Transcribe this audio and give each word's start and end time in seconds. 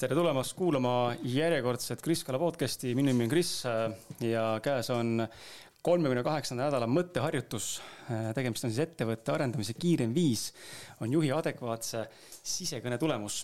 tere 0.00 0.16
tulemast 0.16 0.54
kuulama 0.56 1.12
järjekordset 1.28 2.00
Kris 2.00 2.22
Kala 2.24 2.38
podcast'i, 2.40 2.94
minu 2.96 3.10
nimi 3.10 3.26
on 3.26 3.28
Kris 3.28 3.50
ja 4.24 4.44
käes 4.64 4.88
on 4.94 5.26
kolmekümne 5.84 6.22
kaheksanda 6.24 6.70
nädala 6.70 6.86
mõtteharjutus. 6.88 7.66
tegemist 8.34 8.64
on 8.64 8.72
siis 8.72 8.86
ettevõtte 8.86 9.34
arendamise 9.34 9.74
kiirem 9.76 10.14
viis, 10.16 10.46
on 11.04 11.12
juhi 11.12 11.28
adekvaatse 11.36 12.06
sisekõne 12.40 12.96
tulemus. 12.98 13.42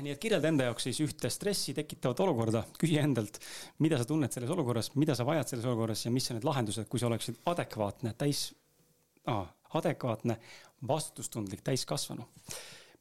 nii 0.00 0.14
et 0.14 0.22
kirjelda 0.22 0.48
enda 0.48 0.70
jaoks 0.70 0.88
siis 0.88 1.02
ühte 1.04 1.28
stressi 1.28 1.76
tekitavat 1.76 2.24
olukorda, 2.24 2.64
küsi 2.78 2.96
endalt, 3.02 3.36
mida 3.84 4.00
sa 4.00 4.08
tunned 4.08 4.32
selles 4.32 4.50
olukorras, 4.56 4.94
mida 4.96 5.14
sa 5.14 5.28
vajad 5.28 5.52
selles 5.52 5.68
olukorras 5.68 6.06
ja 6.06 6.10
mis 6.10 6.30
on 6.30 6.40
need 6.40 6.48
lahendused, 6.48 6.88
kui 6.88 7.00
sa 7.00 7.12
oleksid 7.12 7.44
adekvaatne, 7.44 8.16
täis 8.16 8.54
ah,, 9.26 9.44
adekvaatne, 9.76 10.40
vastutustundlik 10.88 11.60
täiskasvanu 11.60 12.24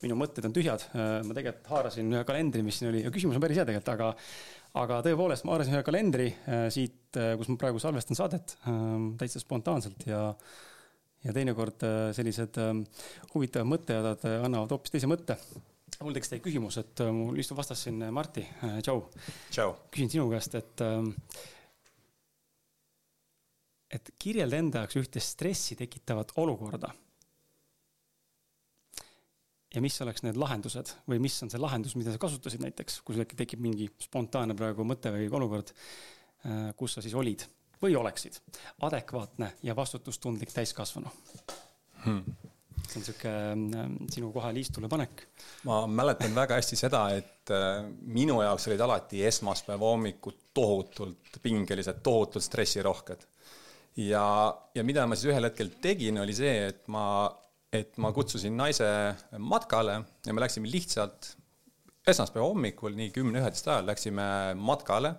minu 0.03 0.17
mõtted 0.19 0.45
on 0.45 0.53
tühjad, 0.53 0.83
ma 0.93 1.33
tegelikult 1.33 1.71
haarasin 1.71 2.11
ühe 2.13 2.21
kalendri, 2.27 2.61
mis 2.65 2.77
siin 2.77 2.91
oli 2.91 3.01
ja 3.01 3.11
küsimus 3.13 3.39
on 3.39 3.41
päris 3.41 3.57
hea 3.57 3.65
tegelikult, 3.65 3.93
aga 3.95 4.11
aga 4.77 4.99
tõepoolest, 5.05 5.45
ma 5.45 5.55
haarasin 5.55 5.77
ühe 5.77 5.85
kalendri 5.85 6.27
äh, 6.29 6.67
siit, 6.73 6.99
äh, 7.17 7.33
kus 7.39 7.49
ma 7.51 7.57
praegu 7.61 7.81
salvestan 7.81 8.19
saadet 8.19 8.57
täitsa 9.19 9.41
spontaanselt 9.43 10.07
ja 10.09 10.21
ja 11.25 11.33
teinekord 11.33 11.81
äh, 11.83 11.95
sellised 12.15 12.59
ähm, 12.61 12.83
huvitavad 13.33 13.67
mõttejadad 13.71 14.25
annavad 14.37 14.75
hoopis 14.75 14.93
teise 14.93 15.09
mõtte. 15.09 15.37
mul 15.99 16.13
tekkis 16.13 16.33
teie 16.33 16.43
küsimus, 16.45 16.77
et 16.77 17.01
mul 17.11 17.39
istub 17.41 17.57
vastas 17.57 17.81
siin 17.87 18.03
Marti, 18.13 18.45
tšau. 18.85 18.99
küsin 19.91 20.13
sinu 20.13 20.27
käest, 20.29 20.55
et 20.59 20.85
ähm, 20.85 21.09
et 23.89 24.13
kirjelda 24.19 24.61
enda 24.61 24.83
jaoks 24.83 24.99
ühte 25.01 25.23
stressi 25.23 25.77
tekitavat 25.79 26.35
olukorda 26.37 26.93
ja 29.73 29.83
mis 29.83 29.97
oleks 30.03 30.23
need 30.25 30.39
lahendused 30.39 30.93
või 31.09 31.19
mis 31.23 31.35
on 31.43 31.51
see 31.51 31.61
lahendus, 31.61 31.95
mida 31.99 32.13
sa 32.13 32.21
kasutasid 32.21 32.63
näiteks, 32.63 33.01
kui 33.05 33.15
sul 33.15 33.25
äkki 33.25 33.39
tekib 33.39 33.63
mingi 33.63 33.89
spontaanne 34.03 34.55
praegu 34.57 34.85
mõte 34.87 35.11
või 35.13 35.27
olukord, 35.39 35.73
äh, 36.47 36.69
kus 36.79 36.97
sa 36.97 37.03
siis 37.05 37.15
olid 37.17 37.45
või 37.81 37.97
oleksid 37.99 38.39
adekvaatne 38.87 39.51
ja 39.67 39.75
vastutustundlik 39.77 40.53
täiskasvanu 40.55 41.11
hmm.? 42.05 42.37
see 42.87 43.01
on 43.01 43.05
sihuke 43.05 43.31
äh, 43.31 43.89
sinu 44.13 44.31
kohe 44.35 44.53
liistule 44.55 44.89
panek. 44.91 45.25
ma 45.67 45.81
mäletan 45.87 46.35
väga 46.35 46.59
hästi 46.61 46.79
seda, 46.79 47.03
et 47.17 47.51
äh, 47.53 47.81
minu 48.07 48.39
jaoks 48.45 48.69
olid 48.71 48.83
alati 48.85 49.25
esmaspäeva 49.27 49.91
hommikud 49.91 50.45
tohutult 50.55 51.41
pingelised, 51.43 51.99
tohutult 52.03 52.45
stressirohked. 52.45 53.27
ja, 54.07 54.23
ja 54.75 54.87
mida 54.87 55.03
ma 55.07 55.19
siis 55.19 55.33
ühel 55.33 55.49
hetkel 55.49 55.75
tegin, 55.83 56.23
oli 56.23 56.37
see, 56.37 56.55
et 56.71 56.87
ma 56.87 57.03
et 57.73 57.97
ma 58.01 58.11
kutsusin 58.15 58.55
naise 58.57 58.87
matkale 59.37 59.99
ja 60.25 60.33
me 60.33 60.43
läksime 60.43 60.69
lihtsalt 60.71 61.33
esmaspäeva 62.07 62.47
hommikul, 62.47 62.95
nii 62.95 63.11
kümne-üheteist 63.15 63.67
ajal 63.67 63.89
läksime 63.89 64.27
matkale, 64.55 65.11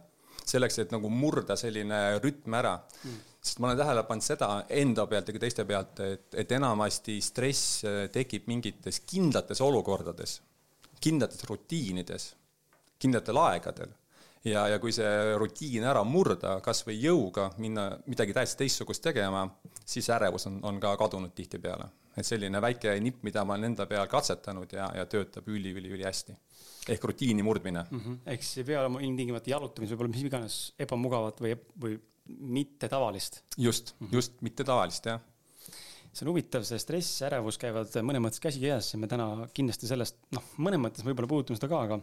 selleks, 0.49 0.79
et 0.81 0.95
nagu 0.95 1.11
murda 1.13 1.59
selline 1.61 1.99
rütm 2.23 2.57
ära 2.57 2.79
mm. 2.79 3.19
sest 3.45 3.61
ma 3.61 3.69
olen 3.69 3.81
tähele 3.83 4.05
pannud 4.09 4.25
seda 4.25 4.49
enda 4.73 5.05
pealt 5.11 5.29
ja 5.29 5.37
ka 5.37 5.43
teiste 5.45 5.67
pealt, 5.69 6.01
et, 6.01 6.27
et 6.41 6.57
enamasti 6.57 7.19
stress 7.25 7.85
tekib 8.15 8.49
mingites 8.49 9.03
kindlates 9.05 9.61
olukordades, 9.65 10.39
kindlates 11.05 11.45
rutiinides, 11.51 12.31
kindlatel 12.99 13.43
aegadel 13.45 13.93
ja, 14.49 14.65
ja 14.73 14.81
kui 14.81 14.95
see 14.97 15.37
rutiin 15.37 15.85
ära 15.85 16.01
murda, 16.09 16.57
kas 16.65 16.81
või 16.89 16.97
jõuga 17.03 17.51
minna 17.61 17.91
midagi 18.09 18.33
täiesti 18.33 18.65
teistsugust 18.65 19.05
tegema, 19.05 19.45
siis 19.85 20.09
ärevus 20.17 20.49
on, 20.49 20.63
on 20.65 20.81
ka 20.81 20.97
kadunud 20.97 21.37
tihtipeale 21.37 21.93
et 22.23 22.29
selline 22.29 22.61
väike 22.63 22.95
nipp, 23.05 23.23
mida 23.27 23.45
ma 23.45 23.57
olen 23.57 23.73
enda 23.73 23.87
peal 23.91 24.07
katsetanud 24.11 24.73
ja, 24.75 24.91
ja 24.97 25.07
töötab 25.07 25.49
üli-üli-ülihästi. 25.49 26.37
ehk 26.89 27.05
rutiini 27.05 27.43
murdmine 27.45 27.85
mm. 27.91 28.01
-hmm. 28.01 28.19
ehk 28.27 28.43
siis 28.43 28.63
ei 28.63 28.69
pea 28.73 28.81
olema 28.81 29.01
ilmtingimata 29.01 29.51
jalutamine, 29.51 29.93
võib 29.93 30.05
olla 30.05 30.15
mis 30.15 30.29
iganes 30.29 30.61
ebamugavat 30.79 31.41
või, 31.41 31.57
või 31.81 31.99
mittetavalist. 32.29 33.43
just 33.57 33.95
mm, 33.95 34.07
-hmm. 34.07 34.15
just 34.15 34.41
mittetavalist, 34.43 35.07
jah 35.07 35.21
see 36.13 36.25
on 36.27 36.33
huvitav, 36.33 36.65
see 36.67 36.79
stress, 36.83 37.23
ärevus 37.23 37.59
käivad 37.61 37.93
mõnes 38.03 38.23
mõttes 38.25 38.43
käsikäes 38.43 38.95
ja 38.95 38.99
me 38.99 39.07
täna 39.11 39.49
kindlasti 39.55 39.87
sellest, 39.91 40.17
noh, 40.35 40.43
mõnes 40.59 40.81
mõttes 40.83 41.05
võib-olla 41.07 41.31
puudutame 41.31 41.59
seda 41.61 41.69
ka, 41.71 41.83
aga 41.87 42.01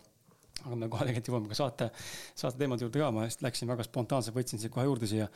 aga 0.66 0.78
me 0.80 0.88
kohe 0.90 1.06
tegelikult 1.06 1.30
jõuame 1.30 1.52
ka 1.52 1.58
saate, 1.58 1.90
saate 2.38 2.60
teemade 2.62 2.86
juurde 2.86 3.02
ka, 3.02 3.12
ma 3.14 3.26
just 3.28 3.44
läksin 3.46 3.70
väga 3.70 3.86
spontaanselt, 3.86 4.36
võtsin 4.38 4.62
siia 4.62 4.74
kohe 4.74 4.86
juurde 4.88 5.10
siia. 5.10 5.28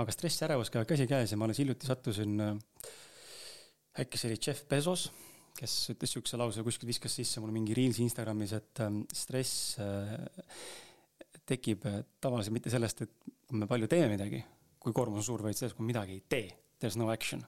aga 0.00 0.14
stress 0.14 0.40
ja 0.40 0.48
ärevus 0.48 0.72
käivad 0.72 0.88
käsikäes 0.90 1.34
ja 1.34 1.38
ma 1.38 1.46
alles 1.46 1.60
hiljuti 1.62 1.86
sattusin 1.86 2.40
äh, 2.40 2.56
äkki 3.98 4.18
see 4.18 4.30
oli 4.30 4.40
Jeff 4.40 4.64
Bezos, 4.70 5.10
kes 5.58 5.74
ütles 5.92 6.08
niisuguse 6.08 6.40
lause, 6.40 6.64
kuskil 6.64 6.88
viskas 6.88 7.18
sisse 7.18 7.42
mulle 7.42 7.54
mingi 7.54 7.76
reels'i 7.76 8.04
Instagramis, 8.06 8.54
et 8.56 8.82
ähm, 8.84 9.02
stress 9.12 9.76
äh, 9.82 10.16
tekib 11.48 11.86
äh, 11.88 12.00
tavaliselt 12.22 12.56
mitte 12.56 12.72
sellest, 12.72 13.04
et 13.04 13.32
kui 13.48 13.60
me 13.60 13.68
palju 13.68 13.90
teeme 13.92 14.14
midagi, 14.14 14.40
kui 14.82 14.94
koormus 14.96 15.22
on 15.22 15.28
suur, 15.28 15.44
vaid 15.44 15.58
sellest, 15.58 15.76
kui 15.78 15.88
midagi 15.88 16.16
ei 16.18 16.24
tee. 16.28 16.46
There 16.80 16.90
is 16.90 16.98
no 16.98 17.12
action. 17.12 17.44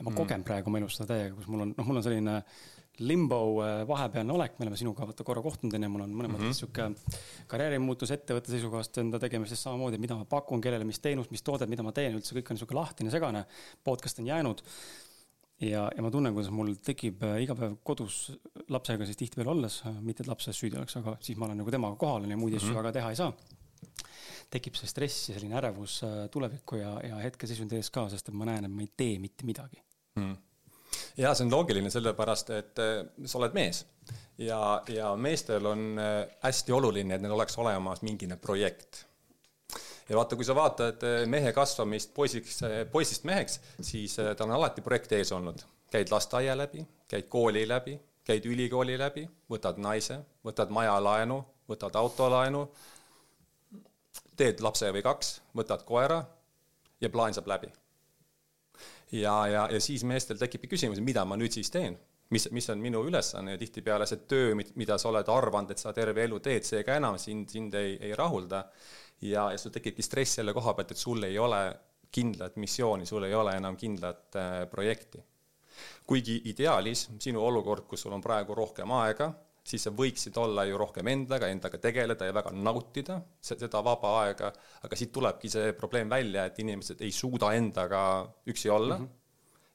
ja 0.00 0.04
ma 0.06 0.14
mm. 0.14 0.16
kogen 0.16 0.44
praegu 0.46 0.70
oma 0.70 0.78
elus 0.80 0.94
seda 0.96 1.10
täiega, 1.10 1.34
kus 1.36 1.48
mul 1.50 1.66
on, 1.66 1.72
noh, 1.76 1.84
mul 1.84 2.00
on 2.00 2.04
selline 2.06 2.38
limbo 3.04 3.40
äh, 3.64 3.82
vahepealne 3.88 4.32
olek, 4.32 4.54
me 4.56 4.64
oleme 4.64 4.78
sinuga 4.80 5.04
vaata 5.08 5.26
korra 5.26 5.42
kohtunud 5.44 5.76
onju, 5.76 5.90
mul 5.92 6.04
on 6.06 6.14
mõnes 6.16 6.32
mõttes 6.32 6.46
mm 6.46 6.54
-hmm. 6.54 6.94
sihuke 6.94 7.44
karjäärimuutus 7.50 8.14
ettevõtte 8.16 8.54
seisukohast 8.54 8.96
enda 9.02 9.20
tegemisest 9.20 9.66
samamoodi, 9.66 10.00
mida 10.00 10.16
ma 10.16 10.24
pakun, 10.24 10.60
kellele, 10.64 10.86
mis 10.88 11.00
teenust, 11.04 11.32
mis 11.34 11.44
toodet, 11.44 11.68
mida 11.68 11.84
ma 11.84 11.92
teen, 11.92 12.16
üldse 12.16 12.36
kõik 12.36 12.52
on 12.52 12.60
sihuke 12.60 12.76
lahtine, 12.76 13.10
segane. 13.12 13.44
podcast 13.84 14.18
on 14.20 14.26
jäänud 14.32 14.64
ja, 15.60 15.84
ja 15.96 16.02
ma 16.04 16.10
tunnen, 16.12 16.34
kuidas 16.34 16.50
mul 16.54 16.74
tekib 16.84 17.22
äh, 17.26 17.38
iga 17.44 17.56
päev 17.58 17.78
kodus 17.86 18.30
lapsega 18.72 19.06
siis 19.08 19.18
tihtipeale 19.20 19.52
olles, 19.52 19.80
äh, 19.88 19.96
mitte 20.04 20.24
et 20.24 20.30
laps 20.30 20.48
selles 20.48 20.60
süüdi 20.62 20.78
oleks, 20.80 20.96
aga 21.00 21.16
siis 21.24 21.38
ma 21.40 21.48
olen 21.48 21.60
nagu 21.62 21.72
temaga 21.74 21.98
kohal 22.00 22.28
ja 22.28 22.38
muid 22.40 22.56
asju 22.56 22.70
mm 22.70 22.72
-hmm. 22.72 22.82
väga 22.82 22.92
teha 22.98 23.10
ei 23.10 23.16
saa. 23.16 23.32
tekib 24.50 24.74
see 24.74 24.88
stress 24.88 25.28
ja 25.28 25.34
selline 25.34 25.54
ärevus 25.56 26.02
äh, 26.02 26.28
tuleviku 26.30 26.76
ja, 26.76 27.00
ja 27.06 27.16
hetkeseisundi 27.16 27.76
ees 27.76 27.90
ka, 27.90 28.08
sest 28.08 28.28
et 28.28 28.34
ma 28.34 28.44
näen, 28.44 28.64
et 28.64 28.72
ma 28.72 28.82
ei 28.82 28.88
tee 28.96 29.18
mitte 29.18 29.46
midagi 29.46 29.82
mm. 30.16 30.36
ja 31.16 31.34
see 31.34 31.44
on 31.44 31.52
loogiline, 31.52 31.90
sellepärast 31.90 32.50
et 32.50 32.82
sa 33.24 33.38
oled 33.38 33.54
mees 33.54 33.86
ja, 34.38 34.82
ja 34.88 35.16
meestel 35.16 35.66
on 35.66 36.00
hästi 36.42 36.72
oluline, 36.72 37.14
et 37.14 37.22
neil 37.22 37.32
oleks 37.32 37.58
olemas 37.58 38.02
mingine 38.02 38.36
projekt 38.36 39.06
ja 40.10 40.16
vaata, 40.16 40.36
kui 40.36 40.44
sa 40.44 40.54
vaatad 40.54 41.04
eh, 41.06 41.24
mehe 41.30 41.52
kasvamist 41.54 42.14
poisiks, 42.14 42.62
eh, 42.66 42.78
poisist 42.90 43.24
meheks, 43.28 43.60
siis 43.80 44.18
eh, 44.18 44.32
tal 44.36 44.50
on 44.50 44.58
alati 44.58 44.82
projekt 44.82 45.12
ees 45.12 45.32
olnud. 45.32 45.62
käid 45.90 46.10
lasteaia 46.10 46.54
läbi, 46.54 46.84
käid 47.10 47.26
kooli 47.28 47.64
läbi, 47.68 47.96
käid 48.24 48.44
ülikooli 48.46 48.98
läbi, 48.98 49.24
võtad 49.50 49.78
naise, 49.82 50.20
võtad 50.46 50.70
majalaenu, 50.70 51.40
võtad 51.68 51.96
autolaenu, 51.98 52.68
teed 54.38 54.62
lapse 54.62 54.92
või 54.94 55.02
kaks, 55.02 55.40
võtad 55.56 55.82
koera 55.84 56.20
ja 57.00 57.10
plaan 57.10 57.34
saab 57.34 57.50
läbi. 57.50 57.72
ja, 59.12 59.34
ja, 59.46 59.66
ja 59.70 59.80
siis 59.80 60.04
meestel 60.04 60.38
tekibki 60.38 60.70
küsimus, 60.76 61.00
mida 61.00 61.24
ma 61.24 61.36
nüüd 61.36 61.52
siis 61.52 61.70
teen 61.70 61.98
mis, 62.30 62.48
mis 62.50 62.70
on 62.70 62.78
minu 62.78 63.02
ülesanne 63.06 63.56
ja 63.56 63.58
tihtipeale 63.58 64.06
see 64.06 64.22
töö, 64.30 64.54
mida 64.54 64.98
sa 64.98 65.08
oled 65.10 65.28
arvanud, 65.28 65.70
et 65.70 65.82
sa 65.82 65.92
terve 65.92 66.22
elu 66.24 66.38
teed, 66.40 66.66
see 66.66 66.84
ka 66.86 66.94
enam 66.98 67.18
sind, 67.18 67.50
sind 67.50 67.74
ei, 67.74 67.96
ei 67.98 68.14
rahulda 68.14 68.68
ja, 69.20 69.50
ja 69.52 69.58
sul 69.58 69.72
tekibki 69.74 70.02
stress 70.02 70.40
selle 70.40 70.54
koha 70.56 70.74
pealt, 70.74 70.94
et 70.94 71.00
sul 71.00 71.22
ei 71.28 71.38
ole 71.38 71.60
kindlat 72.10 72.56
missiooni, 72.56 73.06
sul 73.06 73.26
ei 73.28 73.34
ole 73.34 73.54
enam 73.56 73.76
kindlat 73.78 74.36
äh, 74.36 74.54
projekti. 74.70 75.22
kuigi 76.06 76.40
ideaalis 76.50 77.06
sinu 77.22 77.40
olukord, 77.46 77.86
kus 77.88 78.02
sul 78.02 78.12
on 78.12 78.20
praegu 78.20 78.54
rohkem 78.54 78.90
aega, 78.98 79.30
siis 79.64 79.84
sa 79.86 79.92
võiksid 79.94 80.36
olla 80.40 80.64
ju 80.66 80.78
rohkem 80.80 81.06
endaga, 81.08 81.48
endaga 81.48 81.78
tegeleda 81.78 82.26
ja 82.26 82.34
väga 82.34 82.50
nautida 82.52 83.20
seda 83.40 83.82
vaba 83.84 84.16
aega, 84.24 84.50
aga 84.82 84.98
siit 84.98 85.12
tulebki 85.12 85.48
see 85.52 85.72
probleem 85.78 86.10
välja, 86.10 86.44
et 86.50 86.58
inimesed 86.58 87.00
ei 87.06 87.12
suuda 87.14 87.52
endaga 87.54 88.02
üksi 88.46 88.70
olla 88.70 88.98
mm. 88.98 89.06
-hmm 89.06 89.19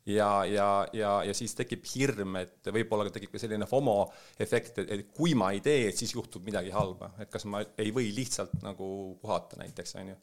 ja, 0.06 0.46
ja, 0.46 0.88
ja, 0.94 1.12
ja 1.25 1.34
siis 1.34 1.56
tekib 1.57 1.86
hirm, 1.90 2.38
et 2.38 2.69
võib-olla 2.74 3.10
tekib 3.13 3.31
ka 3.34 3.42
selline 3.42 3.66
FOMO 3.69 3.96
efekt, 4.42 4.80
et, 4.84 4.92
et 4.94 5.06
kui 5.16 5.34
ma 5.38 5.50
ei 5.56 5.62
tee, 5.66 5.90
siis 5.98 6.13
juhtub 6.13 6.46
midagi 6.46 6.74
halba, 6.74 7.12
et 7.22 7.31
kas 7.34 7.48
ma 7.50 7.63
ei 7.81 7.94
või 7.96 8.12
lihtsalt 8.16 8.60
nagu 8.66 8.88
puhata 9.22 9.60
näiteks, 9.62 9.96
on 10.02 10.13
ju. 10.13 10.18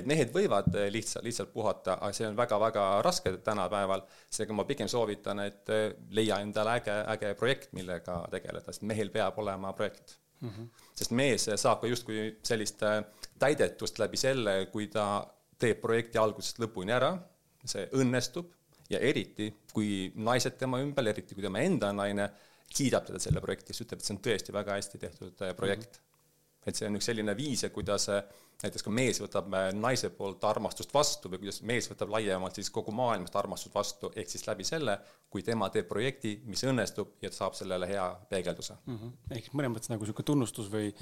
et 0.00 0.10
mehed 0.10 0.30
võivad 0.34 0.70
lihtsalt, 0.94 1.26
lihtsalt 1.26 1.54
puhata, 1.54 1.98
aga 1.98 2.12
see 2.14 2.28
on 2.30 2.38
väga-väga 2.38 2.86
raske 3.06 3.34
tänapäeval, 3.44 4.06
seega 4.30 4.56
ma 4.56 4.66
pigem 4.68 4.90
soovitan, 4.90 5.42
et 5.48 5.74
leia 6.14 6.38
endale 6.44 6.78
äge, 6.78 6.98
äge 7.16 7.34
projekt, 7.40 7.72
millega 7.74 8.22
tegeleda, 8.30 8.70
sest 8.70 8.86
mehel 8.86 9.10
peab 9.14 9.38
olema 9.42 9.74
projekt 9.74 10.18
mm. 10.40 10.50
-hmm. 10.50 10.88
sest 10.94 11.10
mees 11.10 11.50
saab 11.56 11.80
ka 11.80 11.90
justkui 11.90 12.36
sellist 12.42 12.82
täidetust 13.38 13.98
läbi 13.98 14.16
selle, 14.16 14.66
kui 14.72 14.86
ta 14.86 15.26
teeb 15.58 15.80
projekti 15.80 16.18
algusest 16.18 16.58
lõpuni 16.62 16.94
ära, 16.94 17.16
see 17.64 17.88
õnnestub 17.96 18.52
ja 18.90 19.00
eriti, 19.00 19.50
kui 19.72 20.10
naised 20.16 20.58
tema 20.60 20.80
ümber, 20.84 21.06
eriti 21.12 21.36
kui 21.36 21.44
tema 21.44 21.62
enda 21.64 21.92
naine 21.92 22.28
kiidab 22.74 23.06
teda 23.06 23.20
selle 23.22 23.42
projekti, 23.44 23.72
siis 23.72 23.86
ütleb, 23.86 24.00
et 24.00 24.08
see 24.08 24.16
on 24.16 24.24
tõesti 24.24 24.54
väga 24.54 24.78
hästi 24.78 25.00
tehtud 25.02 25.44
äh, 25.46 25.54
projekt. 25.56 26.00
et 26.64 26.76
see 26.76 26.88
on 26.88 26.96
üks 26.96 27.04
selline 27.10 27.34
viis, 27.36 27.60
kuidas 27.72 28.08
näiteks 28.62 28.84
kui 28.86 28.94
mees 28.94 29.18
võtab 29.20 29.50
naise 29.76 30.10
poolt 30.14 30.44
armastust 30.48 30.92
vastu 30.94 31.30
või 31.32 31.42
kuidas 31.42 31.60
mees 31.66 31.88
võtab 31.90 32.12
laiemalt 32.14 32.56
siis 32.58 32.70
kogu 32.72 32.94
maailmast 32.96 33.36
armastust 33.36 33.74
vastu, 33.74 34.10
ehk 34.16 34.30
siis 34.30 34.46
läbi 34.46 34.64
selle, 34.64 34.96
kui 35.30 35.42
tema 35.44 35.68
teeb 35.74 35.88
projekti, 35.90 36.36
mis 36.48 36.62
õnnestub 36.64 37.18
ja 37.24 37.32
saab 37.34 37.56
sellele 37.58 37.88
hea 37.90 38.06
peegelduse 38.30 38.76
mm. 38.84 38.98
-hmm. 39.00 39.36
ehk 39.38 39.50
mõnes 39.52 39.74
mõttes 39.74 39.92
nagu 39.92 40.06
niisugune 40.06 40.30
tunnustus 40.30 40.70
või 40.72 40.92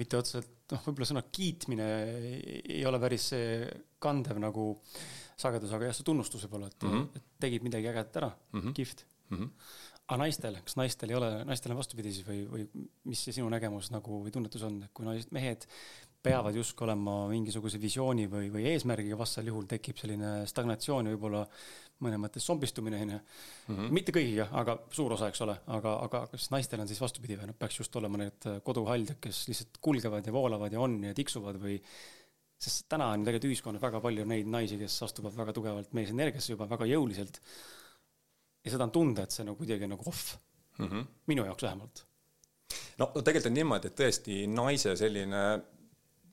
mitte 0.00 0.18
otseselt, 0.18 0.50
noh, 0.72 0.82
võib-olla 0.88 1.10
sõna 1.12 1.22
kiitmine 1.32 1.86
ei 2.64 2.82
ole 2.88 3.00
päris 3.00 3.30
see 3.32 3.62
kandev 4.02 4.40
nagu 4.42 4.72
sagedus, 4.74 5.25
aga 5.44 5.90
jah, 5.90 5.96
see 5.96 6.06
tunnustus 6.06 6.46
võib-olla, 6.46 6.70
et 6.72 6.82
mm, 6.82 6.94
-hmm. 6.94 7.20
et 7.20 7.44
tegid 7.44 7.66
midagi 7.66 7.90
ägedat 7.90 8.16
ära 8.22 8.30
mm, 8.30 8.60
-hmm. 8.60 8.72
kihvt 8.72 9.04
mm. 9.28 9.36
-hmm. 9.36 9.50
aga 10.06 10.18
naistel, 10.22 10.58
kas 10.64 10.76
naistel 10.76 11.10
ei 11.10 11.16
ole, 11.16 11.30
naistel 11.44 11.72
on 11.72 11.78
vastupidi 11.82 12.12
siis 12.12 12.26
või, 12.26 12.46
või 12.50 12.88
mis 13.04 13.24
see 13.24 13.32
sinu 13.32 13.48
nägemus 13.52 13.90
nagu 13.90 14.22
või 14.24 14.32
tunnetus 14.32 14.62
on, 14.62 14.82
et 14.82 14.92
kui 14.94 15.04
naised, 15.04 15.32
mehed 15.32 15.66
peavad 16.26 16.54
justkui 16.54 16.84
olema 16.86 17.28
mingisuguse 17.30 17.80
visiooni 17.80 18.26
või, 18.30 18.48
või 18.50 18.66
eesmärgiga, 18.72 19.18
vastasel 19.18 19.50
juhul 19.52 19.66
tekib 19.70 19.98
selline 20.00 20.46
stagnatsioon 20.50 21.06
ja 21.06 21.14
võib-olla 21.14 21.44
mõnes 22.02 22.20
mõttes 22.20 22.44
zombistumine, 22.44 22.98
onju. 23.04 23.20
Mhm. 23.68 23.94
mitte 23.94 24.12
kõigiga, 24.12 24.48
aga 24.52 24.76
suur 24.92 25.14
osa, 25.16 25.30
eks 25.32 25.40
ole, 25.46 25.56
aga, 25.78 25.94
aga 26.04 26.26
kas 26.32 26.50
naistel 26.50 26.82
on 26.82 26.88
siis 26.88 27.00
vastupidi 27.00 27.38
või 27.38 27.48
nad 27.52 27.58
peaks 27.58 27.78
just 27.78 27.96
olema 27.96 28.20
need 28.20 28.48
koduhaldjad, 28.66 29.20
kes 29.20 29.46
lihtsalt 29.48 29.80
kulgevad 29.80 30.26
ja 30.26 30.32
voolavad 30.32 30.72
ja 30.72 30.80
on 30.80 30.98
ja 31.04 31.14
tiksuvad 31.14 31.60
või 31.62 31.78
sest 32.58 32.86
täna 32.88 33.10
on 33.12 33.24
tegelikult 33.26 33.50
ühiskonnas 33.50 33.82
väga 33.82 34.00
palju 34.00 34.24
neid 34.28 34.48
naisi, 34.50 34.78
kes 34.80 34.96
astuvad 35.06 35.36
väga 35.36 35.54
tugevalt 35.56 35.92
meesenergiasse 35.96 36.54
juba 36.54 36.68
väga 36.70 36.88
jõuliselt. 36.88 37.40
ja 38.64 38.72
seda 38.72 38.88
on 38.88 38.92
tunda, 38.94 39.22
et 39.22 39.34
see 39.34 39.44
nagu 39.46 39.58
kuidagi 39.60 39.86
nagu 39.86 40.02
off 40.08 40.36
mm. 40.78 40.86
-hmm. 40.86 41.06
minu 41.26 41.44
jaoks 41.44 41.62
vähemalt. 41.62 42.04
no, 42.98 43.10
no 43.14 43.22
tegelikult 43.22 43.50
on 43.50 43.58
niimoodi, 43.60 43.88
et 43.92 44.00
tõesti 44.00 44.46
naise 44.48 44.96
selline 44.96 45.42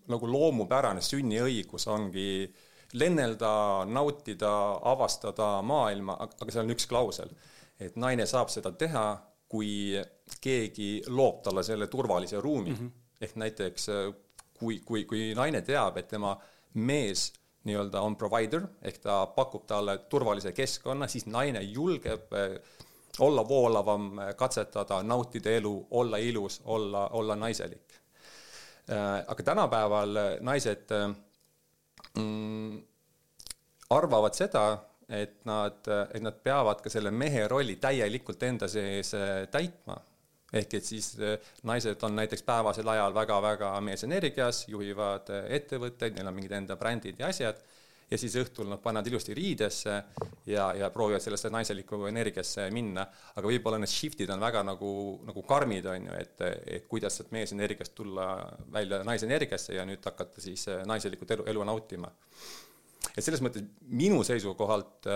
nagu 0.08 0.28
loomupärane 0.28 1.02
sünniõigus 1.02 1.88
ongi 1.88 2.54
lennelda, 2.94 3.86
nautida, 3.90 4.80
avastada 4.82 5.62
maailma, 5.62 6.18
aga 6.20 6.52
seal 6.52 6.66
on 6.66 6.76
üks 6.76 6.88
klausel, 6.88 7.30
et 7.80 7.96
naine 7.96 8.26
saab 8.30 8.52
seda 8.54 8.72
teha, 8.72 9.06
kui 9.50 9.94
keegi 10.42 11.04
loob 11.08 11.42
talle 11.46 11.64
selle 11.64 11.88
turvalise 11.88 12.40
ruumi 12.42 12.72
mm. 12.72 12.76
-hmm. 12.76 12.92
ehk 13.22 13.36
näiteks 13.36 13.90
kui, 14.64 14.80
kui, 14.86 15.04
kui 15.10 15.32
naine 15.36 15.62
teab, 15.66 15.98
et 16.00 16.08
tema 16.08 16.34
mees 16.80 17.32
nii-öelda 17.68 18.02
on 18.04 18.16
provider 18.20 18.66
ehk 18.84 19.02
ta 19.04 19.24
pakub 19.36 19.66
talle 19.68 19.98
turvalise 20.12 20.52
keskkonna, 20.56 21.08
siis 21.08 21.28
naine 21.32 21.62
julgeb 21.64 22.34
eh, 22.40 22.56
olla 23.24 23.44
voolavam, 23.48 24.08
eh, 24.20 24.32
katsetada, 24.40 25.02
nautida 25.04 25.52
elu, 25.60 25.74
olla 26.00 26.18
ilus, 26.18 26.62
olla, 26.66 27.08
olla 27.20 27.36
naiselik. 27.40 28.00
Eh, 28.88 29.20
aga 29.28 29.44
tänapäeval 29.52 30.24
naised 30.42 30.96
mm, 32.18 32.82
arvavad 33.96 34.36
seda, 34.36 34.66
et 35.14 35.44
nad, 35.46 35.84
et 36.16 36.24
nad 36.24 36.36
peavad 36.44 36.80
ka 36.82 36.90
selle 36.90 37.12
mehe 37.12 37.48
rolli 37.52 37.76
täielikult 37.76 38.44
enda 38.48 38.68
sees 38.72 39.12
täitma 39.52 39.98
ehk 40.54 40.74
et 40.78 40.86
siis 40.86 41.14
äh, 41.20 41.38
naised 41.68 42.04
on 42.06 42.18
näiteks 42.20 42.46
päevasel 42.46 42.90
ajal 42.94 43.16
väga-väga 43.16 43.74
meesenergias, 43.86 44.66
juhivad 44.70 45.32
äh, 45.34 45.48
ettevõtteid, 45.60 46.18
neil 46.18 46.30
on 46.30 46.38
mingid 46.38 46.54
enda 46.60 46.78
brändid 46.80 47.22
ja 47.22 47.32
asjad, 47.34 47.62
ja 48.12 48.20
siis 48.20 48.36
õhtul 48.38 48.68
nad 48.70 48.82
panevad 48.84 49.08
ilusti 49.10 49.34
riidesse 49.38 49.96
ja, 50.50 50.68
ja 50.78 50.90
proovivad 50.94 51.24
sellesse 51.24 51.50
naiselikku 51.54 52.04
energiasse 52.10 52.68
minna, 52.76 53.06
aga 53.34 53.50
võib-olla 53.50 53.80
need 53.82 53.90
shift'id 53.92 54.30
on 54.34 54.44
väga 54.44 54.62
nagu, 54.68 54.92
nagu 55.26 55.46
karmid, 55.50 55.88
on 55.90 56.10
ju, 56.12 56.20
et, 56.20 56.46
et 56.78 56.88
kuidas 56.92 57.18
sealt 57.18 57.34
meesenergiast 57.34 57.96
tulla 57.98 58.28
välja 58.74 59.02
naisenergiasse 59.08 59.80
ja 59.80 59.88
nüüd 59.90 60.06
hakata 60.06 60.44
siis 60.44 60.68
äh, 60.70 60.86
naiselikut 60.90 61.34
elu, 61.38 61.50
elu 61.56 61.68
nautima. 61.72 62.12
et 63.16 63.24
selles 63.24 63.42
mõttes 63.44 63.66
minu 63.90 64.22
seisukohalt 64.24 65.10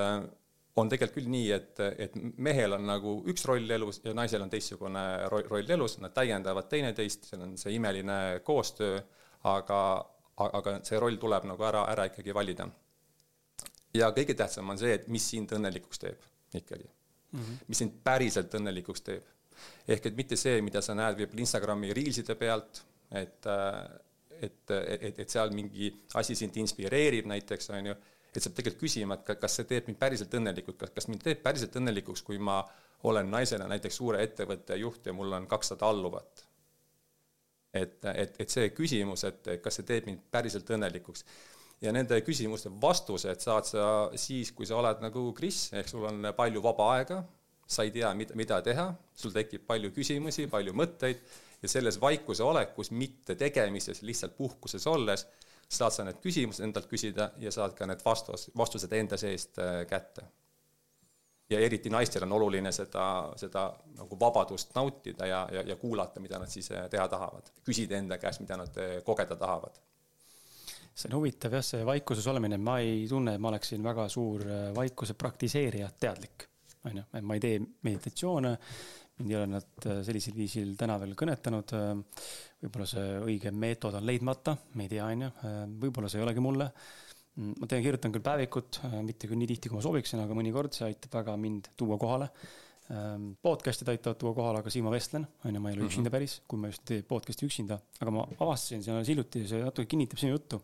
on 0.77 0.89
tegelikult 0.89 1.17
küll 1.17 1.31
nii, 1.31 1.47
et, 1.55 1.79
et 2.05 2.17
mehel 2.43 2.75
on 2.77 2.85
nagu 2.85 3.13
üks 3.31 3.45
roll 3.49 3.69
elus 3.77 4.01
ja 4.03 4.13
naisel 4.17 4.43
on 4.45 4.51
teistsugune 4.51 5.03
roll, 5.31 5.71
elus, 5.73 5.97
nad 6.03 6.13
täiendavad 6.15 6.69
teineteist, 6.69 7.29
seal 7.31 7.45
on 7.47 7.55
see 7.59 7.73
imeline 7.77 8.17
koostöö, 8.45 8.99
aga, 9.49 9.79
aga 10.45 10.75
see 10.87 10.99
roll 11.01 11.17
tuleb 11.21 11.47
nagu 11.49 11.65
ära, 11.67 11.85
ära 11.93 12.07
ikkagi 12.11 12.35
valida. 12.35 12.67
ja 13.97 14.11
kõige 14.13 14.35
tähtsam 14.37 14.69
on 14.69 14.77
see, 14.77 14.93
et 14.99 15.07
mis 15.09 15.25
sind 15.33 15.51
õnnelikuks 15.57 16.03
teeb 16.03 16.21
ikkagi 16.53 16.85
mm. 16.85 17.39
-hmm. 17.39 17.65
mis 17.67 17.81
sind 17.83 17.97
päriselt 18.03 18.53
õnnelikuks 18.53 19.01
teeb. 19.01 19.23
ehk 19.87 20.05
et 20.05 20.15
mitte 20.15 20.37
see, 20.37 20.61
mida 20.61 20.81
sa 20.81 20.93
näed 20.95 21.17
võib-olla 21.17 21.41
Instagrami 21.41 21.93
reelside 21.93 22.35
pealt, 22.35 22.83
et, 23.11 23.49
et, 24.41 24.71
et, 24.71 25.19
et 25.19 25.29
seal 25.29 25.49
mingi 25.55 25.89
asi 26.13 26.35
sind 26.35 26.57
inspireerib 26.57 27.25
näiteks, 27.25 27.69
on 27.73 27.91
ju 27.91 27.95
et 28.37 28.43
sa 28.43 28.51
pead 28.51 28.61
tegelikult 28.61 28.83
küsima, 28.85 29.17
et 29.17 29.39
kas 29.41 29.57
see 29.57 29.65
teeb 29.69 29.87
mind 29.89 29.97
päriselt 29.97 30.33
õnnelikuks, 30.37 30.77
kas, 30.77 30.93
kas 30.93 31.07
mind 31.09 31.23
teeb 31.25 31.41
päriselt 31.41 31.75
õnnelikuks, 31.79 32.21
kui 32.25 32.37
ma 32.37 32.61
olen 33.09 33.29
naisena 33.33 33.67
näiteks 33.69 33.97
suure 33.97 34.21
ettevõtte 34.25 34.77
juht 34.77 35.09
ja 35.09 35.13
mul 35.13 35.33
on 35.33 35.47
kakssada 35.49 35.89
alluvat. 35.89 36.45
et, 37.73 38.05
et, 38.13 38.35
et 38.39 38.49
see 38.49 38.69
küsimus, 38.73 39.23
et 39.27 39.49
kas 39.61 39.79
see 39.79 39.85
teeb 39.85 40.07
mind 40.09 40.21
päriselt 40.31 40.69
õnnelikuks 40.73 41.25
ja 41.81 41.91
nende 41.93 42.17
küsimuste 42.25 42.71
vastused 42.81 43.41
saad 43.43 43.67
sa 43.69 43.87
siis, 44.17 44.51
kui 44.55 44.65
sa 44.65 44.79
oled 44.79 45.01
nagu 45.03 45.27
Kris, 45.37 45.67
ehk 45.77 45.89
sul 45.89 46.05
on 46.09 46.31
palju 46.37 46.63
vaba 46.63 46.93
aega, 46.95 47.19
sa 47.67 47.83
ei 47.85 47.91
tea, 47.93 48.13
mida, 48.17 48.37
mida 48.39 48.61
teha, 48.65 48.87
sul 49.15 49.33
tekib 49.35 49.65
palju 49.67 49.91
küsimusi, 49.93 50.47
palju 50.49 50.73
mõtteid 50.77 51.21
ja 51.61 51.69
selles 51.69 51.99
vaikuse 52.01 52.45
olekus, 52.45 52.89
mitte 52.91 53.35
tegemises, 53.37 54.01
lihtsalt 54.05 54.37
puhkuses 54.37 54.87
olles 54.89 55.25
saad 55.67 55.93
sa 55.93 56.05
need 56.07 56.19
küsimused 56.23 56.63
endalt 56.63 56.87
küsida 56.89 57.31
ja 57.43 57.51
saad 57.51 57.75
ka 57.75 57.87
need 57.89 58.03
vastus, 58.05 58.47
vastused 58.57 58.93
enda 58.95 59.17
seest 59.19 59.59
äh, 59.59 59.81
kätte. 59.89 60.23
ja 61.49 61.59
eriti 61.63 61.89
naistel 61.89 62.23
on 62.23 62.31
oluline 62.35 62.71
seda, 62.75 63.31
seda 63.39 63.69
nagu 63.95 64.19
vabadust 64.19 64.73
nautida 64.75 65.25
ja, 65.25 65.47
ja, 65.51 65.61
ja 65.61 65.75
kuulata, 65.75 66.19
mida 66.19 66.39
nad 66.39 66.51
siis 66.51 66.71
äh, 66.71 66.89
teha 66.89 67.07
tahavad. 67.07 67.51
küsida 67.63 67.97
enda 67.97 68.17
käest, 68.17 68.39
mida 68.39 68.57
nad 68.57 68.77
äh, 68.77 69.01
kogeda 69.03 69.35
tahavad. 69.35 69.79
see 70.95 71.09
on 71.11 71.19
huvitav 71.19 71.53
jah, 71.53 71.63
see 71.63 71.85
vaikuses 71.85 72.27
olemine, 72.27 72.57
ma 72.57 72.79
ei 72.79 73.05
tunne, 73.09 73.35
et 73.35 73.41
ma 73.41 73.51
oleksin 73.51 73.83
väga 73.83 74.07
suur 74.09 74.43
vaikuse 74.75 75.13
praktiseerija, 75.13 75.89
teadlik. 75.99 76.47
on 76.85 76.97
ju, 76.97 77.03
et 77.13 77.23
ma 77.23 77.35
ei 77.35 77.43
tee 77.43 77.59
meditatsioone, 77.83 78.57
mind 79.17 79.31
ei 79.33 79.37
ole 79.39 79.47
nad 79.49 79.87
sellisel 80.05 80.35
viisil 80.37 80.75
täna 80.77 80.99
veel 81.01 81.15
kõnetanud 81.17 81.73
võib-olla 82.61 82.87
see 82.89 83.17
õige 83.21 83.51
meetod 83.53 83.97
on 83.97 84.05
leidmata, 84.07 84.55
me 84.77 84.87
ei 84.87 84.93
tea, 84.95 85.05
on 85.05 85.25
ju, 85.27 85.33
võib-olla 85.83 86.09
see 86.09 86.21
ei 86.21 86.25
olegi 86.25 86.43
mulle. 86.43 86.69
ma 87.37 87.67
teen, 87.69 87.83
kirjutan 87.85 88.13
küll 88.13 88.25
päevikut, 88.25 88.79
mitte 89.05 89.29
küll 89.29 89.37
nii 89.37 89.49
tihti, 89.51 89.69
kui 89.69 89.77
ma 89.77 89.83
sooviksin, 89.85 90.23
aga 90.23 90.37
mõnikord 90.37 90.73
see 90.73 90.87
aitab 90.87 91.19
väga 91.19 91.35
mind 91.37 91.69
tuua 91.77 91.99
kohale. 92.01 92.31
podcast'id 93.43 93.89
aitavad 93.91 94.17
tuua 94.17 94.33
kohale, 94.33 94.61
aga 94.63 94.71
siin 94.71 94.85
ma 94.85 94.93
vestlen, 94.93 95.27
on 95.45 95.53
ju, 95.53 95.61
ma 95.61 95.69
ei 95.69 95.75
ole 95.77 95.89
üksinda 95.89 96.07
mhm. 96.07 96.15
päris, 96.15 96.37
kui 96.47 96.61
ma 96.61 96.71
just 96.71 96.85
teen 96.87 97.03
podcast'i 97.05 97.45
üksinda, 97.45 97.77
aga 97.99 98.13
ma 98.15 98.23
avastasin 98.39 98.85
siin 98.85 98.95
alles 98.95 99.11
hiljuti, 99.11 99.43
see 99.49 99.59
natuke 99.61 99.91
kinnitab 99.91 100.21
sinu 100.21 100.37
juttu. 100.37 100.61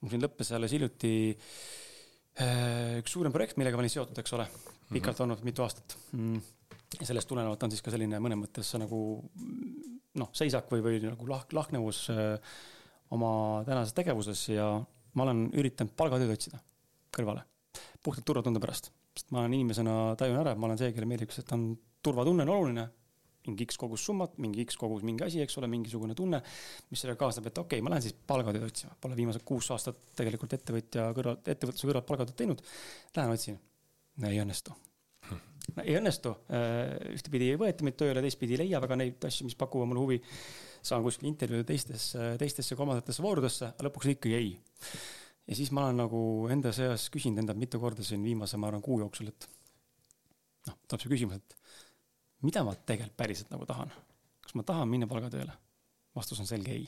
mul 0.00 0.12
siin 0.12 0.22
lõppes 0.22 0.52
alles 0.54 0.74
hiljuti 0.76 1.14
äh, 1.32 3.00
üks 3.00 3.16
suurem 3.16 3.32
projekt, 3.32 3.56
millega 3.56 3.80
ma 3.80 3.82
olin 3.82 3.94
seotud, 3.96 4.20
eks 4.20 4.36
ole, 4.36 4.46
pikalt 4.92 5.16
mhm. 5.16 5.24
olnud, 5.26 5.48
mitu 5.48 5.64
aastat. 5.64 5.96
Mm. 6.12 6.44
Ja 7.00 7.08
sellest 7.08 7.28
tulenevalt 7.30 7.62
on 7.66 7.72
siis 7.72 7.82
ka 7.84 7.92
selline 7.94 8.20
mõnes 8.22 8.40
mõttes 8.40 8.70
nagu 8.80 8.98
noh, 10.20 10.30
seisak 10.36 10.70
või, 10.72 10.82
või 10.84 11.00
nagu 11.04 11.28
lahk, 11.30 11.52
lahknevus 11.56 12.06
äh, 12.14 12.56
oma 13.14 13.30
tänases 13.66 13.94
tegevuses 13.96 14.48
ja 14.52 14.68
ma 15.14 15.26
olen 15.26 15.46
üritanud 15.54 15.94
palgatööd 15.98 16.34
otsida 16.34 16.60
kõrvale, 17.14 17.44
puhtalt 18.02 18.26
turvatunde 18.26 18.62
pärast. 18.62 18.90
sest 19.14 19.30
ma 19.30 19.44
olen 19.44 19.54
inimesena 19.54 20.14
tajun 20.18 20.40
ära, 20.40 20.52
et 20.54 20.58
ma 20.58 20.66
olen 20.68 20.78
see, 20.80 20.90
kellele 20.92 21.10
meeldib, 21.12 21.34
et 21.38 21.52
on 21.54 21.66
turvatunne 22.02 22.42
on 22.42 22.54
oluline, 22.56 22.86
mingi 23.46 23.66
X 23.68 23.78
kogus 23.78 24.06
summat, 24.08 24.38
mingi 24.42 24.64
X 24.64 24.78
kogus 24.80 25.04
mingi 25.06 25.26
asi, 25.26 25.42
eks 25.44 25.58
ole, 25.60 25.68
mingisugune 25.70 26.16
tunne, 26.18 26.40
mis 26.90 27.04
sellega 27.04 27.20
kaasneb, 27.20 27.50
et 27.50 27.60
okei 27.60 27.78
okay,, 27.78 27.84
ma 27.84 27.92
lähen 27.92 28.06
siis 28.06 28.16
palgatööd 28.26 28.66
otsima, 28.66 28.96
pole 29.00 29.18
viimased 29.18 29.44
kuus 29.46 29.70
aastat 29.74 30.00
tegelikult 30.18 30.56
ettevõtja 30.56 31.10
kõrvalt, 31.14 31.52
ettevõtluse 31.54 31.90
kõrvalt 31.90 32.08
palgatööd 32.08 32.40
teinud. 32.40 32.64
Lähen 33.14 33.36
otsin, 33.36 33.60
ei 34.24 34.42
õnnestu 34.42 34.74
ei 35.82 35.96
õnnestu, 35.98 36.34
äh, 36.52 36.92
ühtepidi 37.14 37.50
ei 37.52 37.58
võeta 37.60 37.86
mind 37.86 37.96
tööle, 37.98 38.22
teistpidi 38.24 38.56
ei 38.56 38.64
leia 38.64 38.80
väga 38.84 38.98
neid 39.00 39.26
asju, 39.28 39.46
mis 39.48 39.58
pakuvad 39.58 39.90
mulle 39.90 40.04
huvi. 40.04 40.20
saan 40.84 41.00
kuskil 41.00 41.30
intervjuude 41.30 41.64
teistesse, 41.64 42.34
teistesse 42.36 42.76
kolmandatesse 42.76 43.22
voorudesse, 43.24 43.70
lõpuks 43.80 44.10
ikkagi 44.12 44.34
ei. 44.36 44.50
ja 45.46 45.56
siis 45.56 45.70
ma 45.72 45.86
olen 45.86 46.02
nagu 46.04 46.20
enda 46.52 46.72
seas 46.76 47.08
küsinud 47.10 47.40
endalt 47.40 47.58
mitu 47.58 47.80
korda 47.80 48.04
siin 48.04 48.22
viimase, 48.22 48.60
ma 48.60 48.68
arvan, 48.68 48.82
kuu 48.84 48.98
jooksul, 49.00 49.30
et 49.32 49.48
noh, 50.68 50.76
tuleb 50.88 51.00
see 51.00 51.14
küsimus, 51.14 51.40
et 51.40 51.56
mida 52.44 52.64
ma 52.64 52.76
tegelikult 52.76 53.16
päriselt 53.16 53.50
nagu 53.54 53.66
tahan. 53.66 53.92
kas 54.44 54.54
ma 54.54 54.62
tahan 54.62 54.88
minna 54.88 55.08
palgatööle? 55.08 55.52
vastus 56.14 56.40
on 56.40 56.46
selge 56.46 56.72
ei. 56.76 56.84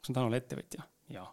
kas 0.00 0.10
ma 0.10 0.14
tahan 0.14 0.32
olla 0.32 0.40
ettevõtja? 0.40 0.88
jaa. 1.12 1.28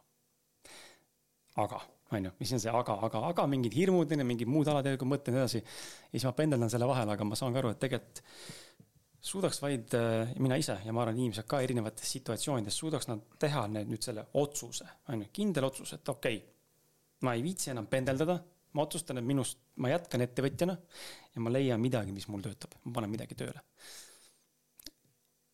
aga 1.63 1.81
on 2.11 2.25
ju, 2.27 2.31
mis 2.39 2.51
on 2.55 2.61
see 2.63 2.71
aga, 2.75 2.97
aga, 3.07 3.21
aga 3.31 3.45
mingid 3.49 3.75
hirmud, 3.75 4.11
mingid 4.27 4.49
muud 4.51 4.67
alateadlikud 4.71 5.07
mõtted 5.07 5.31
ja 5.31 5.37
nii 5.37 5.43
edasi. 5.45 5.61
ja 5.61 6.17
siis 6.17 6.27
ma 6.27 6.33
pendeldan 6.37 6.73
selle 6.73 6.89
vahel, 6.89 7.13
aga 7.13 7.27
ma 7.27 7.39
saan 7.39 7.55
ka 7.55 7.63
aru, 7.63 7.71
et 7.75 7.81
tegelikult 7.81 8.23
suudaks 9.21 9.61
vaid 9.61 9.93
äh, 9.93 10.31
mina 10.41 10.57
ise 10.57 10.79
ja 10.85 10.93
ma 10.93 11.03
arvan, 11.03 11.19
inimesed 11.19 11.45
ka 11.49 11.59
erinevates 11.61 12.09
situatsioonides 12.17 12.77
suudaks 12.83 13.07
nad 13.09 13.21
teha 13.39 13.67
need 13.69 13.91
nüüd 13.91 14.01
selle 14.05 14.25
otsuse, 14.41 14.87
on 15.13 15.21
ju, 15.21 15.29
kindel 15.35 15.69
otsus, 15.69 15.93
et 15.97 16.09
okei 16.09 16.39
okay,, 16.39 16.47
ma 17.27 17.35
ei 17.37 17.45
viitsi 17.45 17.69
enam 17.73 17.85
pendeldada, 17.91 18.39
ma 18.73 18.85
otsustan, 18.87 19.21
et 19.21 19.27
minust, 19.27 19.59
ma 19.83 19.91
jätkan 19.91 20.25
ettevõtjana 20.25 20.77
ja 21.35 21.43
ma 21.43 21.53
leian 21.53 21.81
midagi, 21.83 22.15
mis 22.15 22.27
mul 22.31 22.41
töötab, 22.45 22.73
ma 22.85 22.95
panen 22.97 23.13
midagi 23.13 23.37
tööle. 23.37 23.61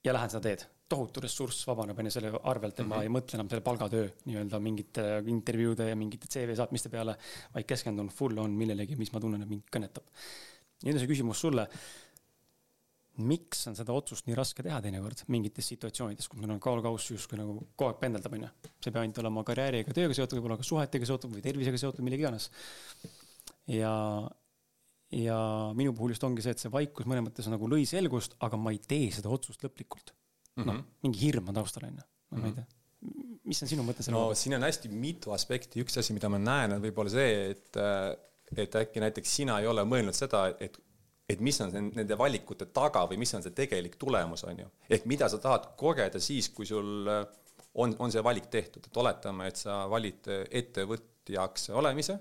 ja 0.07 0.15
lähen 0.15 0.31
seda 0.31 0.45
teed, 0.47 0.63
tohutu 0.89 1.21
ressurss 1.23 1.67
vabaneb 1.67 1.99
on 1.99 2.09
ju 2.09 2.15
selle 2.15 2.31
arvelt, 2.43 2.73
et 2.73 2.85
mm 2.85 2.91
-hmm. 2.91 2.95
ma 2.95 3.03
ei 3.03 3.11
mõtle 3.11 3.39
enam 3.39 3.49
selle 3.49 3.63
palgatöö 3.65 4.09
nii-öelda 4.25 4.59
mingite 4.59 5.05
intervjuude 5.27 5.89
ja 5.89 5.95
mingite 5.95 6.27
CV 6.27 6.55
saatmiste 6.55 6.89
peale, 6.89 7.17
vaid 7.53 7.65
keskendun 7.65 8.09
full 8.09 8.37
on 8.37 8.51
millelegi, 8.51 8.95
mis 8.95 9.13
ma 9.13 9.19
tunnen, 9.19 9.41
et 9.41 9.49
mind 9.49 9.63
kõnetab. 9.71 10.03
nüüd 10.85 10.93
on 10.93 10.99
see 10.99 11.09
küsimus 11.09 11.39
sulle 11.41 11.67
miks 13.17 13.63
on 13.69 13.75
seda 13.77 13.93
otsust 13.97 14.27
nii 14.27 14.35
raske 14.37 14.63
teha 14.65 14.77
teinekord 14.83 15.23
mingites 15.33 15.69
situatsioonides, 15.73 16.27
kus 16.29 16.41
meil 16.41 16.53
on 16.53 16.61
kaalukauss 16.61 17.11
justkui 17.11 17.39
nagu 17.39 17.55
kogu 17.73 17.89
aeg 17.89 18.01
pendeldab, 18.01 18.35
onju. 18.37 18.49
see 18.77 18.91
ei 18.91 18.95
pea 18.95 19.03
ainult 19.03 19.21
olema 19.23 19.43
karjääriga, 19.47 19.95
tööga 19.95 20.17
seotud, 20.17 20.37
võib-olla 20.37 20.59
ka 20.59 20.67
suhetega 20.67 21.09
seotud 21.09 21.33
või 21.33 21.45
tervisega 21.45 21.81
seotud, 21.81 22.05
millega 22.05 22.27
iganes. 22.27 22.49
ja, 23.73 23.93
ja 25.17 25.39
minu 25.77 25.95
puhul 25.97 26.13
just 26.13 26.27
ongi 26.27 26.45
see, 26.45 26.53
et 26.53 26.61
see 26.61 26.73
vaikus 26.73 27.09
mõnes 27.09 27.25
mõttes 27.25 27.49
nagu 27.49 27.69
lõi 27.71 27.87
selgust, 27.89 28.37
aga 28.45 28.59
ma 28.61 28.75
ei 28.75 28.81
tee 28.85 29.09
seda 29.15 29.33
otsust 29.33 29.65
lõplikult. 29.65 30.13
Noh, 30.65 30.73
mhm. 30.73 30.87
mingi 31.05 31.23
hirm 31.25 31.51
on 31.51 31.59
taustal, 31.61 31.87
onju. 31.89 32.07
no 32.31 32.41
ma 32.41 32.49
ei 32.49 32.53
mhm. 32.53 32.57
tea, 32.57 33.37
mis 33.47 33.61
on 33.63 33.71
sinu 33.71 33.85
mõte 33.87 34.03
selle 34.05 34.17
no 34.17 34.33
siin 34.37 34.57
on 34.57 34.65
hästi 34.67 34.91
mitu 34.91 35.35
aspekti, 35.35 35.83
üks 35.83 35.99
asi, 36.01 36.15
mida 36.17 36.31
ma 36.33 36.41
näen, 36.41 36.77
on 36.77 36.83
võib-olla 36.83 37.13
see, 37.13 37.53
et 37.53 37.81
et 38.57 38.75
äkki 38.79 39.01
näiteks 39.03 39.33
sina 39.41 39.57
ei 39.59 39.67
ole 39.67 39.83
mõelnud 39.87 40.15
seda, 40.15 40.47
et 40.63 40.79
et 41.27 41.41
mis 41.43 41.57
on 41.59 41.73
nende 41.75 42.15
valikute 42.19 42.69
taga 42.71 43.01
või 43.09 43.19
mis 43.19 43.33
on 43.35 43.43
see 43.43 43.55
tegelik 43.55 43.97
tulemus, 43.99 44.45
on 44.47 44.61
ju. 44.63 44.69
ehk 44.89 45.07
mida 45.11 45.27
sa 45.27 45.39
tahad 45.43 45.73
kogeda 45.79 46.21
siis, 46.23 46.47
kui 46.55 46.65
sul 46.69 47.09
äh, 47.11 47.25
on, 47.83 47.95
on 47.99 48.13
see 48.13 48.23
valik 48.23 48.47
tehtud, 48.51 48.87
et 48.87 48.99
oletame, 49.03 49.49
et 49.51 49.59
sa 49.59 49.81
valid 49.91 50.29
äh, 50.31 50.45
ettevõtjaks 50.61 51.69
olemise, 51.75 52.15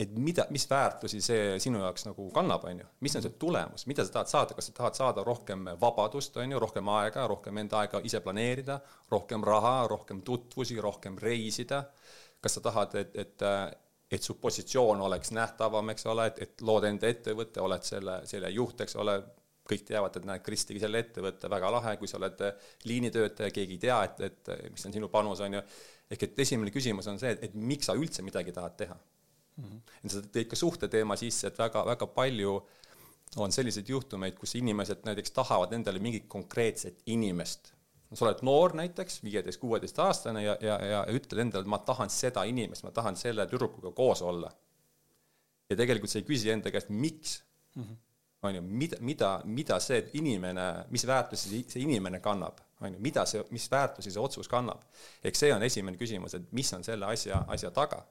et 0.00 0.12
mida, 0.16 0.46
mis 0.54 0.64
väärtusi 0.70 1.20
see 1.20 1.58
sinu 1.60 1.82
jaoks 1.82 2.06
nagu 2.06 2.30
kannab, 2.32 2.64
on 2.70 2.78
ju, 2.80 2.86
mis 3.04 3.16
on 3.18 3.24
see 3.24 3.34
tulemus, 3.40 3.84
mida 3.90 4.06
sa 4.06 4.14
tahad 4.14 4.30
saada, 4.32 4.56
kas 4.56 4.70
sa 4.70 4.76
tahad 4.78 4.96
saada 4.96 5.24
rohkem 5.26 5.68
vabadust, 5.80 6.38
on 6.40 6.54
ju, 6.54 6.62
rohkem 6.62 6.88
aega, 6.94 7.26
rohkem 7.28 7.60
enda 7.60 7.82
aega 7.82 8.00
ise 8.08 8.22
planeerida, 8.24 8.78
rohkem 9.12 9.44
raha, 9.44 9.74
rohkem 9.92 10.22
tutvusi, 10.24 10.78
rohkem 10.80 11.18
reisida, 11.20 11.82
kas 12.40 12.56
sa 12.56 12.64
tahad, 12.70 12.96
et, 13.02 13.16
et 13.26 13.48
et 14.10 14.22
su 14.26 14.34
positsioon 14.42 15.00
oleks 15.06 15.30
nähtavam, 15.30 15.92
eks 15.92 16.06
ole, 16.10 16.24
et, 16.32 16.40
et 16.42 16.62
lood 16.66 16.82
enda 16.88 17.06
ettevõtte, 17.06 17.62
oled 17.62 17.84
selle, 17.86 18.16
selle 18.26 18.50
juht, 18.50 18.80
eks 18.82 18.96
ole, 18.98 19.14
kõik 19.70 19.84
teavad, 19.86 20.16
et 20.18 20.26
näed, 20.26 20.42
Kris 20.42 20.66
tegi 20.66 20.82
selle 20.82 20.98
ettevõtte, 21.04 21.50
väga 21.52 21.70
lahe, 21.76 21.94
kui 22.00 22.10
sa 22.10 22.18
oled 22.18 22.42
liinitöötaja, 22.90 23.54
keegi 23.54 23.78
ei 23.78 23.84
tea, 23.86 24.00
et, 24.08 24.24
et 24.26 24.72
mis 24.74 24.88
on 24.88 24.96
sinu 24.96 25.12
panus, 25.12 25.44
on 25.46 25.60
ju. 25.60 25.62
ehk 26.10 26.26
et 26.26 26.42
esimene 26.42 26.74
küsimus 26.74 27.06
on 27.06 27.22
see, 27.22 27.36
et, 27.36 27.44
et 27.46 27.54
miks 27.54 27.86
sa 27.86 27.94
üldse 27.94 28.26
midagi 28.26 28.56
tahad 28.56 28.74
teha. 28.82 28.98
Sa 30.10 30.22
tõid 30.22 30.48
ka 30.48 30.56
suhteteema 30.56 31.16
sisse, 31.16 31.46
et 31.46 31.58
väga, 31.58 31.84
väga 31.86 32.06
palju 32.06 32.60
on 33.36 33.52
selliseid 33.52 33.88
juhtumeid, 33.88 34.34
kus 34.38 34.54
inimesed 34.54 35.04
näiteks 35.04 35.30
tahavad 35.30 35.72
endale 35.72 35.98
mingit 36.02 36.24
konkreetset 36.28 37.02
inimest 37.06 37.72
sa 38.14 38.26
oled 38.26 38.42
noor 38.46 38.74
näiteks, 38.78 39.20
viieteist, 39.24 39.60
kuueteistaastane 39.62 40.42
ja, 40.42 40.56
ja, 40.60 40.76
ja 40.86 41.00
ütled 41.14 41.44
endale, 41.44 41.62
et 41.62 41.70
ma 41.70 41.78
tahan 41.86 42.10
seda 42.10 42.42
inimest, 42.48 42.84
ma 42.86 42.92
tahan 42.94 43.18
selle 43.18 43.46
tüdrukuga 43.50 43.92
koos 43.96 44.22
olla. 44.22 44.50
ja 45.70 45.76
tegelikult 45.78 46.10
sa 46.10 46.18
ei 46.18 46.26
küsi 46.26 46.50
enda 46.50 46.70
käest, 46.74 46.88
miks 46.90 47.36
mm. 47.76 47.82
-hmm. 47.82 47.96
on 48.42 48.54
ju, 48.54 48.62
mida, 48.62 48.96
mida, 49.00 49.30
mida 49.44 49.80
see 49.80 50.02
inimene, 50.18 50.86
mis 50.90 51.06
väärtusi 51.06 51.64
see 51.68 51.82
inimene 51.82 52.20
kannab, 52.20 52.58
on 52.80 52.94
ju, 52.94 53.00
mida 53.00 53.26
see, 53.26 53.44
mis 53.50 53.70
väärtusi 53.70 54.10
see 54.10 54.22
otsus 54.22 54.48
kannab. 54.48 54.82
eks 55.24 55.38
see 55.38 55.54
on 55.54 55.62
esimene 55.62 55.96
küsimus, 55.96 56.34
et 56.34 56.52
mis 56.52 56.72
on 56.74 56.84
selle 56.84 57.06
asja, 57.06 57.44
asja 57.48 57.70
taga. 57.70 58.06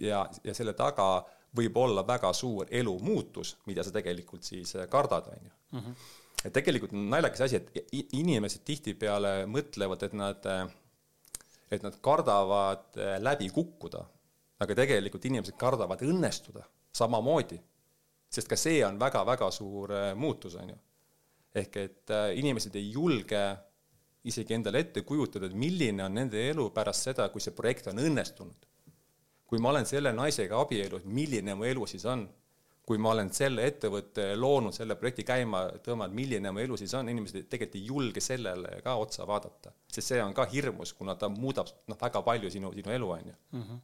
Ja, 0.00 0.26
ja 0.44 0.54
selle 0.54 0.72
taga 0.72 1.24
võib 1.56 1.76
olla 1.80 2.04
väga 2.06 2.32
suur 2.36 2.68
elumuutus, 2.70 3.56
mida 3.66 3.84
sa 3.84 3.92
tegelikult 3.94 4.44
siis 4.44 4.76
kardad, 4.90 5.32
on 5.32 5.50
ju 5.50 5.56
mhm 5.78 5.98
et 6.46 6.54
tegelikult 6.54 6.94
on 6.94 7.06
naljakas 7.10 7.46
asi, 7.46 7.60
et 7.60 7.94
inimesed 8.16 8.64
tihtipeale 8.66 9.32
mõtlevad, 9.50 10.02
et 10.06 10.16
nad, 10.16 10.48
et 11.72 11.86
nad 11.86 11.96
kardavad 12.04 12.98
äh, 13.00 13.16
läbi 13.22 13.48
kukkuda, 13.54 14.02
aga 14.62 14.76
tegelikult 14.78 15.26
inimesed 15.28 15.56
kardavad 15.60 16.02
õnnestuda 16.06 16.64
samamoodi, 16.96 17.58
sest 18.32 18.50
ka 18.50 18.58
see 18.58 18.82
on 18.86 19.00
väga-väga 19.00 19.50
suur 19.54 19.94
äh, 19.94 20.10
muutus, 20.18 20.58
on 20.60 20.74
ju. 20.74 20.78
ehk 21.56 21.80
et 21.82 22.14
äh, 22.14 22.30
inimesed 22.38 22.76
ei 22.76 22.90
julge 22.92 23.42
isegi 24.26 24.56
endale 24.56 24.82
ette 24.82 25.02
kujutada, 25.06 25.46
et 25.46 25.54
milline 25.54 26.02
on 26.04 26.14
nende 26.14 26.40
elu 26.50 26.70
pärast 26.74 27.10
seda, 27.10 27.28
kui 27.30 27.40
see 27.40 27.54
projekt 27.54 27.86
on 27.92 28.02
õnnestunud. 28.02 28.66
Kui 29.46 29.58
ma 29.62 29.70
olen 29.70 29.86
selle 29.86 30.12
naisega 30.12 30.58
abielus, 30.60 31.04
milline 31.04 31.54
mu 31.54 31.64
elu 31.64 31.86
siis 31.86 32.04
on 32.04 32.26
kui 32.86 33.00
ma 33.02 33.10
olen 33.10 33.32
selle 33.34 33.64
ettevõtte 33.66 34.28
loonud, 34.38 34.74
selle 34.74 34.94
projekti 34.98 35.24
käima 35.26 35.64
tõmmanud, 35.82 36.14
milline 36.14 36.52
mu 36.54 36.62
elu 36.62 36.78
siis 36.78 36.94
on, 36.94 37.08
inimesed 37.10 37.48
tegelikult 37.50 37.80
ei 37.80 37.88
julge 37.90 38.22
sellele 38.22 38.78
ka 38.84 38.94
otsa 39.02 39.26
vaadata. 39.26 39.72
sest 39.90 40.12
see 40.12 40.22
on 40.22 40.34
ka 40.34 40.46
hirmus, 40.52 40.92
kuna 40.94 41.16
ta 41.18 41.28
muudab 41.32 41.72
noh, 41.90 41.98
väga 41.98 42.22
palju 42.22 42.52
sinu, 42.52 42.70
sinu 42.76 42.94
elu, 42.94 43.10
on 43.16 43.32
ju. 43.32 43.36
Mhm. 43.58 43.82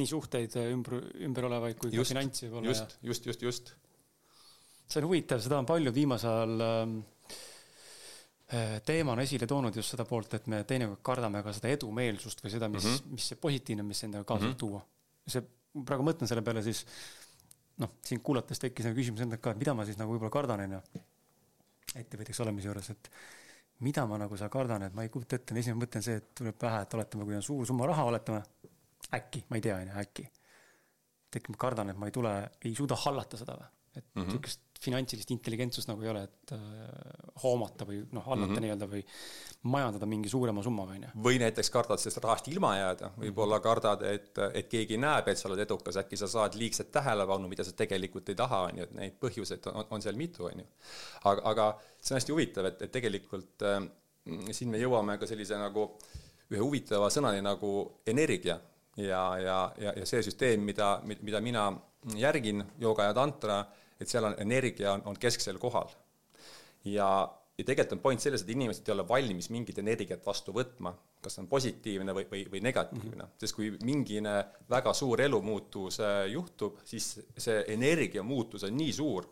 nii 0.00 0.06
suhteid 0.06 0.54
ümber, 0.70 0.98
ümber 1.26 1.46
olevaid 1.48 1.78
kui 1.78 1.90
just, 1.90 2.10
ka 2.10 2.18
finantsi 2.18 2.46
võib-olla. 2.48 2.68
just, 2.68 2.98
just, 3.02 3.24
just, 3.26 3.42
just. 3.42 3.72
see 4.86 5.00
on 5.00 5.06
huvitav, 5.08 5.40
seda 5.42 5.58
on 5.58 5.66
paljud 5.66 5.94
viimasel 5.94 6.30
ajal 6.30 6.66
ähm, 6.66 7.00
äh, 8.54 8.76
teemana 8.86 9.22
esile 9.26 9.46
toonud 9.50 9.74
just 9.78 9.94
seda 9.94 10.06
poolt, 10.06 10.34
et 10.34 10.46
me 10.50 10.64
teinekord 10.66 11.02
kardame 11.06 11.42
ka 11.46 11.54
seda 11.54 11.70
edumeelsust 11.74 12.42
või 12.42 12.54
seda, 12.54 12.68
mis 12.70 12.86
mm, 12.86 12.96
-hmm. 12.98 13.18
mis 13.18 13.30
see 13.30 13.38
positiivne, 13.46 13.86
mis 13.86 14.02
endaga 14.06 14.26
kaasa 14.26 14.46
võib 14.46 14.50
mm 14.50 14.56
-hmm. 14.56 14.64
tuua. 14.66 14.86
See, 15.26 15.42
praegu 15.86 16.06
mõtlen 16.06 16.30
selle 16.30 16.44
peale 16.46 16.62
siis 16.66 16.84
noh, 17.80 17.92
sind 18.06 18.22
kuulates 18.24 18.60
tekkis 18.62 18.88
nagu 18.88 18.98
küsimus 18.98 19.24
endalt 19.24 19.42
ka, 19.44 19.54
et 19.54 19.60
mida 19.62 19.74
ma 19.76 19.86
siis 19.88 19.98
nagu 20.00 20.14
võib-olla 20.14 20.32
kardan, 20.34 20.64
onju. 20.66 21.04
ettevõtjaks 22.00 22.42
olemise 22.44 22.68
juures, 22.68 22.90
et 22.92 23.10
mida 23.86 24.04
ma 24.06 24.18
nagu 24.20 24.36
seal 24.36 24.52
kardan, 24.52 24.84
et 24.86 24.96
ma 24.96 25.06
ei 25.06 25.12
kujuta 25.12 25.38
ette, 25.38 25.56
esimene 25.56 25.80
mõte 25.80 26.00
on 26.00 26.06
see, 26.06 26.18
et 26.20 26.28
tuleb 26.36 26.58
pähe, 26.60 26.82
et 26.84 26.96
oletame, 26.98 27.26
kui 27.28 27.38
on 27.38 27.44
suur 27.44 27.66
summa 27.68 27.88
raha, 27.88 28.04
oletame, 28.12 28.42
äkki, 29.16 29.46
ma 29.48 29.58
ei 29.58 29.64
tea, 29.64 29.78
onju, 29.80 29.96
äkki. 30.04 30.26
tekib, 31.30 31.54
ma 31.54 31.62
kardan, 31.62 31.92
et 31.92 31.98
ma 31.98 32.08
ei 32.10 32.14
tule, 32.14 32.34
ei 32.66 32.74
suuda 32.74 32.98
hallata 33.04 33.38
seda 33.38 33.54
või, 33.54 33.70
et 33.94 34.04
mm 34.04 34.10
-hmm. 34.22 34.26
niisugust 34.26 34.69
finantsilist 34.80 35.30
intelligentsust 35.34 35.90
nagu 35.90 36.04
ei 36.04 36.10
ole, 36.12 36.22
et 36.24 36.52
äh, 36.56 36.60
hoomata 37.42 37.84
või 37.88 38.00
noh, 38.14 38.24
hallata 38.24 38.48
mm 38.48 38.54
-hmm. 38.54 38.64
nii-öelda 38.64 38.88
või 38.88 39.02
majandada 39.74 40.06
mingi 40.08 40.32
suurema 40.32 40.62
summaga, 40.64 40.96
on 40.96 41.02
ju. 41.04 41.10
või 41.26 41.40
näiteks 41.42 41.70
kardad 41.70 42.00
sellest 42.00 42.22
rahast 42.24 42.48
ilma 42.48 42.72
jääda, 42.76 43.10
võib-olla 43.18 43.58
mhm. 43.58 43.64
kardad, 43.64 44.04
et, 44.08 44.40
et 44.54 44.70
keegi 44.72 44.96
näeb, 44.96 45.28
et 45.28 45.38
sa 45.38 45.48
oled 45.50 45.60
edukas, 45.66 46.00
äkki 46.00 46.16
sa 46.16 46.28
saad 46.28 46.56
liigset 46.56 46.92
tähelepanu, 46.92 47.48
mida 47.48 47.64
sa 47.64 47.76
tegelikult 47.76 48.28
ei 48.28 48.38
taha, 48.40 48.62
on 48.70 48.80
ju, 48.80 48.88
et 48.88 48.96
neid 48.96 49.20
põhjuseid 49.20 49.68
on, 49.72 49.84
on 49.90 50.02
seal 50.02 50.16
mitu, 50.16 50.48
on 50.48 50.64
ju. 50.64 50.66
aga, 51.24 51.42
aga 51.52 51.68
see 52.00 52.14
on 52.14 52.20
hästi 52.20 52.32
huvitav, 52.32 52.72
et, 52.72 52.82
et 52.82 52.92
tegelikult 52.92 53.68
äh, 53.68 53.82
siin 54.50 54.72
me 54.72 54.80
jõuame 54.80 55.18
ka 55.20 55.28
sellise 55.28 55.58
nagu 55.60 55.90
ühe 56.50 56.60
huvitava 56.60 57.10
sõnani 57.12 57.42
nagu 57.44 58.00
energia 58.06 58.58
ja, 58.96 59.22
ja, 59.38 59.58
ja, 59.78 59.92
ja 59.96 60.06
see 60.08 60.22
süsteem, 60.24 60.64
mida, 60.66 60.96
mida 61.04 61.40
mina 61.40 61.68
järgin, 62.16 62.64
jooga 62.80 63.10
ja 63.10 63.14
tantra 63.14 63.60
et 64.00 64.08
seal 64.08 64.24
on 64.30 64.38
energia 64.42 64.94
on, 64.94 65.04
on 65.12 65.18
kesksel 65.20 65.58
kohal. 65.58 65.90
ja, 66.84 67.08
ja 67.58 67.64
tegelikult 67.64 67.98
on 67.98 68.02
point 68.04 68.20
selles, 68.20 68.42
et 68.42 68.54
inimesed 68.54 68.88
ei 68.88 68.94
ole 68.94 69.08
valmis 69.08 69.50
mingit 69.50 69.78
energiat 69.82 70.24
vastu 70.26 70.54
võtma, 70.56 70.94
kas 71.20 71.36
see 71.36 71.44
on 71.44 71.50
positiivne 71.50 72.14
või, 72.16 72.24
või, 72.30 72.46
või 72.54 72.62
negatiivne 72.64 73.10
mm, 73.10 73.26
-hmm. 73.26 73.36
sest 73.42 73.56
kui 73.56 73.70
mingine 73.84 74.38
väga 74.70 74.94
suur 74.96 75.20
elumuutus 75.20 76.00
äh, 76.00 76.24
juhtub, 76.32 76.80
siis 76.84 77.12
see 77.36 77.62
energia 77.68 78.22
muutus 78.22 78.64
on 78.64 78.76
nii 78.76 78.92
suur, 78.96 79.28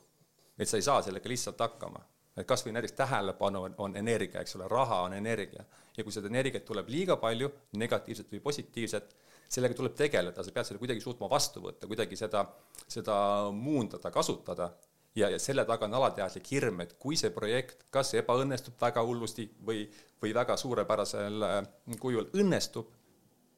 et 0.59 0.69
sa 0.69 0.77
ei 0.77 0.87
saa 0.87 1.03
sellega 1.03 1.29
lihtsalt 1.29 1.67
hakkama 1.67 2.05
et 2.39 2.47
kas 2.47 2.65
või 2.67 2.75
näiteks 2.77 2.95
tähelepanu 2.99 3.63
on, 3.67 3.75
on 3.79 3.97
energia, 3.97 4.43
eks 4.43 4.57
ole, 4.57 4.69
raha 4.71 5.03
on 5.09 5.13
energia. 5.13 5.65
ja 5.97 6.05
kui 6.05 6.15
seda 6.15 6.31
energiat 6.31 6.65
tuleb 6.65 6.89
liiga 6.89 7.17
palju, 7.19 7.51
negatiivset 7.81 8.31
või 8.33 8.41
positiivset, 8.41 9.17
sellega 9.49 9.77
tuleb 9.79 9.97
tegeleda, 9.97 10.45
sa 10.45 10.53
pead 10.53 10.69
selle 10.69 10.83
kuidagi 10.83 11.03
suutma 11.03 11.29
vastu 11.31 11.63
võtta, 11.65 11.89
kuidagi 11.89 12.19
seda, 12.21 12.45
seda 12.91 13.17
muundada, 13.55 14.13
kasutada. 14.13 14.73
ja, 15.17 15.31
ja 15.33 15.39
selle 15.43 15.65
taga 15.67 15.87
on 15.89 15.97
alateadlik 15.99 16.51
hirm, 16.53 16.83
et 16.85 16.93
kui 17.01 17.17
see 17.17 17.31
projekt 17.35 17.87
kas 17.91 18.13
ebaõnnestub 18.21 18.77
väga 18.81 19.03
hullusti 19.03 19.49
või, 19.67 19.87
või 20.23 20.35
väga 20.37 20.57
suurepärasel 20.61 21.47
äh, 21.47 21.63
kujul 22.01 22.29
õnnestub, 22.37 22.93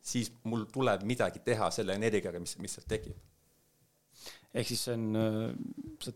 siis 0.00 0.30
mul 0.48 0.64
tuleb 0.72 1.02
midagi 1.04 1.42
teha 1.44 1.70
selle 1.74 1.98
energiaga, 1.98 2.40
mis, 2.40 2.56
mis 2.62 2.78
sealt 2.78 2.88
tekib. 2.88 3.18
ehk 4.54 4.66
siis 4.66 4.84
see 4.86 4.94
on, 4.94 5.10
äh, 5.16 5.50
sa 6.04 6.14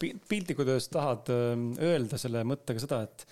piltlikult 0.00 0.68
öeldes 0.68 0.88
tahad 0.92 1.32
äh, 1.32 1.56
öelda 1.88 2.20
selle 2.20 2.44
mõttega 2.44 2.84
seda, 2.84 3.02
et 3.08 3.26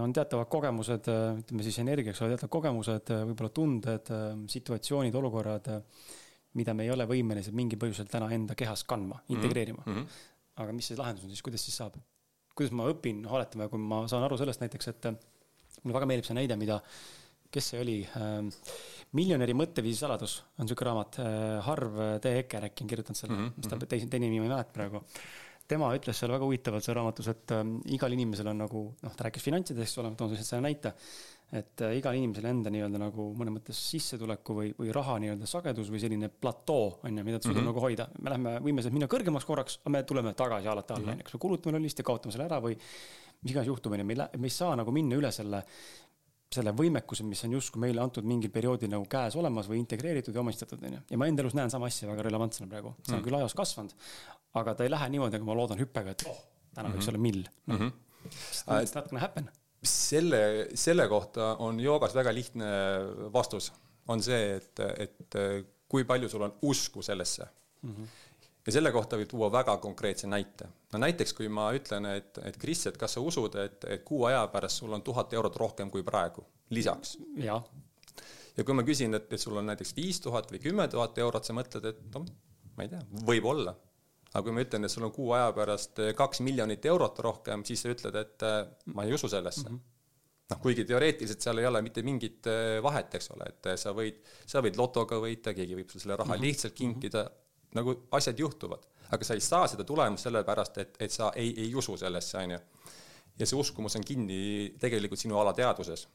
on 0.00 0.12
teatavad 0.16 0.48
kogemused, 0.48 1.08
äh, 1.12 1.40
ütleme 1.42 1.64
siis 1.66 1.78
energiaks, 1.82 2.22
teatavad 2.22 2.52
kogemused, 2.52 3.12
äh, 3.12 3.24
võib-olla 3.28 3.52
tunded, 3.52 4.12
situatsioonid, 4.48 5.16
olukorrad, 5.20 5.68
mida 6.58 6.74
me 6.74 6.86
ei 6.86 6.94
ole 6.94 7.06
võimelised 7.06 7.54
mingil 7.54 7.78
põhjusel 7.78 8.08
täna 8.10 8.30
enda 8.34 8.56
kehas 8.58 8.86
kandma, 8.88 9.20
mhm, 9.20 9.36
integreerima 9.36 9.84
mm. 9.84 9.96
-hmm. 9.96 10.22
aga 10.64 10.72
mis 10.74 10.88
see 10.90 10.98
lahendus 10.98 11.24
on 11.24 11.30
siis, 11.30 11.42
kuidas 11.46 11.62
siis 11.64 11.76
saab? 11.76 11.98
kuidas 12.54 12.72
ma 12.74 12.88
õpin 12.90 13.22
ja 13.24 13.68
kui 13.68 13.78
ma 13.78 14.02
saan 14.08 14.24
aru 14.26 14.36
sellest 14.36 14.60
näiteks, 14.60 14.88
et 14.88 15.06
mulle 15.82 15.94
väga 15.94 16.08
meeldib 16.10 16.26
see 16.26 16.34
näide, 16.36 16.56
mida, 16.60 16.80
kes 17.50 17.68
see 17.72 17.80
oli 17.80 17.98
ähm,, 18.18 18.50
miljonäri 19.16 19.54
mõtteviisi 19.54 20.02
saladus 20.02 20.40
on 20.58 20.66
niisugune 20.66 20.90
raamat 20.90 21.20
äh,, 21.22 21.60
Harv 21.66 22.00
T. 22.20 22.34
Eker 22.42 22.66
äkki 22.68 22.84
on 22.84 22.90
kirjutanud 22.90 23.16
selle 23.18 23.36
mm, 23.36 23.46
-hmm. 23.46 23.56
mis 23.56 23.70
ta 23.70 23.86
teise, 23.86 24.10
teine 24.10 24.26
nimi 24.26 24.40
ma 24.40 24.48
ei 24.48 24.52
mäleta 24.56 24.74
praegu. 24.74 25.04
Tema 25.70 25.90
ütles 25.96 26.18
seal 26.18 26.32
väga 26.34 26.46
huvitavalt 26.46 26.86
seal 26.86 26.98
raamatus, 26.98 27.30
et 27.32 27.56
äh, 27.56 27.66
igal 27.96 28.16
inimesel 28.16 28.50
on 28.52 28.64
nagu 28.66 28.86
noh, 29.00 29.16
ta 29.16 29.28
rääkis 29.28 29.46
finantsidest, 29.46 29.86
eks 29.88 30.02
ole, 30.02 30.12
ma 30.12 30.20
toon 30.20 30.34
selle 30.36 30.64
näite 30.66 30.94
et 31.50 31.82
äh, 31.82 31.96
igal 31.98 32.14
inimesel 32.14 32.46
enda 32.46 32.70
nii-öelda 32.70 32.98
nagu 33.00 33.26
mõnes 33.38 33.56
mõttes 33.56 33.78
sissetuleku 33.90 34.54
või, 34.54 34.68
või 34.78 34.92
raha 34.94 35.16
nii-öelda 35.22 35.48
sagedus 35.50 35.90
või 35.90 36.02
selline 36.02 36.30
platoo 36.30 37.00
on 37.06 37.18
ju, 37.18 37.24
mida 37.26 37.40
ta 37.40 37.48
suudab 37.48 37.64
mm 37.64 37.66
-hmm. 37.66 37.72
nagu 37.72 37.82
hoida. 37.86 38.06
me 38.22 38.30
lähme, 38.30 38.52
võime 38.66 38.84
sealt 38.84 38.94
minna 38.94 39.08
kõrgemaks 39.10 39.46
korraks, 39.48 39.80
aga 39.82 39.94
me 39.96 40.02
tuleme 40.06 40.34
tagasi 40.38 40.70
alati 40.70 40.94
alla, 40.94 41.12
on 41.12 41.18
ju, 41.18 41.26
kas 41.26 41.34
me 41.34 41.40
kulutame 41.46 41.78
lollist 41.78 41.98
ja 41.98 42.06
kaotame 42.06 42.32
selle 42.32 42.46
ära 42.46 42.60
või 42.62 42.76
mis 43.42 43.52
iganes 43.52 43.66
juhtub, 43.66 43.92
on 43.92 43.98
ju, 43.98 44.06
me 44.06 44.14
ei, 44.14 44.38
me 44.38 44.46
ei 44.46 44.54
saa 44.54 44.76
nagu 44.78 44.94
minna 44.94 45.18
üle 45.18 45.32
selle 45.32 45.64
selle 46.54 46.72
võimekuse, 46.74 47.24
mis 47.26 47.42
on 47.46 47.54
justkui 47.54 47.82
meile 47.84 48.02
antud 48.02 48.26
mingil 48.26 48.50
perioodil 48.50 48.90
nagu 48.90 49.06
käes 49.10 49.36
olemas 49.38 49.68
või 49.70 49.78
integreeritud 49.84 50.34
ja 50.34 50.42
omistatud, 50.42 50.82
onju. 50.86 51.02
ja 51.10 51.18
ma 51.20 51.28
enda 51.30 51.44
elus 51.44 51.54
näen 51.58 51.70
sama 51.70 51.86
asja 51.90 52.08
väga 52.10 52.24
relevantsena 52.26 52.66
praegu, 52.70 52.94
see 53.04 53.14
on 53.14 53.20
mm. 53.20 53.26
küll 53.28 53.38
ajas 53.38 53.54
kasvanud, 53.58 53.94
aga 54.58 54.74
ta 54.74 54.86
ei 54.86 54.90
lähe 54.90 55.10
niimoodi, 55.14 55.38
nagu 55.38 55.46
ma 55.46 55.56
loodan 55.60 55.78
hüppega, 55.82 56.16
et 56.16 56.26
oh, 56.26 56.40
täna 56.74 56.90
võiks 56.90 57.06
mm 57.06 57.06
-hmm. 57.06 57.12
olla 57.12 57.22
mill. 57.26 57.44
Mm 57.66 57.78
-hmm. 57.78 57.92
It's 58.80 58.94
not 58.94 59.08
gonna 59.08 59.20
happen. 59.20 59.50
selle, 59.82 60.68
selle 60.74 61.08
kohta 61.08 61.54
on 61.58 61.80
joogas 61.80 62.14
väga 62.14 62.34
lihtne 62.34 62.66
vastus, 63.32 63.72
on 64.08 64.22
see, 64.22 64.56
et, 64.56 64.80
et 64.98 65.38
kui 65.88 66.04
palju 66.04 66.28
sul 66.28 66.42
on 66.42 66.58
usku 66.62 67.02
sellesse 67.02 67.46
mm. 67.82 67.94
-hmm 67.94 68.29
ja 68.70 68.76
selle 68.76 68.92
kohta 68.94 69.18
võib 69.18 69.30
tuua 69.30 69.50
väga 69.52 69.76
konkreetse 69.82 70.30
näite. 70.30 70.68
no 70.92 71.02
näiteks, 71.02 71.34
kui 71.36 71.50
ma 71.50 71.70
ütlen, 71.76 72.06
et, 72.14 72.38
et 72.46 72.56
Kris, 72.60 72.86
et 72.90 72.96
kas 73.00 73.16
sa 73.16 73.24
usud, 73.24 73.58
et, 73.58 73.84
et 73.96 74.04
kuu 74.06 74.24
aja 74.30 74.44
pärast 74.52 74.82
sul 74.82 74.94
on 74.94 75.02
tuhat 75.02 75.34
eurot 75.34 75.58
rohkem 75.64 75.90
kui 75.90 76.06
praegu, 76.06 76.46
lisaks? 76.76 77.16
jah. 77.42 77.66
ja 78.56 78.64
kui 78.64 78.76
ma 78.78 78.86
küsin, 78.86 79.14
et, 79.18 79.28
et 79.32 79.42
sul 79.42 79.58
on 79.58 79.70
näiteks 79.72 79.94
viis 79.98 80.22
tuhat 80.22 80.50
või 80.54 80.62
kümme 80.62 80.88
tuhat 80.92 81.18
eurot, 81.18 81.46
sa 81.46 81.56
mõtled, 81.56 81.92
et 81.92 82.02
noh, 82.14 82.26
ma 82.76 82.86
ei 82.86 82.92
tea, 82.94 83.02
võib-olla. 83.26 83.74
aga 84.30 84.44
kui 84.46 84.54
ma 84.54 84.66
ütlen, 84.66 84.86
et 84.86 84.94
sul 84.94 85.08
on 85.08 85.14
kuu 85.14 85.32
aja 85.36 85.52
pärast 85.56 86.02
kaks 86.16 86.44
miljonit 86.46 86.86
eurot 86.86 87.18
rohkem, 87.26 87.66
siis 87.66 87.82
sa 87.82 87.94
ütled, 87.94 88.20
et 88.22 88.50
ma 88.94 89.06
ei 89.06 89.16
usu 89.18 89.30
sellesse 89.30 89.68
mm. 89.68 89.74
-hmm 89.74 89.88
noh, 90.50 90.58
kuigi 90.58 90.82
teoreetiliselt 90.82 91.44
seal 91.44 91.60
ei 91.62 91.66
ole 91.68 91.78
mitte 91.86 92.02
mingit 92.02 92.48
äh, 92.50 92.80
vahet, 92.82 93.14
eks 93.14 93.30
ole, 93.36 93.46
et 93.52 93.68
sa 93.78 93.92
võid, 93.94 94.16
sa 94.50 94.62
võid 94.64 94.78
lotoga 94.80 95.20
võita, 95.22 95.54
keegi 95.54 95.76
võib 95.78 95.92
sulle 95.92 96.02
selle 96.02 96.16
raha 96.18 96.32
mm 96.32 96.40
-hmm. 96.40 96.46
lihtsalt 96.48 96.74
kinkida, 96.74 97.22
nagu 97.76 97.94
asjad 98.16 98.38
juhtuvad, 98.38 98.86
aga 99.14 99.26
sa 99.26 99.36
ei 99.36 99.44
saa 99.44 99.68
seda 99.70 99.84
tulemust 99.86 100.26
sellepärast, 100.26 100.78
et, 100.82 100.96
et 101.06 101.12
sa 101.14 101.30
ei, 101.38 101.52
ei 101.66 101.74
usu 101.74 101.96
sellesse, 102.00 102.38
on 102.38 102.56
ju. 102.56 102.60
ja 103.40 103.46
see 103.46 103.58
uskumus 103.58 103.96
on 103.96 104.04
kinni 104.04 104.40
tegelikult 104.80 105.20
sinu 105.20 105.38
alateadvuses. 105.40 106.08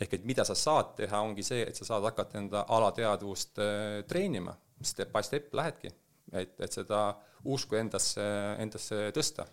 ehk 0.00 0.14
et 0.14 0.24
mida 0.24 0.44
sa 0.44 0.54
saad 0.58 0.94
teha, 0.98 1.20
ongi 1.20 1.42
see, 1.46 1.62
et 1.68 1.76
sa 1.76 1.84
saad 1.84 2.04
hakata 2.08 2.38
enda 2.38 2.64
alateadvust 2.68 3.58
äh, 3.62 4.04
treenima, 4.08 4.54
step 4.82 5.12
by 5.12 5.22
step 5.22 5.54
lähedki, 5.54 5.92
et, 6.32 6.54
et 6.60 6.72
seda 6.72 7.02
usku 7.44 7.76
endasse, 7.76 8.24
endasse 8.58 9.10
tõsta. 9.14 9.46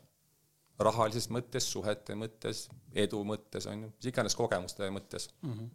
rahalises 0.80 1.28
mõttes, 1.30 1.66
suhete 1.68 2.16
mõttes, 2.16 2.70
edu 2.96 3.20
mõttes, 3.28 3.66
on 3.68 3.84
ju, 3.84 3.92
mis 3.98 4.08
iganes 4.14 4.36
kogemuste 4.36 4.90
mõttes 4.90 5.30
mm. 5.42 5.54
-hmm 5.54 5.70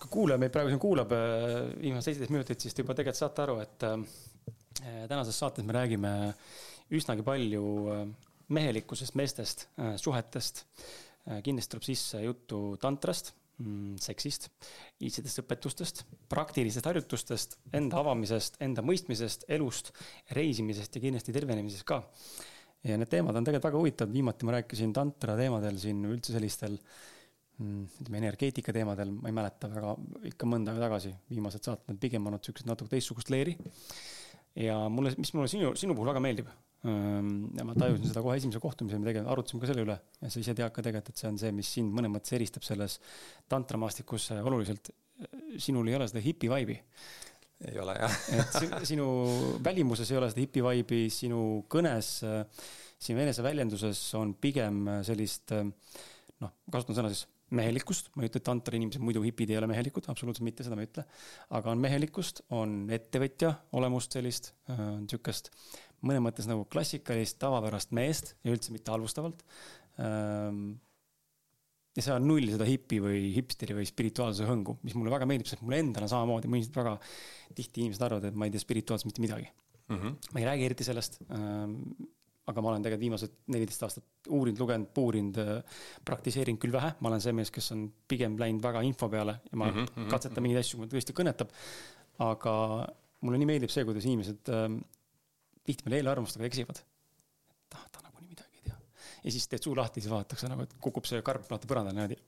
kui 0.00 0.12
kuulaja 0.12 0.40
meid 0.40 0.52
praegu 0.54 0.72
siin 0.72 0.80
kuulab 0.80 1.12
äh, 1.12 1.58
viimased 1.80 2.08
seitseteist 2.08 2.32
minutit, 2.32 2.62
siis 2.62 2.76
te 2.76 2.84
juba 2.84 2.96
tegelikult 2.96 3.20
saate 3.20 3.44
aru, 3.44 3.58
et 3.64 3.86
äh, 3.88 3.98
tänases 5.10 5.36
saates 5.42 5.66
me 5.66 5.76
räägime 5.76 6.12
üsnagi 6.96 7.24
palju 7.26 7.64
äh, 7.92 8.06
mehelikkusest, 8.50 9.14
meestest, 9.14 9.68
suhetest. 10.02 10.64
kindlasti 11.44 11.70
tuleb 11.70 11.84
sisse 11.86 12.18
juttu 12.24 12.56
tantrast, 12.82 13.28
mm, 13.60 14.00
seksist, 14.02 14.48
iidsetest 15.04 15.42
õpetustest, 15.44 16.00
praktilistest 16.32 16.88
harjutustest, 16.90 17.54
enda 17.76 18.00
avamisest, 18.00 18.58
enda 18.64 18.82
mõistmisest, 18.82 19.44
elust, 19.54 19.92
reisimisest 20.34 20.98
ja 20.98 21.04
kindlasti 21.04 21.36
tervenemisest 21.36 21.86
ka. 21.86 22.00
ja 22.82 22.96
need 22.98 23.12
teemad 23.12 23.36
on 23.36 23.46
tegelikult 23.46 23.68
väga 23.68 23.84
huvitavad, 23.84 24.16
viimati 24.16 24.48
ma 24.48 24.56
rääkisin 24.56 24.96
tantra 24.96 25.36
teemadel 25.38 25.78
siin 25.78 26.02
üldse 26.10 26.34
sellistel 26.34 26.74
äh, 26.74 26.98
ütleme 27.60 28.20
energeetika 28.22 28.72
teemadel, 28.72 29.12
ma 29.12 29.28
ei 29.28 29.36
mäleta 29.36 29.68
väga, 29.70 29.92
ikka 30.30 30.48
mõnda 30.48 30.72
aega 30.72 30.86
tagasi, 30.86 31.12
viimased 31.30 31.66
saated 31.66 31.92
on 31.92 32.00
pigem 32.00 32.26
olnud 32.28 32.44
siuksed 32.46 32.68
natuke 32.68 32.94
teistsugust 32.94 33.30
leeri. 33.32 33.56
ja 34.56 34.76
mulle, 34.90 35.12
mis 35.18 35.32
mulle 35.36 35.50
sinu, 35.50 35.74
sinu 35.78 35.94
puhul 35.94 36.10
väga 36.10 36.22
meeldib 36.24 36.48
ähm, 36.88 37.50
ja 37.56 37.66
ma 37.66 37.76
tajusin 37.78 38.08
seda 38.08 38.22
kohe 38.24 38.38
esimese 38.40 38.62
kohtumisel, 38.62 39.02
me 39.02 39.10
tegelikult 39.10 39.32
arutasime 39.34 39.62
ka 39.62 39.70
selle 39.70 39.84
üle 39.84 39.96
ja 39.96 40.30
sa 40.32 40.42
ise 40.42 40.54
tead 40.58 40.74
ka 40.74 40.84
tegelikult, 40.86 41.12
et 41.12 41.22
see 41.22 41.30
on 41.30 41.40
see, 41.42 41.52
mis 41.54 41.72
sind 41.76 41.94
mõnes 41.96 42.12
mõttes 42.14 42.34
eristab 42.38 42.66
selles 42.66 42.98
tantramaastikus 43.52 44.30
oluliselt. 44.40 44.90
sinul 45.58 45.88
ei 45.88 45.98
ole 45.98 46.08
seda 46.08 46.22
hipi 46.24 46.48
vibe'i 46.48 46.78
ei 47.68 47.76
ole 47.78 47.92
jah 48.00 48.14
et 48.38 48.86
sinu 48.88 49.06
välimuses 49.62 50.10
ei 50.10 50.16
ole 50.16 50.30
seda 50.32 50.40
hipi 50.46 50.64
vibe'i, 50.64 51.10
sinu 51.12 51.42
kõnes, 51.68 52.14
sinu 52.96 53.20
eneseväljenduses 53.26 54.00
on 54.16 54.32
pigem 54.40 54.88
sellist 55.04 55.52
noh, 56.40 56.56
kasutan 56.72 56.96
sõna 56.96 57.12
siis 57.12 57.26
mehelikkust, 57.56 58.12
ma 58.14 58.24
ei 58.24 58.30
ütle, 58.30 58.42
et 58.42 58.50
Antari 58.52 58.78
inimesed, 58.78 59.02
muidu 59.02 59.22
hipid 59.24 59.50
ei 59.50 59.58
ole 59.58 59.68
mehelikud, 59.70 60.06
absoluutselt 60.12 60.46
mitte, 60.46 60.66
seda 60.66 60.78
ma 60.78 60.84
ei 60.84 60.90
ütle. 60.90 61.04
aga 61.58 61.72
on 61.72 61.80
mehelikkust, 61.82 62.44
on 62.56 62.76
ettevõtja 62.94 63.54
olemust 63.78 64.14
sellist, 64.16 64.52
äh, 64.70 64.84
niisugust 65.00 65.50
mõnes 66.06 66.22
mõttes 66.24 66.46
nagu 66.48 66.64
klassikalist 66.70 67.40
tavapärast 67.42 67.90
meest 67.96 68.34
ja 68.44 68.54
üldse 68.54 68.72
mitte 68.72 68.92
halvustavalt. 68.94 69.42
Ähm, 70.00 70.78
ja 71.96 72.04
seal 72.06 72.20
on 72.20 72.28
null 72.30 72.46
seda 72.52 72.66
hipi 72.68 73.00
või 73.02 73.24
hipsteri 73.34 73.74
või 73.76 73.88
spirituaalsuse 73.88 74.46
hõngu, 74.48 74.78
mis 74.86 74.94
mulle 74.96 75.12
väga 75.12 75.26
meeldib, 75.28 75.50
sest 75.50 75.64
mulle 75.66 75.82
endale 75.82 76.08
samamoodi, 76.10 76.48
ma 76.48 76.60
ilmselt 76.60 76.78
väga 76.80 76.94
tihti 77.58 77.84
inimesed 77.84 78.06
arvavad, 78.06 78.30
et 78.30 78.38
ma 78.38 78.46
ei 78.46 78.54
tea 78.54 78.62
spirituaalselt 78.62 79.10
mitte 79.10 79.24
midagi 79.24 79.50
mm. 79.90 79.96
-hmm. 79.96 80.32
ma 80.32 80.40
ei 80.40 80.46
räägi 80.46 80.64
eriti 80.64 80.86
sellest 80.86 81.20
ähm, 81.30 81.74
aga 82.50 82.62
ma 82.64 82.72
olen 82.72 82.84
tegelikult 82.84 83.04
viimased 83.06 83.36
neliteist 83.54 83.84
aastat 83.86 84.30
uurinud, 84.36 84.60
lugenud, 84.62 84.90
puurinud, 84.96 85.40
äh, 85.40 85.82
praktiseerinud 86.06 86.60
küll 86.62 86.74
vähe, 86.74 86.92
ma 87.00 87.12
olen 87.12 87.22
see 87.24 87.34
mees, 87.36 87.52
kes 87.54 87.72
on 87.76 87.86
pigem 88.10 88.38
läinud 88.40 88.64
väga 88.64 88.82
info 88.86 89.08
peale 89.12 89.38
ja 89.46 89.60
ma 89.60 89.70
mm 89.70 89.84
-hmm, 89.84 90.08
katsetan 90.10 90.32
mm 90.32 90.36
-hmm. 90.36 90.48
mingeid 90.48 90.64
asju, 90.64 90.80
kui 90.80 90.92
tõesti 90.94 91.16
kõnetab. 91.16 91.54
aga 92.20 92.54
mulle 93.24 93.38
nii 93.40 93.48
meeldib 93.48 93.70
see, 93.72 93.84
kuidas 93.84 94.04
inimesed 94.04 94.48
äh, 94.52 94.66
tihtipeale 95.64 96.00
eelarvamustega 96.00 96.44
eksivad. 96.46 96.82
et 97.50 97.74
ah, 97.74 97.86
ta 97.92 98.00
nagunii 98.04 98.28
midagi 98.28 98.56
ei 98.56 98.62
tea. 98.68 98.78
ja 99.24 99.30
siis 99.30 99.48
teed 99.48 99.62
suu 99.62 99.76
lahti, 99.76 100.00
siis 100.00 100.12
vaadatakse 100.12 100.48
nagu, 100.48 100.62
et 100.62 100.74
kukub 100.80 101.04
see 101.04 101.22
karp 101.22 101.50
lahti 101.50 101.70
põrandale 101.70 101.94
niimoodi 101.94 102.20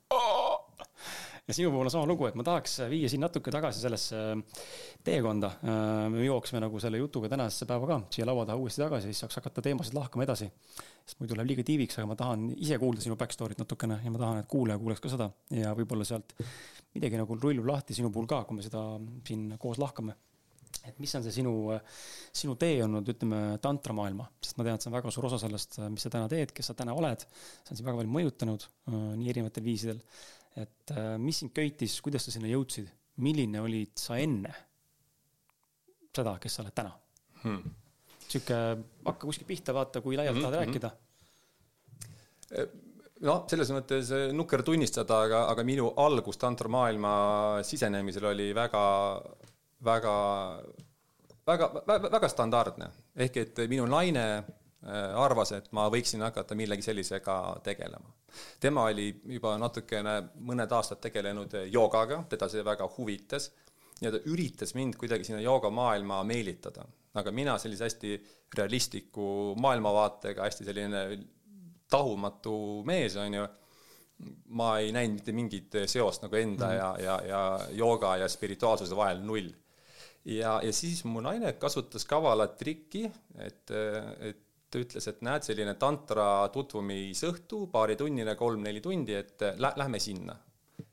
ja 1.48 1.54
sinu 1.56 1.72
puhul 1.72 1.88
on 1.88 1.90
sama 1.90 2.06
lugu, 2.06 2.28
et 2.28 2.36
ma 2.38 2.44
tahaks 2.46 2.78
viia 2.90 3.10
sind 3.10 3.24
natuke 3.24 3.50
tagasi 3.54 3.82
sellesse 3.82 4.18
äh, 4.32 4.64
teekonda. 5.04 5.50
Äh, 5.66 6.06
me 6.12 6.24
jooksme 6.26 6.62
nagu 6.62 6.80
selle 6.82 7.00
jutuga 7.02 7.30
tänasesse 7.32 7.66
päeva 7.68 7.88
ka 7.90 8.00
siia 8.14 8.26
laua 8.28 8.46
taha 8.46 8.62
uuesti 8.62 8.84
tagasi, 8.84 9.10
siis 9.10 9.24
saaks 9.24 9.40
hakata 9.40 9.64
teemasid 9.66 9.96
lahkama 9.98 10.26
edasi. 10.28 10.50
sest 11.02 11.18
muidu 11.18 11.34
läheb 11.34 11.50
liiga 11.50 11.64
tiiviks, 11.66 11.98
aga 11.98 12.06
ma 12.06 12.16
tahan 12.18 12.44
ise 12.54 12.76
kuulda 12.78 13.02
sinu 13.02 13.16
back 13.18 13.34
story't 13.34 13.58
natukene 13.58 13.98
ja 14.04 14.10
ma 14.14 14.20
tahan, 14.22 14.42
et 14.44 14.50
kuulaja 14.50 14.78
kuuleks 14.78 15.02
ka 15.02 15.10
seda 15.10 15.32
ja 15.50 15.72
võib-olla 15.74 16.06
sealt 16.06 16.36
midagi 16.94 17.18
nagu 17.18 17.34
rullub 17.34 17.66
lahti 17.66 17.96
sinu 17.96 18.12
puhul 18.14 18.28
ka, 18.30 18.44
kui 18.46 18.60
me 18.60 18.62
seda 18.62 18.84
siin 19.26 19.56
koos 19.58 19.82
lahkame 19.82 20.14
et 20.86 20.98
mis 21.02 21.12
on 21.18 21.24
see 21.24 21.34
sinu, 21.34 21.52
sinu 22.34 22.54
tee 22.58 22.78
olnud, 22.84 23.06
ütleme, 23.12 23.40
tantramaailma, 23.62 24.28
sest 24.42 24.56
ma 24.58 24.64
tean, 24.66 24.78
et 24.78 24.84
see 24.84 24.90
on 24.90 24.96
väga 24.96 25.12
suur 25.14 25.26
osa 25.28 25.38
sellest, 25.42 25.76
mis 25.92 26.06
sa 26.06 26.10
täna 26.14 26.30
teed, 26.32 26.54
kes 26.54 26.70
sa 26.70 26.74
täna 26.78 26.94
oled. 26.96 27.26
see 27.26 27.74
on 27.74 27.80
sind 27.80 27.86
väga 27.86 28.00
palju 28.00 28.14
mõjutanud 28.14 28.64
äh, 28.66 28.96
nii 29.18 29.34
erinevatel 29.34 29.66
viisidel 29.66 30.00
et 30.60 30.92
äh, 30.92 31.14
mis 31.18 31.38
sind 31.42 31.52
köitis, 31.56 32.00
kuidas 32.04 32.26
sa 32.26 32.34
sinna 32.34 32.50
jõudsid, 32.50 32.90
milline 33.24 33.60
olid 33.62 33.94
sa 34.00 34.18
enne 34.20 34.52
seda, 36.12 36.36
kes 36.40 36.58
sa 36.58 36.64
oled 36.64 36.76
täna 36.76 36.92
hmm.? 37.42 37.74
sihuke, 38.26 38.58
hakka 39.06 39.28
kuskilt 39.28 39.48
pihta, 39.48 39.74
vaata, 39.76 40.00
kui 40.04 40.16
laialt 40.16 40.36
hmm, 40.36 40.44
tahad 40.46 40.56
hmm. 40.56 40.64
rääkida. 40.66 40.90
noh, 43.28 43.44
selles 43.50 43.72
mõttes 43.74 44.12
äh, 44.16 44.28
nukker 44.36 44.64
tunnistada, 44.66 45.22
aga, 45.28 45.44
aga 45.52 45.66
minu 45.68 45.90
algus 46.00 46.40
tantramaailma 46.40 47.12
sisenemisel 47.66 48.30
oli 48.32 48.50
väga, 48.56 48.84
väga, 49.84 50.16
väga, 51.48 51.70
väga, 51.86 52.12
väga 52.18 52.32
standardne. 52.32 52.90
ehk 53.16 53.36
et 53.44 53.64
minu 53.72 53.86
naine 53.88 54.26
arvas, 54.82 55.52
et 55.54 55.68
ma 55.76 55.84
võiksin 55.92 56.24
hakata 56.26 56.56
millegi 56.58 56.82
sellisega 56.82 57.36
tegelema. 57.62 58.10
tema 58.60 58.88
oli 58.90 59.12
juba 59.36 59.54
natukene 59.58 60.16
mõned 60.48 60.72
aastad 60.72 60.98
tegelenud 61.04 61.54
joogaga, 61.70 62.24
teda 62.28 62.48
see 62.48 62.64
väga 62.66 62.88
huvitas 62.96 63.52
ja 64.02 64.10
ta 64.10 64.20
üritas 64.30 64.74
mind 64.74 64.98
kuidagi 64.98 65.26
sinna 65.28 65.40
joogamaailma 65.44 66.22
meelitada, 66.26 66.84
aga 67.14 67.32
mina 67.34 67.56
sellise 67.60 67.86
hästi 67.86 68.14
realistliku 68.58 69.54
maailmavaatega, 69.62 70.44
hästi 70.48 70.66
selline 70.68 71.02
tahumatu 71.92 72.54
mees, 72.88 73.16
on 73.20 73.36
ju, 73.36 73.48
ma 74.58 74.76
ei 74.80 74.92
näinud 74.94 75.18
mitte 75.18 75.34
mingit 75.36 75.80
seost 75.90 76.24
nagu 76.24 76.38
enda 76.38 76.70
mm 76.70 76.78
ja, 76.78 76.88
ja, 77.02 77.16
ja 77.26 77.42
jooga 77.76 78.16
ja 78.22 78.28
spirituaalsuse 78.30 78.96
vahel 78.96 79.22
null. 79.26 79.50
ja, 80.24 80.60
ja 80.62 80.72
siis 80.72 81.04
mu 81.04 81.20
naine 81.20 81.52
kasutas 81.52 82.04
kavalat 82.06 82.56
trikki, 82.58 83.08
et, 83.38 83.70
et 84.20 84.41
ta 84.72 84.80
ütles, 84.80 85.08
et 85.10 85.20
näed, 85.26 85.44
selline 85.44 85.74
tantra 85.80 86.48
tutvumisõhtu, 86.54 87.66
paaritunnine, 87.72 88.34
kolm-neli 88.38 88.80
tundi, 88.84 89.16
et 89.18 89.44
lä-, 89.60 89.74
lähme 89.76 90.00
sinna. 90.00 90.38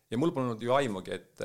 ja 0.09 0.17
mul 0.17 0.33
polnud 0.33 0.61
ju 0.65 0.73
aimugi, 0.73 1.13
et, 1.13 1.41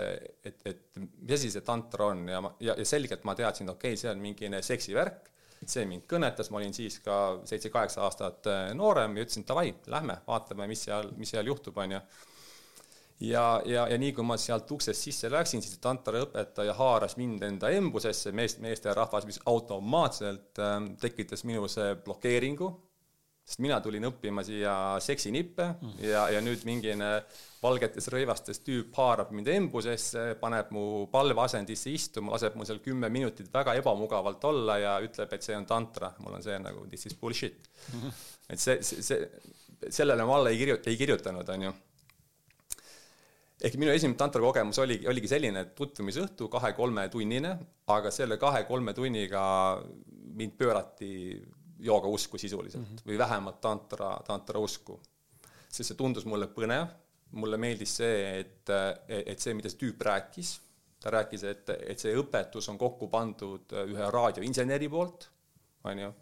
et, 0.49 0.61
et 0.65 0.99
mis 0.99 1.35
asi 1.37 1.51
see 1.53 1.65
tantra 1.65 2.09
on. 2.15 2.27
Ja 2.29 2.41
ma, 2.41 2.55
ja, 2.65 2.75
ja 2.81 2.87
selgelt 2.89 3.25
ma 3.29 3.37
teadsin, 3.39 3.71
okei 3.71 3.93
okay,, 3.93 4.01
see 4.01 4.11
on 4.11 4.23
mingine 4.25 4.63
seksivärk, 4.65 5.31
see 5.65 5.85
mind 5.89 6.09
kõnetas, 6.11 6.51
ma 6.51 6.61
olin 6.61 6.75
siis 6.77 6.99
ka 7.05 7.19
seitse-kaheksa 7.49 8.03
aastat 8.05 8.49
noorem 8.77 9.17
ja 9.17 9.27
ütlesin, 9.27 9.47
davai, 9.49 9.71
lähme, 9.93 10.19
vaatame, 10.27 10.69
mis 10.71 10.87
seal, 10.89 11.13
mis 11.21 11.33
seal 11.37 11.53
juhtub, 11.53 11.79
on 11.85 11.97
ju 11.97 12.01
ja, 13.21 13.63
ja, 13.65 13.87
ja 13.89 13.99
nii 13.99 14.13
kui 14.17 14.27
ma 14.27 14.37
sealt 14.41 14.71
uksest 14.75 15.07
sisse 15.07 15.31
läksin, 15.33 15.63
siis 15.63 15.79
tantaraõpetaja 15.83 16.75
haaras 16.79 17.19
mind 17.21 17.43
enda 17.47 17.71
embusesse, 17.75 18.33
meest, 18.33 18.63
meesterahvas, 18.65 19.27
mis 19.29 19.41
automaatselt 19.47 20.59
äh, 20.63 20.81
tekitas 21.01 21.45
minus 21.49 21.79
blokeeringu, 22.05 22.73
sest 23.45 23.61
mina 23.61 23.77
tulin 23.85 24.09
õppima 24.09 24.43
siia 24.45 24.75
seksinippe 25.05 25.67
mm. 25.75 25.97
ja, 26.09 26.25
ja 26.33 26.41
nüüd 26.45 26.63
mingine 26.65 27.11
valgetes 27.61 28.09
rõivastes 28.13 28.63
tüüp 28.65 28.97
haarab 28.97 29.35
mind 29.37 29.51
embusesse, 29.53 30.23
paneb 30.41 30.73
mu 30.73 30.85
palveasendisse 31.13 31.93
istuma, 31.93 32.33
laseb 32.35 32.57
mul 32.57 32.69
seal 32.69 32.81
kümme 32.85 33.11
minutit 33.13 33.53
väga 33.53 33.77
ebamugavalt 33.81 34.45
olla 34.49 34.79
ja 34.81 34.95
ütleb, 35.05 35.33
et 35.37 35.45
see 35.45 35.57
on 35.57 35.69
tantra. 35.69 36.15
mul 36.25 36.39
on 36.39 36.45
see 36.45 36.57
nagu 36.61 36.87
this 36.89 37.07
is 37.07 37.17
bullshit 37.21 37.69
mm. 37.93 38.01
-hmm. 38.01 38.23
et 38.49 38.61
see, 38.61 38.83
see, 38.83 39.03
see, 39.03 39.91
sellele 39.91 40.25
ma 40.25 40.39
alla 40.39 40.51
ei 40.51 40.59
kirjuta, 40.59 40.91
ei 40.91 40.97
kirjutanud, 40.97 41.49
on 41.49 41.69
ju 41.69 41.75
ehk 43.65 43.79
minu 43.81 43.93
esimene 43.95 44.19
tantrakogemus 44.21 44.79
oli, 44.83 44.99
oligi 45.09 45.31
selline, 45.31 45.65
et 45.65 45.75
tutvumisõhtu 45.79 46.51
kahe-kolmetunnine, 46.53 47.53
aga 47.95 48.13
selle 48.15 48.37
kahe-kolme 48.41 48.93
tunniga 48.97 49.45
mind 50.35 50.57
pöörati 50.59 51.11
joogausku 51.85 52.39
sisuliselt 52.39 52.83
mm 52.83 52.97
-hmm. 52.97 53.07
või 53.09 53.19
vähemalt 53.19 53.61
tantra, 53.61 54.17
tantrausku. 54.27 55.01
sest 55.69 55.89
see 55.91 55.97
tundus 55.99 56.25
mulle 56.25 56.47
põnev, 56.47 56.87
mulle 57.35 57.57
meeldis 57.59 57.97
see, 57.97 58.19
et, 58.41 58.71
et 59.09 59.41
see, 59.41 59.55
mida 59.55 59.69
see 59.69 59.81
tüüp 59.81 60.03
rääkis, 60.07 60.61
ta 61.03 61.11
rääkis, 61.11 61.45
et, 61.45 61.71
et 61.89 61.99
see 61.99 62.15
õpetus 62.17 62.69
on 62.71 62.79
kokku 62.79 63.09
pandud 63.09 63.75
ühe 63.85 64.11
raadioinseneri 64.11 64.89
poolt, 64.89 65.29
on 65.85 65.99
ju, 65.99 66.13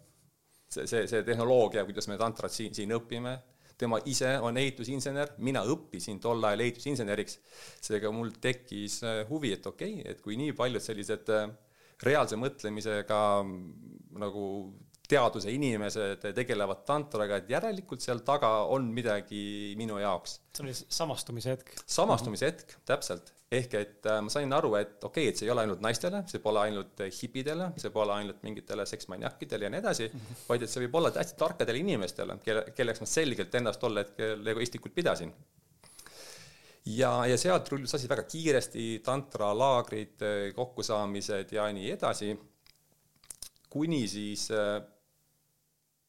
see, 0.67 0.87
see, 0.87 1.07
see 1.07 1.23
tehnoloogia, 1.23 1.85
kuidas 1.85 2.07
me 2.07 2.17
tantrat 2.17 2.51
siin, 2.51 2.73
siin 2.73 2.95
õpime 2.97 3.37
tema 3.79 3.99
ise 4.09 4.35
on 4.43 4.57
ehitusinsener, 4.61 5.35
mina 5.43 5.63
õppisin 5.65 6.19
tol 6.23 6.43
ajal 6.45 6.63
ehitusinseneriks, 6.65 7.39
seega 7.83 8.11
mul 8.13 8.33
tekkis 8.43 9.01
äh, 9.07 9.21
huvi, 9.29 9.53
et 9.57 9.67
okei 9.69 9.99
okay,, 9.99 10.11
et 10.13 10.21
kui 10.23 10.37
nii 10.39 10.55
paljud 10.57 10.83
sellised 10.83 11.31
äh, 11.33 11.47
reaalse 12.03 12.37
mõtlemisega 12.39 13.19
nagu 14.19 14.45
teaduse 15.13 15.53
inimesed 15.53 16.27
tegelevad 16.33 16.83
tantraga, 16.89 17.39
et 17.39 17.53
järelikult 17.53 18.03
seal 18.03 18.23
taga 18.25 18.51
on 18.73 18.89
midagi 18.95 19.45
minu 19.79 20.01
jaoks. 20.01 20.39
see 20.57 20.67
oli 20.67 20.75
samastumise 20.81 21.55
hetk. 21.55 21.73
samastumise 21.99 22.51
hetk, 22.51 22.77
täpselt 22.89 23.33
ehk 23.53 23.75
et 23.77 24.07
äh, 24.09 24.19
ma 24.23 24.31
sain 24.33 24.53
aru, 24.55 24.73
et 24.79 24.95
okei 25.03 25.27
okay,, 25.27 25.31
et 25.31 25.39
see 25.39 25.47
ei 25.47 25.53
ole 25.53 25.63
ainult 25.65 25.81
naistele, 25.83 26.23
see 26.29 26.41
pole 26.43 26.61
ainult 26.63 27.03
äh, 27.05 27.11
hipidele, 27.13 27.69
see 27.81 27.91
pole 27.93 28.15
ainult 28.15 28.41
mingitele 28.45 28.85
seksmaniakidele 28.89 29.67
ja 29.67 29.73
nii 29.73 29.81
edasi 29.83 30.07
mm, 30.07 30.21
-hmm. 30.21 30.45
vaid 30.49 30.65
et 30.65 30.73
see 30.73 30.85
võib 30.85 30.97
olla 30.99 31.11
hästi 31.15 31.37
tarkadele 31.39 31.83
inimestele, 31.83 32.37
kelle, 32.45 32.63
kelleks 32.77 33.03
ma 33.03 33.09
selgelt 33.09 33.59
ennast 33.59 33.81
tol 33.83 34.01
hetkel 34.01 34.53
egoistlikult 34.53 34.95
pidasin. 34.95 35.33
ja, 36.85 37.11
ja 37.29 37.37
sealt 37.37 37.69
rullus 37.71 37.95
asi 37.95 38.09
väga 38.09 38.23
kiiresti, 38.23 38.87
tantralaagrid, 39.05 40.17
äh, 40.21 40.47
kokkusaamised 40.55 41.53
ja 41.57 41.69
nii 41.73 41.91
edasi, 41.97 42.33
kuni 43.69 44.07
siis 44.07 44.49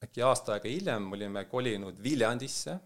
äkki 0.04 0.22
aasta 0.22 0.56
aega 0.56 0.68
hiljem 0.68 1.12
olime 1.12 1.44
kolinud 1.50 2.02
Viljandisse 2.02 2.78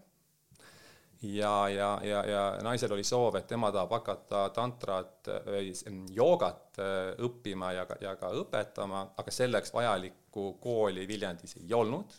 ja, 1.21 1.69
ja, 1.69 1.89
ja, 2.03 2.23
ja 2.25 2.43
naisel 2.63 2.93
oli 2.95 3.03
soov, 3.03 3.35
et 3.39 3.47
tema 3.47 3.71
tahab 3.75 3.91
hakata 3.97 4.45
tantrat 4.55 5.29
või 5.45 5.73
joogat 6.15 6.79
äh, 6.79 7.11
õppima 7.27 7.73
ja 7.75 7.85
ka, 7.89 7.99
ja 8.01 8.15
ka 8.19 8.31
õpetama, 8.39 9.03
aga 9.19 9.33
selleks 9.33 9.73
vajalikku 9.75 10.53
kooli 10.63 11.07
Viljandis 11.07 11.57
ei 11.59 11.73
olnud. 11.73 12.13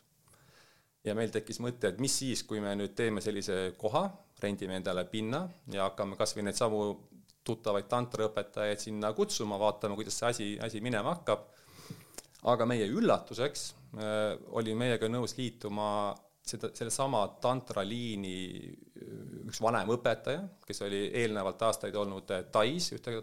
ja 1.04 1.14
meil 1.16 1.30
tekkis 1.32 1.60
mõte, 1.64 1.88
et 1.88 2.00
mis 2.00 2.18
siis, 2.18 2.42
kui 2.44 2.60
me 2.60 2.74
nüüd 2.76 2.92
teeme 2.94 3.22
sellise 3.24 3.72
koha, 3.78 4.04
rendime 4.40 4.76
endale 4.76 5.04
pinna 5.04 5.46
ja 5.72 5.88
hakkame 5.88 6.16
kas 6.16 6.36
või 6.36 6.44
neid 6.48 6.58
samu 6.58 6.82
tuttavaid 7.44 7.88
tantraõpetajaid 7.88 8.80
sinna 8.80 9.12
kutsuma, 9.16 9.58
vaatame, 9.58 9.96
kuidas 9.96 10.18
see 10.20 10.28
asi, 10.28 10.50
asi 10.60 10.80
minema 10.84 11.14
hakkab. 11.14 11.48
Aga 12.48 12.66
meie 12.68 12.88
üllatuseks 12.88 13.64
äh, 13.98 14.35
oli 14.57 14.74
meiega 14.79 15.09
nõus 15.11 15.37
liituma 15.38 16.14
seda, 16.46 16.70
sellesama 16.76 17.22
tantraliini 17.42 18.35
üks 19.50 19.61
vanem 19.62 19.92
õpetaja, 19.94 20.42
kes 20.66 20.85
oli 20.87 21.07
eelnevalt 21.22 21.62
aastaid 21.68 21.96
olnud 21.96 22.31
Tais 22.53 22.90
ühte 22.96 23.16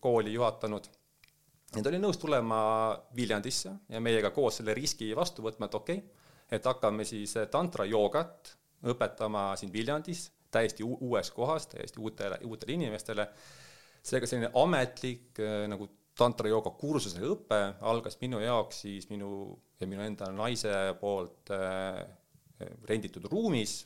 kooli 0.00 0.34
juhatanud. 0.34 0.88
ja 1.74 1.82
ta 1.82 1.90
oli 1.90 2.00
nõus 2.02 2.18
tulema 2.20 2.60
Viljandisse 3.16 3.74
ja 3.88 4.00
meiega 4.00 4.30
koos 4.30 4.60
selle 4.60 4.74
riski 4.74 5.12
vastu 5.16 5.42
võtma, 5.42 5.66
et 5.66 5.74
okei 5.74 5.98
okay,, 5.98 6.30
et 6.52 6.64
hakkame 6.64 7.04
siis 7.04 7.34
tantrajoogat 7.50 8.54
õpetama 8.92 9.52
siin 9.56 9.72
Viljandis 9.72 10.28
täiesti 10.54 10.84
uues 10.86 11.30
kohas, 11.34 11.66
täiesti 11.66 12.00
uutele, 12.00 12.38
uutele 12.44 12.76
inimestele. 12.76 13.28
seega 14.04 14.26
selline 14.28 14.50
ametlik 14.60 15.40
nagu 15.68 15.88
tantrajooga 16.18 16.72
kursuse 16.78 17.22
õpe 17.26 17.60
algas 17.90 18.18
minu 18.20 18.40
jaoks 18.42 18.84
siis 18.84 19.08
minu 19.10 19.30
ja 19.80 19.88
minu 19.90 20.04
enda 20.06 20.30
naise 20.34 20.70
poolt 21.00 21.50
äh, 21.54 22.00
renditud 22.88 23.26
ruumis, 23.30 23.80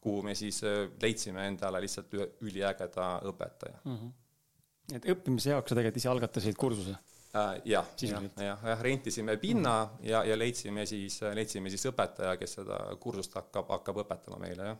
kuhu 0.00 0.24
me 0.26 0.34
siis 0.38 0.60
äh, 0.66 0.84
leidsime 1.02 1.46
endale 1.48 1.82
lihtsalt 1.84 2.14
ühe 2.18 2.28
üliägeda 2.44 3.08
õpetaja 3.30 3.80
mm. 3.84 3.98
-hmm. 3.98 4.96
et 4.98 5.10
õppimise 5.14 5.54
jaoks 5.54 5.70
sa 5.70 5.78
tegelikult 5.78 6.02
ise 6.02 6.10
algatasid 6.10 6.58
kursuse 6.58 6.96
äh,? 6.96 7.54
jah, 7.70 7.86
jah, 8.02 8.26
jah, 8.34 8.66
jah, 8.72 8.82
rentisime 8.82 9.38
pinna 9.38 9.76
mm 9.84 9.94
-hmm. 9.94 10.10
ja, 10.10 10.24
ja 10.24 10.38
leidsime 10.38 10.86
siis, 10.90 11.20
leidsime 11.38 11.70
siis 11.70 11.86
õpetaja, 11.92 12.36
kes 12.40 12.58
seda 12.60 12.82
kursust 13.00 13.38
hakkab, 13.38 13.70
hakkab 13.78 14.02
õpetama 14.02 14.42
meile, 14.42 14.74
jah. 14.74 14.78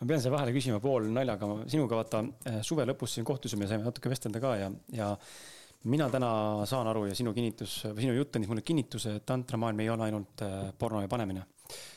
ma 0.00 0.12
pean 0.12 0.20
siia 0.20 0.36
vahele 0.36 0.52
küsima 0.52 0.84
pool 0.84 1.08
naljaga, 1.08 1.48
sinuga 1.66 2.04
vaata 2.04 2.24
suve 2.62 2.84
lõpus 2.92 3.16
siin 3.16 3.24
kohtusime, 3.24 3.66
saime 3.66 3.88
natuke 3.88 4.12
vestelda 4.12 4.40
ka 4.40 4.56
ja, 4.60 4.72
ja 4.92 5.14
mina 5.90 6.08
täna 6.10 6.30
saan 6.68 6.88
aru 6.90 7.06
ja 7.08 7.16
sinu 7.16 7.34
kinnitus 7.36 7.80
või 7.90 8.06
sinu 8.06 8.14
jutt 8.16 8.36
andis 8.36 8.50
mulle 8.50 8.64
kinnituse, 8.66 9.18
et 9.18 9.26
tantramaailm 9.28 9.82
ei 9.84 9.90
ole 9.92 10.06
ainult 10.08 10.44
äh, 10.46 10.70
porno 10.78 11.02
ja 11.04 11.10
panemine. 11.10 11.44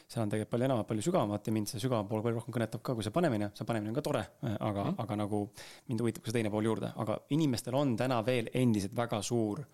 Seal 0.08 0.23
on 0.23 0.32
tegelikult 0.32 0.54
palju 0.54 0.65
enamat, 0.69 0.88
palju 0.88 1.04
sügavamat 1.04 1.47
ja 1.50 1.54
mind 1.54 1.67
see 1.67 1.82
sügavam 1.84 2.08
pool 2.08 2.21
palju 2.23 2.39
rohkem 2.39 2.56
kõnetab 2.56 2.84
ka 2.84 2.95
kui 2.95 3.04
see 3.04 3.15
panemine, 3.15 3.52
see 3.58 3.67
panemine 3.67 3.91
on 3.91 3.97
ka 3.97 4.04
tore, 4.06 4.23
aga 4.56 4.86
mm, 4.86 5.00
aga 5.04 5.17
nagu 5.19 5.41
mind 5.89 6.04
huvitab 6.04 6.23
ka 6.23 6.32
see 6.32 6.38
teine 6.39 6.52
pool 6.54 6.69
juurde, 6.69 6.93
aga 7.04 7.17
inimestel 7.36 7.76
on 7.76 7.95
täna 8.00 8.21
veel 8.28 8.47
endiselt 8.56 8.95
väga 8.95 9.19
suur 9.26 9.65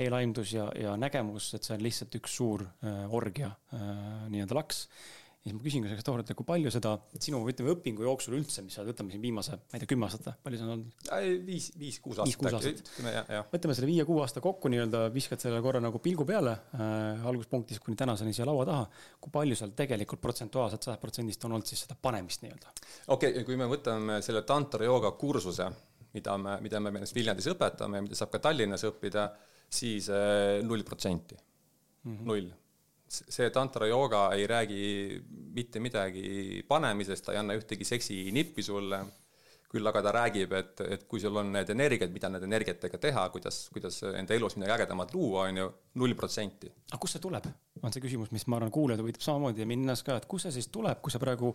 eelaimdus 0.00 0.54
ja, 0.56 0.70
ja 0.80 0.94
nägemus, 0.96 1.50
et 1.58 1.66
see 1.66 1.76
on 1.76 1.84
lihtsalt 1.84 2.16
üks 2.16 2.38
suur 2.40 2.64
äh, 2.64 3.02
orgia 3.16 3.52
äh, 3.76 3.90
nii-öelda 4.32 4.56
laks 4.56 4.86
ja 5.40 5.48
siis 5.48 5.56
ma 5.56 5.62
küsin 5.64 5.84
ka 5.84 5.88
sellest 5.88 6.04
toorelt, 6.04 6.30
et 6.30 6.36
kui 6.36 6.44
palju 6.44 6.70
seda 6.72 6.90
sinu, 7.16 7.38
ütleme, 7.48 7.72
õpingu 7.72 8.04
jooksul 8.04 8.34
üldse, 8.36 8.60
mis 8.60 8.74
sa 8.76 8.82
oled, 8.82 8.92
võtame 8.92 9.14
siin 9.14 9.22
viimase, 9.22 9.56
ma 9.56 9.78
ei 9.78 9.80
tea, 9.80 9.88
kümme 9.88 10.04
aastat 10.04 10.36
palju 10.44 10.60
see 10.60 10.66
on 10.66 10.72
olnud? 10.74 11.08
viis, 11.46 11.70
viis-kuus 11.80 12.20
aastat. 12.20 12.68
ütleme 12.68 13.14
jah, 13.14 13.30
jah. 13.38 13.46
võtame 13.54 13.76
selle 13.78 13.88
viie-kuue 13.88 14.20
aasta 14.20 14.42
kokku 14.44 14.68
nii-öelda, 14.74 15.06
viskad 15.14 15.40
selle 15.40 15.62
korra 15.64 15.80
nagu 15.80 16.02
pilgu 16.04 16.28
peale 16.28 16.52
äh, 16.76 17.24
alguspunktist 17.32 17.80
kuni 17.86 17.96
tänaseni 17.96 18.36
siia 18.36 18.48
laua 18.50 18.68
taha. 18.68 18.84
kui 19.16 19.32
palju 19.32 19.56
seal 19.56 19.72
tegelikult 19.80 20.20
protsentuaalselt 20.20 20.84
sajast 20.90 21.00
protsendist 21.00 21.48
on 21.48 21.56
olnud 21.56 21.72
siis 21.72 21.86
seda 21.86 21.96
panemist 21.96 22.44
nii-öelda? 22.44 22.76
okei 23.08 23.32
okay,, 23.32 23.48
kui 23.48 23.56
me 23.56 23.68
võtame 23.70 24.20
selle 24.26 24.44
tantra 24.44 24.84
jooga 24.84 25.16
kursuse, 25.16 25.72
mida 26.12 26.36
me, 26.36 26.58
mida 26.60 26.84
me 26.84 26.92
ennast 26.92 27.16
Viljandis 27.16 27.48
õpetame 27.54 27.96
ja 27.96 28.10
mida 28.10 28.18
saab 28.18 28.36
ka 28.36 28.44
Tallinnas 28.44 28.84
õppida, 28.92 29.30
siis 29.72 30.12
äh, 30.12 30.58
null 30.68 30.84
protsenti, 30.84 31.40
mhm. 32.04 32.26
null 32.28 32.58
see 33.10 33.50
tantra 33.50 33.88
jooga 33.90 34.28
ei 34.36 34.46
räägi 34.46 34.82
mitte 35.54 35.82
midagi 35.82 36.62
panemisest, 36.68 37.24
ta 37.26 37.34
ei 37.34 37.40
anna 37.42 37.56
ühtegi 37.58 37.84
seksinippi 37.84 38.62
sulle, 38.62 39.00
küll 39.70 39.86
aga 39.86 40.02
ta 40.02 40.12
räägib, 40.16 40.52
et, 40.58 40.82
et 40.96 41.04
kui 41.10 41.22
sul 41.22 41.36
on 41.38 41.52
need 41.54 41.68
energiat, 41.70 42.10
mida 42.10 42.30
nende 42.32 42.48
energiatega 42.48 42.98
teha, 43.02 43.26
kuidas, 43.34 43.62
kuidas 43.70 44.00
enda 44.10 44.34
elus 44.34 44.56
midagi 44.58 44.74
ägedamat 44.80 45.14
luua, 45.14 45.46
on 45.46 45.60
ju, 45.60 45.66
null 46.02 46.16
protsenti. 46.18 46.70
aga 46.90 46.98
kust 47.02 47.16
see 47.16 47.22
tuleb, 47.22 47.46
on 47.80 47.94
see 47.94 48.02
küsimus, 48.02 48.32
mis 48.34 48.46
ma 48.50 48.58
arvan, 48.58 48.72
kuulajaid 48.74 49.02
huvitab 49.04 49.22
samamoodi 49.24 49.62
ja 49.62 49.68
mind 49.70 49.86
ennast 49.86 50.06
ka, 50.06 50.16
et 50.18 50.26
kust 50.30 50.48
see 50.48 50.56
siis 50.58 50.70
tuleb, 50.74 50.98
kui 51.04 51.14
sa 51.14 51.20
praegu 51.22 51.52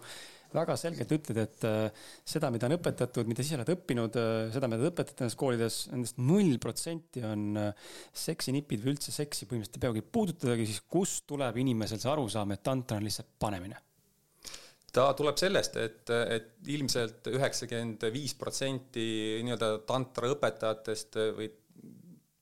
väga 0.56 0.78
selgelt 0.80 1.12
ütled, 1.12 1.42
et 1.44 1.68
äh, 1.68 2.06
seda, 2.24 2.52
mida 2.56 2.70
on 2.70 2.78
õpetatud, 2.78 3.28
mida 3.28 3.44
ise 3.44 3.58
oled 3.60 3.74
õppinud 3.76 4.20
äh,, 4.22 4.30
seda, 4.56 4.70
mida 4.72 4.86
te 4.86 4.94
õpetate 4.94 5.26
nendes 5.26 5.40
koolides, 5.40 5.80
nendest 5.92 6.22
null 6.24 6.56
protsenti 6.64 7.26
on 7.28 7.50
äh, 7.60 7.90
seksinipid 8.26 8.86
või 8.86 8.96
üldse 8.96 9.12
seksi 9.16 9.50
põhimõtteliselt 9.50 9.82
ei 9.82 9.88
peagi 9.90 10.06
puudutadagi, 10.08 10.70
siis 10.72 10.80
kust 10.88 11.28
tuleb 11.28 11.60
inimesel 11.66 12.00
see 12.00 12.14
arusaam, 12.14 12.56
et 12.56 12.64
tantra 12.64 13.02
on 13.02 13.10
lihtsalt 13.10 13.36
panemine? 13.44 13.82
Ta 14.96 15.10
tuleb 15.18 15.38
sellest, 15.40 15.78
et, 15.82 16.10
et 16.10 16.72
ilmselt 16.72 17.28
üheksakümmend 17.34 18.08
viis 18.14 18.36
protsenti 18.40 19.06
nii-öelda 19.44 19.72
tantra 19.88 20.32
õpetajatest 20.32 21.20
või 21.36 21.50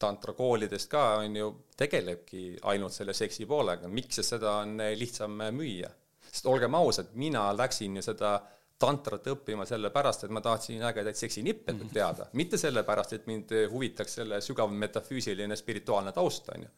tantrakoolidest 0.03 0.89
ka 0.91 1.03
on 1.21 1.37
ju, 1.39 1.49
tegelebki 1.79 2.57
ainult 2.69 2.93
selle 2.93 3.15
seksi 3.17 3.47
poolega, 3.49 3.89
miks 3.89 4.21
seda 4.21 4.59
on 4.63 4.77
lihtsam 4.99 5.39
müüa? 5.55 5.91
sest 6.33 6.47
olgem 6.49 6.73
ausad, 6.73 7.11
mina 7.19 7.51
läksin 7.53 7.99
ju 7.99 8.01
seda 8.01 8.39
tantrat 8.81 9.27
õppima 9.29 9.67
sellepärast, 9.69 10.25
et 10.25 10.33
ma 10.33 10.41
tahtsin 10.41 10.81
ägedaid 10.83 11.15
seksinippe 11.15 11.71
-hmm. 11.71 11.93
teada, 11.93 12.25
mitte 12.33 12.57
sellepärast, 12.57 13.13
et 13.13 13.27
mind 13.27 13.53
huvitaks 13.71 14.15
selle 14.19 14.41
sügav 14.41 14.71
metafüüsiline 14.71 15.55
spirituaalne 15.55 16.11
taust, 16.11 16.49
on 16.49 16.65
ju. 16.65 16.69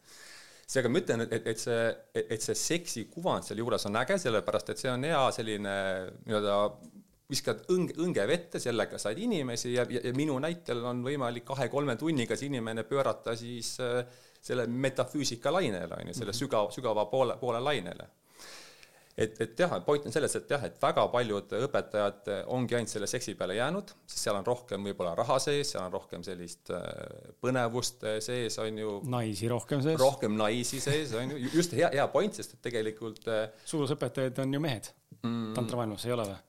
Seega 0.65 0.89
ma 0.89 1.01
ütlen, 1.01 1.25
et, 1.28 1.47
et 1.51 1.62
see, 1.62 1.82
et 2.25 2.41
see 2.41 2.58
seksi 2.58 3.06
kuvand 3.12 3.45
sealjuures 3.45 3.86
on 3.89 3.99
äge, 4.01 4.17
sellepärast 4.21 4.73
et 4.73 4.82
see 4.82 4.91
on 4.91 5.06
hea 5.06 5.23
selline 5.36 5.75
nii-öelda 6.25 6.60
viskad 7.30 7.63
õnge, 7.73 7.95
õnge 8.06 8.25
vette, 8.30 8.62
sellega 8.62 8.99
said 9.01 9.19
inimesi 9.21 9.73
ja, 9.73 9.86
ja, 9.89 10.01
ja 10.06 10.13
minu 10.17 10.38
näitel 10.41 10.84
on 10.86 11.01
võimalik 11.06 11.45
kahe-kolme 11.47 11.95
tunniga 11.97 12.38
see 12.38 12.51
inimene 12.51 12.86
pöörata 12.86 13.34
siis 13.38 13.75
äh, 13.82 14.04
selle 14.45 14.67
metafüüsika 14.69 15.54
lainele, 15.54 15.89
on 15.89 16.12
ju, 16.12 16.17
selle 16.19 16.34
mhm. 16.34 16.39
sügav, 16.43 16.69
sügava 16.75 17.08
poole, 17.10 17.38
poole 17.41 17.62
lainele. 17.63 18.10
Et, 19.17 19.38
et 19.41 19.60
jah, 19.60 19.71
point 19.86 20.08
on 20.08 20.12
selles, 20.12 20.34
et 20.39 20.49
jah, 20.51 20.63
et 20.67 20.75
väga 20.82 21.06
paljud 21.13 21.54
õpetajad 21.60 22.32
ongi 22.51 22.75
ainult 22.75 22.91
selle 22.91 23.08
seksi 23.08 23.36
peale 23.39 23.56
jäänud, 23.56 23.93
sest 24.04 24.28
seal 24.28 24.39
on 24.39 24.47
rohkem 24.47 24.84
võib-olla 24.89 25.13
raha 25.17 25.38
sees, 25.43 25.71
seal 25.71 25.86
on 25.86 25.93
rohkem 25.95 26.25
sellist 26.25 26.71
äh, 26.75 26.84
põnevust 27.43 28.04
sees, 28.25 28.60
on 28.63 28.82
ju. 28.82 28.97
naisi 29.12 29.49
rohkem 29.51 29.84
sees. 29.86 29.99
rohkem 30.01 30.36
naisi 30.39 30.82
sees, 30.84 31.15
on 31.15 31.32
ju, 31.36 31.41
just 31.56 31.75
hea, 31.78 31.89
hea 31.95 32.08
point, 32.12 32.36
sest 32.36 32.58
et 32.58 32.63
tegelikult 32.67 33.32
äh, 33.32 33.47
suurusõpetajad 33.71 34.43
on 34.43 34.58
ju 34.58 34.63
mehed 34.67 34.91
mm. 35.21 35.56
tantramaailmas, 35.58 36.06
ei 36.10 36.15
ole 36.17 36.28
või? 36.34 36.43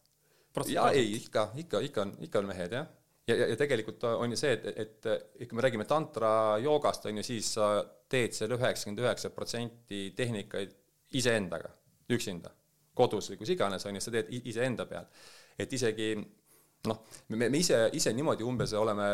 jaa, 0.72 0.90
ei, 0.96 1.10
ikka, 1.20 1.50
ikka, 1.62 1.82
ikka 1.84 2.02
on, 2.06 2.14
ikka 2.26 2.40
on 2.40 2.50
mehed, 2.50 2.74
jah. 2.78 2.90
ja, 3.28 3.34
ja, 3.34 3.50
ja 3.52 3.56
tegelikult 3.60 4.04
on 4.08 4.32
ju 4.32 4.40
see, 4.40 4.56
et, 4.56 4.82
et, 5.06 5.46
kui 5.46 5.58
me 5.58 5.64
räägime 5.64 5.86
tantra 5.88 6.30
joogast, 6.62 7.06
on 7.06 7.20
ju, 7.20 7.26
siis 7.26 7.54
sa 7.58 7.70
teed 8.10 8.34
seal 8.36 8.54
üheksakümmend 8.56 9.02
üheksa 9.04 9.30
protsenti 9.34 10.08
tehnikaid 10.16 10.72
iseendaga, 11.16 11.70
üksinda, 12.12 12.52
kodus 12.96 13.30
või 13.30 13.40
kus 13.40 13.52
iganes, 13.54 13.86
on 13.86 13.98
ju, 13.98 14.04
sa 14.04 14.14
teed 14.14 14.30
iseenda 14.46 14.86
peal. 14.86 15.06
et 15.58 15.72
isegi 15.72 16.14
noh, 16.86 17.04
me, 17.28 17.48
me 17.48 17.58
ise, 17.58 17.88
ise 17.92 18.12
niimoodi 18.12 18.44
umbes 18.44 18.72
oleme 18.76 19.08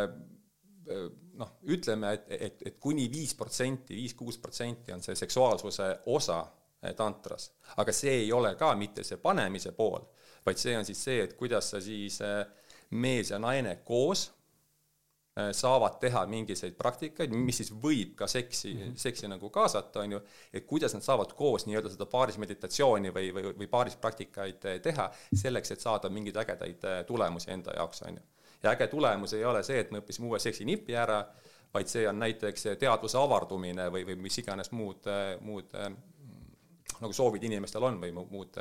noh, 1.39 1.53
ütleme, 1.71 2.13
et, 2.13 2.27
et, 2.31 2.65
et 2.67 2.81
kuni 2.81 3.07
viis 3.11 3.35
protsenti, 3.39 3.95
viis-kuus 3.95 4.39
protsenti 4.43 4.93
on 4.93 5.03
see 5.03 5.15
seksuaalsuse 5.17 5.89
osa 6.11 6.41
eh, 6.83 6.95
tantras, 6.99 7.53
aga 7.79 7.95
see 7.95 8.25
ei 8.25 8.33
ole 8.33 8.57
ka 8.59 8.75
mitte 8.77 9.05
see 9.07 9.21
panemise 9.23 9.73
pool 9.79 10.03
vaid 10.47 10.59
see 10.59 10.77
on 10.77 10.87
siis 10.87 11.03
see, 11.07 11.23
et 11.25 11.35
kuidas 11.39 11.71
sa 11.73 11.81
siis 11.83 12.19
äh, 12.25 12.43
mees 12.99 13.31
ja 13.31 13.39
naine 13.43 13.77
koos 13.87 14.29
saavad 15.53 15.97
teha 16.01 16.27
mingisuguseid 16.29 16.75
praktikaid, 16.77 17.33
mis 17.33 17.63
siis 17.63 17.71
võib 17.83 18.13
ka 18.17 18.27
seksi 18.29 18.75
mm, 18.75 18.81
-hmm. 18.81 18.97
seksi 19.01 19.29
nagu 19.33 19.51
kaasata, 19.51 20.01
on 20.01 20.13
ju, 20.13 20.21
et 20.53 20.67
kuidas 20.67 20.95
nad 20.95 21.03
saavad 21.03 21.33
koos 21.33 21.65
nii-öelda 21.67 21.91
seda 21.95 22.07
paaris 22.07 22.37
meditatsiooni 22.39 23.15
või, 23.15 23.31
või, 23.35 23.55
või 23.63 23.69
paaris 23.69 23.97
praktikaid 23.97 24.67
äh, 24.69 24.81
teha, 24.85 25.09
selleks, 25.45 25.73
et 25.73 25.81
saada 25.81 26.11
mingeid 26.13 26.37
ägedaid 26.37 26.85
tulemusi 27.07 27.51
enda 27.51 27.73
jaoks, 27.77 28.03
on 28.03 28.21
ju. 28.21 28.23
ja 28.63 28.71
äge 28.71 28.87
tulemus 28.87 29.33
ei 29.33 29.45
ole 29.45 29.63
see, 29.63 29.81
et 29.81 29.91
me 29.91 30.03
õppisime 30.03 30.29
uue 30.29 30.39
seksinipi 30.39 30.97
ära, 30.97 31.25
vaid 31.75 31.89
see 31.89 32.05
on 32.09 32.19
näiteks 32.19 32.69
teadvuse 32.79 33.19
avardumine 33.19 33.89
või, 33.89 34.05
või 34.05 34.17
mis 34.29 34.39
iganes 34.39 34.71
muud, 34.71 35.09
muud 35.41 35.73
nagu 37.01 37.13
soovid 37.13 37.43
inimestel 37.43 37.83
on 37.89 38.01
või 38.01 38.13
muud 38.13 38.61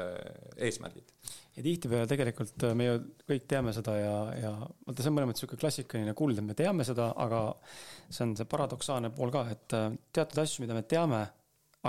eesmärgid 0.57 1.11
ja 1.55 1.63
tihtipeale 1.63 2.07
tegelikult 2.07 2.63
äh, 2.63 2.73
me 2.77 2.87
ju 2.87 2.95
kõik 3.27 3.45
teame 3.49 3.73
seda 3.75 3.95
ja, 3.97 4.15
ja 4.39 4.51
vaata, 4.61 5.03
see 5.03 5.11
on 5.11 5.17
mõnes 5.17 5.31
mõttes 5.31 5.43
sihuke 5.43 5.59
klassikaline 5.59 6.15
kuld, 6.17 6.39
et 6.39 6.47
me 6.47 6.55
teame 6.57 6.85
seda, 6.87 7.11
aga 7.25 7.43
see 8.07 8.23
on 8.25 8.33
see 8.39 8.47
paradoksaalne 8.51 9.11
pool 9.15 9.33
ka, 9.33 9.45
et 9.51 9.77
äh, 9.77 9.89
teatud 10.15 10.43
asju, 10.43 10.63
mida 10.63 10.77
me 10.77 10.85
teame, 10.87 11.21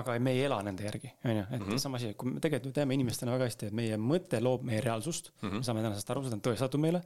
aga 0.01 0.17
me 0.25 0.35
ei 0.35 0.43
ela 0.49 0.59
nende 0.65 0.87
järgi, 0.89 1.13
on 1.25 1.37
ju, 1.37 1.45
et 1.45 1.61
mm 1.61 1.69
-hmm. 1.69 1.79
sama 1.85 2.01
asi, 2.01 2.15
kui 2.19 2.33
me 2.33 2.41
tegelikult 2.41 2.73
ju 2.73 2.81
teame 2.81 2.95
inimestena 2.95 3.37
väga 3.37 3.51
hästi, 3.51 3.71
et 3.71 3.79
meie 3.83 3.97
mõte 3.97 4.41
loob 4.43 4.65
meie 4.67 4.81
reaalsust 4.81 5.31
mm, 5.31 5.49
-hmm. 5.49 5.63
me 5.63 5.63
saame 5.63 5.83
tänasest 5.83 6.11
aru, 6.11 6.25
seda 6.25 6.37
on 6.37 6.45
tõestatud 6.49 6.81
meile. 6.81 7.03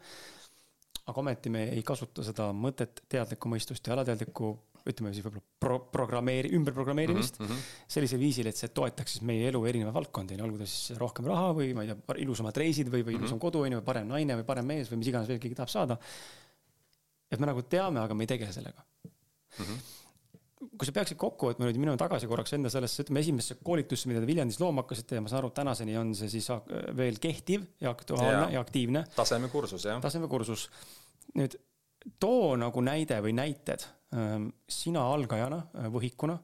aga 1.07 1.21
ometi 1.21 1.51
me 1.51 1.69
ei 1.71 1.83
kasuta 1.83 2.23
seda 2.25 2.51
mõtet, 2.53 3.03
teadlikku 3.09 3.49
mõistust 3.49 3.87
ja 3.87 3.93
alateadlikku 3.93 4.59
ütleme 4.87 5.13
siis 5.15 5.25
võib-olla 5.27 5.45
pro-, 5.63 5.81
programmeeri-, 5.93 6.53
ümberprogrammeerimist 6.57 7.41
mm. 7.41 7.51
-hmm. 7.51 7.75
sellisel 7.97 8.23
viisil, 8.23 8.51
et 8.51 8.61
see 8.61 8.73
toetaks 8.75 9.17
siis 9.17 9.27
meie 9.27 9.49
elu 9.51 9.65
erinevaid 9.67 9.97
valdkondi, 9.97 10.39
olgu 10.47 10.63
ta 10.63 10.71
siis 10.71 10.99
rohkem 11.01 11.29
raha 11.31 11.53
või 11.57 11.73
ma 11.77 11.85
ei 11.85 11.93
tea, 11.93 12.19
ilusamad 12.25 12.57
reisid 12.63 12.91
või, 12.91 13.03
või 13.03 13.03
mm 13.03 13.09
-hmm. 13.17 13.27
ilusam 13.27 13.43
kodu, 13.43 13.65
on 13.67 13.77
ju, 13.77 13.83
või 13.83 13.89
parem 13.91 14.09
naine 14.15 14.41
või 14.41 14.49
parem 14.49 14.67
mees 14.67 14.91
või 14.93 15.03
mis 15.03 15.13
iganes 15.13 15.29
veel 15.29 15.43
keegi 15.43 15.59
tahab 15.59 15.73
saada. 15.73 15.99
et 17.31 17.41
me 17.41 17.47
nagu 17.47 17.63
teame, 17.63 18.01
aga 18.01 18.15
me 18.15 18.23
ei 18.23 18.35
tegele 18.35 18.53
sellega 18.53 18.83
mm. 18.83 19.65
-hmm 19.65 19.95
kui 20.57 20.89
sa 20.89 20.93
peaksid 20.97 21.19
kokku 21.21 21.51
võtma 21.51 21.67
nüüd, 21.69 21.77
minema 21.77 21.99
tagasi 22.01 22.29
korraks 22.31 22.55
enda 22.57 22.71
sellesse, 22.73 23.05
ütleme 23.05 23.21
esimesse 23.21 23.59
koolitusse, 23.65 24.09
mida 24.09 24.23
te 24.23 24.29
Viljandis 24.29 24.59
looma 24.61 24.85
hakkasite 24.85 25.19
ja 25.19 25.25
ma 25.25 25.29
saan 25.29 25.43
aru, 25.43 25.51
tänaseni 25.57 25.97
on 26.01 26.15
see 26.17 26.31
siis 26.33 26.49
veel 26.97 27.21
kehtiv 27.21 27.67
ja 27.83 27.93
aktuaalne 27.93 28.33
ja, 28.33 28.49
ja 28.57 28.63
aktiivne. 28.65 29.05
tasemekursus, 29.17 29.85
jah. 29.85 30.01
tasemekursus. 30.01 30.71
nüüd 31.37 31.59
too 32.23 32.55
nagu 32.61 32.81
näide 32.85 33.19
või 33.25 33.35
näited 33.37 33.85
sina 34.71 35.03
algajana, 35.13 35.59
võhikuna, 35.93 36.37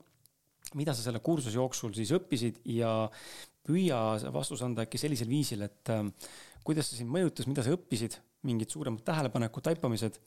mida 0.78 0.94
sa 0.96 1.04
selle 1.04 1.20
kursuse 1.24 1.54
jooksul 1.54 1.92
siis 1.96 2.10
õppisid 2.16 2.62
ja 2.74 2.90
püüa 3.66 3.98
vastus 4.34 4.64
anda 4.66 4.86
äkki 4.86 4.98
sellisel 5.00 5.30
viisil, 5.30 5.62
et 5.66 5.92
kuidas 6.66 6.90
see 6.90 7.02
sind 7.02 7.12
mõjutas, 7.12 7.46
mida 7.50 7.64
sa 7.64 7.74
õppisid, 7.76 8.18
mingid 8.48 8.74
suuremad 8.74 9.04
tähelepanekud, 9.06 9.64
taipamised 9.68 10.18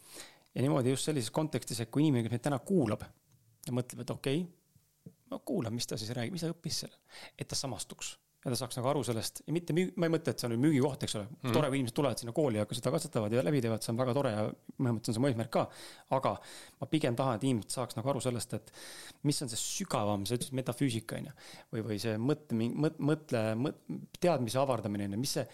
ja 0.56 0.64
niimoodi 0.64 0.94
just 0.94 1.10
sellises 1.10 1.34
kontekstis, 1.36 1.82
et 1.84 1.92
kui 1.92 2.06
inimene, 2.06 2.32
meid 2.32 2.44
täna 2.46 2.62
kuulab 2.64 3.04
ja 3.04 3.76
mõtleb, 3.76 4.06
et 4.06 4.14
okei 4.16 4.44
okay,, 4.46 5.14
ma 5.32 5.42
kuulan, 5.44 5.76
mis 5.76 5.88
ta 5.90 6.00
siis 6.00 6.14
räägib, 6.16 6.38
mis 6.38 6.46
ta 6.46 6.54
õppis 6.54 6.86
seal, 6.86 6.96
et 7.36 7.50
ta 7.50 7.58
samastuks 7.60 8.16
ja 8.46 8.52
ta 8.54 8.58
saaks 8.60 8.78
nagu 8.78 8.90
aru 8.92 9.02
sellest. 9.06 9.42
Ja 9.48 9.54
mitte 9.56 9.74
ma 9.74 10.06
ei 10.06 10.12
mõtle, 10.14 10.36
et 10.36 10.42
see 10.42 10.46
on 10.46 10.54
nüüd 10.54 10.62
müügikoht, 10.68 11.04
eks 11.08 11.16
ole. 11.18 11.26
Mm, 11.26 11.38
-hmm. 11.42 11.54
tore, 11.58 11.70
kui 11.72 11.80
inimesed 11.80 11.96
tulevad 11.98 12.22
sinna 12.22 12.34
kooli 12.38 12.60
ja 12.60 12.66
seda 12.78 12.92
katsetavad 12.94 13.34
ja 13.34 13.42
läbi 13.46 13.62
teevad, 13.66 13.82
see 13.82 13.92
on 13.94 13.98
väga 13.98 14.14
tore 14.14 14.34
ja 14.36 14.44
mõnes 14.78 14.98
mõttes 15.00 15.10
on 15.10 15.18
see 15.18 15.24
mu 15.24 15.30
eesmärk 15.32 15.52
ka. 15.56 15.64
aga 16.20 16.36
ma 16.82 16.90
pigem 16.92 17.18
tahan, 17.18 17.40
et 17.40 17.48
inimesed 17.50 17.74
saaks 17.74 17.98
nagu 17.98 18.12
aru 18.14 18.22
sellest, 18.22 18.54
et 18.54 18.72
mis 19.24 19.42
on 19.42 19.50
see 19.50 19.62
sügavam, 19.64 20.28
sa 20.30 20.38
ütlesid 20.38 20.60
metafüüsika 20.62 21.18
on 21.18 21.32
ju, 21.32 21.36
või, 21.74 21.86
või 21.90 22.00
see 22.06 22.18
mõtte, 22.22 22.60
mõt-, 22.62 23.02
mõtle, 23.12 23.44
mõt-, 23.66 23.82
teadmise 24.22 24.62
avardamine 24.62 25.10
on 25.10 25.18
ju, 25.18 25.24
mis 25.26 25.38
see, 25.40 25.48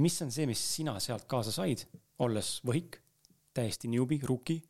mis 0.00 0.20
on 0.24 0.32
see, 0.32 0.48
mis 0.48 0.64
sina 0.76 0.96
sealt 1.04 1.28
kaasa 1.28 1.52
said, 1.52 1.84
olles 2.24 2.58
võhik, 2.64 3.02
täiesti 3.52 3.92
newbie, 3.92 4.24
rookie? 4.24 4.62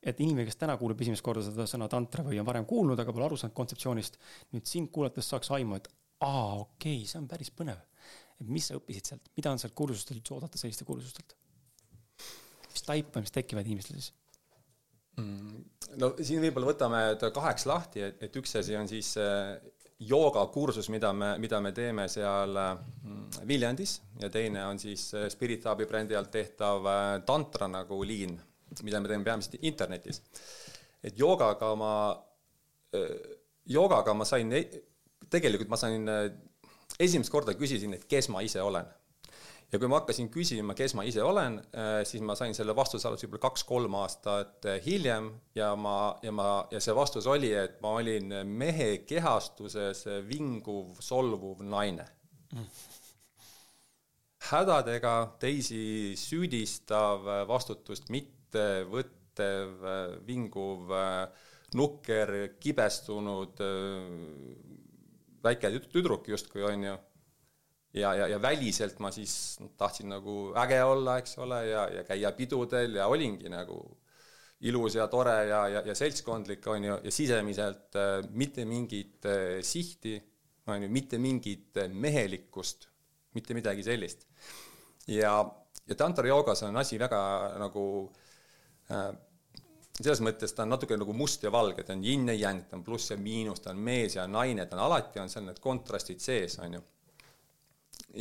Et 0.00 0.16
inimene, 0.22 0.46
kes 0.48 0.56
täna 0.56 0.78
kuuleb 0.80 1.00
esimest 1.04 1.20
korda 1.20 1.42
seda 1.44 1.66
sõna 1.68 1.84
tantra 1.92 2.22
või 2.24 2.38
on 2.40 2.46
varem 2.46 2.64
kuulnud, 2.64 2.96
aga 3.02 3.12
pole 3.12 3.26
aru 3.26 3.36
saanud 3.36 3.52
kontseptsioonist, 3.58 4.16
nüüd 4.54 4.64
sind 4.64 4.88
kuulates 4.94 5.28
saaks 5.28 5.50
aimu, 5.52 5.76
et 5.76 5.90
aa, 6.20 6.54
okei 6.60 7.00
okay,, 7.00 7.06
see 7.08 7.20
on 7.20 7.28
päris 7.30 7.52
põnev. 7.54 7.80
et 8.40 8.48
mis 8.48 8.70
sa 8.70 8.78
õppisid 8.78 9.12
sealt, 9.12 9.30
mida 9.36 9.52
on 9.52 9.60
sealt 9.62 9.76
kursustelt 9.76 10.20
üldse 10.20 10.36
oodata, 10.36 10.60
selliste 10.60 10.88
kursustelt? 10.88 11.36
mis 12.70 12.86
taipamised 12.86 13.34
tekivad 13.34 13.66
inimestel 13.66 13.98
siis 13.98 14.12
mm,? 15.18 15.64
no 16.00 16.12
siin 16.20 16.42
võib-olla 16.44 16.70
võtame 16.70 17.02
kaheks 17.34 17.66
lahti, 17.70 18.04
et, 18.06 18.22
et 18.26 18.40
üks 18.40 18.56
asi 18.60 18.76
on 18.78 18.88
siis 18.90 19.12
äh, 19.20 19.56
joogakursus, 20.10 20.88
mida 20.92 21.12
me, 21.16 21.34
mida 21.42 21.60
me 21.60 21.72
teeme 21.76 22.06
seal 22.08 22.56
mm, 22.56 23.46
Viljandis 23.48 23.98
ja 24.22 24.30
teine 24.32 24.64
on 24.68 24.80
siis 24.82 25.10
äh, 25.16 25.28
Spirit 25.32 25.66
Hubi 25.68 25.88
brändi 25.90 26.16
alt 26.18 26.32
tehtav 26.34 26.86
äh, 26.88 27.12
tantra 27.26 27.68
nagu 27.70 28.00
liin, 28.06 28.36
mida 28.86 29.00
me 29.02 29.10
teeme 29.10 29.26
peamiselt 29.26 29.58
internetis. 29.66 30.22
et 31.02 31.18
joogaga 31.18 31.74
ma, 31.80 31.92
joogaga 33.64 34.14
ma 34.14 34.24
sain 34.28 34.52
tegelikult 35.30 35.70
ma 35.70 35.78
sain, 35.80 36.08
äh, 36.08 36.30
esimest 37.00 37.32
korda 37.32 37.54
küsisin, 37.58 37.94
et 37.96 38.08
kes 38.10 38.30
ma 38.32 38.42
ise 38.46 38.62
olen. 38.62 38.88
ja 39.70 39.78
kui 39.78 39.86
ma 39.86 40.00
hakkasin 40.00 40.26
küsima, 40.34 40.74
kes 40.74 40.96
ma 40.98 41.04
ise 41.06 41.22
olen, 41.22 41.60
äh, 41.78 42.00
siis 42.08 42.22
ma 42.26 42.34
sain 42.34 42.54
selle 42.56 42.74
vastuse 42.74 43.06
alles 43.06 43.22
võib-olla 43.22 43.44
kaks-kolm 43.44 43.94
aastat 44.00 44.66
äh, 44.66 44.80
hiljem 44.82 45.30
ja 45.54 45.68
ma, 45.78 46.16
ja 46.26 46.32
ma, 46.34 46.46
ja 46.74 46.80
see 46.82 46.94
vastus 46.96 47.28
oli, 47.30 47.52
et 47.54 47.78
ma 47.84 47.94
olin 48.00 48.34
mehe 48.50 49.04
kehastuses 49.06 50.02
vinguv, 50.26 50.96
solvuv 50.98 51.62
naine 51.62 52.08
mm. 52.50 52.66
hädadega 54.50 55.14
teisi 55.38 56.16
süüdistav, 56.18 57.30
vastutust 57.46 58.10
mitte 58.10 58.66
võttev, 58.90 59.86
vinguv, 60.26 60.90
nukker, 61.78 62.34
kibestunud, 62.58 63.62
väike 65.44 65.70
tüdruk 65.92 66.28
justkui, 66.28 66.62
on 66.66 66.84
ju. 66.84 66.96
ja, 67.94 68.14
ja, 68.14 68.26
ja 68.30 68.38
väliselt 68.42 68.98
ma 69.02 69.10
siis 69.10 69.58
tahtsin 69.78 70.08
nagu 70.12 70.52
äge 70.62 70.82
olla, 70.84 71.18
eks 71.18 71.38
ole, 71.38 71.64
ja, 71.66 71.88
ja 71.90 72.04
käia 72.06 72.32
pidudel 72.32 72.94
ja 73.00 73.08
olingi 73.10 73.50
nagu 73.50 73.80
ilus 74.60 74.94
ja 74.94 75.06
tore 75.08 75.36
ja, 75.48 75.60
ja, 75.68 75.82
ja 75.86 75.94
seltskondlik, 75.96 76.66
on 76.68 76.84
ju, 76.84 76.98
ja 77.04 77.12
sisemiselt 77.14 77.96
äh, 77.96 78.18
mitte 78.30 78.64
mingit 78.68 79.26
äh, 79.26 79.60
sihti, 79.64 80.18
on 80.66 80.84
ju, 80.84 80.90
mitte 80.92 81.18
mingit 81.18 81.80
äh, 81.80 81.88
mehelikkust, 81.88 82.88
mitte 83.34 83.56
midagi 83.56 83.82
sellist. 83.86 84.26
ja, 85.08 85.34
ja 85.88 85.96
tantra 85.96 86.28
joogas 86.28 86.62
on 86.62 86.76
asi 86.76 86.98
väga 87.00 87.20
nagu 87.58 87.84
äh, 88.90 89.10
selles 90.00 90.22
mõttes 90.24 90.54
ta 90.56 90.64
on 90.64 90.72
natuke 90.74 90.96
nagu 90.96 91.14
must 91.16 91.44
ja 91.44 91.52
valge, 91.52 91.84
ta 91.84 91.94
on 91.96 92.04
yin 92.04 92.28
ja 92.30 92.36
yang, 92.36 92.64
ta 92.68 92.78
on 92.78 92.84
pluss 92.84 93.12
ja 93.12 93.18
miinus, 93.20 93.60
ta 93.60 93.74
on 93.74 93.82
mees 93.84 94.16
ja 94.16 94.26
naine, 94.30 94.66
ta 94.66 94.78
on 94.78 94.86
alati 94.86 95.20
on 95.20 95.32
seal 95.32 95.46
need 95.46 95.60
kontrastid 95.62 96.22
sees, 96.24 96.58
on 96.64 96.78
ju. 96.78 96.82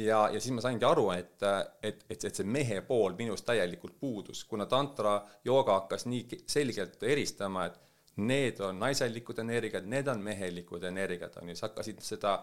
ja, 0.03 0.21
ja 0.33 0.39
siis 0.39 0.53
ma 0.55 0.63
saingi 0.65 0.85
aru, 0.85 1.09
et, 1.15 1.37
et, 1.83 2.05
et, 2.09 2.25
et 2.25 2.41
see 2.41 2.47
mehe 2.47 2.81
pool 2.87 3.15
minus 3.17 3.45
täielikult 3.47 3.99
puudus, 3.99 4.43
kuna 4.49 4.67
tantra 4.69 5.19
jooga 5.45 5.79
hakkas 5.81 6.05
nii 6.11 6.43
selgelt 6.47 7.03
eristama, 7.03 7.69
et 7.69 7.79
need 8.19 8.59
on 8.65 8.79
naiselikud 8.79 9.39
energiad, 9.39 9.85
need 9.87 10.07
on 10.11 10.21
mehelikud 10.23 10.83
energiad, 10.83 11.37
on 11.41 11.49
ju, 11.49 11.55
sa 11.55 11.69
hakkasid 11.69 12.01
seda 12.03 12.39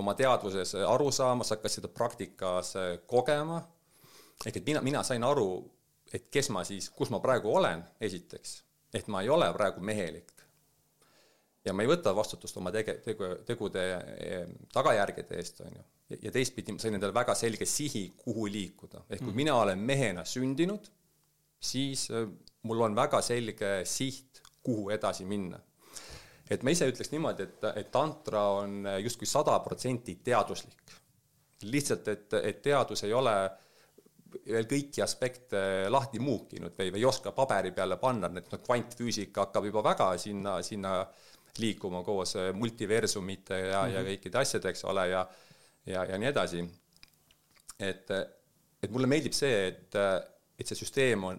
oma 0.00 0.14
teadvuses 0.16 0.74
aru 0.86 1.10
saama, 1.12 1.44
sa 1.44 1.58
hakkasid 1.58 1.82
seda 1.82 1.92
praktikas 1.92 2.72
kogema, 3.10 3.60
ehk 4.46 4.56
et 4.56 4.70
mina, 4.70 4.80
mina 4.86 5.02
sain 5.04 5.24
aru, 5.26 5.50
et 6.12 6.28
kes 6.32 6.50
ma 6.54 6.64
siis, 6.66 6.88
kus 6.94 7.10
ma 7.12 7.20
praegu 7.24 7.52
olen, 7.60 7.82
esiteks, 8.00 8.54
et 8.94 9.08
ma 9.12 9.22
ei 9.24 9.30
ole 9.32 9.48
praegu 9.54 9.84
mehelik. 9.84 10.32
ja 11.64 11.74
ma 11.76 11.84
ei 11.84 11.90
võta 11.90 12.14
vastutust 12.16 12.56
oma 12.56 12.70
tege-, 12.72 12.96
tegu, 13.04 13.26
tegude 13.44 13.82
eh, 13.92 14.44
tagajärgede 14.72 15.36
eest, 15.36 15.60
on 15.66 15.74
ju. 15.76 15.82
ja 16.22 16.32
teistpidi 16.32 16.72
ma 16.72 16.80
sain 16.80 16.96
endale 16.96 17.14
väga 17.14 17.34
selge 17.36 17.66
sihi, 17.68 18.06
kuhu 18.16 18.46
liikuda, 18.48 19.04
ehk 19.08 19.20
kui 19.20 19.32
mm. 19.32 19.40
mina 19.42 19.56
olen 19.60 19.78
mehena 19.78 20.24
sündinud, 20.24 20.88
siis 21.60 22.08
eh, 22.10 22.28
mul 22.62 22.86
on 22.88 22.96
väga 22.96 23.20
selge 23.22 23.82
siht, 23.84 24.42
kuhu 24.64 24.88
edasi 24.94 25.28
minna. 25.28 25.60
et 26.48 26.62
ma 26.64 26.72
ise 26.72 26.88
ütleks 26.88 27.12
niimoodi, 27.12 27.44
et, 27.44 27.68
et 27.82 27.92
tantra 27.92 28.46
on 28.62 28.88
justkui 29.04 29.28
sada 29.28 29.58
protsenti 29.60 30.16
teaduslik. 30.24 30.96
lihtsalt, 31.62 32.08
et, 32.08 32.32
et 32.42 32.62
teadus 32.62 33.02
ei 33.04 33.12
ole 33.12 33.34
äh, 33.44 33.56
veel 34.46 34.66
kõiki 34.68 35.02
aspekte 35.04 35.60
lahti 35.88 36.20
muukinud 36.20 36.74
või, 36.76 36.92
või 36.92 37.00
ei 37.00 37.08
oska 37.08 37.32
paberi 37.32 37.72
peale 37.72 37.96
panna, 37.96 38.30
et 38.36 38.52
noh, 38.52 38.62
kvantfüüsika 38.64 39.46
hakkab 39.46 39.68
juba 39.70 39.82
väga 39.86 40.12
sinna, 40.20 40.58
sinna 40.62 41.00
liikuma 41.58 42.04
koos 42.06 42.36
multiversumite 42.54 43.56
ja 43.58 43.64
mm, 43.64 43.88
-hmm. 43.88 43.94
ja 43.94 44.00
mhm. 44.00 44.08
kõikide 44.12 44.42
asjadega, 44.42 44.74
eks 44.76 44.84
ole, 44.84 45.08
ja 45.10 45.26
ja, 45.88 46.04
ja 46.04 46.18
nii 46.18 46.28
edasi. 46.28 46.64
et, 47.78 48.10
et 48.82 48.90
mulle 48.90 49.08
meeldib 49.10 49.34
see, 49.36 49.68
et, 49.68 49.98
et 50.58 50.66
see 50.66 50.78
süsteem 50.78 51.24
on, 51.24 51.38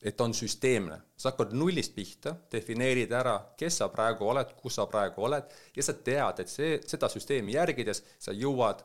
et 0.00 0.20
on 0.20 0.32
süsteemne, 0.36 0.96
sa 1.16 1.32
hakkad 1.32 1.52
nullist 1.56 1.94
pihta, 1.96 2.34
defineerid 2.52 3.12
ära, 3.16 3.36
kes 3.58 3.80
sa 3.82 3.90
praegu 3.92 4.28
oled, 4.32 4.54
kus 4.60 4.78
sa 4.78 4.86
praegu 4.90 5.26
oled 5.28 5.56
ja 5.76 5.84
sa 5.84 5.96
tead, 5.96 6.44
et 6.44 6.52
see, 6.52 6.78
seda 6.88 7.10
süsteemi 7.12 7.56
järgides 7.56 8.04
sa 8.18 8.34
jõuad 8.36 8.84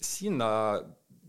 sinna 0.00 0.50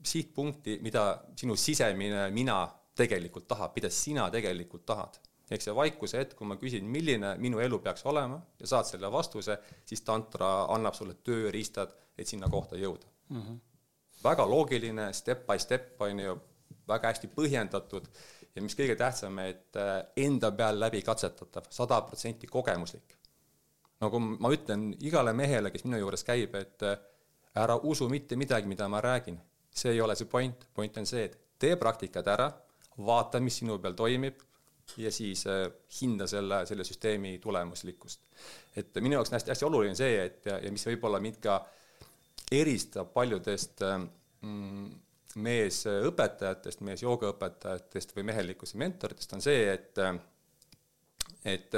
sihtpunkti, 0.04 0.80
mida 0.82 1.06
sinu 1.38 1.56
sisemine 1.56 2.30
mina 2.34 2.64
tegelikult 2.98 3.48
tahab, 3.48 3.76
mida 3.76 3.90
sina 3.90 4.30
tegelikult 4.34 4.86
tahad. 4.86 5.20
ehk 5.52 5.64
see 5.66 5.74
vaikuse 5.76 6.20
hetk, 6.22 6.38
kui 6.40 6.48
ma 6.48 6.56
küsin, 6.56 6.86
milline 6.88 7.34
minu 7.44 7.60
elu 7.60 7.80
peaks 7.84 8.06
olema 8.08 8.38
ja 8.60 8.68
saad 8.72 8.88
selle 8.88 9.10
vastuse, 9.12 9.58
siis 9.86 10.00
tantra 10.08 10.52
annab 10.72 10.96
sulle 10.96 11.18
tööriistad, 11.28 11.92
et 12.16 12.28
sinna 12.28 12.48
kohta 12.50 12.80
jõuda 12.80 13.10
mm. 13.30 13.42
-hmm. 13.42 13.58
väga 14.24 14.46
loogiline, 14.48 15.10
step 15.14 15.44
by 15.48 15.60
step, 15.60 16.02
on 16.02 16.20
ju, 16.20 16.38
väga 16.88 17.12
hästi 17.12 17.28
põhjendatud 17.36 18.08
ja 18.56 18.62
mis 18.62 18.78
kõige 18.80 18.96
tähtsam, 18.96 19.40
et 19.44 19.76
äh, 19.76 19.98
enda 20.16 20.52
peal 20.52 20.80
läbi 20.80 21.02
katsetatav, 21.02 21.68
sada 21.70 22.02
protsenti 22.02 22.48
kogemuslik. 22.48 23.18
nagu 24.00 24.20
ma 24.20 24.50
ütlen 24.50 24.94
igale 25.00 25.34
mehele, 25.34 25.72
kes 25.72 25.84
minu 25.84 25.98
juures 25.98 26.24
käib, 26.24 26.56
et 26.56 26.84
äh, 26.84 26.98
ära 27.56 27.76
usu 27.76 28.10
mitte 28.10 28.36
midagi, 28.36 28.68
mida 28.68 28.88
ma 28.88 29.02
räägin 29.02 29.40
see 29.74 29.94
ei 29.96 30.02
ole 30.02 30.16
see 30.20 30.30
point, 30.30 30.68
point 30.74 30.98
on 30.98 31.08
see, 31.08 31.26
et 31.30 31.38
tee 31.62 31.78
praktikad 31.80 32.28
ära, 32.28 32.50
vaata, 33.06 33.40
mis 33.44 33.62
sinu 33.62 33.78
peal 33.82 33.96
toimib 33.98 34.42
ja 35.00 35.12
siis 35.14 35.46
äh, 35.48 35.68
hinda 36.02 36.28
selle, 36.28 36.66
selle 36.66 36.84
süsteemi 36.84 37.38
tulemuslikkust. 37.40 38.26
et 38.76 38.96
minu 39.02 39.16
jaoks 39.16 39.32
on 39.32 39.38
hästi-hästi 39.38 39.68
oluline 39.68 39.96
see, 39.96 40.18
et 40.26 40.46
ja, 40.46 40.58
ja 40.60 40.72
mis 40.72 40.86
võib-olla 40.88 41.22
mind 41.24 41.40
ka 41.44 41.62
eristab 42.52 43.14
paljudest 43.14 43.84
äh, 43.88 43.98
mm, 44.42 44.90
meesõpetajatest, 45.42 46.82
meesjoogaõpetajatest 46.84 48.16
või 48.18 48.28
mehelikkuse 48.28 48.80
mentoritest, 48.82 49.38
on 49.38 49.44
see, 49.46 49.64
et 49.72 50.02
äh, 50.04 50.16
et 51.48 51.74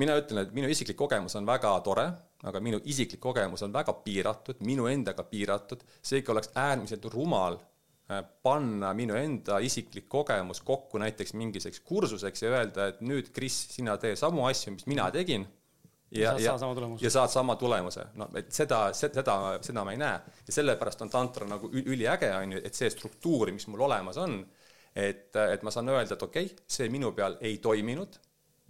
mina 0.00 0.14
ütlen, 0.16 0.46
et 0.46 0.52
minu 0.56 0.68
isiklik 0.72 0.96
kogemus 0.96 1.34
on 1.36 1.44
väga 1.44 1.72
tore 1.84 2.06
aga 2.48 2.60
minu 2.62 2.80
isiklik 2.90 3.20
kogemus 3.22 3.62
on 3.66 3.74
väga 3.74 3.94
piiratud, 4.04 4.62
minu 4.66 4.88
endaga 4.90 5.24
piiratud, 5.28 5.82
seega 6.02 6.34
oleks 6.34 6.50
äärmiselt 6.58 7.06
rumal 7.12 7.58
äh, 8.10 8.22
panna 8.42 8.92
minu 8.98 9.16
enda 9.18 9.60
isiklik 9.62 10.08
kogemus 10.10 10.62
kokku 10.66 11.00
näiteks 11.02 11.36
mingisuguseks 11.38 11.84
kursuseks 11.86 12.42
ja 12.42 12.54
öelda, 12.56 12.88
et 12.92 13.02
nüüd, 13.06 13.30
Kris, 13.34 13.58
sina 13.76 13.96
tee 14.02 14.16
samu 14.18 14.46
asju, 14.48 14.74
mis 14.76 14.88
mina 14.90 15.10
tegin. 15.14 15.46
ja, 16.10 16.34
ja, 16.36 16.56
ja 17.00 17.10
saad 17.10 17.30
sama 17.32 17.56
tulemuse, 17.56 18.08
no 18.20 18.28
et 18.36 18.50
seda, 18.52 18.82
seda, 18.96 19.36
seda 19.64 19.84
ma 19.86 19.94
ei 19.94 20.02
näe. 20.02 20.34
Ja 20.48 20.58
sellepärast 20.58 21.06
on 21.06 21.12
tantra 21.12 21.46
nagu 21.48 21.70
üliäge, 21.72 22.34
on 22.36 22.58
ju, 22.58 22.64
et 22.66 22.76
see 22.76 22.90
struktuur, 22.92 23.54
mis 23.54 23.64
mul 23.70 23.86
olemas 23.86 24.18
on, 24.20 24.42
et, 24.92 25.30
et 25.36 25.62
ma 25.62 25.72
saan 25.72 25.88
öelda, 25.88 26.18
et 26.18 26.26
okei 26.26 26.50
okay,, 26.50 26.66
see 26.68 26.90
minu 26.92 27.14
peal 27.16 27.38
ei 27.40 27.56
toiminud 27.64 28.18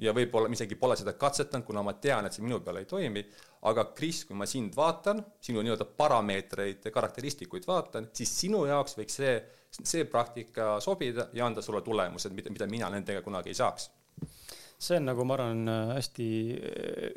ja 0.02 0.12
võib-olla 0.16 0.50
ma 0.50 0.56
isegi 0.56 0.76
pole 0.78 0.96
seda 0.98 1.14
katsetanud, 1.18 1.64
kuna 1.66 1.84
ma 1.86 1.94
tean, 2.02 2.26
et 2.26 2.34
see 2.34 2.44
minu 2.44 2.60
peal 2.64 2.80
ei 2.80 2.88
toimi, 2.90 3.22
aga 3.70 3.86
Kris, 3.96 4.24
kui 4.28 4.36
ma 4.38 4.48
sind 4.50 4.74
vaatan, 4.76 5.22
sinu 5.42 5.62
nii-öelda 5.62 5.86
parameetreid, 5.98 6.88
karakteristikuid 6.94 7.66
vaatan, 7.68 8.10
siis 8.16 8.32
sinu 8.44 8.64
jaoks 8.68 8.98
võiks 8.98 9.18
see, 9.20 9.34
see 9.78 10.06
praktika 10.10 10.74
sobida 10.84 11.28
ja 11.36 11.46
anda 11.46 11.64
sulle 11.64 11.82
tulemused, 11.86 12.34
mida, 12.34 12.52
mida 12.54 12.68
mina 12.70 12.90
nendega 12.92 13.22
kunagi 13.24 13.52
ei 13.52 13.58
saaks. 13.58 13.90
see 14.82 14.98
on 14.98 15.06
nagu, 15.06 15.24
ma 15.24 15.36
arvan, 15.38 15.66
hästi 15.94 16.28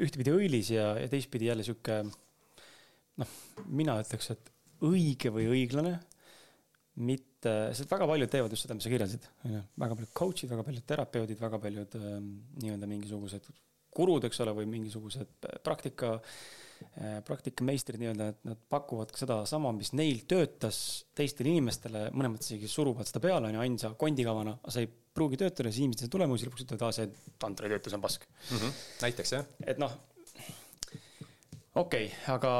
ühtepidi 0.05 0.33
õilis 0.35 0.69
ja, 0.75 0.91
ja 1.01 1.09
teistpidi 1.09 1.49
jälle 1.49 1.65
sihuke 1.65 2.03
noh, 2.05 3.37
mina 3.65 3.97
ütleks, 4.03 4.29
et 4.35 4.51
õige 4.85 5.31
või 5.33 5.47
õiglane 5.55 5.97
mitte, 6.95 7.53
sest 7.75 7.91
väga 7.91 8.07
paljud 8.07 8.31
teevad 8.31 8.53
just 8.55 8.65
seda, 8.65 8.75
mis 8.77 8.85
sa 8.87 8.91
kirjeldasid, 8.91 9.29
onju. 9.45 9.61
väga 9.83 9.97
paljud 9.99 10.11
coach'id, 10.15 10.51
väga 10.51 10.63
paljud 10.67 10.85
terapeudid, 10.87 11.39
väga 11.41 11.61
paljud 11.63 11.97
äh, 11.99 12.19
nii-öelda 12.63 12.89
mingisugused 12.89 13.49
gurud, 13.95 14.27
eks 14.27 14.43
ole, 14.43 14.53
või 14.55 14.69
mingisugused 14.71 15.47
äh, 15.47 15.57
praktika 15.65 16.15
äh,, 16.15 17.19
praktikameistrid 17.27 18.01
nii-öelda, 18.01 18.29
et 18.31 18.47
nad 18.47 18.61
pakuvad 18.71 19.13
sedasama, 19.15 19.73
mis 19.75 19.91
neil 19.95 20.23
töötas 20.29 20.79
teistele 21.17 21.51
inimestele, 21.53 22.07
mõnes 22.15 22.35
mõttes 22.35 22.51
isegi 22.53 22.71
suruvad 22.71 23.09
seda 23.09 23.23
peale, 23.27 23.51
onju, 23.51 23.63
ainsa 23.63 23.93
kondikavana, 23.99 24.57
see 24.67 24.87
ei 24.87 24.91
pruugi 25.15 25.39
töötada, 25.39 25.71
siis 25.71 25.83
inimesed 25.83 26.07
ei 26.07 26.11
tule 26.11 26.25
tulemusi, 26.25 26.47
lõpuks 26.47 26.65
ütlevad, 26.65 26.87
aa, 26.87 26.95
see 26.95 27.35
tantra 27.41 27.67
ei 27.67 27.75
tööta, 27.75 27.91
see 27.91 27.99
on 27.99 28.03
pask 28.03 28.27
mm. 28.27 28.57
-hmm. 28.57 28.83
näiteks 29.05 29.35
jah. 29.35 29.49
et 29.63 29.81
noh, 29.81 29.95
okei 31.75 32.07
okay,, 32.07 32.07
aga. 32.35 32.53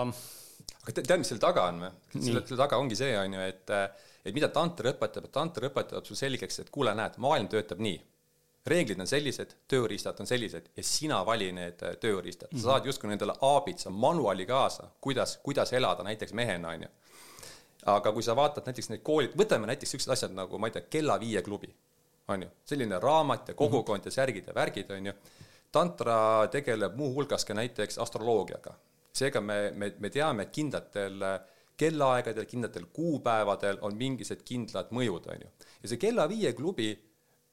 aga 0.82 0.96
tead, 1.02 1.18
mis 1.20 1.32
selle 1.32 1.44
taga 1.44 1.70
on 1.72 1.86
või? 1.86 1.94
selle, 2.16 2.44
selle 2.44 2.62
taga 2.64 2.80
ongi 2.84 3.00
see, 3.00 3.16
on 3.20 3.36
ju, 3.36 3.48
et 3.52 3.76
äh, 3.76 4.05
et 4.26 4.34
mida 4.34 4.50
tanter 4.50 4.90
õpetab, 4.94 5.28
et 5.28 5.34
tanter 5.34 5.70
õpetab 5.70 6.06
sul 6.08 6.18
selgeks, 6.18 6.60
et 6.64 6.70
kuule, 6.74 6.94
näed, 6.98 7.20
maailm 7.22 7.50
töötab 7.52 7.82
nii. 7.86 8.02
reeglid 8.66 9.00
on 9.00 9.08
sellised, 9.08 9.52
tööriistad 9.70 10.20
on 10.20 10.26
sellised 10.26 10.72
ja 10.78 10.84
sina 10.84 11.20
vali 11.26 11.52
need 11.54 11.84
äh, 11.86 11.98
tööriistad 12.02 12.50
sa 12.56 12.64
saad 12.64 12.88
justkui 12.90 13.12
nendele 13.12 13.36
aabitsa 13.42 13.90
manuali 13.94 14.46
kaasa, 14.50 14.88
kuidas, 15.02 15.38
kuidas 15.44 15.74
elada 15.74 16.04
näiteks 16.04 16.34
mehena, 16.34 16.70
on 16.70 16.88
ju. 16.88 16.90
aga 17.94 18.12
kui 18.12 18.24
sa 18.26 18.36
vaatad 18.36 18.66
näiteks 18.66 18.90
neid 18.90 19.04
koolid, 19.06 19.38
võtame 19.38 19.70
näiteks 19.70 19.94
siuksed 19.94 20.12
asjad 20.18 20.34
nagu, 20.34 20.58
ma 20.58 20.68
ei 20.68 20.78
tea, 20.78 20.88
Kella 20.90 21.20
viie 21.22 21.42
klubi, 21.46 21.70
on 22.28 22.48
ju, 22.48 22.50
selline 22.66 23.00
raamat 23.00 23.48
ja 23.48 23.54
kogukond 23.54 24.00
mm 24.00 24.02
-hmm. 24.02 24.08
ja 24.08 24.12
särgid 24.12 24.48
ja 24.48 24.54
värgid, 24.56 24.92
on 24.92 25.06
ju. 25.06 25.14
tantra 25.72 26.48
tegeleb 26.48 26.96
muuhulgas 26.96 27.46
ka 27.46 27.54
näiteks 27.54 27.98
astroloogiaga. 27.98 28.74
seega 29.14 29.42
me, 29.42 29.72
me, 29.76 29.94
me 30.00 30.10
teame, 30.10 30.44
et 30.44 30.52
kindlatel 30.52 31.22
äh, 31.22 31.40
kellaaegadel, 31.78 32.46
kindlatel 32.50 32.86
kuupäevadel 32.94 33.78
on 33.82 33.98
mingisugused 34.00 34.44
kindlad 34.48 34.92
mõjud, 34.96 35.30
on 35.32 35.46
ju. 35.46 35.52
ja 35.84 35.92
see 35.92 36.02
kella 36.02 36.28
viie 36.32 36.54
klubi 36.58 36.90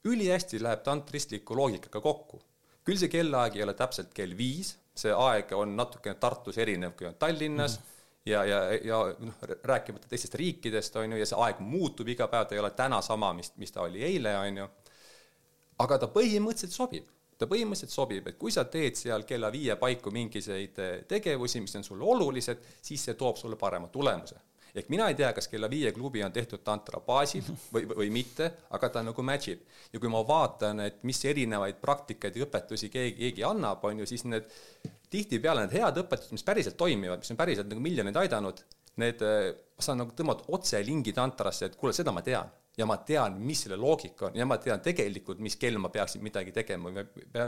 ülihästi 0.05 0.61
läheb 0.63 0.83
tantristliku 0.83 1.57
loogikaga 1.57 2.01
kokku. 2.01 2.43
küll 2.85 2.99
see 2.99 3.11
kellaaeg 3.11 3.57
ei 3.57 3.63
ole 3.63 3.75
täpselt 3.79 4.11
kell 4.15 4.37
viis, 4.37 4.77
see 4.95 5.13
aeg 5.15 5.53
on 5.55 5.77
natukene 5.77 6.19
Tartus 6.21 6.59
erinev, 6.59 6.97
kui 6.99 7.07
on 7.07 7.15
Tallinnas 7.15 7.79
mm, 7.79 7.85
-hmm. 7.85 8.31
ja, 8.31 8.45
ja, 8.45 8.61
ja 8.73 8.99
noh, 9.19 9.35
rääkimata 9.63 10.09
teistest 10.09 10.35
riikidest, 10.35 10.97
on 10.97 11.13
ju, 11.13 11.19
ja 11.19 11.27
see 11.27 11.39
aeg 11.39 11.61
muutub 11.61 12.09
iga 12.09 12.29
päev, 12.29 12.47
ta 12.47 12.55
ei 12.55 12.61
ole 12.61 12.71
täna 12.71 13.01
sama, 13.03 13.33
mis, 13.33 13.53
mis 13.57 13.73
ta 13.73 13.83
oli 13.83 14.03
eile, 14.05 14.37
on 14.39 14.57
ju. 14.57 14.69
aga 15.79 15.99
ta 15.99 16.07
põhimõtteliselt 16.07 16.75
sobib 16.75 17.07
ta 17.43 17.49
põhimõtteliselt 17.51 17.93
sobib, 17.95 18.31
et 18.31 18.39
kui 18.39 18.55
sa 18.55 18.65
teed 18.71 18.97
seal 18.99 19.27
kella 19.29 19.51
viie 19.53 19.77
paiku 19.81 20.13
mingisuguseid 20.15 20.81
eh, 20.83 20.95
tegevusi, 21.11 21.63
mis 21.65 21.75
on 21.79 21.87
sulle 21.87 22.07
olulised, 22.15 22.63
siis 22.83 23.09
see 23.09 23.19
toob 23.19 23.41
sulle 23.41 23.59
parema 23.61 23.91
tulemuse. 23.93 24.39
ehk 24.73 24.89
mina 24.89 25.05
ei 25.11 25.15
tea, 25.15 25.29
kas 25.37 25.51
kella 25.53 25.69
viie 25.69 25.91
klubi 25.93 26.23
on 26.25 26.33
tehtud 26.33 26.63
tantra 26.65 27.01
baasil 27.05 27.45
või, 27.75 27.85
või 27.91 28.09
mitte, 28.15 28.47
aga 28.73 28.89
ta 28.89 29.03
nagu 29.05 29.23
match 29.23 29.53
ib. 29.53 29.67
ja 29.93 30.01
kui 30.01 30.13
ma 30.13 30.23
vaatan, 30.29 30.81
et 30.87 31.03
mis 31.09 31.25
erinevaid 31.25 31.81
praktikaid 31.83 32.37
ja 32.37 32.47
õpetusi 32.47 32.89
keegi, 32.93 33.19
keegi 33.19 33.45
annab, 33.45 33.85
on 33.85 34.01
ju, 34.01 34.09
siis 34.09 34.25
need 34.25 34.49
tihtipeale 35.13 35.67
need 35.67 35.77
head 35.77 36.01
õpetused, 36.05 36.33
mis 36.33 36.47
päriselt 36.47 36.79
toimivad, 36.81 37.21
mis 37.21 37.35
on 37.35 37.37
päriselt 37.37 37.69
nagu 37.69 37.85
miljoneid 37.85 38.17
aidanud, 38.25 38.65
need, 39.03 39.23
eh, 39.23 39.53
ma 39.77 39.85
saan 39.85 40.05
nagu 40.05 40.17
tõmmata 40.17 40.49
otse 40.57 40.81
lingi 40.87 41.13
tantrasse, 41.13 41.69
et 41.69 41.77
kuule, 41.77 41.93
seda 41.97 42.15
ma 42.15 42.25
tean 42.25 42.49
ja 42.79 42.87
ma 42.89 42.97
tean, 43.05 43.37
mis 43.45 43.67
selle 43.67 43.77
loogika 43.77 44.31
on 44.31 44.39
ja 44.39 44.47
ma 44.49 44.57
tean 44.63 44.81
tegelikult, 44.85 45.43
mis 45.45 45.59
kell 45.61 45.77
ma 45.81 45.91
peaksin 45.93 46.23
midagi 46.25 46.55
tegema 46.57 46.93
või 46.93 47.05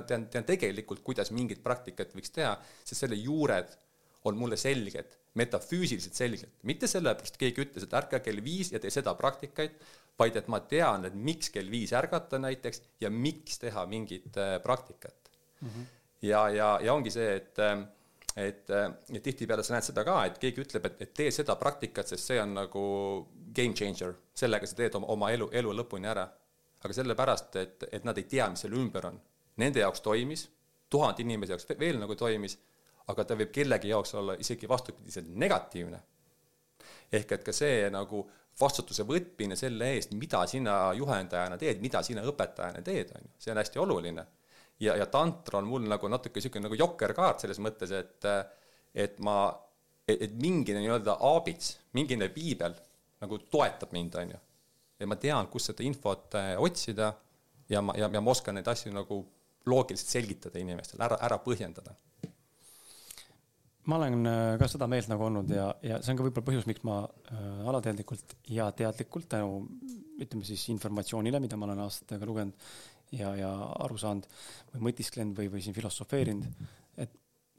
tean, 0.08 0.28
tean 0.32 0.46
tegelikult, 0.48 1.00
kuidas 1.06 1.32
mingit 1.32 1.62
praktikat 1.64 2.12
võiks 2.16 2.34
teha, 2.34 2.54
sest 2.84 3.06
selle 3.06 3.16
juured 3.16 3.72
on 4.28 4.36
mulle 4.40 4.56
selged, 4.60 5.16
metafüüsiliselt 5.40 6.16
selged. 6.16 6.52
mitte 6.68 6.88
sellepärast, 6.88 7.36
keegi 7.40 7.64
ütles, 7.64 7.86
et 7.86 7.96
ärka 7.96 8.20
kell 8.24 8.44
viis 8.44 8.72
ja 8.72 8.80
tee 8.80 8.92
seda 8.92 9.16
praktikaid, 9.18 9.76
vaid 10.20 10.36
et 10.38 10.48
ma 10.52 10.60
tean, 10.60 11.04
et 11.08 11.16
miks 11.16 11.50
kell 11.52 11.72
viis 11.72 11.92
ärgata 11.96 12.38
näiteks 12.38 12.82
ja 13.00 13.10
miks 13.10 13.58
teha 13.64 13.84
mingit 13.90 14.36
äh, 14.36 14.56
praktikat 14.62 15.30
mm. 15.60 15.68
-hmm. 15.68 15.90
ja, 16.22 16.48
ja, 16.48 16.78
ja 16.84 16.94
ongi 16.94 17.10
see, 17.10 17.36
et 17.36 17.58
äh, 17.58 17.84
et, 18.36 18.70
et 19.12 19.22
tihtipeale 19.22 19.62
sa 19.62 19.76
näed 19.76 19.86
seda 19.86 20.02
ka, 20.06 20.16
et 20.26 20.38
keegi 20.42 20.64
ütleb, 20.64 20.86
et, 20.88 21.02
et 21.06 21.12
tee 21.14 21.30
seda 21.34 21.54
praktikat, 21.60 22.08
sest 22.10 22.32
see 22.32 22.40
on 22.42 22.54
nagu 22.56 22.84
game 23.54 23.74
changer, 23.74 24.14
sellega 24.34 24.66
sa 24.66 24.76
teed 24.78 24.96
oma, 25.00 25.30
elu, 25.34 25.48
elu 25.52 25.74
lõpuni 25.80 26.10
ära. 26.10 26.26
aga 26.84 26.92
sellepärast, 26.92 27.54
et, 27.56 27.84
et 27.96 28.04
nad 28.04 28.18
ei 28.20 28.26
tea, 28.28 28.44
mis 28.52 28.60
selle 28.60 28.76
ümber 28.76 29.06
on. 29.08 29.14
Nende 29.56 29.80
jaoks 29.80 30.02
toimis, 30.04 30.42
tuhande 30.92 31.22
inimese 31.24 31.54
jaoks 31.54 31.70
veel 31.80 31.96
nagu 31.96 32.14
toimis, 32.14 32.58
aga 33.08 33.24
ta 33.24 33.36
võib 33.40 33.52
kellegi 33.54 33.88
jaoks 33.88 34.12
olla 34.20 34.34
isegi 34.40 34.68
vastupidiselt 34.68 35.30
negatiivne. 35.32 36.00
ehk 37.12 37.32
et 37.32 37.44
ka 37.44 37.52
see 37.52 37.88
nagu 37.90 38.24
vastutuse 38.60 39.04
võtmine 39.06 39.56
selle 39.56 39.94
eest, 39.94 40.12
mida 40.12 40.46
sina 40.46 40.92
juhendajana 40.94 41.56
teed, 41.58 41.80
mida 41.80 42.02
sina 42.02 42.22
õpetajana 42.22 42.82
teed, 42.82 43.12
on 43.16 43.22
ju, 43.24 43.30
see 43.38 43.52
on 43.52 43.60
hästi 43.62 43.78
oluline 43.78 44.26
ja, 44.80 44.96
ja 44.96 45.06
tantra 45.06 45.58
on 45.58 45.68
mul 45.68 45.86
nagu 45.88 46.08
natuke 46.10 46.40
niisugune 46.40 46.68
nagu 46.68 46.78
jokkerkaart 46.78 47.44
selles 47.44 47.60
mõttes, 47.62 47.92
et 47.94 48.28
et 48.94 49.18
ma, 49.26 49.48
et 50.06 50.34
mingine 50.38 50.78
nii-öelda 50.82 51.16
aabits, 51.32 51.72
mingine 51.98 52.28
piibel 52.34 52.76
nagu 53.24 53.40
toetab 53.50 53.92
mind, 53.96 54.16
on 54.20 54.34
ju. 54.36 54.40
ja 55.00 55.10
ma 55.10 55.18
tean, 55.20 55.50
kus 55.52 55.70
seda 55.70 55.84
infot 55.86 56.36
äh, 56.38 56.54
otsida 56.60 57.12
ja 57.68 57.82
ma, 57.82 57.96
ja, 57.98 58.10
ja 58.12 58.20
ma 58.20 58.34
oskan 58.34 58.58
neid 58.58 58.68
asju 58.70 58.92
nagu 58.94 59.24
loogiliselt 59.66 60.18
selgitada 60.18 60.60
inimestele, 60.60 61.04
ära, 61.06 61.18
ära 61.24 61.40
põhjendada 61.42 61.96
ma 63.90 63.98
olen 63.98 64.24
äh, 64.28 64.54
ka 64.60 64.68
seda 64.70 64.88
meelt 64.90 65.10
nagu 65.12 65.26
olnud 65.26 65.50
ja, 65.52 65.68
ja 65.84 66.00
see 66.00 66.14
on 66.14 66.18
ka 66.18 66.26
võib-olla 66.26 66.48
põhjus, 66.48 66.66
miks 66.68 66.84
ma 66.88 67.02
äh, 67.04 67.68
alateadlikult 67.68 68.36
ja 68.52 68.70
teadlikult 68.76 69.28
tänu 69.34 69.64
ütleme 70.22 70.46
siis 70.48 70.64
informatsioonile, 70.72 71.40
mida 71.42 71.58
ma 71.60 71.68
olen 71.68 71.82
aastatega 71.84 72.28
lugenud 72.28 72.68
ja, 73.12 73.34
ja 73.36 73.50
aru 73.84 73.98
saanud 74.00 74.28
või 74.72 74.88
mõtisklenud 74.88 75.36
või, 75.38 75.50
või 75.52 75.64
siin 75.64 75.76
filosofeerinud, 75.76 76.68
et 77.04 77.12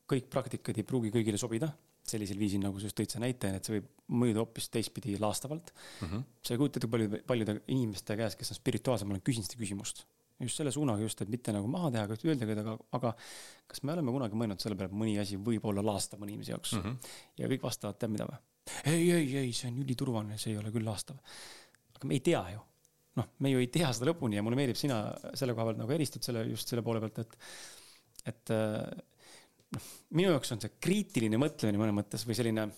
kõik 0.10 0.30
praktikad 0.34 0.78
ei 0.82 0.88
pruugi 0.88 1.14
kõigile 1.14 1.42
sobida 1.42 1.70
sellisel 2.10 2.40
viisil, 2.40 2.62
nagu 2.64 2.80
sa 2.80 2.90
just 2.90 2.98
tõid 3.00 3.14
see 3.14 3.22
näite, 3.24 3.52
et 3.58 3.68
see 3.68 3.78
võib 3.78 3.88
mõjuda 4.22 4.44
hoopis 4.44 4.70
teistpidi 4.74 5.16
laastavalt 5.22 5.72
mm. 5.74 6.08
-hmm. 6.08 6.26
sa 6.46 6.54
ei 6.54 6.62
kujuta 6.62 6.80
ette 6.80 6.90
paljude, 6.92 7.22
paljude 7.28 7.56
inimeste 7.74 8.18
käest, 8.20 8.38
kes 8.40 8.54
on 8.54 8.60
spirituaalsed, 8.60 9.08
ma 9.08 9.16
olen 9.16 9.26
küsinud 9.26 9.50
seda 9.50 9.62
küsimust. 9.62 10.06
just 10.40 10.60
selle 10.60 10.72
suunaga 10.72 11.02
just, 11.02 11.22
et 11.22 11.30
mitte 11.32 11.54
nagu 11.56 11.68
maha 11.72 11.90
teha, 11.92 12.04
aga 12.04 12.18
öelda, 12.28 12.60
aga, 12.62 12.78
aga 12.92 13.14
kas 13.72 13.82
me 13.84 13.94
oleme 13.94 14.12
kunagi 14.12 14.36
mõelnud 14.36 14.62
selle 14.62 14.76
peale, 14.76 14.92
et 14.92 15.00
mõni 15.02 15.16
asi 15.22 15.38
võib 15.38 15.66
olla 15.66 15.82
laastav 15.86 16.20
mõne 16.20 16.36
inimese 16.36 16.52
jaoks 16.52 16.74
mm. 16.76 16.84
-hmm. 16.84 17.18
ja 17.40 17.50
kõik 17.54 17.64
vastavad, 17.64 17.98
tead 17.98 18.12
mida 18.12 18.28
või? 18.30 18.40
ei, 18.92 19.12
ei, 19.12 19.38
ei, 19.38 19.54
see 19.54 19.72
on 19.72 19.82
üliturvaline, 19.82 20.38
see 20.38 20.52
ei 20.54 20.58
ole 20.62 20.72
küll 20.76 20.86
laastav. 20.86 21.18
aga 21.96 22.08
me 22.08 22.20
ei 22.20 22.20
tea 22.20 22.44
ju 22.52 22.62
noh, 23.16 23.32
me 23.40 23.50
ju 23.50 23.64
ei 23.64 23.72
tea 23.72 23.90
seda 23.96 24.12
lõpuni 24.12 24.36
ja 24.36 24.44
mulle 24.44 24.60
meeldib, 24.60 24.78
sina 24.80 25.00
selle 25.34 25.56
koha 25.56 25.70
pealt 25.70 25.82
nagu 25.82 25.92
eristud 25.96 26.24
selle, 26.26 26.44
just 26.52 26.68
selle 26.68 26.84
poole 26.84 27.00
pealt, 27.04 27.20
et, 27.24 27.38
et 28.34 28.56
noh, 29.76 29.92
minu 30.18 30.34
jaoks 30.34 30.56
on 30.56 30.64
see 30.64 30.74
kriitiline 30.82 31.40
mõtlemine 31.42 31.82
mõnes 31.82 31.98
mõttes 32.00 32.26
või 32.28 32.38
selline 32.38 32.70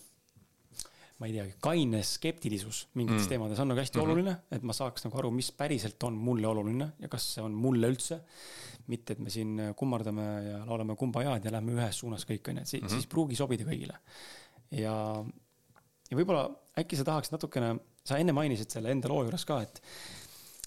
ma 1.18 1.26
ei 1.26 1.34
teagi, 1.34 1.56
kaine 1.64 2.04
skeptilisus 2.06 2.84
mingites 2.98 3.24
mm. 3.24 3.32
teemades 3.32 3.62
on 3.62 3.72
nagu 3.72 3.82
hästi 3.82 3.98
mm 3.98 4.04
-hmm. 4.04 4.12
oluline, 4.12 4.34
et 4.54 4.66
ma 4.70 4.74
saaks 4.78 5.08
nagu 5.08 5.18
aru, 5.18 5.32
mis 5.34 5.50
päriselt 5.52 6.04
on 6.06 6.14
mulle 6.14 6.48
oluline 6.48 6.92
ja 7.02 7.10
kas 7.10 7.26
see 7.36 7.44
on 7.44 7.56
mulle 7.58 7.90
üldse. 7.90 8.22
mitte, 8.88 9.14
et 9.14 9.20
me 9.20 9.30
siin 9.30 9.58
kummardame 9.76 10.26
ja 10.44 10.60
laulame 10.66 10.96
kumbajaad 10.96 11.44
ja 11.46 11.52
lähme 11.52 11.74
ühes 11.76 11.98
suunas 12.00 12.24
kõik 12.24 12.48
onju, 12.48 12.62
et 12.62 12.68
siis, 12.68 12.82
mm 12.82 12.88
-hmm. 12.88 12.92
siis 12.92 13.08
pruugi 13.08 13.36
sobida 13.36 13.64
kõigile. 13.64 13.98
ja, 14.72 15.26
ja 16.12 16.18
võib-olla 16.18 16.50
äkki 16.80 16.96
sa 16.96 17.04
tahaksid 17.04 17.34
natukene, 17.34 17.76
sa 18.06 18.18
enne 18.18 18.32
mainisid 18.32 18.70
selle 18.70 18.92
enda 18.92 19.10
loo 19.10 19.24
juures 19.24 19.46
ka, 19.46 19.62
et 19.62 19.82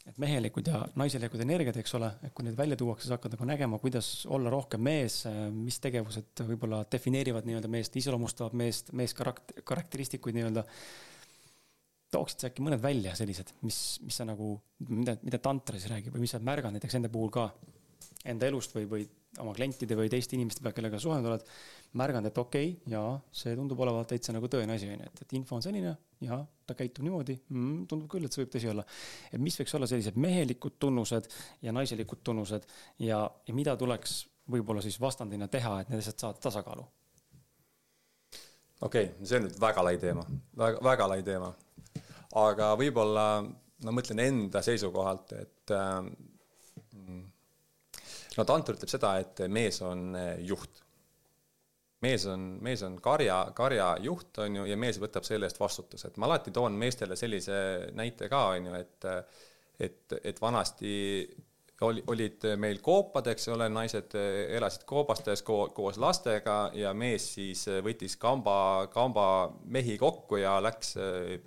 et 0.08 0.16
mehelikud 0.20 0.68
ja 0.70 0.80
naiselikud 0.98 1.42
energiat, 1.44 1.76
eks 1.80 1.92
ole, 1.98 2.08
et 2.24 2.32
kui 2.36 2.46
need 2.46 2.56
välja 2.58 2.78
tuuakse, 2.80 3.08
sa 3.08 3.18
hakkad 3.18 3.36
nagu 3.36 3.48
nägema, 3.50 3.78
kuidas 3.82 4.08
olla 4.32 4.52
rohkem 4.52 4.82
mees, 4.84 5.22
mis 5.52 5.76
tegevused 5.82 6.44
võib-olla 6.48 6.82
defineerivad 6.92 7.48
nii-öelda 7.48 7.70
meest, 7.72 7.98
iseloomustavad 8.00 8.56
meest, 8.56 8.94
meeskarakt-, 8.96 9.60
karakteristikuid 9.68 10.38
nii-öelda. 10.38 10.64
tooksid 12.10 12.42
sa 12.42 12.48
äkki 12.50 12.64
mõned 12.66 12.80
välja 12.82 13.12
sellised, 13.14 13.52
mis, 13.62 14.00
mis 14.02 14.16
sa 14.16 14.24
nagu, 14.26 14.54
mida, 14.88 15.14
mida 15.22 15.38
tantra 15.38 15.78
siis 15.78 15.92
räägib 15.92 16.16
või 16.16 16.24
mis 16.24 16.32
sa 16.32 16.40
oled 16.40 16.48
märganud 16.48 16.78
näiteks 16.78 16.96
enda 16.98 17.12
puhul 17.12 17.30
ka 17.30 17.50
enda 18.24 18.48
elust 18.50 18.74
või, 18.74 18.88
või 18.90 19.04
oma 19.38 19.52
klientide 19.54 19.94
või 19.98 20.10
teiste 20.10 20.34
inimeste 20.34 20.62
peal, 20.64 20.74
kellega 20.74 20.98
suhelnud 20.98 21.30
oled, 21.30 21.44
märganud, 22.00 22.30
et 22.30 22.38
okei 22.40 22.72
okay,, 22.72 22.92
jaa, 22.92 23.12
see 23.34 23.54
tundub 23.58 23.78
olevat 23.84 24.10
täitsa 24.10 24.34
nagu 24.34 24.48
tõene 24.50 24.74
asi, 24.74 24.88
onju, 24.90 25.06
et, 25.06 25.22
et 25.24 25.34
info 25.38 25.58
on 25.58 25.64
selline, 25.64 25.92
jaa, 26.26 26.40
ta 26.66 26.76
käitub 26.78 27.06
niimoodi 27.06 27.36
mm,, 27.38 27.84
tundub 27.90 28.10
küll, 28.10 28.26
et 28.26 28.34
see 28.34 28.42
võib 28.42 28.52
tõsi 28.56 28.70
olla. 28.72 28.84
et 29.30 29.42
mis 29.42 29.58
võiks 29.60 29.76
olla 29.78 29.88
sellised 29.90 30.18
mehelikud 30.20 30.80
tunnused 30.82 31.30
ja 31.62 31.74
naiselikud 31.76 32.24
tunnused 32.26 32.66
ja, 33.06 33.22
ja 33.46 33.56
mida 33.56 33.76
tuleks 33.78 34.24
võib-olla 34.50 34.82
siis 34.82 34.98
vastandina 35.00 35.46
teha, 35.48 35.80
et 35.80 35.92
need 35.92 36.02
asjad 36.02 36.26
saada 36.26 36.42
tasakaalu? 36.48 36.86
okei 38.80 39.12
okay,, 39.12 39.26
see 39.26 39.38
on 39.38 39.46
nüüd 39.46 39.58
väga 39.62 39.86
lai 39.86 39.96
teema, 40.02 40.26
väga, 40.58 40.82
väga 40.90 41.10
lai 41.14 41.22
teema. 41.26 41.52
aga 42.42 42.74
võib-olla 42.80 43.26
ma 43.86 43.94
mõtlen 43.94 44.20
enda 44.26 44.62
seisukohalt, 44.64 45.32
et 45.38 45.74
äh, 45.76 46.02
no 48.38 48.46
Tantur 48.46 48.78
ütleb 48.78 48.92
seda, 48.92 49.16
et 49.22 49.42
mees 49.48 49.80
on 49.86 50.14
eh, 50.18 50.38
juht. 50.46 50.82
mees 52.00 52.24
on, 52.30 52.46
mees 52.64 52.82
on 52.86 52.96
karja, 53.02 53.42
karja 53.56 53.92
juht, 54.00 54.32
on 54.40 54.62
ju, 54.62 54.64
ja 54.70 54.76
mees 54.80 55.00
võtab 55.02 55.26
selle 55.26 55.48
eest 55.50 55.60
vastutuse, 55.60 56.08
et 56.08 56.16
ma 56.16 56.30
alati 56.30 56.52
toon 56.54 56.72
meestele 56.80 57.16
sellise 57.16 57.60
näite 57.96 58.30
ka, 58.32 58.46
on 58.56 58.70
ju, 58.70 58.80
et 58.80 59.12
et, 59.80 60.12
et 60.28 60.40
vanasti 60.42 60.90
oli, 61.86 62.02
olid 62.12 62.44
meil 62.60 62.82
koopad, 62.84 63.30
eks 63.32 63.48
ole, 63.54 63.70
naised 63.72 64.12
elasid 64.12 64.82
koobastes 64.88 65.40
ko 65.42 65.70
koos 65.72 65.96
lastega 65.96 66.56
ja 66.76 66.92
mees 66.92 67.30
siis 67.38 67.62
võttis 67.84 68.18
kamba, 68.20 68.90
kamba 68.92 69.24
mehi 69.64 69.96
kokku 69.98 70.36
ja 70.42 70.58
läks 70.60 70.98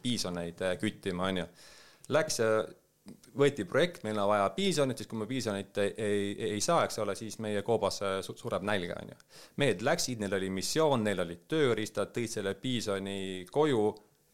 piisoneid 0.02 0.64
küttima, 0.82 1.30
on 1.30 1.44
ju. 1.44 1.46
Läks 2.18 2.42
võeti 3.38 3.66
projekt, 3.70 4.04
meil 4.06 4.20
on 4.22 4.30
vaja 4.30 4.48
piisonit, 4.56 5.00
siis 5.00 5.10
kui 5.10 5.20
me 5.20 5.28
piisonit 5.30 5.78
ei, 5.82 5.94
ei, 5.98 6.32
ei 6.54 6.62
saa, 6.62 6.84
eks 6.86 7.00
ole, 7.04 7.16
siis 7.18 7.40
meie 7.44 7.62
koobas 7.66 8.02
sureb 8.28 8.66
nälga, 8.68 8.98
on 9.02 9.14
ju. 9.14 9.20
mehed 9.62 9.84
läksid, 9.86 10.22
neil 10.24 10.38
oli 10.40 10.50
missioon, 10.54 11.04
neil 11.04 11.24
olid 11.26 11.46
tööriistad, 11.50 12.14
tõid 12.16 12.32
selle 12.32 12.56
piisoni 12.60 13.46
koju, 13.52 13.86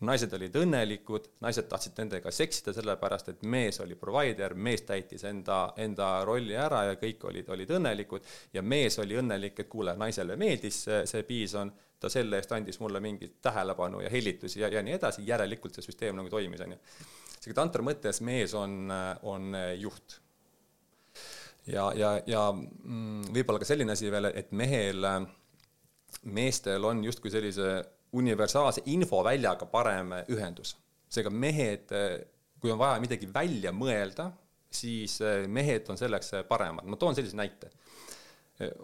naised 0.08 0.34
olid 0.36 0.56
õnnelikud, 0.56 1.28
naised 1.44 1.68
tahtsid 1.72 1.98
nendega 2.00 2.32
seksida, 2.32 2.74
sellepärast 2.76 3.34
et 3.34 3.44
mees 3.44 3.82
oli 3.84 3.98
provider, 4.00 4.56
mees 4.56 4.86
täitis 4.88 5.26
enda, 5.28 5.74
enda 5.78 6.12
rolli 6.28 6.56
ära 6.56 6.86
ja 6.92 6.98
kõik 7.00 7.26
olid, 7.28 7.52
olid 7.52 7.74
õnnelikud. 7.76 8.32
Ja 8.56 8.64
mees 8.64 9.00
oli 9.04 9.20
õnnelik, 9.20 9.60
et 9.60 9.72
kuule, 9.72 9.96
naisele 10.00 10.40
meeldis 10.40 10.84
see, 10.86 11.02
see 11.10 11.28
piison, 11.28 11.74
ta 12.00 12.12
selle 12.12 12.40
eest 12.40 12.52
andis 12.56 12.80
mulle 12.80 13.02
mingit 13.04 13.42
tähelepanu 13.44 14.00
ja 14.06 14.12
hellitusi 14.12 14.62
ja, 14.62 14.70
ja 14.72 14.84
nii 14.84 14.96
edasi, 14.96 15.26
järelikult 15.28 15.76
see 15.76 15.90
süsteem 15.90 16.16
nagu 16.16 16.32
toimis, 16.32 16.64
on 16.64 16.78
ju 16.78 16.80
seega 17.40 17.62
tantra 17.62 17.86
mõttes 17.86 18.22
mees 18.26 18.54
on, 18.58 18.92
on 19.28 19.56
juht. 19.80 20.20
ja, 21.70 21.90
ja, 21.96 22.16
ja 22.28 22.50
mm, 22.54 23.30
võib-olla 23.36 23.62
ka 23.62 23.70
selline 23.70 23.96
asi 23.96 24.12
veel, 24.12 24.32
et 24.34 24.52
mehel, 24.52 25.08
meestel 26.36 26.86
on 26.90 27.04
justkui 27.06 27.32
sellise 27.32 27.80
universaalse 28.20 28.84
infoväljaga 28.90 29.70
parem 29.72 30.14
ühendus. 30.34 30.76
seega 31.10 31.30
mehed, 31.30 31.92
kui 32.60 32.72
on 32.74 32.80
vaja 32.82 33.00
midagi 33.02 33.30
välja 33.34 33.72
mõelda, 33.74 34.32
siis 34.70 35.20
mehed 35.48 35.88
on 35.90 35.98
selleks 35.98 36.34
paremad. 36.50 36.86
ma 36.86 36.98
toon 36.98 37.16
sellise 37.18 37.38
näite 37.38 37.72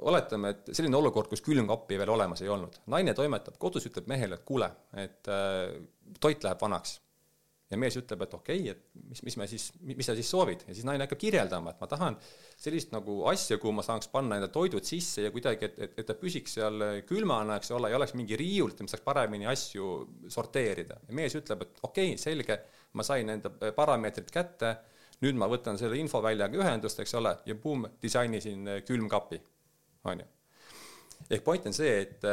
oletame, 0.07 0.53
et 0.53 0.69
selline 0.71 0.95
olukord, 0.95 1.27
kus 1.27 1.41
külmkappi 1.43 1.97
veel 1.99 2.13
olemas 2.13 2.39
ei 2.41 2.49
olnud, 2.49 2.77
naine 2.93 3.11
toimetab 3.17 3.57
kodus, 3.59 3.89
ütleb 3.89 4.07
mehele, 4.07 4.37
et 4.39 4.45
kuule, 4.47 4.69
et 5.01 5.31
toit 6.23 6.47
läheb 6.47 6.61
vanaks 6.61 6.99
ja 7.71 7.77
mees 7.81 7.95
ütleb, 7.97 8.21
et 8.25 8.33
okei 8.37 8.59
okay,, 8.61 8.73
et 8.75 9.05
mis, 9.09 9.21
mis 9.25 9.35
me 9.41 9.47
siis, 9.49 9.65
mis 9.81 10.05
sa 10.05 10.13
siis 10.17 10.29
soovid 10.29 10.65
ja 10.67 10.73
siis 10.75 10.85
naine 10.85 11.05
hakkab 11.07 11.19
kirjeldama, 11.21 11.73
et 11.73 11.81
ma 11.81 11.89
tahan 11.89 12.17
sellist 12.61 12.91
nagu 12.93 13.17
asja, 13.31 13.57
kuhu 13.61 13.73
ma 13.75 13.85
saaks 13.85 14.09
panna 14.13 14.37
enda 14.37 14.51
toidud 14.53 14.85
sisse 14.85 15.25
ja 15.25 15.31
kuidagi, 15.33 15.69
et, 15.69 15.79
et, 15.81 15.95
et 16.01 16.07
ta 16.07 16.15
püsiks 16.19 16.57
seal 16.59 16.83
külmana, 17.09 17.57
eks 17.57 17.71
ole, 17.75 17.89
ja 17.89 17.97
oleks 17.97 18.13
mingi 18.17 18.37
riiul, 18.37 18.73
et 18.73 18.83
ma 18.85 18.91
saaks 18.91 19.05
paremini 19.05 19.49
asju 19.49 19.93
sorteerida. 20.31 20.99
ja 21.07 21.17
mees 21.17 21.37
ütleb, 21.39 21.65
et 21.65 21.81
okei 21.81 22.11
okay,, 22.13 22.21
selge, 22.21 22.59
ma 22.93 23.05
sain 23.07 23.33
enda 23.33 23.49
parameetrid 23.75 24.29
kätte, 24.33 24.75
nüüd 25.23 25.39
ma 25.39 25.47
võtan 25.49 25.79
selle 25.79 25.97
infoväljaga 25.97 26.59
ühendust, 26.59 27.01
eks 27.01 27.15
ole, 27.17 27.31
ja 27.49 27.55
buum, 27.57 27.87
disainisin 28.01 28.69
külmkapi, 28.85 29.39
on 30.11 30.21
ju. 30.21 30.29
ehk 31.31 31.41
point 31.43 31.65
on 31.65 31.73
see, 31.73 31.97
et 32.03 32.29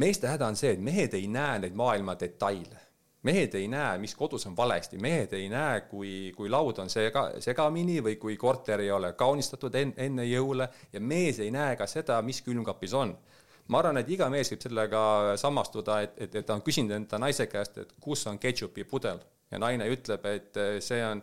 meeste 0.00 0.30
häda 0.30 0.48
on 0.48 0.56
see, 0.56 0.72
et 0.72 0.80
mehed 0.80 1.18
ei 1.18 1.28
näe 1.28 1.60
neid 1.66 1.76
maailma 1.76 2.16
detaile 2.16 2.91
mehed 3.22 3.54
ei 3.54 3.68
näe, 3.70 3.98
mis 4.02 4.14
kodus 4.18 4.46
on 4.50 4.56
valesti, 4.56 4.98
mehed 4.98 5.32
ei 5.38 5.48
näe, 5.50 5.82
kui, 5.90 6.32
kui 6.36 6.50
laud 6.50 6.80
on 6.82 6.90
sega, 6.90 7.28
segamini 7.42 8.00
või 8.02 8.16
kui 8.20 8.36
korter 8.36 8.82
ei 8.82 8.90
ole 8.90 9.12
kaunistatud 9.18 9.74
en, 9.78 9.92
enne 9.96 10.26
jõule. 10.26 10.68
Ja 10.92 11.00
mees 11.00 11.38
ei 11.42 11.52
näe 11.54 11.76
ka 11.78 11.86
seda, 11.86 12.18
mis 12.22 12.42
külmkapis 12.42 12.96
on. 12.98 13.14
ma 13.68 13.78
arvan, 13.78 13.96
et 14.00 14.10
iga 14.10 14.26
mees 14.28 14.50
võib 14.50 14.64
sellega 14.64 15.02
samastuda, 15.38 16.00
et, 16.02 16.18
et, 16.18 16.34
et 16.34 16.46
ta 16.46 16.56
on 16.58 16.64
küsinud 16.66 16.96
enda 16.96 17.18
naise 17.22 17.46
käest, 17.46 17.78
et 17.78 17.94
kus 18.00 18.26
on 18.26 18.38
ketšupi 18.38 18.84
pudel. 18.84 19.22
Ja 19.52 19.60
naine 19.62 19.86
ütleb, 19.92 20.26
et 20.26 20.58
see 20.82 21.00
on 21.06 21.22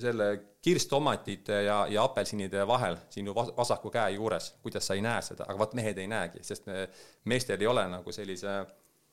selle 0.00 0.28
kirstomatite 0.62 1.62
ja, 1.64 1.86
ja 1.90 2.04
apelsinide 2.04 2.66
vahel 2.68 2.96
sinu 3.10 3.34
vasaku 3.34 3.90
käe 3.90 4.14
juures, 4.14 4.54
kuidas 4.62 4.86
sa 4.86 4.94
ei 4.94 5.02
näe 5.04 5.22
seda, 5.24 5.48
aga 5.48 5.58
vot 5.58 5.74
mehed 5.76 5.98
ei 5.98 6.08
näegi, 6.08 6.44
sest 6.44 6.68
me, 6.68 6.86
meestel 7.24 7.60
ei 7.60 7.68
ole 7.68 7.86
nagu 7.88 8.12
sellise 8.12 8.60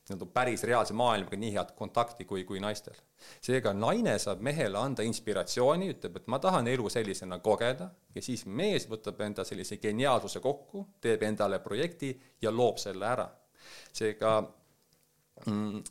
nii-öelda 0.09 0.27
päris 0.33 0.63
reaalse 0.63 0.95
maailmaga 0.97 1.37
nii 1.39 1.53
head 1.53 1.73
kontakti 1.77 2.25
kui, 2.25 2.43
kui 2.47 2.59
naistel. 2.63 2.95
seega 3.41 3.73
naine 3.73 4.17
saab 4.19 4.41
mehele 4.45 4.77
anda 4.77 5.03
inspiratsiooni, 5.03 5.89
ütleb, 5.95 6.21
et 6.21 6.27
ma 6.27 6.39
tahan 6.39 6.67
elu 6.67 6.89
sellisena 6.89 7.39
kogeda 7.39 7.89
ja 8.15 8.21
siis 8.21 8.45
mees 8.45 8.87
võtab 8.89 9.21
enda 9.25 9.43
sellise 9.43 9.77
geniaalsuse 9.83 10.39
kokku, 10.39 10.87
teeb 11.01 11.23
endale 11.23 11.59
projekti 11.59 12.13
ja 12.41 12.51
loob 12.51 12.77
selle 12.77 13.05
ära. 13.05 13.27
seega 13.93 14.39
mm, 15.45 15.83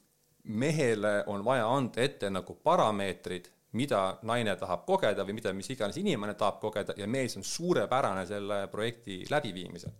mehele 0.44 1.22
on 1.26 1.44
vaja 1.44 1.68
anda 1.68 2.02
ette 2.02 2.30
nagu 2.30 2.54
parameetrid 2.54 3.52
mida 3.76 4.00
naine 4.22 4.54
tahab 4.56 4.86
kogeda 4.86 5.24
või 5.26 5.36
mida 5.38 5.52
mis 5.52 5.68
iganes 5.70 5.98
inimene 6.00 6.34
tahab 6.38 6.60
kogeda 6.62 6.94
ja 6.96 7.06
mees 7.06 7.36
on 7.36 7.44
suurepärane 7.44 8.26
selle 8.26 8.66
projekti 8.72 9.24
läbiviimisel. 9.30 9.92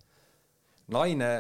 naine 0.95 1.31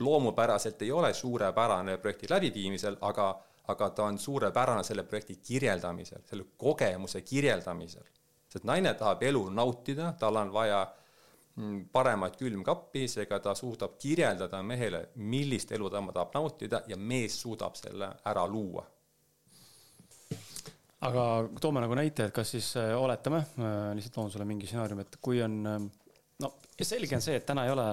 loomupäraselt 0.00 0.82
ei 0.82 0.92
ole 0.92 1.12
suurepärane 1.14 1.96
projekti 1.98 2.26
läbiviimisel, 2.30 2.96
aga, 3.00 3.28
aga 3.68 3.90
ta 3.90 4.04
on 4.04 4.18
suurepärane 4.18 4.84
selle 4.84 5.02
projekti 5.02 5.36
kirjeldamisel, 5.36 6.22
selle 6.24 6.44
kogemuse 6.56 7.22
kirjeldamisel. 7.22 8.04
sest 8.48 8.64
naine 8.64 8.94
tahab 8.94 9.22
elu 9.22 9.48
nautida, 9.48 10.12
tal 10.18 10.36
on 10.36 10.52
vaja 10.52 10.86
mm, 11.56 11.88
paremat 11.92 12.36
külmkappi, 12.36 13.08
seega 13.08 13.40
ta 13.44 13.54
suudab 13.54 13.98
kirjeldada 13.98 14.62
mehele, 14.62 15.08
millist 15.14 15.72
elu 15.72 15.90
ta 15.90 16.02
tahab 16.12 16.34
nautida 16.34 16.82
ja 16.86 16.96
mees 16.96 17.40
suudab 17.40 17.76
selle 17.76 18.12
ära 18.24 18.46
luua 18.46 18.86
aga 21.06 21.24
toome 21.60 21.82
nagu 21.84 21.94
näite, 21.94 22.26
et 22.28 22.34
kas 22.34 22.50
siis 22.56 22.72
äh, 22.80 22.92
oletame 22.98 23.38
äh,, 23.38 23.94
lihtsalt 23.94 24.14
toon 24.14 24.30
sulle 24.30 24.46
mingi 24.48 24.66
stsenaarium, 24.66 25.04
et 25.04 25.18
kui 25.22 25.42
on 25.44 25.58
äh,, 25.66 25.82
no 26.42 26.52
selge 26.82 27.18
on 27.18 27.24
see, 27.24 27.36
et 27.38 27.46
täna 27.46 27.66
ei 27.66 27.74
ole 27.74 27.86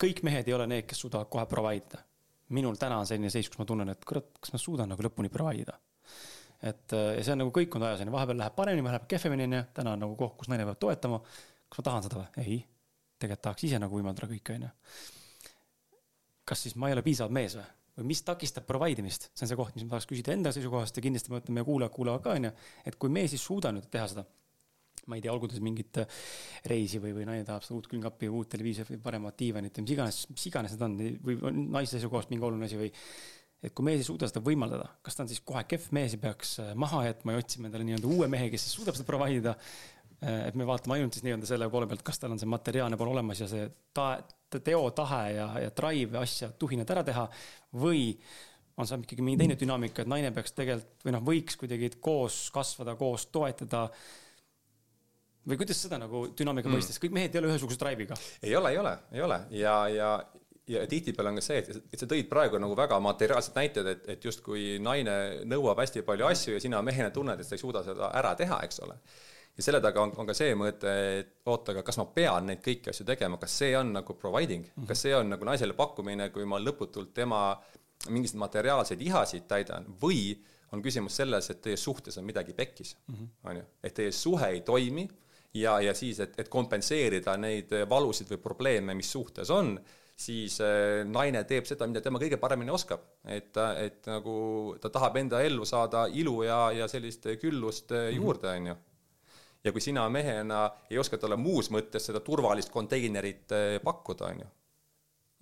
kõik 0.00 0.22
mehed 0.26 0.48
ei 0.48 0.56
ole 0.56 0.66
need, 0.70 0.86
kes 0.88 1.02
suudavad 1.04 1.30
kohe 1.32 1.46
provide 1.50 1.84
ida. 1.84 2.02
minul 2.56 2.74
täna 2.76 2.98
on 2.98 3.06
selline 3.06 3.30
seis, 3.30 3.48
kus 3.48 3.60
ma 3.60 3.66
tunnen, 3.68 3.92
et 3.92 4.04
kurat, 4.04 4.26
kas 4.42 4.52
ma 4.54 4.58
suudan 4.58 4.88
nagu 4.90 5.04
lõpuni 5.06 5.30
provide 5.32 5.62
ida. 5.66 5.78
et 6.72 6.92
äh, 6.96 7.14
ja 7.18 7.24
see 7.24 7.36
on 7.36 7.42
nagu 7.44 7.54
kõikunud 7.54 7.86
ajas, 7.86 8.04
onju, 8.04 8.14
vahepeal 8.16 8.40
läheb 8.42 8.56
paremini, 8.56 8.84
vahepeal 8.84 8.98
läheb 8.98 9.10
kehvemini, 9.14 9.48
onju, 9.48 9.62
täna 9.76 9.96
on 9.96 10.04
nagu 10.06 10.16
koht, 10.18 10.36
kus 10.40 10.50
naine 10.52 10.66
peab 10.68 10.80
toetama. 10.82 11.20
kas 11.68 11.82
ma 11.82 11.88
tahan 11.90 12.06
seda 12.08 12.22
või? 12.22 12.44
ei, 12.44 12.62
tegelikult 13.18 13.44
tahaks 13.48 13.68
ise 13.68 13.82
nagu 13.82 14.00
võimaldada 14.00 14.30
kõike, 14.32 14.56
onju. 14.58 14.72
kas 16.44 16.66
siis 16.66 16.76
ma 16.76 16.90
ei 16.90 16.98
ole 16.98 17.06
piisavalt 17.06 17.36
mees 17.36 17.56
või? 17.60 17.68
või 18.00 18.10
mis 18.14 18.22
takistab 18.24 18.64
provide 18.66 19.02
imist, 19.02 19.28
see 19.34 19.44
on 19.44 19.50
see 19.50 19.58
koht, 19.58 19.74
mis 19.76 19.84
ma 19.84 19.96
tahaks 19.96 20.08
küsida 20.08 20.32
enda 20.32 20.52
seisukohast 20.54 20.96
ja 20.96 21.02
kindlasti 21.04 21.32
ma 21.32 21.38
mõtlen, 21.38 21.56
meie 21.58 21.66
kuulajad 21.66 21.94
kuulavad 21.94 22.22
ka, 22.24 22.36
onju. 22.38 22.52
et 22.86 22.96
kui 22.96 23.12
me 23.12 23.26
siis 23.28 23.42
suudame 23.44 23.80
nüüd 23.80 23.90
teha 23.92 24.06
seda, 24.10 24.24
ma 25.08 25.18
ei 25.18 25.24
tea, 25.24 25.32
olgu 25.32 25.48
ta 25.48 25.56
siis 25.56 25.64
mingit 25.64 26.00
äh, 26.02 26.22
reisi 26.70 27.00
või, 27.02 27.12
või 27.16 27.26
naine 27.28 27.46
tahab 27.48 27.64
seda 27.66 27.78
uut 27.78 27.88
külmkappi 27.90 28.30
uut 28.30 28.50
televiisorit 28.54 28.94
või 28.96 29.04
paremat 29.04 29.38
diivanit 29.40 29.78
või 29.78 29.86
mis 29.86 29.94
iganes, 29.96 30.22
mis 30.32 30.48
iganes 30.50 30.74
need 30.74 30.86
on 30.86 30.96
või 31.28 31.54
naise 31.76 31.96
seisukohast 31.96 32.32
mingi 32.32 32.46
oluline 32.48 32.68
asi 32.68 32.80
või. 32.80 32.90
et 33.62 33.76
kui 33.76 33.86
mees 33.86 34.02
ei 34.02 34.08
suuda 34.08 34.28
seda 34.30 34.42
võimaldada, 34.44 34.88
kas 35.04 35.16
ta 35.16 35.24
on 35.24 35.30
siis 35.32 35.44
kohe 35.44 35.64
kehv 35.68 35.88
mees 35.96 36.16
ja 36.16 36.20
peaks 36.22 36.58
äh, 36.64 36.74
maha 36.74 37.06
jätma 37.08 37.36
ja 37.36 37.44
otsima 37.44 37.70
endale 37.70 37.88
nii-öelda 37.88 38.10
uue 38.10 38.28
mehe, 38.32 38.50
kes 38.52 38.68
suudab 38.72 38.98
seda 38.98 39.08
provide 39.08 39.40
ida 39.42 39.56
äh, 39.56 40.48
et 40.50 40.58
me 40.58 40.68
vaatame 40.68 40.98
ainult 40.98 41.16
siis 41.16 41.26
nii-öelda 41.28 41.48
selle 41.48 41.70
poole 41.72 41.88
pealt, 41.90 42.04
kas 42.06 42.20
tal 42.20 42.36
on 42.36 42.42
see 42.42 42.50
materiaalne 42.50 43.00
pool 43.00 43.14
olemas 43.14 43.42
ja 43.44 43.48
see 43.50 43.66
ta-, 43.96 44.20
teotahe 44.58 45.24
ja, 45.36 45.50
ja 45.66 45.74
drive 45.76 46.18
asja 46.20 46.50
tuhinad 46.58 46.90
ära 46.96 47.04
teha 47.06 47.26
või 47.80 48.14
on 48.80 48.88
seal 48.88 49.04
ikkagi 49.04 49.24
mingi 49.24 49.40
teine 49.42 49.56
dünaamika, 49.60 50.04
et 50.04 50.10
naine 50.10 50.32
peaks 50.34 50.54
tegelikult 50.56 51.06
või 51.06 51.14
noh, 51.14 51.24
võiks 51.26 51.58
kuidagi 51.60 51.92
koos 52.02 52.42
kasvada, 52.54 52.96
koos 53.00 53.28
toetada. 53.32 53.88
Või 55.48 55.56
kuidas 55.60 55.80
seda 55.84 55.98
nagu 56.00 56.26
dünaamika 56.36 56.68
mm. 56.68 56.76
mõistes, 56.76 57.00
kõik 57.00 57.16
mehed 57.16 57.34
ei 57.34 57.40
ole 57.42 57.50
ühesuguse 57.52 57.80
drive'iga? 57.80 58.18
ei 58.42 58.54
ole, 58.56 58.74
ei 58.74 58.78
ole, 58.82 58.94
ei 59.14 59.24
ole 59.24 59.40
ja, 59.56 59.74
ja, 59.88 60.10
ja 60.68 60.84
tihtipeale 60.90 61.32
on 61.32 61.40
ka 61.40 61.44
see, 61.44 61.62
et, 61.62 61.82
et 61.92 62.02
sa 62.02 62.08
tõid 62.10 62.28
praegu 62.30 62.60
nagu 62.62 62.76
väga 62.78 63.00
materiaalsed 63.04 63.56
näited, 63.56 63.90
et, 63.94 64.06
et 64.16 64.28
justkui 64.28 64.78
naine 64.82 65.16
nõuab 65.48 65.80
hästi 65.82 66.04
palju 66.06 66.28
asju 66.28 66.56
ja 66.56 66.62
sina 66.62 66.82
mehena 66.84 67.12
tunned, 67.14 67.40
et 67.40 67.48
sa 67.48 67.56
ei 67.56 67.62
suuda 67.62 67.84
seda 67.86 68.12
ära 68.20 68.34
teha, 68.38 68.60
eks 68.68 68.82
ole 68.86 68.98
ja 69.56 69.64
selle 69.64 69.80
taga 69.82 70.04
on, 70.04 70.12
on 70.20 70.28
ka 70.28 70.36
see 70.36 70.54
mõte, 70.58 70.92
et 71.20 71.32
oota, 71.50 71.74
aga 71.74 71.82
kas 71.86 71.98
ma 72.00 72.06
pean 72.14 72.46
neid 72.48 72.62
kõiki 72.64 72.92
asju 72.92 73.06
tegema, 73.08 73.40
kas 73.40 73.56
see 73.62 73.74
on 73.78 73.92
nagu 73.96 74.16
providing 74.18 74.64
mm, 74.64 74.72
-hmm. 74.76 74.88
kas 74.92 75.04
see 75.06 75.16
on 75.16 75.32
nagu 75.34 75.48
naisele 75.48 75.76
pakkumine, 75.78 76.30
kui 76.34 76.46
ma 76.48 76.60
lõputult 76.60 77.12
tema 77.14 77.42
mingisuguseid 78.08 78.44
materiaalseid 78.44 79.02
ihasid 79.04 79.48
täidan 79.48 79.88
või 80.02 80.38
on 80.72 80.82
küsimus 80.82 81.16
selles, 81.18 81.50
et 81.50 81.60
teie 81.62 81.76
suhtes 81.76 82.16
on 82.18 82.24
midagi 82.24 82.54
pekkis, 82.54 82.96
mhm. 83.10 83.24
on 83.44 83.56
ju, 83.56 83.64
et 83.82 83.94
teie 83.94 84.12
suhe 84.12 84.48
ei 84.54 84.60
toimi 84.60 85.08
ja, 85.54 85.80
ja 85.80 85.94
siis, 85.94 86.20
et, 86.20 86.36
et 86.38 86.48
kompenseerida 86.48 87.36
neid 87.36 87.72
valusid 87.88 88.30
või 88.30 88.42
probleeme, 88.42 88.94
mis 88.94 89.10
suhtes 89.12 89.50
on, 89.50 89.78
siis 90.20 90.60
äh, 90.60 91.00
naine 91.08 91.44
teeb 91.48 91.66
seda, 91.66 91.86
mida 91.86 92.02
tema 92.04 92.20
kõige 92.20 92.36
paremini 92.36 92.70
oskab. 92.70 93.00
et, 93.24 93.56
et 93.78 94.06
nagu 94.06 94.76
ta 94.80 94.90
tahab 94.90 95.16
enda 95.16 95.40
ellu 95.42 95.64
saada 95.64 96.06
ilu 96.06 96.42
ja, 96.42 96.70
ja 96.72 96.88
sellist 96.88 97.26
küllust 97.40 97.90
mm 97.90 97.96
-hmm. 97.96 98.16
juurde, 98.16 98.48
on 98.48 98.66
ju 98.66 98.76
ja 99.64 99.72
kui 99.72 99.80
sina 99.80 100.08
mehena 100.08 100.62
ei 100.90 100.98
oska 100.98 101.18
talle 101.20 101.36
muus 101.40 101.70
mõttes 101.72 102.08
seda 102.10 102.22
turvalist 102.24 102.72
konteinerit 102.72 103.52
eh, 103.56 103.76
pakkuda, 103.84 104.32
on 104.32 104.42
ju. 104.44 104.48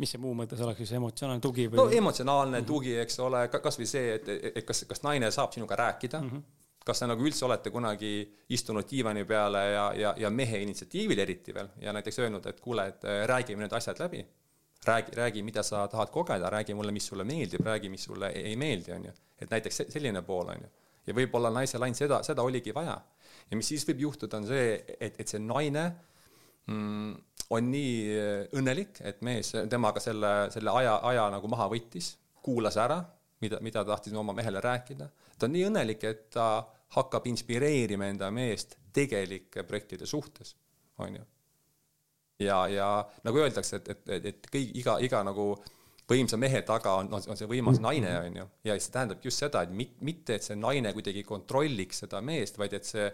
mis 0.02 0.14
see 0.14 0.22
muu 0.22 0.34
mõttes 0.38 0.60
oleks 0.62 0.82
siis, 0.82 0.94
emotsionaalne 0.98 1.42
tugi 1.42 1.68
või? 1.70 1.80
no 1.80 1.88
emotsionaalne 2.00 2.58
mm 2.58 2.62
-hmm. 2.62 2.68
tugi, 2.72 2.96
eks 3.04 3.18
ole, 3.24 3.46
kas 3.48 3.78
või 3.78 3.90
see, 3.90 4.14
et, 4.14 4.28
et 4.54 4.64
kas, 4.66 4.84
kas 4.90 5.02
naine 5.06 5.30
saab 5.34 5.54
sinuga 5.54 5.76
rääkida 5.76 6.20
mm, 6.20 6.30
-hmm. 6.30 6.42
Kas 6.88 7.02
te 7.02 7.08
nagu 7.10 7.24
üldse 7.24 7.44
olete 7.44 7.70
kunagi 7.74 8.12
istunud 8.56 8.86
diivani 8.88 9.24
peale 9.28 9.62
ja, 9.72 9.84
ja, 9.96 10.14
ja 10.24 10.30
mehe 10.32 10.62
initsiatiivil 10.64 11.20
eriti 11.24 11.54
veel 11.54 11.70
ja 11.84 11.92
näiteks 11.96 12.20
öelnud, 12.24 12.46
et 12.48 12.60
kuule, 12.64 12.88
et 12.92 13.04
eh, 13.04 13.22
räägime 13.28 13.66
need 13.66 13.76
asjad 13.76 14.00
läbi. 14.00 14.24
räägi, 14.86 15.12
räägi, 15.16 15.42
mida 15.42 15.62
sa 15.62 15.88
tahad 15.88 16.10
kogeda, 16.10 16.50
räägi 16.50 16.74
mulle, 16.74 16.92
mis 16.92 17.06
sulle 17.06 17.24
meeldib, 17.24 17.64
räägi, 17.66 17.88
mis 17.88 18.04
sulle 18.04 18.28
ei 18.28 18.56
meeldi, 18.56 18.92
on 18.92 19.04
ju. 19.04 19.12
et 19.40 19.50
näiteks 19.50 19.82
selline 19.88 20.22
pool, 20.22 20.48
on 20.48 20.62
ju. 20.62 20.68
ja 21.06 21.14
võib-olla 21.14 21.50
naisel 21.50 21.82
ainult 21.82 21.98
seda, 21.98 22.22
seda 22.22 22.42
oligi 22.42 22.74
vaja 22.74 22.96
ja 23.50 23.56
mis 23.56 23.68
siis 23.72 23.86
võib 23.88 24.06
juhtuda, 24.06 24.40
on 24.40 24.48
see, 24.48 24.76
et, 25.00 25.18
et 25.20 25.28
see 25.28 25.40
naine 25.42 25.84
mm, 26.68 27.12
on 27.54 27.70
nii 27.72 27.92
äh, 28.14 28.40
õnnelik, 28.58 29.00
et 29.08 29.22
mees 29.26 29.54
temaga 29.70 30.02
selle, 30.04 30.32
selle 30.54 30.74
aja, 30.80 30.98
aja 31.10 31.28
nagu 31.32 31.50
maha 31.50 31.68
võttis, 31.72 32.14
kuulas 32.44 32.76
ära, 32.80 33.00
mida, 33.42 33.60
mida 33.64 33.84
tahtis 33.88 34.16
oma 34.16 34.34
mehele 34.36 34.60
rääkida. 34.64 35.08
ta 35.38 35.46
on 35.48 35.54
nii 35.56 35.68
õnnelik, 35.70 36.04
et 36.04 36.28
ta 36.34 36.48
hakkab 36.96 37.26
inspireerima 37.26 38.08
enda 38.08 38.30
meest 38.30 38.78
tegelike 38.92 39.62
projektide 39.62 40.06
suhtes, 40.06 40.56
on 40.98 41.16
ju. 41.16 41.24
ja, 42.38 42.68
ja 42.68 42.88
nagu 43.24 43.38
öeldakse, 43.38 43.76
et, 43.76 43.88
et, 43.88 44.08
et, 44.08 44.26
et 44.32 44.48
kõik, 44.52 44.72
iga, 44.80 44.96
iga 45.04 45.22
nagu 45.26 45.50
võimsa 46.08 46.38
mehe 46.40 46.62
taga 46.66 46.94
on, 47.02 47.10
on, 47.12 47.24
on 47.28 47.36
see 47.36 47.48
võimas 47.50 47.80
naine, 47.84 48.12
on 48.24 48.36
ju, 48.40 48.46
ja 48.70 48.76
see 48.80 48.92
tähendab 48.94 49.24
just 49.24 49.44
seda, 49.44 49.62
et 49.62 49.74
mit, 49.74 49.98
mitte, 50.00 50.38
et 50.38 50.46
see 50.46 50.56
naine 50.56 50.92
kuidagi 50.96 51.24
kontrolliks 51.28 52.04
seda 52.04 52.22
meest, 52.24 52.58
vaid 52.60 52.76
et 52.78 52.88
see 52.88 53.08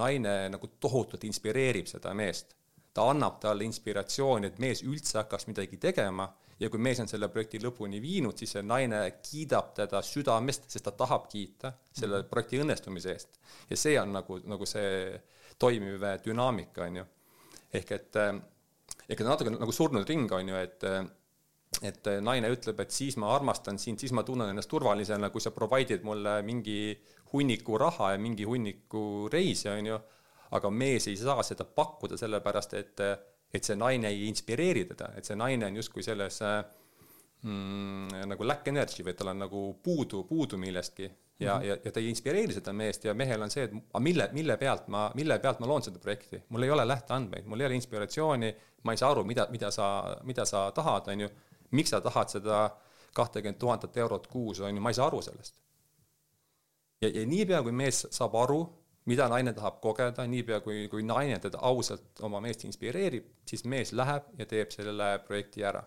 naine 0.00 0.34
nagu 0.50 0.72
tohutult 0.80 1.24
inspireerib 1.26 1.88
seda 1.90 2.14
meest. 2.14 2.56
ta 2.90 3.04
annab 3.06 3.36
talle 3.38 3.62
inspiratsiooni, 3.62 4.48
et 4.50 4.56
mees 4.58 4.80
üldse 4.82 5.20
hakkaks 5.20 5.46
midagi 5.46 5.76
tegema 5.78 6.24
ja 6.60 6.68
kui 6.70 6.80
mees 6.82 7.00
on 7.00 7.08
selle 7.08 7.30
projekti 7.32 7.60
lõpuni 7.62 8.00
viinud, 8.02 8.36
siis 8.36 8.56
see 8.56 8.64
naine 8.66 9.02
kiidab 9.24 9.72
teda 9.76 10.02
südamest, 10.04 10.68
sest 10.70 10.84
ta 10.86 10.92
tahab 10.96 11.28
kiita 11.30 11.72
selle 11.88 12.20
mhm. 12.20 12.30
projekti 12.32 12.60
õnnestumise 12.64 13.14
eest. 13.14 13.40
ja 13.70 13.78
see 13.80 13.96
on 14.00 14.12
nagu, 14.18 14.40
nagu 14.50 14.68
see 14.68 15.14
toimiv 15.60 16.04
dünaamika, 16.24 16.86
on 16.86 17.00
ju. 17.00 17.06
ehk 17.80 17.96
et, 17.96 18.20
ehk 19.08 19.20
et 19.20 19.26
natuke 19.26 19.52
nagu 19.54 19.72
surnud 19.72 20.08
ring, 20.08 20.30
on 20.32 20.52
ju, 20.52 20.60
et 20.60 20.86
et 21.86 22.08
naine 22.20 22.48
ütleb, 22.50 22.80
et 22.82 22.90
siis 22.90 23.14
ma 23.20 23.28
armastan 23.30 23.78
sind, 23.78 24.00
siis 24.02 24.12
ma 24.12 24.24
tunnen 24.26 24.50
ennast 24.50 24.68
turvalisena, 24.68 25.30
kui 25.30 25.40
sa 25.40 25.52
provide'id 25.54 26.02
mulle 26.04 26.40
mingi 26.42 26.96
hunniku 27.32 27.78
raha 27.78 28.12
ja 28.12 28.18
mingi 28.18 28.44
hunniku 28.44 29.28
reise, 29.32 29.70
on 29.70 29.86
ju, 29.92 29.98
aga 30.58 30.72
mees 30.74 31.06
ei 31.08 31.16
saa 31.16 31.44
seda 31.46 31.64
pakkuda, 31.64 32.18
sellepärast 32.18 32.74
et, 32.74 33.04
et 33.52 33.66
see 33.66 33.76
naine 33.76 34.08
ei 34.08 34.28
inspireeri 34.28 34.84
teda, 34.92 35.12
et 35.18 35.26
see 35.26 35.36
naine 35.38 35.66
on 35.66 35.80
justkui 35.80 36.04
selles 36.06 36.38
mm, 37.42 38.20
nagu 38.30 38.46
lack 38.46 38.68
energy 38.70 39.04
või 39.06 39.16
tal 39.18 39.32
on 39.32 39.42
nagu 39.44 39.64
puudu, 39.82 40.22
puudu 40.28 40.58
millestki 40.60 41.08
ja 41.40 41.54
mm, 41.54 41.60
-hmm. 41.60 41.66
ja, 41.66 41.76
ja 41.84 41.92
ta 41.92 42.00
ei 42.00 42.08
inspireeri 42.08 42.52
seda 42.52 42.72
meest 42.72 43.04
ja 43.04 43.14
mehel 43.14 43.42
on 43.42 43.50
see, 43.50 43.64
et 43.64 43.72
aga 43.74 44.00
mille, 44.00 44.28
mille 44.32 44.56
pealt 44.56 44.88
ma, 44.88 45.10
mille 45.14 45.38
pealt 45.38 45.60
ma 45.60 45.66
loon 45.66 45.82
seda 45.82 45.98
projekti, 45.98 46.42
mul 46.48 46.62
ei 46.62 46.70
ole 46.70 46.88
lähteandmeid, 46.88 47.46
mul 47.46 47.60
ei 47.60 47.66
ole 47.66 47.74
inspiratsiooni, 47.74 48.54
ma 48.82 48.92
ei 48.92 48.96
saa 48.96 49.10
aru, 49.10 49.24
mida, 49.24 49.46
mida 49.50 49.70
sa, 49.70 49.86
mida 50.24 50.44
sa 50.44 50.70
tahad, 50.70 51.08
on 51.08 51.20
ju, 51.20 51.28
miks 51.70 51.90
sa 51.90 52.00
tahad 52.00 52.28
seda 52.28 52.60
kahtekümmet 53.14 53.58
tuhandet 53.58 53.96
eurot 53.96 54.26
kuus, 54.26 54.60
on 54.60 54.74
ju, 54.74 54.80
ma 54.80 54.90
ei 54.90 54.94
saa 54.94 55.06
aru 55.06 55.22
sellest. 55.22 55.54
ja, 57.00 57.08
ja 57.08 57.26
niipea, 57.26 57.62
kui 57.62 57.72
mees 57.72 58.06
saab 58.10 58.36
aru, 58.36 58.60
mida 59.10 59.28
naine 59.30 59.54
tahab 59.56 59.80
kogeda, 59.82 60.26
niipea 60.30 60.60
kui, 60.64 60.84
kui 60.92 61.04
naine 61.06 61.38
teda 61.42 61.60
ausalt 61.70 62.22
oma 62.26 62.40
meest 62.44 62.64
inspireerib, 62.68 63.26
siis 63.48 63.66
mees 63.68 63.94
läheb 63.96 64.30
ja 64.38 64.46
teeb 64.50 64.70
selle 64.74 65.16
projekti 65.26 65.66
ära. 65.66 65.82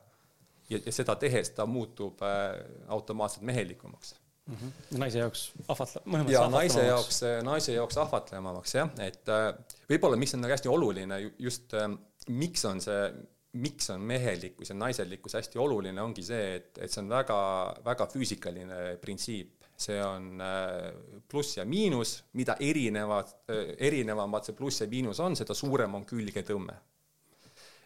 ja, 0.69 0.79
ja 0.85 0.91
seda 0.95 1.15
tehes 1.19 1.53
ta 1.57 1.65
muutub 1.65 2.21
äh, 2.23 2.59
automaatselt 2.87 3.43
mehelikumaks 3.47 4.15
mm. 4.45 4.55
-hmm. 4.55 4.97
naise 4.97 5.19
jaoks 5.19 5.51
ahvatlev. 5.67 6.29
ja 6.29 6.47
naise 6.49 6.85
jaoks, 6.85 7.21
naise 7.43 7.73
jaoks 7.73 7.97
ahvatlevamaks 7.97 8.75
jah, 8.75 8.89
et 8.99 9.29
äh, 9.29 9.53
võib-olla, 9.89 10.17
mis 10.17 10.33
on 10.33 10.41
nagu 10.41 10.55
hästi 10.55 10.69
oluline 10.69 11.19
just, 11.39 11.73
äh, 11.73 11.89
miks 12.27 12.65
on 12.65 12.81
see, 12.81 13.13
miks 13.53 13.89
on 13.93 14.01
mehelikkus 14.01 14.69
ja 14.69 14.75
naiselikkus 14.75 15.35
hästi 15.37 15.59
oluline, 15.61 16.01
ongi 16.01 16.23
see, 16.25 16.55
et, 16.55 16.77
et 16.77 16.91
see 16.91 17.03
on 17.03 17.09
väga, 17.11 17.39
väga 17.85 18.07
füüsikaline 18.09 18.79
printsiip. 19.01 19.62
See 19.83 19.99
on 20.03 20.41
äh, 20.41 20.89
pluss 21.29 21.57
ja 21.57 21.65
miinus, 21.65 22.17
mida 22.39 22.55
erinevad, 22.59 23.31
erinevamad 23.77 24.47
see 24.47 24.57
pluss 24.57 24.83
ja 24.83 24.89
miinus 24.91 25.21
on, 25.23 25.37
seda 25.39 25.55
suurem 25.57 25.95
on 25.99 26.05
külgetõmme. 26.09 26.75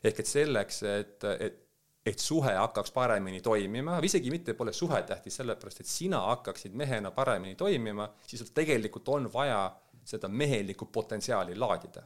ehk 0.03 0.19
et 0.21 0.29
selleks, 0.29 0.83
et, 0.83 1.23
et 1.39 1.63
et 2.07 2.19
suhe 2.19 2.53
hakkaks 2.55 2.93
paremini 2.95 3.41
toimima, 3.43 3.97
isegi 4.03 4.31
mitte 4.31 4.53
pole 4.55 4.73
suhe 4.73 5.01
tähtis, 5.09 5.35
sellepärast 5.41 5.81
et 5.83 5.89
sina 5.91 6.21
hakkaksid 6.29 6.75
mehena 6.79 7.11
paremini 7.11 7.55
toimima, 7.59 8.07
siis 8.27 8.43
sul 8.43 8.53
tegelikult 8.55 9.09
on 9.15 9.27
vaja 9.33 9.59
seda 10.07 10.27
mehelikku 10.27 10.85
potentsiaali 10.85 11.55
laadida. 11.55 12.03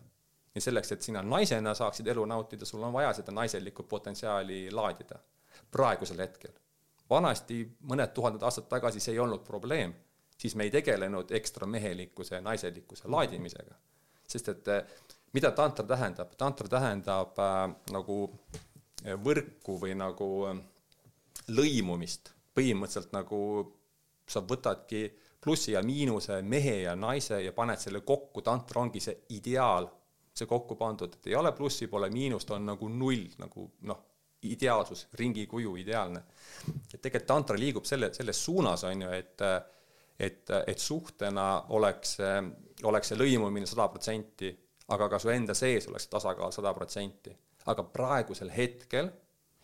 ja 0.55 0.61
selleks, 0.61 0.91
et 0.91 1.01
sina 1.01 1.21
naisena 1.23 1.73
saaksid 1.73 2.07
elu 2.11 2.25
nautida, 2.25 2.65
sul 2.65 2.83
on 2.83 2.93
vaja 2.93 3.13
seda 3.13 3.31
naiselikku 3.31 3.83
potentsiaali 3.83 4.71
laadida. 4.71 5.19
praegusel 5.71 6.17
hetkel. 6.17 6.51
Vanasti, 7.11 7.61
mõned 7.91 8.13
tuhanded 8.15 8.43
aastad 8.47 8.69
tagasi 8.71 9.03
see 9.03 9.15
ei 9.17 9.19
olnud 9.19 9.43
probleem, 9.45 9.93
siis 10.37 10.55
me 10.55 10.65
ei 10.65 10.73
tegelenud 10.73 11.31
ekstra 11.37 11.67
mehelikkuse 11.67 12.37
ja 12.37 12.41
naiselikkuse 12.41 13.11
laadimisega. 13.11 13.75
sest 14.31 14.47
et 14.49 14.67
eh, 14.71 14.99
mida 15.35 15.51
tantra 15.51 15.85
tähendab, 15.85 16.35
tantra 16.39 16.67
tähendab 16.67 17.39
äh, 17.39 17.63
nagu 17.91 18.17
võrku 19.01 19.77
või 19.81 19.95
nagu 19.97 20.27
lõimumist, 21.49 22.31
põhimõtteliselt 22.55 23.13
nagu 23.15 23.39
sa 24.29 24.43
võtadki 24.45 25.07
plussi 25.41 25.73
ja 25.73 25.81
miinuse, 25.83 26.41
mehe 26.41 26.81
ja 26.83 26.95
naise 26.95 27.41
ja 27.41 27.53
paned 27.53 27.81
selle 27.81 28.03
kokku, 28.05 28.43
tantra 28.45 28.81
ongi 28.81 29.01
see 29.01 29.15
ideaal, 29.37 29.89
see 30.33 30.47
kokku 30.47 30.77
pandud, 30.79 31.17
et 31.17 31.31
ei 31.31 31.35
ole 31.35 31.51
plussi, 31.57 31.89
pole 31.91 32.11
miinust, 32.13 32.51
on 32.53 32.69
nagu 32.71 32.89
null, 32.89 33.25
nagu 33.41 33.67
noh, 33.89 34.03
ideaalsus, 34.43 35.07
ringi 35.19 35.45
kuju, 35.47 35.75
ideaalne. 35.75 36.23
et 36.93 37.01
tegelikult 37.01 37.27
tantra 37.27 37.57
liigub 37.57 37.85
selle, 37.85 38.13
selles 38.13 38.45
suunas, 38.45 38.83
on 38.83 39.01
ju, 39.01 39.11
et 39.11 39.45
et, 40.21 40.49
et 40.67 40.79
suhtena 40.79 41.63
oleks, 41.69 42.17
oleks 42.83 43.09
see 43.09 43.17
lõimumine 43.17 43.65
sada 43.65 43.87
protsenti, 43.89 44.51
aga 44.93 45.07
ka 45.09 45.19
su 45.19 45.29
enda 45.33 45.53
sees 45.57 45.87
oleks 45.87 46.05
tasakaal 46.07 46.51
sada 46.53 46.73
protsenti 46.77 47.33
aga 47.69 47.83
praegusel 47.83 48.49
hetkel 48.49 49.09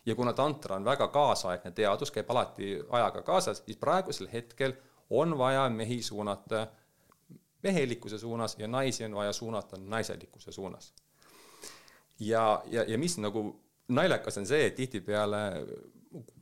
ja 0.06 0.14
kuna 0.14 0.32
tantra 0.32 0.76
on 0.76 0.84
väga 0.84 1.08
kaasaegne 1.12 1.72
teadus, 1.74 2.10
käib 2.10 2.30
alati 2.30 2.76
ajaga 2.90 3.22
kaasas, 3.22 3.62
siis 3.66 3.76
praegusel 3.76 4.28
hetkel 4.32 4.74
on 5.10 5.38
vaja 5.38 5.68
mehi 5.70 6.02
suunata 6.02 6.66
mehelikkuse 7.62 8.18
suunas 8.18 8.56
ja 8.58 8.68
naisi 8.68 9.04
on 9.04 9.14
vaja 9.14 9.32
suunata 9.32 9.76
naiselikkuse 9.78 10.52
suunas. 10.52 10.92
ja, 12.20 12.62
ja, 12.66 12.84
ja 12.88 12.98
mis 12.98 13.18
nagu 13.18 13.60
naljakas 13.94 14.40
on 14.40 14.48
see, 14.48 14.66
et 14.68 14.76
tihtipeale 14.76 15.42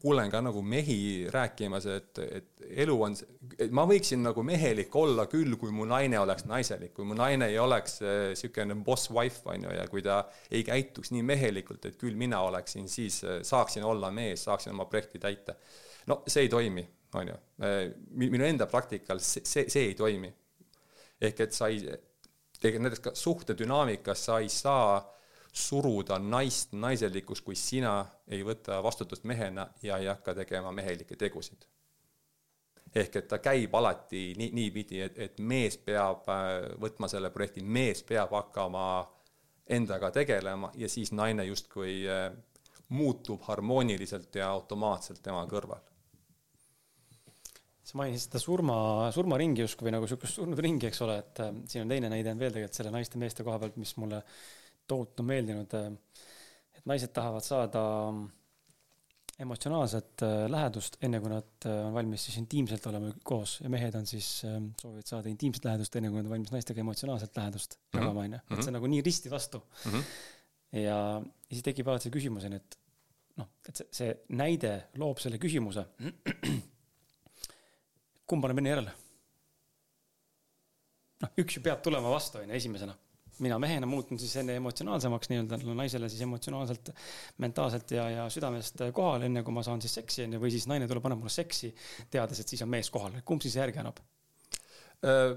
kuulen 0.01 0.31
ka 0.31 0.41
nagu 0.45 0.61
mehi 0.63 1.27
rääkimas, 1.33 1.87
et, 1.91 2.19
et 2.23 2.67
elu 2.85 2.95
on, 3.03 3.17
et 3.59 3.73
ma 3.75 3.87
võiksin 3.89 4.23
nagu 4.23 4.43
mehelik 4.47 4.95
olla 4.97 5.27
küll, 5.31 5.57
kui 5.59 5.73
mu 5.75 5.87
naine 5.89 6.19
oleks 6.21 6.47
naiselik, 6.47 6.93
kui 6.95 7.07
mu 7.09 7.17
naine 7.19 7.49
ei 7.51 7.59
oleks 7.59 7.99
niisugune 8.05 8.77
boss 8.87 9.11
wife, 9.15 9.43
on 9.51 9.67
ju, 9.67 9.75
ja 9.75 9.87
kui 9.91 10.05
ta 10.07 10.21
ei 10.51 10.63
käituks 10.67 11.13
nii 11.15 11.25
mehelikult, 11.27 11.89
et 11.89 11.99
küll 12.01 12.19
mina 12.19 12.43
oleksin 12.47 12.89
siis, 12.91 13.23
saaksin 13.47 13.87
olla 13.87 14.13
mees, 14.15 14.47
saaksin 14.47 14.75
oma 14.75 14.87
projekti 14.91 15.23
täita. 15.23 15.57
no 16.07 16.23
see 16.27 16.47
ei 16.47 16.53
toimi, 16.53 16.87
on 17.19 17.33
ju. 17.33 17.39
minu 18.23 18.47
enda 18.47 18.71
praktikal 18.71 19.21
see, 19.21 19.45
see, 19.45 19.67
see 19.73 19.91
ei 19.91 19.99
toimi. 19.99 20.33
ehk 21.21 21.41
et 21.41 21.53
sa 21.57 21.73
ei, 21.73 21.83
näiteks 22.63 23.03
ka 23.03 23.15
suhtedünaamikas 23.19 24.25
sa 24.29 24.39
ei 24.39 24.49
saa 24.53 25.01
suruda 25.57 26.19
naist 26.21 26.75
naiselikuks, 26.77 27.41
kui 27.41 27.57
sina 27.57 27.97
ei 28.29 28.43
võta 28.45 28.83
vastutust 28.85 29.25
mehena 29.25 29.67
ja 29.83 29.99
ei 30.03 30.11
hakka 30.11 30.35
tegema 30.43 30.73
mehelikke 30.73 31.17
tegusid. 31.17 31.67
ehk 32.97 33.17
et 33.17 33.27
ta 33.29 33.39
käib 33.45 33.75
alati 33.75 34.35
nii, 34.39 34.51
niipidi, 34.57 35.01
et, 35.05 35.19
et 35.19 35.41
mees 35.41 35.77
peab 35.77 36.29
äh, 36.33 36.71
võtma 36.81 37.09
selle 37.13 37.31
projekti, 37.31 37.63
mees 37.63 38.03
peab 38.03 38.33
hakkama 38.33 38.85
endaga 39.67 40.11
tegelema 40.11 40.71
ja 40.75 40.89
siis 40.89 41.13
naine 41.13 41.45
justkui 41.45 42.05
äh, 42.09 42.31
muutub 42.89 43.43
harmooniliselt 43.49 44.35
ja 44.35 44.49
automaatselt 44.49 45.23
tema 45.23 45.45
kõrval 45.51 45.83
sa 47.87 47.99
mainisid 48.01 48.29
seda 48.29 48.43
surma, 48.43 48.77
surmaringi 49.15 49.63
justkui 49.63 49.93
nagu 49.95 50.09
sihukest 50.11 50.41
surnud 50.41 50.59
ringi, 50.59 50.89
eks 50.89 51.03
ole, 51.07 51.19
et 51.23 51.43
äh, 51.45 51.53
siin 51.71 51.85
on 51.87 51.93
teine 51.95 52.13
näide 52.13 52.33
on 52.33 52.41
veel 52.41 52.55
tegelikult 52.55 52.81
selle 52.81 52.95
naiste-meeste 52.95 53.47
koha 53.47 53.61
pealt, 53.63 53.77
mis 53.81 53.93
mulle 54.01 54.23
tohutu 54.87 55.25
meeldinud, 55.27 55.73
et 56.77 56.85
naised 56.87 57.13
tahavad 57.15 57.45
saada 57.45 57.83
emotsionaalset 59.43 60.23
äh, 60.25 60.47
lähedust, 60.49 60.97
enne 61.05 61.21
kui 61.21 61.31
nad 61.31 61.67
äh, 61.69 61.83
on 61.87 61.93
valmis 61.97 62.25
siis 62.29 62.39
intiimselt 62.41 62.87
olema 62.89 63.11
koos 63.27 63.59
ja 63.61 63.69
mehed 63.73 63.97
on 63.99 64.09
siis, 64.09 64.31
äh, 64.49 64.57
soovivad 64.81 65.11
saada 65.11 65.29
intiimset 65.29 65.67
lähedust, 65.69 65.99
enne 65.99 66.09
kui 66.09 66.21
nad 66.21 66.29
on 66.29 66.33
valmis 66.33 66.55
naistega 66.55 66.81
emotsionaalset 66.81 67.37
lähedust 67.37 67.77
mhm. 67.77 68.01
jagama, 68.01 68.25
onju. 68.25 68.41
et 68.49 68.63
see 68.63 68.73
on 68.73 68.79
nagu 68.79 68.91
nii 68.93 69.05
risti 69.05 69.33
vastu 69.33 69.61
mm. 69.61 69.93
-hmm. 69.93 70.03
ja, 70.81 70.83
ja 70.87 71.53
siis 71.53 71.67
tekib 71.69 71.89
alati 71.89 72.09
see 72.09 72.17
küsimus, 72.17 72.49
onju, 72.49 72.63
et 72.63 72.79
noh, 73.43 73.51
et 73.69 73.83
see, 73.83 73.89
see 73.99 74.15
näide 74.41 74.73
loob 75.03 75.21
selle 75.21 75.41
küsimuse. 75.43 75.85
kumb 78.31 78.45
annab 78.47 78.63
enne 78.63 78.73
järele? 78.73 78.95
noh, 81.27 81.37
üks 81.45 81.59
ju 81.59 81.67
peab 81.69 81.85
tulema 81.85 82.09
vastu, 82.13 82.41
onju, 82.41 82.57
esimesena 82.57 82.97
mina 83.45 83.59
mehena 83.63 83.89
muutun 83.91 84.19
siis 84.21 84.37
enne 84.41 84.57
emotsionaalsemaks 84.61 85.31
nii-öelda 85.33 85.59
naisele 85.77 86.09
siis 86.13 86.23
emotsionaalselt, 86.27 86.91
mentaalselt 87.45 87.91
ja, 87.97 88.09
ja 88.11 88.29
südamest 88.33 88.81
kohal, 88.97 89.27
enne 89.29 89.43
kui 89.47 89.55
ma 89.55 89.65
saan 89.67 89.83
siis 89.85 89.99
seksi 90.01 90.25
onju, 90.27 90.41
või 90.43 90.55
siis 90.55 90.69
naine 90.71 90.89
tuleb, 90.89 91.05
annab 91.09 91.25
mulle 91.25 91.35
seksi, 91.35 91.73
teades, 92.11 92.41
et 92.41 92.55
siis 92.55 92.65
on 92.65 92.73
mees 92.73 92.91
kohal, 92.93 93.21
kumb 93.25 93.45
siis 93.45 93.59
järgi 93.61 93.83
annab 93.85 94.03
äh,? 95.05 95.37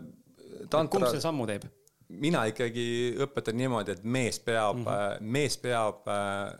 Tantra... 0.69 0.89
kumb 0.89 1.05
selle 1.05 1.21
sammu 1.21 1.45
teeb? 1.49 1.67
mina 2.09 2.41
ikkagi 2.49 2.85
õpetan 3.21 3.57
niimoodi, 3.59 3.93
et 3.93 4.03
mees 4.03 4.39
peab 4.41 4.79
mm, 4.79 4.85
-hmm. 4.87 5.29
mees 5.35 5.57
peab 5.61 6.07
äh, 6.09 6.55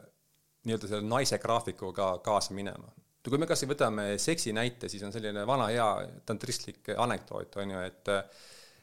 nii-öelda 0.67 0.91
selle 0.91 1.07
naise 1.07 1.39
graafikuga 1.41 2.17
kaasa 2.23 2.53
minema. 2.53 2.91
kui 3.29 3.37
me 3.37 3.45
kasvõi 3.49 3.73
võtame 3.73 4.05
seksi 4.17 4.53
näite, 4.53 4.89
siis 4.89 5.03
on 5.03 5.11
selline 5.13 5.45
vana 5.47 5.67
hea 5.69 5.87
tantristlik 6.25 6.93
anekdoot 6.97 7.55
on 7.61 7.71
ju, 7.71 7.81
et 7.85 8.09
äh, 8.09 8.23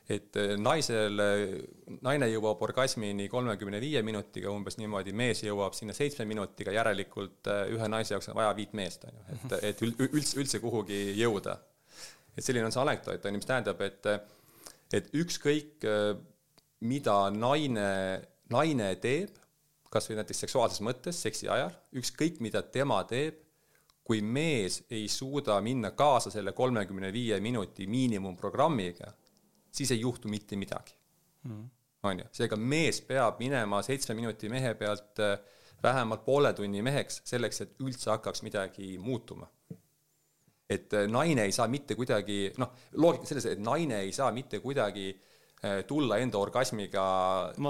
et 0.07 0.37
äh, 0.39 0.55
naisel, 0.61 1.19
naine 2.07 2.29
jõuab 2.31 2.61
orgasmini 2.69 3.27
kolmekümne 3.31 3.81
viie 3.83 4.03
minutiga 4.07 4.53
umbes 4.55 4.79
niimoodi, 4.79 5.15
mees 5.17 5.43
jõuab 5.43 5.75
sinna 5.75 5.97
seitsme 5.97 6.29
minutiga, 6.31 6.75
järelikult 6.75 7.51
äh, 7.51 7.65
ühe 7.75 7.89
naise 7.91 8.15
jaoks 8.15 8.31
on 8.31 8.39
vaja 8.39 8.53
viit 8.59 8.77
meest, 8.79 9.09
on 9.09 9.19
ju, 9.19 9.25
et, 9.35 9.57
et 9.73 9.83
üldse, 9.87 10.39
üldse 10.39 10.63
kuhugi 10.63 11.01
jõuda. 11.19 11.59
et 12.37 12.45
selline 12.45 12.69
on 12.69 12.75
see 12.75 12.85
anekdoot, 12.85 13.27
on 13.27 13.35
ju, 13.35 13.41
mis 13.43 13.51
tähendab, 13.51 13.83
et, 13.83 14.09
et 14.95 15.11
ükskõik, 15.17 15.89
mida 16.87 17.17
naine, 17.33 17.91
naine 18.53 18.93
teeb, 19.03 19.35
kas 19.91 20.07
või 20.11 20.21
näiteks 20.21 20.45
seksuaalses 20.45 20.85
mõttes, 20.85 21.19
seksi 21.19 21.49
ajal, 21.51 21.73
ükskõik, 21.97 22.39
mida 22.45 22.63
tema 22.63 23.01
teeb, 23.09 23.41
kui 24.07 24.21
mees 24.23 24.85
ei 24.93 25.09
suuda 25.11 25.57
minna 25.65 25.91
kaasa 25.99 26.31
selle 26.31 26.53
kolmekümne 26.55 27.09
viie 27.15 27.41
minuti 27.43 27.89
miinimumprogrammiga 27.91 29.09
siis 29.77 29.93
ei 29.93 30.01
juhtu 30.01 30.31
mitte 30.33 30.57
midagi 30.57 30.97
mm.. 31.45 31.67
on 32.09 32.23
ju, 32.23 32.31
seega 32.39 32.57
mees 32.57 33.03
peab 33.05 33.41
minema 33.43 33.83
seitsme 33.87 34.17
minuti 34.19 34.51
mehe 34.53 34.75
pealt 34.79 35.23
äh, 35.25 35.37
vähemalt 35.83 36.25
poole 36.25 36.53
tunni 36.57 36.83
meheks, 36.83 37.21
selleks 37.29 37.63
et 37.65 37.79
üldse 37.85 38.11
hakkaks 38.15 38.43
midagi 38.47 38.97
muutuma. 38.99 39.49
et 40.71 40.93
äh, 40.99 41.07
naine 41.11 41.45
ei 41.47 41.53
saa 41.53 41.69
mitte 41.71 41.95
kuidagi, 41.95 42.53
noh, 42.59 42.73
loogika 42.99 43.29
selles, 43.29 43.47
et 43.53 43.61
naine 43.63 44.01
ei 44.03 44.13
saa 44.13 44.33
mitte 44.35 44.59
kuidagi 44.61 45.11
äh, 45.13 45.85
tulla 45.87 46.19
enda 46.19 46.39
orgasmiga 46.39 47.05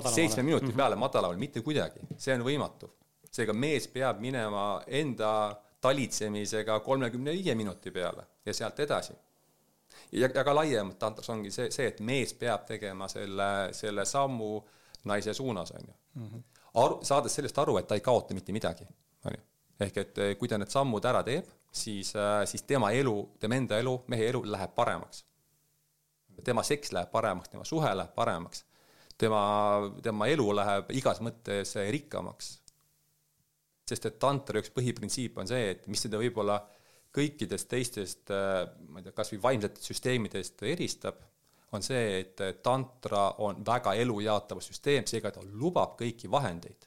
seitsme 0.08 0.42
minuti 0.42 0.70
-hmm. 0.70 0.76
peale 0.76 0.96
madalamale, 0.96 1.38
mitte 1.38 1.60
kuidagi, 1.60 2.00
see 2.16 2.34
on 2.34 2.46
võimatu. 2.46 2.90
seega 3.36 3.52
mees 3.52 3.88
peab 3.92 4.20
minema 4.20 4.80
enda 4.86 5.30
talitsemisega 5.80 6.80
kolmekümne 6.80 7.32
viie 7.32 7.54
minuti 7.54 7.90
peale 7.90 8.22
ja 8.46 8.52
sealt 8.54 8.80
edasi 8.80 9.12
ja, 10.12 10.28
ja 10.34 10.44
ka 10.44 10.54
laiemalt 10.54 10.98
tantras 10.98 11.30
ongi 11.30 11.50
see, 11.50 11.70
see, 11.74 11.88
et 11.92 12.00
mees 12.00 12.34
peab 12.34 12.66
tegema 12.68 13.08
selle, 13.08 13.50
selle 13.76 14.04
sammu 14.04 14.50
naise 15.06 15.34
suunas, 15.34 15.72
on 15.76 15.88
ju. 15.88 15.94
Mhm. 16.22 16.44
aru, 16.74 16.98
saades 17.02 17.34
sellest 17.34 17.58
aru, 17.58 17.78
et 17.78 17.86
ta 17.88 17.94
ei 17.94 18.04
kaota 18.04 18.34
mitte 18.34 18.52
midagi, 18.52 18.86
on 19.24 19.36
ju. 19.36 19.42
ehk 19.80 19.96
et 19.96 20.18
eh, 20.18 20.34
kui 20.40 20.48
ta 20.48 20.58
need 20.58 20.72
sammud 20.72 21.04
ära 21.04 21.22
teeb, 21.24 21.48
siis, 21.72 22.14
äh, 22.16 22.44
siis 22.48 22.62
tema 22.62 22.90
elu, 22.90 23.16
tema 23.40 23.58
enda 23.60 23.78
elu, 23.78 23.96
mehe 24.08 24.28
elu 24.30 24.42
läheb 24.44 24.74
paremaks. 24.74 25.24
tema 26.44 26.62
seks 26.62 26.92
läheb 26.92 27.10
paremaks, 27.10 27.48
tema 27.48 27.64
suhe 27.64 27.94
läheb 27.94 28.14
paremaks. 28.14 28.64
tema, 29.18 29.40
tema 30.02 30.26
elu 30.26 30.54
läheb 30.56 30.90
igas 30.90 31.20
mõttes 31.20 31.76
rikkamaks. 31.90 32.60
sest 33.88 34.06
et 34.06 34.18
tantra 34.18 34.58
üks 34.58 34.72
põhiprintsiip 34.74 35.38
on 35.38 35.46
see, 35.46 35.70
et 35.70 35.86
mis 35.86 36.00
seda 36.02 36.18
võib-olla 36.18 36.58
kõikidest 37.16 37.70
teistest, 37.70 38.30
äh, 38.34 38.66
ma 38.88 39.00
ei 39.00 39.06
tea, 39.06 39.16
kas 39.16 39.32
või 39.34 39.42
vaimsetest 39.48 39.90
süsteemidest 39.92 40.66
eristab, 40.68 41.22
on 41.74 41.82
see, 41.82 42.20
et 42.20 42.40
tantra 42.62 43.32
on 43.42 43.64
väga 43.66 43.96
elujaatav 43.98 44.60
süsteem, 44.62 45.08
seega 45.08 45.32
ta 45.34 45.42
lubab 45.42 45.96
kõiki 45.98 46.30
vahendeid 46.30 46.86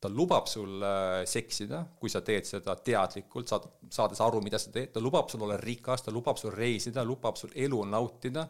ta 0.00 0.08
lubab 0.08 0.46
sul 0.48 0.80
äh, 0.82 1.22
seksida, 1.28 1.82
kui 2.00 2.08
sa 2.08 2.22
teed 2.24 2.48
seda 2.48 2.74
teadlikult, 2.80 3.50
saad, 3.52 3.66
saades 3.92 4.20
aru, 4.24 4.40
mida 4.44 4.58
sa 4.58 4.72
teed, 4.72 4.94
ta 4.94 5.02
lubab 5.04 5.28
sul 5.28 5.44
olla 5.44 5.58
rikas, 5.60 6.06
ta 6.06 6.14
lubab 6.14 6.40
sul 6.40 6.54
reisida, 6.56 7.04
lubab 7.04 7.36
sul 7.36 7.52
elu 7.54 7.82
nautida, 7.84 8.46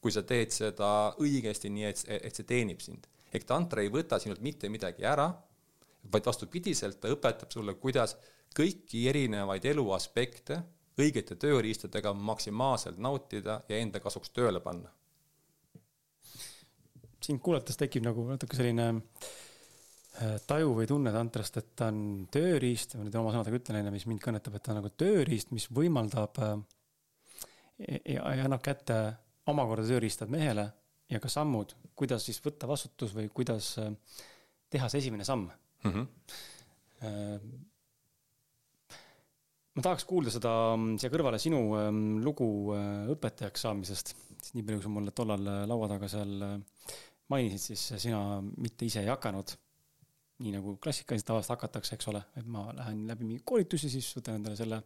kui 0.00 0.14
sa 0.14 0.24
teed 0.24 0.54
seda 0.54 0.88
õigesti, 1.20 1.68
nii 1.72 1.90
et, 1.90 2.04
et 2.08 2.40
see 2.40 2.48
teenib 2.48 2.80
sind. 2.80 3.10
ehk 3.34 3.44
tantra 3.44 3.82
ei 3.82 3.90
võta 3.90 4.16
sinult 4.22 4.40
mitte 4.40 4.68
midagi 4.70 5.04
ära, 5.04 5.26
vaid 6.12 6.24
vastupidiselt, 6.24 7.00
ta 7.02 7.10
õpetab 7.12 7.50
sulle, 7.52 7.74
kuidas 7.82 8.14
kõiki 8.54 9.06
erinevaid 9.10 9.64
elu 9.70 9.84
aspekte 9.96 10.60
õigete 11.00 11.36
tööriistadega 11.40 12.12
maksimaalselt 12.14 13.00
nautida 13.02 13.60
ja 13.68 13.80
enda 13.82 14.00
kasuks 14.02 14.30
tööle 14.34 14.60
panna. 14.62 14.92
sind 17.24 17.40
kuulates 17.40 17.78
tekib 17.80 18.04
nagu 18.04 18.26
natuke 18.28 18.56
selline 18.56 18.86
äh, 18.92 20.34
taju 20.46 20.74
või 20.76 20.86
tunne 20.86 21.12
tantrast, 21.12 21.56
et 21.56 21.70
ta 21.76 21.88
on 21.88 22.26
tööriist, 22.30 22.98
ma 22.98 23.06
nüüd 23.06 23.16
oma 23.16 23.32
sõnadega 23.32 23.60
ütlen, 23.60 23.80
onju, 23.80 23.92
mis 23.94 24.06
mind 24.10 24.20
kõnetab, 24.20 24.58
et 24.58 24.62
ta 24.62 24.74
on 24.74 24.80
nagu 24.82 24.90
tööriist, 24.92 25.54
mis 25.56 25.66
võimaldab 25.72 26.40
äh, 26.44 26.54
ja, 27.88 28.20
ja 28.20 28.44
annab 28.44 28.62
kätte 28.62 28.98
omakorda 29.50 29.88
tööriistad 29.88 30.30
mehele 30.32 30.68
ja 31.10 31.20
ka 31.20 31.32
sammud, 31.32 31.74
kuidas 31.96 32.28
siis 32.28 32.42
võtta 32.44 32.68
vastutus 32.68 33.16
või 33.16 33.30
kuidas 33.32 33.72
äh, 33.80 33.90
teha 34.70 34.90
see 34.92 35.02
esimene 35.04 35.24
samm 35.24 35.48
mm. 35.48 35.90
-hmm. 35.90 36.06
Ma 39.74 39.82
tahaks 39.82 40.06
kuulda 40.08 40.32
seda 40.34 40.52
mm, 40.76 40.98
siia 41.02 41.12
kõrvale 41.12 41.40
sinu 41.42 41.60
ähm, 41.80 42.02
lugu 42.24 42.46
õpetajaks 43.14 43.66
saamisest, 43.66 44.14
sest 44.38 44.54
nii 44.54 44.66
palju, 44.66 44.80
kui 44.80 44.88
sa 44.88 44.94
mulle 44.96 45.14
tollal 45.16 45.50
laua 45.70 45.90
taga 45.90 46.10
seal 46.10 46.34
mainisid, 47.32 47.62
siis 47.72 48.02
sina 48.04 48.40
mitte 48.42 48.86
ise 48.86 49.02
ei 49.02 49.10
hakanud 49.10 49.56
nii 50.42 50.52
nagu 50.56 50.76
klassikaliselt 50.82 51.28
tavaliselt 51.30 51.54
hakatakse, 51.54 51.96
eks 51.96 52.08
ole, 52.10 52.20
et 52.38 52.46
ma 52.50 52.66
lähen 52.74 53.04
läbi 53.08 53.26
mingi 53.26 53.44
koolitusi, 53.46 53.90
siis 53.92 54.08
võtan 54.16 54.40
endale 54.40 54.58
selle 54.58 54.80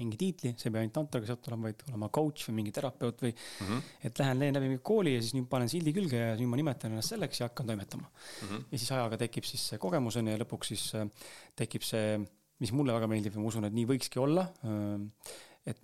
mingi 0.00 0.16
tiitli, 0.20 0.52
see 0.56 0.68
ei 0.68 0.74
pea 0.74 0.82
ainult 0.84 0.94
tantraga 0.96 1.28
seotud 1.28 1.50
olema, 1.50 1.68
vaid 1.68 1.82
olema 1.88 2.08
coach 2.12 2.46
või 2.48 2.56
mingi 2.60 2.72
terapeut 2.76 3.22
või 3.24 3.32
mm 3.32 3.66
-hmm. 3.66 3.90
et 4.08 4.20
lähen 4.22 4.40
leen 4.40 4.56
läbi 4.56 4.68
mingi 4.70 4.82
kooli 4.90 5.14
ja 5.14 5.22
siis 5.24 5.34
nüüd 5.36 5.48
panen 5.50 5.68
sildi 5.72 5.92
külge 5.96 6.20
ja 6.20 6.34
nüüd 6.38 6.50
ma 6.52 6.60
nimetan 6.60 6.94
ennast 6.94 7.12
selleks 7.14 7.40
ja 7.40 7.48
hakkan 7.48 7.68
toimetama 7.68 8.06
mm. 8.06 8.48
-hmm. 8.48 8.64
ja 8.70 8.78
siis 8.78 8.92
ajaga 8.96 9.18
tekib 9.24 9.48
siis 9.48 9.66
see 9.72 9.80
kogemus 9.82 10.16
on 10.20 10.28
ju 10.28 10.36
ja 10.36 10.42
lõpuks 10.44 10.72
siis 10.72 10.84
äh, 10.94 11.08
tekib 11.56 11.84
see, 11.84 12.20
mis 12.60 12.74
mulle 12.76 12.96
väga 12.96 13.08
meeldib 13.10 13.36
ja 13.36 13.42
ma 13.42 13.48
usun, 13.48 13.68
et 13.68 13.76
nii 13.76 13.86
võikski 13.88 14.20
olla. 14.22 14.44
Et, 15.70 15.80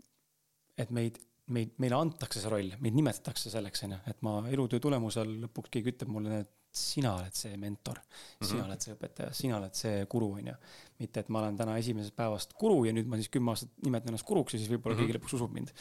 et 0.82 0.92
meid, 0.94 1.18
meid, 1.56 1.72
meile 1.82 1.98
antakse 1.98 2.42
see 2.42 2.52
roll, 2.52 2.74
meid 2.82 2.96
nimetatakse 2.98 3.52
selleks, 3.52 3.84
on 3.86 3.96
ju, 3.96 4.02
et 4.12 4.22
ma 4.26 4.38
elutöö 4.52 4.82
tulemusel 4.82 5.38
lõpuks 5.46 5.72
keegi 5.72 5.94
ütleb 5.94 6.12
mulle, 6.12 6.42
et 6.44 6.52
sina 6.76 7.14
oled 7.16 7.32
see 7.36 7.56
mentor 7.56 7.96
mm, 7.96 8.08
-hmm. 8.10 8.48
sina 8.50 8.64
oled 8.66 8.82
see 8.84 8.94
õpetaja, 8.96 9.32
sina 9.36 9.56
oled 9.56 9.78
see 9.78 10.02
guru, 10.12 10.28
on 10.40 10.50
ju. 10.50 10.56
mitte, 10.98 11.22
et 11.22 11.30
ma 11.32 11.40
olen 11.40 11.56
täna 11.56 11.76
esimesest 11.80 12.16
päevast 12.16 12.52
guru 12.60 12.84
ja 12.84 12.92
nüüd 12.92 13.08
ma 13.08 13.16
siis 13.20 13.30
kümme 13.32 13.52
aastat 13.52 13.72
nimetan 13.86 14.12
ennast 14.12 14.26
guruks 14.28 14.54
ja 14.54 14.60
siis 14.60 14.70
võib-olla 14.72 14.96
mm 14.96 15.00
-hmm. 15.00 15.06
keegi 15.06 15.18
lõpuks 15.18 15.36
usub 15.38 15.56
mind. 15.56 15.72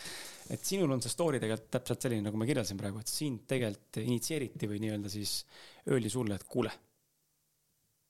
et 0.50 0.66
sinul 0.72 0.91
on 0.96 1.02
see 1.02 1.12
story 1.12 1.39
tegelikult 1.43 1.72
täpselt 1.72 2.08
selline, 2.08 2.28
nagu 2.30 2.38
ma 2.38 2.48
kirjeldasin 2.48 2.80
praegu, 2.80 3.00
et 3.00 3.12
sind 3.12 3.43
tegelikult 3.48 4.02
initsieeriti 4.06 4.72
või 4.72 4.80
nii-öelda 4.86 5.10
siis 5.10 5.46
öeldi 5.88 6.10
sulle, 6.10 6.36
et 6.36 6.43
kuule, 6.43 6.72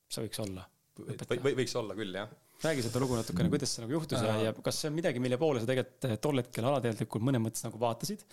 sa 0.10 0.22
võiks 0.22 0.42
olla 0.46 0.70
või 1.42 1.56
võiks 1.64 1.76
olla 1.76 1.96
küll, 1.96 2.14
jah 2.22 2.30
räägi 2.64 2.86
seda 2.86 3.02
lugu 3.04 3.18
natukene, 3.18 3.50
kuidas 3.52 3.74
see 3.76 3.84
nagu 3.84 3.96
juhtus 3.98 4.22
ja, 4.24 4.36
ja 4.48 4.54
kas 4.66 4.80
see 4.82 4.90
on 4.90 4.96
midagi, 4.98 5.22
mille 5.24 5.38
poole 5.42 5.62
sa 5.62 5.70
tegelikult 5.70 6.08
eh, 6.10 6.18
tol 6.24 6.42
hetkel 6.42 6.68
alateadlikult 6.70 7.26
mõnes 7.28 7.44
mõttes 7.44 7.66
nagu 7.66 7.80
vaatasid 7.82 8.24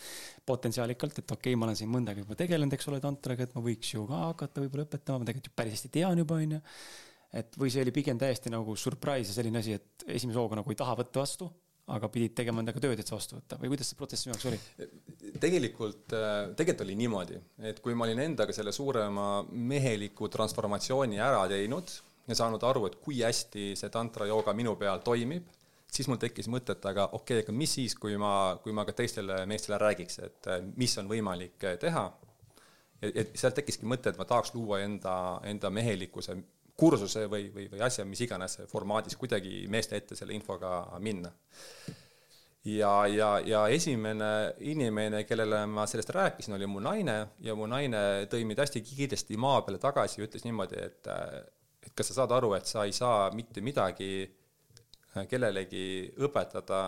potentsiaalikalt, 0.48 1.22
et 1.22 1.34
okei 1.34 1.52
okay,, 1.52 1.58
ma 1.58 1.68
olen 1.68 1.78
siin 1.78 1.90
mõnda 1.92 2.12
aega 2.12 2.24
juba 2.24 2.38
tegelenud, 2.38 2.76
eks 2.76 2.90
ole, 2.92 3.00
tantraga, 3.02 3.48
et 3.48 3.56
ma 3.56 3.64
võiks 3.64 3.94
ju 3.94 4.04
ka 4.10 4.20
hakata 4.28 4.62
võib-olla 4.64 4.86
õpetama, 4.86 5.22
ma 5.22 5.28
tegelikult 5.28 5.50
ju 5.50 5.56
päris 5.62 5.78
hästi 5.78 5.90
tean 5.98 6.22
juba, 6.22 6.38
onju. 6.44 6.60
et 7.42 7.58
või 7.58 7.74
see 7.74 7.82
oli 7.86 7.96
pigem 7.98 8.20
täiesti 8.20 8.52
nagu 8.52 8.76
surprise 8.78 9.32
ja 9.32 9.40
selline 9.40 9.62
asi, 9.62 9.76
et 9.80 10.06
esimese 10.06 10.38
hooga 10.38 10.60
nagu 10.60 10.72
ei 10.72 10.78
taha 10.78 10.96
võtta 11.02 11.24
vastu, 11.24 11.50
aga 11.92 12.08
pidid 12.14 12.36
tegema 12.38 12.62
endaga 12.62 12.80
tööd, 12.80 13.00
et 13.00 13.08
see 13.08 13.16
vastu 13.16 13.36
võtta 13.40 13.58
või 13.58 13.72
kuidas 13.72 13.90
see 13.90 13.98
protsess 13.98 14.22
sinu 14.24 14.36
jaoks 14.36 14.46
oli? 14.52 14.60
tegelikult, 15.42 16.14
äh, 16.14 16.38
tegelikult 16.54 16.86
oli 16.86 16.96
niimoodi, 17.00 17.42
et 17.72 17.82
kui 17.82 17.98
ma 17.98 18.06
olin 18.06 18.22
endaga 18.28 18.54
selle 18.54 18.72
suurema 18.72 19.42
meheliku 19.50 20.30
transformatsiooni 20.30 21.18
ära 21.18 21.42
teinud 21.50 21.90
ja 22.28 22.38
saanud 22.38 22.62
aru, 22.62 22.86
et 22.86 22.96
kui 23.02 23.22
hästi 23.22 23.72
see 23.78 23.90
tantra 23.90 24.26
jooga 24.30 24.54
minu 24.54 24.76
peal 24.80 25.02
toimib, 25.04 25.48
siis 25.92 26.08
mul 26.08 26.20
tekkis 26.20 26.48
mõte, 26.52 26.76
et 26.76 26.86
aga 26.88 27.08
okei 27.10 27.40
okay,, 27.40 27.46
aga 27.46 27.54
mis 27.56 27.76
siis, 27.78 27.96
kui 27.98 28.16
ma, 28.20 28.32
kui 28.62 28.74
ma 28.76 28.86
ka 28.88 28.94
teistele 28.96 29.42
meestele 29.50 29.78
räägiks, 29.82 30.18
et 30.24 30.50
äh, 30.50 30.62
mis 30.76 30.96
on 31.02 31.10
võimalik 31.10 31.68
äh, 31.68 31.78
teha. 31.80 32.10
et 33.02 33.32
sealt 33.34 33.56
tekkiski 33.58 33.86
mõte, 33.90 34.12
et 34.12 34.18
ma 34.18 34.24
tahaks 34.24 34.52
luua 34.54 34.78
enda, 34.84 35.14
enda 35.50 35.70
mehelikkuse 35.74 36.36
kursuse 36.78 37.26
või, 37.30 37.48
või, 37.54 37.66
või 37.72 37.82
asja, 37.84 38.04
mis 38.08 38.22
iganes 38.24 38.60
formaadis 38.70 39.18
kuidagi 39.20 39.66
meeste 39.70 39.98
ette 39.98 40.16
selle 40.18 40.34
infoga 40.34 40.84
minna. 41.02 41.32
ja, 42.64 42.92
ja, 43.10 43.32
ja 43.44 43.66
esimene 43.68 44.54
inimene, 44.60 45.24
kellele 45.28 45.64
ma 45.66 45.86
sellest 45.86 46.14
rääkisin, 46.14 46.54
oli 46.56 46.66
mu 46.70 46.80
naine 46.80 47.16
ja 47.42 47.56
mu 47.58 47.66
naine 47.66 48.28
tõi 48.30 48.46
mind 48.46 48.62
hästi 48.64 48.84
kiiresti 48.86 49.36
maa 49.36 49.62
peale 49.66 49.82
tagasi 49.82 50.20
ja 50.20 50.28
ütles 50.28 50.46
niimoodi, 50.46 50.78
et 50.78 51.10
äh, 51.10 51.42
et 51.82 51.92
kas 51.96 52.12
sa 52.12 52.20
saad 52.20 52.34
aru, 52.36 52.54
et 52.56 52.68
sa 52.68 52.86
ei 52.86 52.94
saa 52.96 53.30
mitte 53.36 53.64
midagi 53.64 54.12
äh, 54.22 55.26
kellelegi 55.28 56.12
õpetada, 56.22 56.82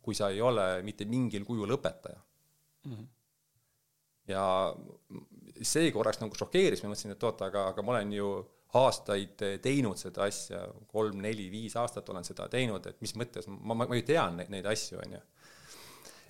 kui 0.00 0.16
sa 0.16 0.30
ei 0.32 0.40
ole 0.40 0.82
mitte 0.86 1.04
mingil 1.08 1.44
kujul 1.44 1.76
õpetaja 1.76 2.20
mm. 2.84 2.92
-hmm. 2.92 3.08
ja 4.32 4.44
see 5.62 5.90
korraks 5.92 6.20
nagu 6.20 6.36
šokeeris, 6.36 6.82
ma 6.82 6.92
mõtlesin, 6.92 7.12
et 7.16 7.28
oota, 7.28 7.50
aga, 7.50 7.66
aga 7.74 7.82
ma 7.82 7.96
olen 7.96 8.12
ju 8.16 8.30
aastaid 8.78 9.42
teinud 9.62 9.98
seda 9.98 10.24
asja, 10.28 10.62
kolm-neli-viis 10.92 11.74
aastat 11.80 12.08
olen 12.12 12.24
seda 12.26 12.46
teinud, 12.48 12.86
et 12.86 13.00
mis 13.02 13.14
mõttes, 13.18 13.48
ma, 13.50 13.74
ma, 13.74 13.86
ma 13.86 13.98
ju 13.98 14.06
tean 14.06 14.38
neid, 14.38 14.50
neid 14.52 14.66
asju, 14.70 15.00
on 15.02 15.16
ju. 15.16 15.22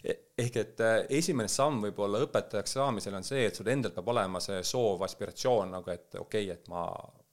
E-, 0.01 0.17
ehk 0.41 0.57
et 0.57 0.81
äh, 0.81 0.99
esimene 1.21 1.51
samm 1.53 1.83
võib-olla 1.85 2.23
õpetajaks 2.25 2.79
saamisel 2.79 3.19
on 3.19 3.27
see, 3.27 3.45
et 3.47 3.57
sul 3.57 3.69
endal 3.69 3.93
peab 3.93 4.09
olema 4.09 4.41
see 4.41 4.63
soov, 4.65 5.03
aspiratsioon 5.05 5.75
nagu, 5.77 5.93
et 5.93 6.17
okei 6.17 6.49
okay,, 6.49 6.55
et 6.57 6.71
ma 6.73 6.87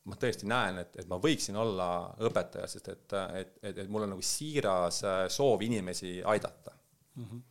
ma 0.07 0.15
tõesti 0.19 0.47
näen, 0.47 0.79
et, 0.83 0.95
et 1.01 1.09
ma 1.09 1.19
võiksin 1.21 1.57
olla 1.59 1.89
õpetaja, 2.23 2.67
sest 2.71 2.89
et, 2.93 3.15
et, 3.41 3.53
et, 3.61 3.83
et 3.83 3.91
mul 3.91 4.05
on 4.05 4.13
nagu 4.15 4.23
siiras 4.23 5.01
äh, 5.07 5.23
soov 5.33 5.63
inimesi 5.65 6.17
aidata 6.23 6.73
mm. 6.73 7.25
-hmm. 7.25 7.41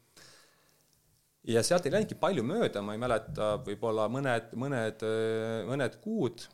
ja 1.53 1.63
sealt 1.67 1.87
ei 1.87 1.95
läinudki 1.95 2.19
palju 2.21 2.45
mööda, 2.47 2.83
ma 2.83 2.97
ei 2.97 3.03
mäleta, 3.03 3.57
võib-olla 3.67 4.09
mõned, 4.13 4.55
mõned, 4.65 5.05
äh, 5.05 5.59
mõned 5.69 5.99
kuud 6.05 6.47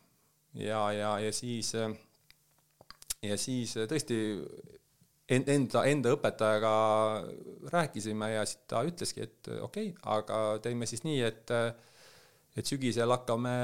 ja, 0.59 0.84
ja, 0.96 1.12
ja 1.22 1.32
siis, 1.32 1.74
äh, 1.78 1.94
ja 3.22 3.38
siis 3.38 3.76
tõesti 3.94 4.18
enda, 5.30 5.84
enda 5.86 6.16
õpetajaga 6.16 6.74
rääkisime 7.70 8.32
ja 8.34 8.44
siis 8.44 8.66
ta 8.66 8.82
ütleski, 8.82 9.28
et 9.28 9.55
okei 9.61 9.94
okay,, 9.94 10.03
aga 10.18 10.59
teeme 10.66 10.90
siis 10.90 11.07
nii, 11.07 11.22
et, 11.30 11.55
et 12.57 12.66
sügisel 12.66 13.14
hakkame 13.14 13.57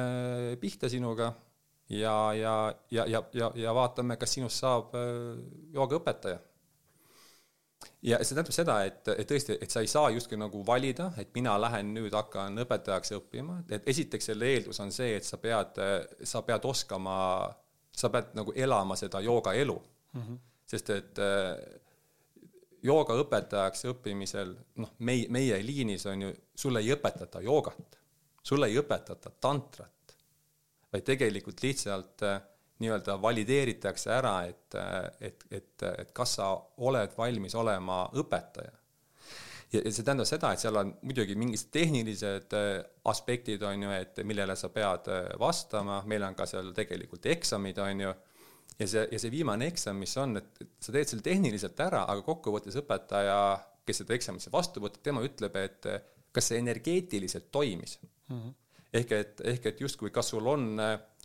pihta 0.62 0.88
sinuga 0.88 1.32
ja, 1.88 2.34
ja, 2.34 2.74
ja, 2.90 3.06
ja, 3.06 3.22
ja, 3.32 3.50
ja 3.54 3.74
vaatame, 3.74 4.16
kas 4.16 4.36
sinust 4.36 4.60
saab 4.60 4.94
äh, 4.98 5.38
joogaõpetaja. 5.74 6.38
ja 8.02 8.18
see 8.22 8.34
tähendab 8.34 8.54
seda, 8.54 8.76
et, 8.86 9.08
et 9.14 9.28
tõesti, 9.30 9.56
et 9.62 9.70
sa 9.70 9.80
ei 9.84 9.90
saa 9.90 10.10
justkui 10.10 10.38
nagu 10.40 10.62
valida, 10.66 11.12
et 11.18 11.30
mina 11.34 11.54
lähen 11.60 11.94
nüüd 11.94 12.14
hakkan 12.14 12.58
õpetajaks 12.64 13.14
õppima, 13.20 13.62
et 13.70 13.88
esiteks 13.88 14.30
selle 14.32 14.52
eeldus 14.52 14.80
on 14.84 14.92
see, 14.94 15.16
et 15.16 15.24
sa 15.24 15.38
pead, 15.42 15.80
sa 16.26 16.42
pead 16.46 16.66
oskama, 16.68 17.16
sa 17.94 18.10
pead 18.14 18.34
nagu 18.38 18.54
elama 18.54 18.96
seda 18.96 19.20
joogaelu 19.20 19.76
mm. 19.78 20.22
-hmm. 20.22 20.40
sest 20.66 20.90
et 20.90 21.18
äh, 21.18 21.78
joogaõpetajaks 22.82 23.86
õppimisel, 23.92 24.52
noh, 24.82 24.92
meie, 24.98 25.26
meie 25.34 25.58
liinis 25.64 26.06
on 26.06 26.28
ju, 26.28 26.32
sulle 26.54 26.82
ei 26.84 26.92
õpetata 26.94 27.40
joogat, 27.42 27.98
sulle 28.42 28.68
ei 28.70 28.78
õpetata 28.78 29.32
tantrat, 29.40 29.97
vaid 30.92 31.04
tegelikult 31.06 31.62
lihtsalt 31.62 32.24
äh, 32.26 32.40
nii-öelda 32.82 33.18
valideeritakse 33.22 34.12
ära, 34.14 34.34
et, 34.48 34.74
äh, 34.78 34.98
et, 35.28 35.46
et, 35.50 35.86
et 36.04 36.12
kas 36.16 36.36
sa 36.38 36.50
oled 36.88 37.16
valmis 37.18 37.56
olema 37.58 38.04
õpetaja. 38.22 38.74
ja, 39.72 39.82
ja 39.82 39.92
see 39.92 40.04
tähendab 40.04 40.28
seda, 40.30 40.52
et 40.52 40.62
seal 40.62 40.80
on 40.80 40.94
muidugi 41.02 41.36
mingid 41.38 41.68
tehnilised 41.74 42.56
äh, 42.56 42.70
aspektid, 43.10 43.62
on 43.66 43.88
ju, 43.88 43.94
et 43.98 44.22
millele 44.24 44.56
sa 44.56 44.72
pead 44.72 45.10
vastama, 45.40 46.02
meil 46.06 46.24
on 46.28 46.38
ka 46.38 46.46
seal 46.48 46.72
tegelikult 46.76 47.26
eksamid, 47.26 47.80
on 47.84 48.04
ju, 48.06 48.14
ja 48.78 48.92
see, 48.94 49.08
ja 49.12 49.20
see 49.20 49.32
viimane 49.34 49.68
eksam, 49.72 49.98
mis 50.00 50.14
on, 50.20 50.38
et, 50.40 50.62
sa 50.80 50.94
teed 50.94 51.10
selle 51.10 51.26
tehniliselt 51.26 51.80
ära, 51.84 52.06
aga 52.08 52.24
kokkuvõttes 52.26 52.78
õpetaja, 52.80 53.40
kes 53.88 54.02
seda 54.02 54.16
eksamit 54.16 54.48
vastu 54.52 54.80
võtab, 54.84 55.02
tema 55.04 55.24
ütleb, 55.24 55.56
et 55.56 55.86
kas 56.32 56.50
see 56.50 56.60
energeetiliselt 56.62 57.50
toimis 57.52 57.98
mm. 58.02 58.38
-hmm. 58.38 58.56
Ehk 58.92 59.12
et, 59.12 59.40
ehk 59.54 59.70
et 59.72 59.80
justkui, 59.80 60.10
kas 60.14 60.30
sul 60.32 60.46
on, 60.48 60.68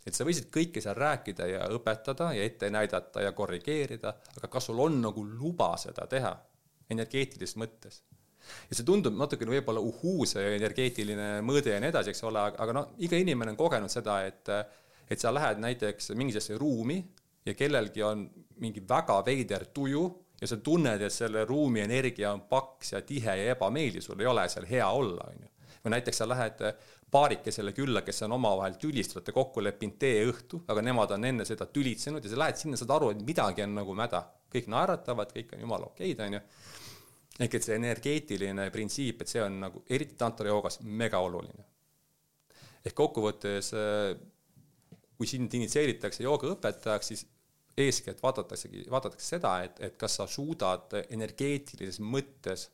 et 0.04 0.14
sa 0.14 0.26
võisid 0.26 0.50
kõike 0.52 0.82
seal 0.84 0.96
rääkida 0.98 1.46
ja 1.48 1.68
õpetada 1.72 2.32
ja 2.36 2.44
ette 2.44 2.70
näidata 2.70 3.24
ja 3.24 3.32
korrigeerida, 3.32 4.16
aga 4.36 4.50
kas 4.52 4.68
sul 4.70 4.82
on 4.84 5.00
nagu 5.02 5.24
luba 5.24 5.74
seda 5.80 6.06
teha 6.10 6.34
energeetilises 6.92 7.56
mõttes 7.56 8.02
ja 8.68 8.76
see 8.76 8.86
tundub 8.86 9.16
natukene 9.16 9.54
võib-olla 9.56 9.82
uhuu, 9.82 10.26
see 10.28 10.54
energeetiline 10.58 11.28
mõõde 11.46 11.74
ja 11.74 11.80
nii 11.82 11.92
edasi, 11.92 12.12
eks 12.12 12.24
ole, 12.28 12.42
aga 12.64 12.76
noh, 12.76 12.90
iga 13.04 13.18
inimene 13.20 13.54
on 13.54 13.60
kogenud 13.60 13.92
seda, 13.92 14.22
et 14.28 14.52
et 15.04 15.20
sa 15.20 15.28
lähed 15.34 15.58
näiteks 15.60 16.14
mingisugusesse 16.16 16.56
ruumi 16.56 16.96
ja 17.44 17.52
kellelgi 17.54 18.02
on 18.02 18.22
mingi 18.64 18.80
väga 18.88 19.18
veider 19.26 19.66
tuju 19.76 20.04
ja 20.40 20.48
sa 20.48 20.56
tunned, 20.64 21.02
et 21.04 21.12
selle 21.12 21.44
ruumi 21.44 21.82
energia 21.84 22.32
on 22.32 22.46
paks 22.48 22.94
ja 22.94 23.02
tihe 23.04 23.36
ja 23.36 23.52
ebameeldiv, 23.52 24.00
sul 24.04 24.20
ei 24.20 24.30
ole 24.30 24.46
seal 24.48 24.64
hea 24.68 24.86
olla, 24.88 25.28
on 25.28 25.44
ju. 25.44 25.50
või 25.84 25.92
näiteks 25.98 26.22
sa 26.22 26.28
lähed 26.28 26.64
paarikesele 27.14 27.72
külla, 27.76 28.02
kes 28.02 28.24
on 28.26 28.34
omavahel 28.36 28.74
tülistavad 28.80 29.28
ja 29.30 29.34
kokku 29.36 29.62
leppinud 29.62 29.98
teeõhtu, 30.02 30.64
aga 30.70 30.82
nemad 30.82 31.14
on 31.14 31.28
enne 31.30 31.46
seda 31.46 31.68
tülitsenud 31.70 32.24
ja 32.24 32.32
sa 32.32 32.40
lähed 32.42 32.58
sinna, 32.58 32.78
saad 32.80 32.94
aru, 32.96 33.12
et 33.14 33.22
midagi 33.26 33.62
on 33.66 33.76
nagu 33.80 33.94
mäda. 33.98 34.24
kõik 34.54 34.68
naeratavad, 34.70 35.32
kõik 35.34 35.56
on 35.56 35.62
jumala 35.64 35.88
okeid, 35.90 36.20
on 36.26 36.36
ju. 36.36 36.40
ehk 37.46 37.54
et 37.58 37.64
see 37.66 37.78
energeetiline 37.78 38.68
printsiip, 38.70 39.22
et 39.22 39.30
see 39.30 39.42
on 39.42 39.56
nagu, 39.66 39.82
eriti 39.90 40.14
tantra 40.18 40.50
joogas, 40.50 40.80
mega 40.82 41.18
oluline. 41.18 41.66
ehk 42.84 42.94
kokkuvõttes 42.94 43.72
kui 45.14 45.30
sind 45.30 45.54
initsieeritakse 45.54 46.24
joogaõpetajaks, 46.26 47.10
siis 47.12 47.26
eeskätt 47.78 48.22
vaadataksegi, 48.22 48.84
vaadatakse 48.90 49.36
seda, 49.36 49.54
et, 49.66 49.80
et 49.80 49.96
kas 49.98 50.18
sa 50.20 50.26
suudad 50.30 50.94
energeetilises 51.08 52.00
mõttes 52.02 52.68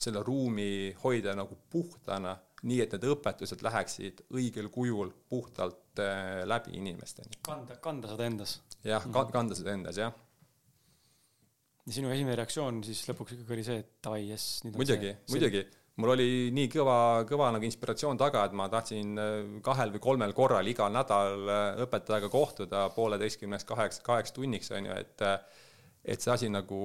selle 0.00 0.22
ruumi 0.24 0.92
hoida 1.04 1.34
nagu 1.36 1.56
puhtana, 1.70 2.34
nii 2.64 2.80
et 2.84 2.96
need 2.96 3.06
õpetused 3.12 3.62
läheksid 3.64 4.24
õigel 4.34 4.70
kujul 4.72 5.12
puhtalt 5.30 6.02
äh, 6.02 6.42
läbi 6.48 6.76
inimesteni. 6.80 7.40
kanda, 7.44 7.78
kanda 7.84 8.10
seda 8.12 8.28
endas. 8.30 8.58
jah, 8.82 9.04
mhm. 9.04 9.32
kanda 9.34 9.58
seda 9.58 9.76
endas, 9.76 10.00
jah. 10.00 10.12
ja 11.84 11.96
sinu 11.98 12.12
esimene 12.14 12.36
reaktsioon 12.40 12.82
siis 12.86 13.04
lõpuks 13.10 13.38
ikkagi 13.38 13.58
oli 13.58 13.66
see, 13.66 13.80
et 13.84 13.96
davai, 14.04 14.22
jess. 14.30 14.62
muidugi, 14.70 15.14
muidugi 15.32 15.64
mul 16.00 16.14
oli 16.16 16.28
nii 16.54 16.70
kõva, 16.72 16.96
kõva 17.28 17.52
nagu 17.54 17.66
inspiratsioon 17.68 18.18
taga, 18.18 18.46
et 18.48 18.56
ma 18.56 18.66
tahtsin 18.72 19.20
äh, 19.20 19.36
kahel 19.66 19.94
või 19.94 20.02
kolmel 20.08 20.34
korral 20.36 20.66
igal 20.70 20.92
nädal 20.94 21.44
äh, 21.44 21.84
õpetajaga 21.84 22.32
kohtuda 22.32 22.88
pooleteistkümneks, 22.96 23.68
kaheks, 23.68 24.00
kaheks 24.06 24.34
tunniks, 24.34 24.72
on 24.74 24.90
ju, 24.90 24.98
et 25.04 25.28
et 26.04 26.20
see 26.20 26.32
asi 26.32 26.48
nagu 26.52 26.78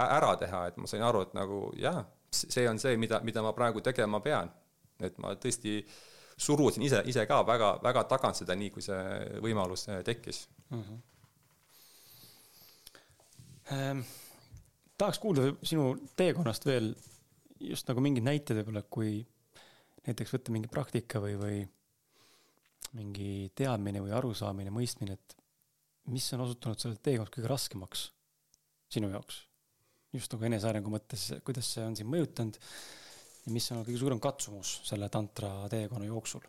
ära 0.00 0.32
teha, 0.40 0.66
et 0.70 0.78
ma 0.80 0.88
sain 0.88 1.02
aru, 1.04 1.26
et 1.26 1.34
nagu 1.36 1.66
jah, 1.76 2.00
see 2.32 2.64
on 2.68 2.78
see, 2.80 2.96
mida, 2.96 3.20
mida 3.24 3.42
ma 3.44 3.52
praegu 3.56 3.82
tegema 3.84 4.22
pean. 4.24 4.48
Et 5.08 5.18
ma 5.22 5.34
tõesti 5.40 5.80
surusin 6.42 6.84
ise, 6.86 7.02
ise 7.06 7.26
ka 7.28 7.42
väga, 7.46 7.76
väga 7.84 8.04
tagant 8.10 8.38
seda, 8.38 8.56
nii 8.58 8.70
kui 8.74 8.84
see 8.84 9.00
võimalus 9.44 9.86
tekkis 10.04 10.46
mm. 10.70 10.82
-hmm. 10.82 11.00
Ähm, 13.72 14.00
tahaks 14.98 15.18
kuulda 15.22 15.52
sinu 15.62 15.94
teekonnast 16.16 16.66
veel 16.66 16.90
just 17.60 17.88
nagu 17.88 18.02
mingid 18.02 18.24
näited 18.26 18.58
võib-olla, 18.58 18.82
kui 18.82 19.20
näiteks 20.06 20.34
võtta 20.34 20.54
mingi 20.54 20.68
praktika 20.68 21.22
või, 21.22 21.36
või 21.38 21.60
mingi 22.98 23.52
teadmine 23.54 24.02
või 24.02 24.12
arusaamine, 24.18 24.72
mõistmine, 24.74 25.14
et 25.14 25.36
mis 26.12 26.26
on 26.34 26.42
osutunud 26.46 26.82
sellel 26.82 26.98
teekond 27.02 27.30
kõige 27.32 27.50
raskemaks 27.52 28.10
sinu 28.92 29.12
jaoks? 29.14 29.44
just 30.12 30.34
nagu 30.34 30.44
enesearengu 30.44 30.90
mõttes, 30.92 31.30
kuidas 31.40 31.70
see 31.72 31.84
on 31.86 31.94
sind 31.96 32.10
mõjutanud 32.12 32.58
ja 33.46 33.52
mis 33.52 33.70
on 33.74 33.84
kõige 33.84 34.00
suurem 34.00 34.20
katsumus 34.22 34.80
selle 34.86 35.08
tantra 35.08 35.68
teekonna 35.70 36.08
jooksul? 36.10 36.44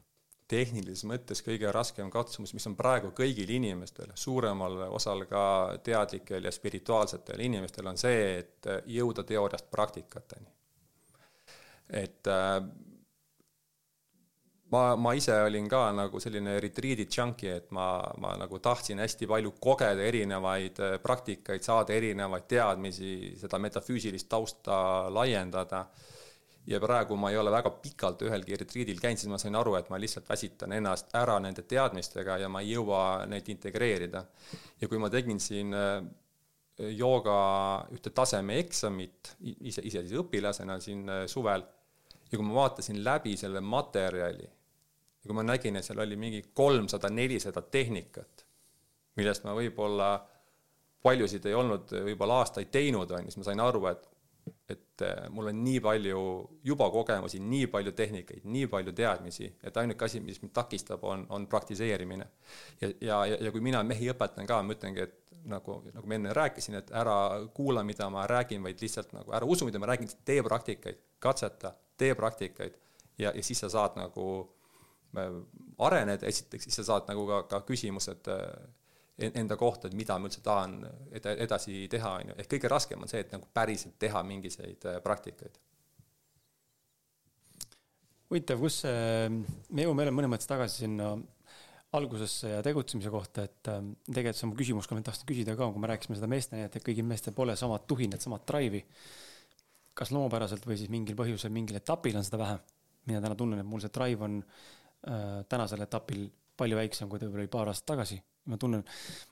tehnilises 0.53 1.07
mõttes 1.09 1.39
kõige 1.41 1.71
raskem 1.73 2.11
katsumus, 2.13 2.51
mis 2.53 2.67
on 2.69 2.75
praegu 2.77 3.13
kõigil 3.15 3.49
inimestel, 3.55 4.11
suuremal 4.13 4.83
osal 4.93 5.23
ka 5.25 5.45
teadlikel 5.83 6.45
ja 6.45 6.51
spirituaalsetel 6.53 7.41
inimestel, 7.41 7.87
on 7.89 7.97
see, 7.97 8.43
et 8.43 8.69
jõuda 8.85 9.23
teooriast 9.25 9.71
praktikateni 9.71 10.51
et 11.93 12.27
äh, 12.27 12.63
ma, 14.71 14.83
ma 14.95 15.13
ise 15.17 15.35
olin 15.45 15.67
ka 15.69 15.85
nagu 15.95 16.21
selline 16.23 16.57
retriidi 16.63 17.07
junkie, 17.09 17.57
et 17.59 17.69
ma, 17.75 17.87
ma 18.21 18.33
nagu 18.39 18.59
tahtsin 18.63 19.01
hästi 19.03 19.29
palju 19.29 19.53
kogeda 19.61 20.07
erinevaid 20.07 20.81
äh, 20.81 20.97
praktikaid, 21.03 21.63
saada 21.65 21.95
erinevaid 21.95 22.47
teadmisi, 22.49 23.13
seda 23.41 23.61
metafüüsilist 23.61 24.29
tausta 24.29 25.09
laiendada. 25.13 25.85
Ja 26.67 26.79
praegu 26.79 27.15
ma 27.19 27.31
ei 27.31 27.37
ole 27.37 27.51
väga 27.51 27.73
pikalt 27.83 28.21
ühelgi 28.27 28.57
retriidil 28.59 28.99
käinud, 29.01 29.19
siis 29.19 29.31
ma 29.31 29.39
sain 29.41 29.55
aru, 29.59 29.75
et 29.75 29.89
ma 29.91 29.99
lihtsalt 29.99 30.29
väsitan 30.29 30.71
ennast 30.77 31.11
ära 31.19 31.37
nende 31.43 31.65
teadmistega 31.67 32.37
ja 32.43 32.49
ma 32.49 32.61
ei 32.63 32.71
jõua 32.73 33.25
neid 33.27 33.49
integreerida. 33.51 34.25
ja 34.81 34.87
kui 34.87 35.01
ma 35.01 35.09
tegin 35.11 35.39
siin 35.43 35.73
äh, 35.75 36.01
jooga 36.97 37.37
ühte 37.93 38.09
taseme 38.15 38.57
eksamit 38.59 39.35
ise, 39.41 39.81
ise 39.83 40.01
siis 40.01 40.17
õpilasena 40.19 40.79
siin 40.81 41.05
suvel 41.27 41.65
ja 42.31 42.37
kui 42.37 42.45
ma 42.47 42.55
vaatasin 42.63 43.03
läbi 43.03 43.35
selle 43.37 43.61
materjali 43.61 44.47
ja 44.47 45.27
kui 45.27 45.35
ma 45.37 45.43
nägin, 45.45 45.77
et 45.77 45.85
seal 45.85 46.01
oli 46.03 46.17
mingi 46.19 46.41
kolmsada, 46.53 47.11
nelisada 47.13 47.61
tehnikat, 47.61 48.45
millest 49.19 49.45
ma 49.45 49.53
võib-olla 49.55 50.15
paljusid 51.03 51.45
ei 51.45 51.55
olnud 51.55 51.93
võib-olla 52.07 52.41
aastaid 52.41 52.71
teinud, 52.73 53.11
on 53.11 53.27
ju, 53.27 53.31
siis 53.31 53.41
ma 53.41 53.47
sain 53.51 53.61
aru, 53.63 53.85
et 53.91 54.09
et 54.69 55.01
äh, 55.01 55.29
mul 55.29 55.47
on 55.51 55.63
nii 55.63 55.79
palju 55.83 56.19
juba 56.63 56.89
kogemusi, 56.91 57.39
nii 57.39 57.67
palju 57.71 57.91
tehnikaid, 57.97 58.45
nii 58.45 58.67
palju 58.71 58.93
teadmisi, 58.97 59.49
et 59.63 59.77
ainuke 59.77 60.05
asi, 60.05 60.21
mis 60.23 60.41
mind 60.41 60.53
takistab, 60.55 61.03
on, 61.03 61.25
on 61.29 61.47
praktiseerimine. 61.47 62.27
ja, 62.81 62.91
ja, 63.01 63.37
ja, 63.39 63.51
kui 63.51 63.61
mina 63.61 63.83
mehi 63.83 64.09
õpetan 64.11 64.49
ka, 64.49 64.61
ma 64.63 64.75
ütlengi, 64.75 65.07
et 65.07 65.37
nagu, 65.49 65.79
nagu 65.93 66.07
ma 66.07 66.17
enne 66.19 66.33
rääkisin, 66.35 66.79
et 66.79 66.91
ära 66.95 67.17
kuula, 67.55 67.83
mida 67.83 68.09
ma 68.09 68.27
räägin, 68.29 68.63
vaid 68.63 68.81
lihtsalt 68.81 69.13
nagu 69.15 69.35
ära 69.35 69.47
usu, 69.47 69.67
mida 69.67 69.81
ma 69.81 69.91
räägin, 69.91 70.11
tee 70.25 70.43
praktikaid, 70.43 71.01
katseta, 71.23 71.73
tee 71.97 72.15
praktikaid 72.15 72.79
ja, 73.17 73.31
ja 73.31 73.43
siis 73.43 73.59
sa 73.63 73.69
saad 73.69 73.97
nagu 73.99 74.27
äh, 75.17 75.35
areneda, 75.83 76.27
esiteks, 76.27 76.67
siis 76.67 76.79
sa 76.81 76.87
saad 76.93 77.09
nagu 77.11 77.25
ka, 77.29 77.43
ka 77.51 77.61
küsimused 77.67 78.31
äh, 78.31 78.47
enda 79.17 79.57
kohta, 79.59 79.87
et 79.87 79.97
mida 79.97 80.17
ma 80.17 80.29
üldse 80.29 80.41
tahan 80.45 80.79
ed-, 81.13 81.29
edasi 81.45 81.85
teha, 81.91 82.15
on 82.21 82.31
ju, 82.31 82.39
ehk 82.41 82.49
kõige 82.55 82.71
raskem 82.71 83.03
on 83.03 83.11
see, 83.11 83.21
et 83.21 83.35
nagu 83.35 83.45
päriselt 83.53 83.95
teha 84.01 84.23
mingisuguseid 84.25 84.89
äh, 84.89 84.97
praktikaid. 85.05 85.59
huvitav, 88.31 88.57
kus 88.63 88.79
see, 88.81 89.29
me 89.69 89.85
jõuame 89.85 90.05
jälle 90.05 90.15
mõnes 90.17 90.33
mõttes 90.33 90.49
tagasi 90.49 90.85
sinna 90.85 91.13
algusesse 91.93 92.55
ja 92.55 92.63
tegutsemise 92.65 93.11
kohta, 93.13 93.45
et 93.45 93.69
äh, 93.69 93.83
tegelikult 94.09 94.39
see 94.39 94.47
on 94.47 94.53
mu 94.55 94.59
küsimus 94.63 94.89
ka, 94.89 94.97
ma 94.97 95.05
tahtsin 95.05 95.29
küsida 95.29 95.57
ka, 95.59 95.69
kui 95.69 95.83
me 95.83 95.93
rääkisime 95.93 96.17
seda 96.17 96.31
meesteni, 96.31 96.65
et 96.65 96.81
kõigil 96.81 97.05
meestel 97.05 97.37
pole 97.37 97.55
samad 97.59 97.85
tuhinad, 97.89 98.21
samad 98.23 98.47
drive'i. 98.49 98.81
kas 99.93 100.09
loomupäraselt 100.09 100.65
või 100.65 100.79
siis 100.79 100.89
mingil 100.89 101.13
põhjusel 101.13 101.51
mingil 101.53 101.77
etapil 101.77 102.17
on 102.17 102.25
seda 102.25 102.41
vähe? 102.41 102.57
mina 103.05 103.19
täna 103.21 103.35
tunnen, 103.35 103.59
et 103.59 103.67
mul 103.67 103.81
see 103.83 103.91
drive 103.93 104.25
on 104.25 104.39
äh, 104.41 105.43
tänasel 105.49 105.85
etapil 105.85 106.29
palju 106.57 106.77
väiksem, 106.77 107.09
kui 107.09 107.19
ta 107.19 107.27
võib-olla 107.27 107.45
oli 107.45 107.51
paar 107.51 107.69
aastat 107.71 107.91
tagasi. 107.93 108.17
Ma 108.49 108.59
tunnen, 108.59 108.83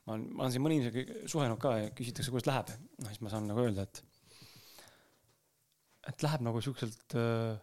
ma 0.05 0.15
olen, 0.15 0.27
ma 0.31 0.45
olen 0.45 0.53
siin 0.55 0.65
mõne 0.65 0.77
inimesega 0.77 1.27
suhelnud 1.31 1.59
ka 1.61 1.75
ja 1.79 1.93
küsitakse, 1.95 2.33
kuidas 2.33 2.49
läheb. 2.49 2.73
noh, 3.01 3.11
siis 3.11 3.23
ma 3.25 3.33
saan 3.33 3.49
nagu 3.51 3.63
öelda, 3.63 3.87
et, 3.87 4.03
et 6.13 6.27
läheb 6.27 6.45
nagu 6.47 6.61
siukselt 6.63 7.17
äh,, 7.19 7.55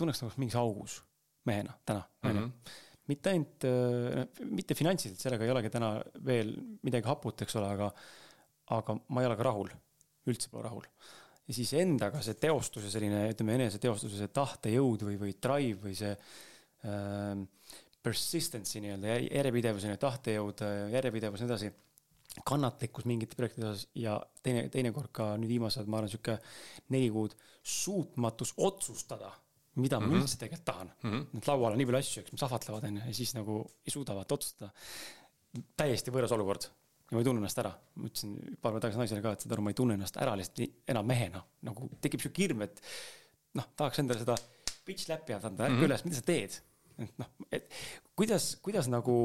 tunneks 0.00 0.22
nagu 0.24 0.40
mingis 0.40 0.56
augus 0.60 1.00
mehena 1.48 1.76
täna, 1.88 2.06
onju 2.24 2.46
mhm 2.46 2.78
mitte 3.10 3.32
ainult, 3.32 3.66
äh, 3.66 4.44
mitte 4.50 4.76
finantsiliselt, 4.78 5.22
sellega 5.22 5.46
ei 5.46 5.54
olegi 5.54 5.72
täna 5.72 5.94
veel 6.26 6.52
midagi 6.86 7.08
haput, 7.08 7.44
eks 7.44 7.56
ole, 7.60 7.72
aga, 7.76 7.88
aga 8.76 8.96
ma 9.08 9.22
ei 9.22 9.30
ole 9.30 9.38
ka 9.38 9.46
rahul, 9.48 9.72
üldse 10.30 10.52
pole 10.52 10.66
rahul. 10.68 10.86
ja 11.50 11.56
siis 11.56 11.72
endaga 11.80 12.20
see 12.22 12.36
teostus 12.38 12.84
ja 12.86 12.92
selline, 12.92 13.24
ütleme, 13.32 13.56
eneseteostuse 13.58 14.20
see 14.20 14.30
tahtejõud 14.36 15.02
või, 15.08 15.16
või 15.18 15.32
drive 15.42 15.80
või 15.88 15.96
see 15.98 16.12
äh, 16.14 17.32
persistency 18.02 18.80
nii-öelda, 18.80 19.18
järjepidevus, 19.26 19.86
tahtejõud, 20.00 20.64
järjepidevus 20.94 21.42
ja 21.42 21.46
nii 21.46 21.52
edasi 21.52 21.72
kannatlikkus 22.46 23.06
mingite 23.10 23.36
projektide 23.36 23.68
osas 23.68 23.86
ja 23.98 24.14
teine, 24.44 24.68
teinekord 24.72 25.10
ka 25.12 25.32
nüüd 25.40 25.50
viimased, 25.50 25.88
ma 25.90 25.98
arvan, 25.98 26.12
sihuke 26.12 26.38
neli 26.94 27.10
kuud 27.12 27.34
suutmatus 27.62 28.54
otsustada 28.56 29.32
mida 29.74 30.00
ma 30.00 30.06
mm 30.06 30.12
-hmm. 30.12 30.22
üldse 30.22 30.38
tegelikult 30.38 30.64
tahan 30.64 30.92
mm. 31.02 31.10
-hmm. 31.10 31.38
et 31.38 31.46
laual 31.46 31.72
on 31.72 31.78
nii 31.78 31.86
palju 31.86 31.98
asju, 31.98 32.22
eks, 32.22 32.32
mis 32.32 32.42
ahvatlevad, 32.42 32.84
onju, 32.84 33.02
ja 33.06 33.14
siis 33.14 33.34
nagu 33.34 33.56
ei 33.86 33.90
suuda 33.90 34.14
vaata 34.14 34.34
otsustada. 34.34 34.70
täiesti 35.76 36.10
võõras 36.14 36.32
olukord 36.32 36.62
ja 37.10 37.16
ma 37.16 37.20
ei 37.20 37.24
tunne 37.24 37.42
ennast 37.42 37.58
ära. 37.58 37.72
ma 37.94 38.06
ütlesin 38.06 38.34
paar 38.62 38.72
päeva 38.72 38.80
tagasi 38.80 38.98
naisele 38.98 39.22
ka, 39.22 39.32
et 39.32 39.44
saad 39.44 39.52
aru, 39.52 39.62
ma 39.62 39.70
ei 39.70 39.78
tunne 39.80 39.94
ennast 39.94 40.16
ära 40.16 40.36
lihtsalt 40.38 40.88
enam 40.88 41.06
mehena. 41.06 41.44
nagu 41.62 41.90
tekib 42.00 42.20
sihuke 42.20 42.42
hirm, 42.42 42.62
et 42.62 42.82
noh, 43.54 43.66
tahaks 43.76 43.98
endale 43.98 44.20
seda 44.20 44.36
bitch 44.86 45.08
läppi 45.08 45.32
anda, 45.34 45.48
ärka 45.48 45.68
mm 45.68 45.80
-hmm. 45.80 45.84
üles, 45.84 46.04
mida 46.04 46.16
sa 46.16 46.22
teed? 46.22 46.60
Et 47.06 47.22
noh, 47.22 47.30
et 47.50 47.66
kuidas, 48.18 48.52
kuidas 48.64 48.90
nagu 48.92 49.16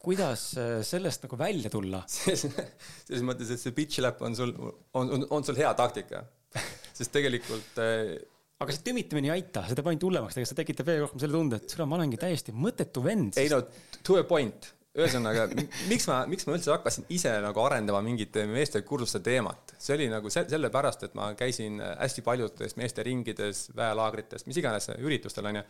kuidas 0.00 0.46
äh, 0.56 0.80
sellest 0.86 1.26
nagu 1.26 1.38
välja 1.40 1.72
tulla? 1.72 2.02
selles 2.08 3.24
mõttes, 3.26 3.52
et 3.52 3.62
see 3.62 3.76
bitch 3.76 4.02
lap 4.04 4.22
on 4.24 4.36
sul, 4.36 4.54
on, 4.58 5.14
on, 5.16 5.26
on 5.30 5.46
sul 5.46 5.58
hea 5.60 5.72
taktika. 5.78 6.24
sest 6.98 7.12
tegelikult 7.14 7.78
äh, 7.84 8.16
aga 8.60 8.74
see 8.74 8.84
tümitamine 8.90 9.30
ei 9.30 9.38
aita, 9.38 9.62
see 9.68 9.78
teeb 9.78 9.88
ainult 9.88 10.04
hullemaks, 10.08 10.34
tegelikult 10.36 10.52
see 10.52 10.60
tekitab 10.64 10.90
veel 10.90 11.00
rohkem 11.04 11.22
selle 11.22 11.38
tunde, 11.38 11.60
et 11.60 11.72
kuule, 11.72 11.88
ma 11.88 11.96
olengi 12.00 12.20
täiesti 12.20 12.52
mõttetu 12.56 13.04
vend. 13.04 13.38
ei 13.40 13.48
no, 13.52 13.62
to 14.04 14.18
a 14.20 14.26
point 14.28 14.72
ühesõnaga, 14.98 15.46
miks 15.86 16.08
ma, 16.10 16.18
miks 16.26 16.46
ma 16.48 16.56
üldse 16.56 16.72
hakkasin 16.74 17.06
ise 17.14 17.30
nagu 17.44 17.62
arendama 17.62 18.00
mingit 18.02 18.34
meeste 18.50 18.82
kursuste 18.86 19.20
teemat, 19.22 19.76
see 19.78 19.94
oli 19.94 20.08
nagu 20.10 20.32
se 20.34 20.42
sellepärast, 20.50 21.06
et 21.06 21.14
ma 21.18 21.30
käisin 21.38 21.78
hästi 21.80 22.24
paljudes 22.26 22.74
meeste 22.80 23.04
ringides, 23.06 23.68
väelaagrites, 23.78 24.48
mis 24.50 24.58
iganes 24.60 24.90
üritustel 24.98 25.46
onju. 25.52 25.62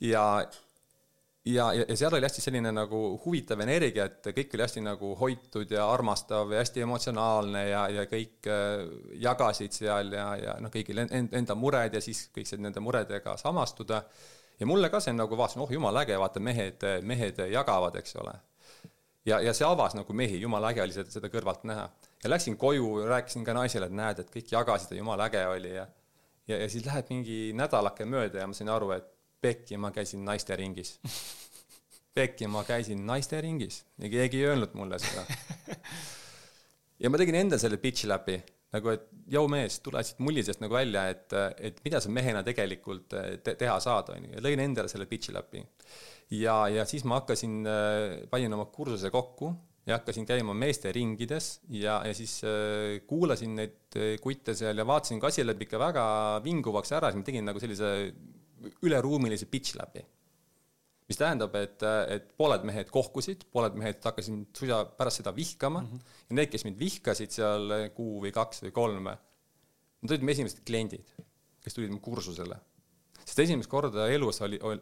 Ja, 0.00 0.46
ja, 1.44 1.72
ja, 1.72 1.96
seal 1.96 2.14
oli 2.14 2.26
hästi 2.26 2.42
selline 2.44 2.72
nagu 2.74 3.02
huvitav 3.24 3.60
energia, 3.64 4.08
et 4.10 4.30
kõik 4.36 4.56
oli 4.56 4.64
hästi 4.66 4.82
nagu 4.84 5.12
hoitud 5.20 5.70
ja 5.72 5.86
armastav 5.92 6.52
ja 6.52 6.62
hästi 6.62 6.84
emotsionaalne 6.86 7.66
ja, 7.68 7.84
ja 8.00 8.06
kõik 8.10 8.48
äh, 8.50 8.82
jagasid 9.22 9.76
seal 9.76 10.12
ja, 10.16 10.26
ja 10.40 10.56
noh, 10.62 10.72
kõigil 10.72 11.04
enda 11.06 11.58
mured 11.58 11.94
ja 11.94 12.02
siis 12.04 12.26
kõik 12.34 12.50
said 12.50 12.64
nende 12.64 12.82
muredega 12.84 13.36
samastuda 13.40 14.02
ja 14.60 14.66
mulle 14.68 14.90
ka 14.92 15.00
see 15.00 15.14
nagu 15.16 15.38
vaatasin, 15.38 15.62
oh 15.64 15.72
jumala 15.72 16.04
äge, 16.04 16.18
vaata 16.20 16.40
mehed, 16.40 16.84
mehed 17.02 17.40
jagavad, 17.52 17.96
eks 18.00 18.16
ole. 18.22 18.34
ja, 19.26 19.40
ja 19.40 19.54
see 19.54 19.66
avas 19.68 19.96
nagu 19.96 20.12
mehi, 20.16 20.40
jumala 20.40 20.72
äge 20.72 20.82
oli 20.84 20.96
seda, 20.96 21.12
seda 21.12 21.30
kõrvalt 21.32 21.64
näha. 21.68 21.88
ja 22.24 22.30
läksin 22.30 22.56
koju, 22.56 23.06
rääkisin 23.08 23.44
ka 23.44 23.54
naisele, 23.56 23.86
et 23.86 23.96
näed, 23.96 24.24
et 24.24 24.32
kõik 24.32 24.52
jagasid 24.52 24.92
ja 24.92 25.04
jumala 25.04 25.30
äge 25.30 25.46
oli 25.46 25.76
ja 25.76 25.86
ja, 26.48 26.58
ja 26.62 26.68
siis 26.70 26.86
läheb 26.86 27.10
mingi 27.10 27.52
nädalake 27.56 28.06
mööda 28.08 28.42
ja 28.42 28.46
ma 28.46 28.56
sain 28.56 28.70
aru, 28.70 28.92
et 28.96 29.12
pekki, 29.40 29.78
ma 29.80 29.92
käisin 29.94 30.24
naiste 30.26 30.56
ringis. 30.56 30.96
pekki, 32.16 32.48
ma 32.48 32.64
käisin 32.64 33.04
naiste 33.06 33.40
ringis 33.44 33.82
ja 34.00 34.10
keegi 34.12 34.42
ei 34.42 34.50
öelnud 34.52 34.76
mulle 34.78 34.98
seda. 35.02 35.26
ja 37.02 37.12
ma 37.12 37.20
tegin 37.20 37.42
endal 37.42 37.60
selle 37.60 37.80
pitch 37.82 38.08
läbi 38.08 38.40
nagu 38.74 38.92
et 38.92 39.06
jõu 39.32 39.48
mees, 39.50 39.78
tule 39.84 40.02
siit 40.06 40.20
mullisest 40.24 40.62
nagu 40.62 40.76
välja, 40.76 41.06
et, 41.12 41.32
et 41.68 41.78
mida 41.86 42.00
sa 42.02 42.10
mehena 42.12 42.42
tegelikult 42.46 43.14
te 43.44 43.54
teha 43.58 43.78
saad, 43.82 44.10
on 44.14 44.26
ju, 44.26 44.34
ja 44.36 44.42
lõin 44.44 44.62
endale 44.62 44.90
selle 44.92 45.08
pitch'i 45.10 45.34
läbi. 45.34 45.62
ja, 46.36 46.66
ja 46.72 46.84
siis 46.88 47.06
ma 47.06 47.20
hakkasin, 47.20 47.62
panin 48.30 48.56
oma 48.56 48.68
kursuse 48.74 49.10
kokku 49.14 49.52
ja 49.86 50.00
hakkasin 50.00 50.26
käima 50.26 50.54
meeste 50.54 50.90
ringides 50.92 51.60
ja, 51.70 52.00
ja 52.02 52.14
siis 52.14 52.40
äh, 52.44 52.96
kuulasin 53.06 53.54
neid 53.54 53.98
kutte 54.22 54.54
seal 54.58 54.78
ja 54.78 54.86
vaatasin, 54.86 55.20
kui 55.22 55.30
asi 55.30 55.46
läheb 55.46 55.62
ikka 55.62 55.78
väga 55.80 56.06
vinguvaks 56.44 56.90
ära, 56.98 57.12
siis 57.12 57.22
ma 57.22 57.28
tegin 57.28 57.46
nagu 57.46 57.62
sellise 57.62 57.92
üleruumilise 58.82 59.46
pitch 59.50 59.76
läbi 59.78 60.04
mis 61.06 61.18
tähendab, 61.20 61.54
et, 61.58 61.82
et 62.10 62.30
pooled 62.38 62.64
mehed 62.66 62.90
kohkusid, 62.90 63.46
pooled 63.54 63.76
mehed 63.78 64.00
hakkasid 64.02 64.34
mind 64.34 64.58
suisa 64.58 64.80
pärast 64.98 65.22
seda 65.22 65.32
vihkama 65.34 65.82
mm 65.82 65.90
-hmm. 65.90 66.14
ja 66.30 66.38
need, 66.40 66.50
kes 66.50 66.64
mind 66.66 66.78
vihkasid 66.78 67.34
seal 67.38 67.74
kuu 67.94 68.20
või 68.24 68.32
kaks 68.34 68.64
või 68.64 68.72
kolm, 68.74 69.06
nad 69.06 70.14
olid 70.14 70.24
mu 70.26 70.34
esimesed 70.34 70.64
kliendid, 70.66 71.12
kes 71.62 71.74
tulid 71.74 71.92
mu 71.94 72.00
kursusele. 72.00 72.58
sest 73.24 73.38
esimest 73.38 73.70
korda 73.70 74.08
elus 74.08 74.40
oli, 74.40 74.58
oli, 74.62 74.80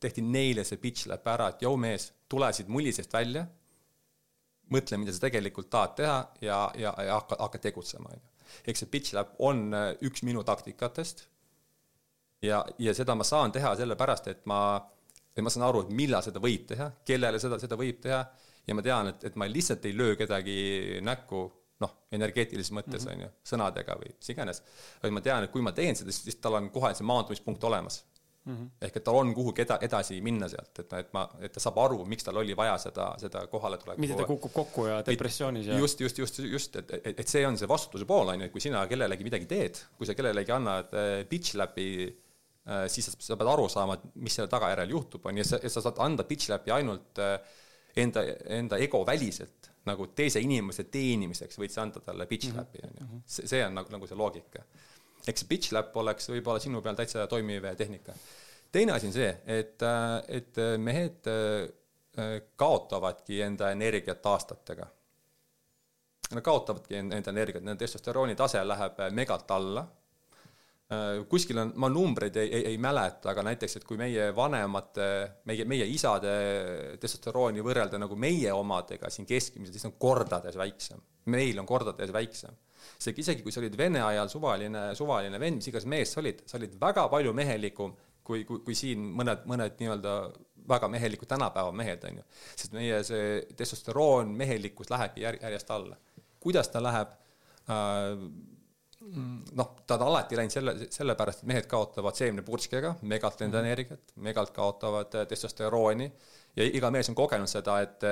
tehti 0.00 0.22
neile 0.22 0.64
see 0.64 0.78
pitch 0.82 1.06
lap 1.06 1.26
ära, 1.26 1.48
et 1.48 1.62
jõu 1.62 1.76
mees, 1.76 2.12
tule 2.28 2.52
siit 2.52 2.68
mullisest 2.68 3.12
välja, 3.12 3.46
mõtle, 4.70 4.96
mida 4.98 5.12
sa 5.12 5.20
tegelikult 5.20 5.70
tahad 5.70 5.94
teha 5.96 6.18
ja, 6.40 6.58
ja, 6.74 6.94
ja 7.02 7.14
hakka, 7.14 7.36
hakka 7.38 7.58
tegutsema, 7.58 8.10
on 8.12 8.18
ju. 8.18 8.52
eks 8.66 8.84
see 8.84 8.90
pitch 8.94 9.14
lap 9.14 9.34
on 9.38 9.72
üks 10.02 10.22
minu 10.22 10.42
taktikatest 10.42 11.26
ja, 12.42 12.64
ja 12.78 12.94
seda 12.94 13.14
ma 13.14 13.24
saan 13.24 13.52
teha 13.52 13.74
sellepärast, 13.76 14.28
et 14.32 14.46
ma 14.46 14.60
ja 15.38 15.44
ma 15.44 15.52
saan 15.52 15.68
aru, 15.68 15.86
et 15.86 15.94
millal 15.94 16.24
seda 16.24 16.42
võib 16.42 16.66
teha, 16.72 16.90
kellele 17.06 17.40
seda, 17.42 17.60
seda 17.62 17.78
võib 17.78 18.02
teha 18.02 18.20
ja 18.68 18.76
ma 18.76 18.84
tean, 18.84 19.12
et, 19.12 19.30
et 19.30 19.38
ma 19.38 19.48
lihtsalt 19.48 19.86
ei 19.88 19.96
löö 19.96 20.18
kedagi 20.18 20.58
näkku 21.06 21.46
noh, 21.82 21.96
energeetilises 22.14 22.74
mõttes 22.74 23.06
on 23.06 23.14
mm 23.14 23.20
-hmm. 23.20 23.24
ju, 23.28 23.50
sõnadega 23.52 23.98
või 24.00 24.14
mis 24.16 24.34
iganes, 24.34 24.62
vaid 25.02 25.14
ma 25.14 25.24
tean, 25.24 25.46
et 25.46 25.54
kui 25.54 25.62
ma 25.62 25.72
teen 25.72 25.96
seda, 25.96 26.14
siis 26.14 26.40
tal 26.42 26.58
on 26.58 26.70
kohe 26.74 26.90
see 26.94 27.06
maandumispunkt 27.06 27.64
olemas 27.64 28.00
mm. 28.44 28.56
-hmm. 28.56 28.68
ehk 28.82 28.96
et 28.98 29.04
tal 29.04 29.20
on 29.20 29.32
kuhugi 29.34 29.62
eda-, 29.62 29.78
edasi 29.86 30.20
minna 30.20 30.48
sealt, 30.50 30.74
et, 30.82 30.92
et 30.92 31.12
ma, 31.14 31.28
et 31.38 31.54
ta 31.54 31.62
saab 31.62 31.78
aru, 31.78 32.04
miks 32.04 32.26
tal 32.26 32.42
oli 32.42 32.56
vaja 32.56 32.76
seda, 32.88 33.12
seda 33.22 33.46
kohaletulekut. 33.46 34.00
mitte 34.02 34.18
ta 34.18 34.26
kukub 34.26 34.52
kokku 34.52 34.86
ja 34.86 35.02
depressioonis 35.06 35.66
ja 35.66 35.78
just, 35.78 36.00
just, 36.00 36.18
just, 36.18 36.38
just, 36.38 36.76
et, 36.76 36.90
et, 36.90 37.20
et 37.20 37.28
see 37.28 37.46
on 37.46 37.58
see 37.58 37.68
vastutuse 37.68 38.04
pool, 38.04 38.34
on 38.34 38.40
ju, 38.40 38.50
et 38.50 38.52
kui 38.52 38.60
sina 38.60 38.86
kellelegi 38.86 39.24
midagi 39.24 39.46
teed, 39.46 39.84
kui 39.96 40.06
sa 40.06 40.18
kellelegi 40.18 40.52
annad 40.52 40.90
äh, 40.94 41.28
pitch 41.30 41.54
läbi 41.54 41.92
Äh, 42.08 42.27
siis 42.90 43.08
sa, 43.14 43.36
pead 43.36 43.48
aru 43.48 43.68
saama, 43.72 43.96
et 43.96 44.18
mis 44.20 44.34
selle 44.36 44.50
tagajärjel 44.52 44.92
juhtub, 44.92 45.24
on 45.28 45.38
ju, 45.38 45.44
ja 45.44 45.48
sa, 45.48 45.60
sa 45.72 45.82
saad 45.86 46.00
anda 46.04 46.26
pitch 46.28 46.50
läbi 46.52 46.72
ainult 46.74 47.20
äh, 47.24 47.38
enda, 48.02 48.24
enda 48.58 48.80
ego 48.84 49.00
väliselt, 49.08 49.70
nagu 49.88 50.10
teise 50.16 50.42
inimese 50.44 50.84
teenimiseks 50.92 51.60
võid 51.60 51.72
sa 51.72 51.86
anda 51.86 52.02
talle 52.04 52.26
pitch 52.28 52.50
mhm. 52.50 52.60
läbi, 52.60 52.84
on 52.84 52.92
ju. 52.98 53.06
Mhm. 53.06 53.24
see, 53.38 53.62
on 53.64 53.78
nagu, 53.78 53.94
nagu 53.94 54.10
see 54.10 54.18
loogika. 54.18 54.66
eks 55.28 55.44
see 55.44 55.48
pitch 55.48 55.72
läpp 55.76 55.96
oleks 55.96 56.30
võib-olla 56.32 56.60
sinu 56.62 56.82
peal 56.84 56.98
täitsa 56.98 57.26
toimiv 57.30 57.64
tehnika. 57.76 58.14
teine 58.72 58.92
asi 58.92 59.08
on 59.08 59.16
see, 59.16 59.32
et, 59.46 59.82
äh, 59.82 60.18
et 60.40 60.62
mehed 60.78 61.32
kaotavadki 62.58 63.36
enda 63.44 63.68
energiat 63.70 64.24
aastatega. 64.26 64.88
Nad 66.34 66.42
kaotavadki 66.42 66.96
enda 66.98 67.30
energiat, 67.30 67.62
nende 67.62 67.84
testosterooni 67.84 68.34
tase 68.36 68.64
läheb 68.66 68.98
megalt 69.14 69.52
alla 69.54 69.84
Äh, 69.86 69.97
kuskil 71.28 71.58
on, 71.60 71.74
ma 71.76 71.90
numbreid 71.92 72.36
ei, 72.40 72.48
ei, 72.48 72.62
ei 72.70 72.78
mäleta, 72.80 73.28
aga 73.34 73.42
näiteks, 73.50 73.74
et 73.76 73.84
kui 73.84 73.98
meie 74.00 74.30
vanemate, 74.36 75.08
meie, 75.50 75.66
meie 75.68 75.84
isade 75.92 76.32
testosterooni 77.02 77.64
võrrelda 77.64 78.00
nagu 78.00 78.16
meie 78.16 78.54
omadega 78.56 79.10
siin 79.12 79.28
keskmiselt, 79.28 79.76
siis 79.76 79.84
on 79.84 79.98
kordades 80.00 80.56
väiksem. 80.56 81.04
meil 81.28 81.60
on 81.60 81.68
kordades 81.68 82.12
väiksem. 82.12 82.56
seega 82.96 83.20
isegi, 83.20 83.44
kui 83.44 83.52
sa 83.52 83.60
olid 83.60 83.76
vene 83.76 84.00
ajal 84.00 84.32
suvaline, 84.32 84.88
suvaline 84.96 85.40
vend, 85.40 85.60
mis 85.60 85.68
iganes 85.68 85.86
mees 85.92 86.12
sa 86.14 86.22
olid, 86.22 86.42
sa 86.48 86.56
olid 86.56 86.80
väga 86.80 87.08
palju 87.12 87.36
mehelikum 87.36 87.92
kui, 88.24 88.44
kui, 88.48 88.64
kui 88.64 88.74
siin 88.74 89.04
mõned, 89.12 89.44
mõned 89.48 89.76
nii-öelda 89.80 90.18
väga 90.68 90.88
mehelikud 90.88 91.28
tänapäeva 91.28 91.72
mehed, 91.72 92.04
on 92.08 92.22
ju. 92.22 92.28
sest 92.56 92.72
meie 92.72 93.02
see 93.04 93.42
testosteroon, 93.56 94.32
mehelikkus 94.40 94.88
lähebki 94.92 95.28
järjest 95.28 95.70
alla. 95.70 96.00
kuidas 96.40 96.72
ta 96.72 96.80
läheb 96.80 97.12
äh,? 97.68 98.56
Noh, 99.58 99.70
ta 99.86 99.96
on 99.96 100.06
alati 100.08 100.36
läinud 100.38 100.52
selle, 100.52 100.74
sellepärast, 100.92 101.44
et 101.44 101.52
mehed 101.52 101.68
kaotavad 101.70 102.18
seemnepurskega 102.18 102.96
megalt 103.08 103.40
enda 103.46 103.60
mhm. 103.60 103.66
energiat, 103.66 104.12
megalt 104.24 104.52
kaotavad 104.56 105.16
äh, 105.20 105.28
testosterooni 105.30 106.10
ja 106.56 106.66
iga 106.66 106.90
mees 106.94 107.08
on 107.12 107.18
kogenud 107.18 107.50
seda, 107.50 107.80
et 107.84 108.06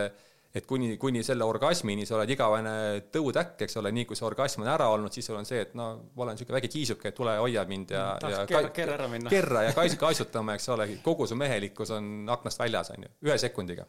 et 0.57 0.65
kuni, 0.65 0.95
kuni 0.97 1.21
selle 1.27 1.45
orgasmini 1.45 2.07
sa 2.09 2.17
oled 2.17 2.31
igavene 2.33 2.73
tõutäkk, 3.13 3.67
eks 3.67 3.77
ole, 3.81 3.91
nii 3.93 4.07
kui 4.09 4.17
see 4.17 4.25
orgasm 4.25 4.65
on 4.65 4.71
ära 4.73 4.87
olnud, 4.93 5.13
siis 5.13 5.29
sul 5.29 5.37
on 5.37 5.49
see, 5.49 5.61
et 5.67 5.75
no 5.77 5.89
ma 6.17 6.25
olen 6.25 6.39
niisugune 6.39 6.57
väike 6.57 6.71
kiisuke, 6.73 7.13
tule 7.17 7.35
hoia 7.43 7.67
mind 7.69 7.93
ja, 7.93 8.07
mm, 8.17 8.33
ja 8.33 8.47
kerra, 8.49 8.71
kerra 8.79 8.97
ära 8.97 9.09
minna. 9.13 9.33
kerra 9.33 9.67
ja 9.67 9.75
kais-, 9.77 9.99
kaisutama, 10.07 10.57
eks 10.57 10.71
ole, 10.73 10.89
kogu 11.05 11.29
su 11.29 11.37
mehelikkus 11.37 11.93
on 11.99 12.31
aknast 12.33 12.63
väljas, 12.63 12.93
on 12.95 13.05
ju, 13.05 13.13
ühe 13.29 13.37
sekundiga. 13.43 13.85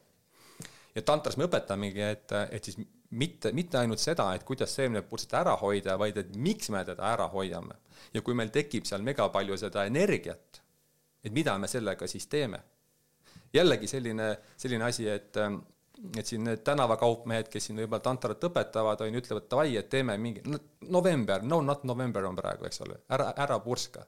Ja 0.98 1.04
tantras 1.06 1.38
me 1.38 1.46
õpetamegi, 1.46 2.02
et, 2.02 2.34
et 2.52 2.70
siis 2.70 2.80
mitte, 3.22 3.52
mitte 3.56 3.78
ainult 3.80 4.02
seda, 4.02 4.32
et 4.36 4.46
kuidas 4.48 4.74
seemnepurset 4.76 5.36
ära 5.40 5.54
hoida, 5.62 5.98
vaid 6.00 6.18
et 6.24 6.34
miks 6.36 6.72
me 6.74 6.82
teda 6.88 7.06
ära 7.14 7.28
hoiame. 7.32 7.78
ja 8.14 8.22
kui 8.22 8.34
meil 8.38 8.50
tekib 8.54 8.86
seal 8.86 9.06
mega 9.06 9.30
palju 9.30 9.58
seda 9.58 9.86
energiat, 9.86 10.62
et 11.24 11.34
mida 11.34 11.58
me 11.58 11.68
sellega 11.68 12.08
siis 12.08 12.28
teeme. 12.28 12.60
jällegi 13.54 13.88
selline, 13.88 14.38
selline 14.58 14.84
asi, 14.84 15.08
et 15.08 15.38
et 16.18 16.26
siin 16.30 16.44
need 16.46 16.60
tänavakaupmehed, 16.62 17.48
kes 17.50 17.66
siin 17.68 17.80
võib-olla 17.80 18.04
tantrat 18.06 18.44
õpetavad, 18.44 19.00
on 19.02 19.16
ju, 19.16 19.22
ütlevad 19.22 19.48
davai, 19.50 19.72
et 19.80 19.88
teeme 19.90 20.14
mingi 20.22 20.44
no, 20.46 20.60
november, 20.94 21.42
no 21.42 21.62
not 21.62 21.88
november 21.90 22.28
on 22.30 22.38
praegu, 22.38 22.68
eks 22.70 22.84
ole, 22.86 23.00
ära, 23.10 23.32
ära 23.46 23.58
purska 23.60 24.04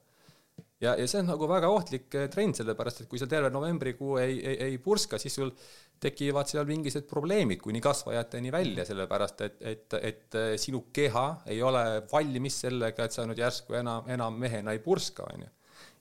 ja, 0.81 0.93
ja 0.95 1.05
see 1.07 1.21
on 1.21 1.29
nagu 1.31 1.47
väga 1.49 1.69
ohtlik 1.71 2.15
eh, 2.15 2.27
trend, 2.31 2.57
sellepärast 2.59 3.03
et 3.03 3.09
kui 3.11 3.19
sa 3.21 3.27
terve 3.29 3.51
novembrikuu 3.53 4.17
ei, 4.21 4.39
ei, 4.39 4.55
ei 4.69 4.79
purska, 4.83 5.19
siis 5.21 5.35
sul 5.39 5.51
tekivad 5.99 6.47
seal 6.47 6.67
mingisugused 6.69 7.09
probleemid 7.09 7.61
kuni 7.63 7.81
kasvajateni 7.83 8.51
välja, 8.55 8.85
sellepärast 8.87 9.45
et, 9.47 9.61
et, 9.73 9.97
et 9.99 10.39
eh, 10.39 10.55
sinu 10.61 10.85
keha 10.95 11.25
ei 11.51 11.61
ole 11.65 11.83
valmis 12.11 12.61
sellega, 12.65 13.05
et 13.05 13.15
sa 13.15 13.27
nüüd 13.27 13.41
järsku 13.41 13.77
enam, 13.79 14.07
enam 14.11 14.39
mehena 14.39 14.75
ei 14.75 14.83
purska, 14.83 15.27
on 15.33 15.45
ju. 15.45 15.53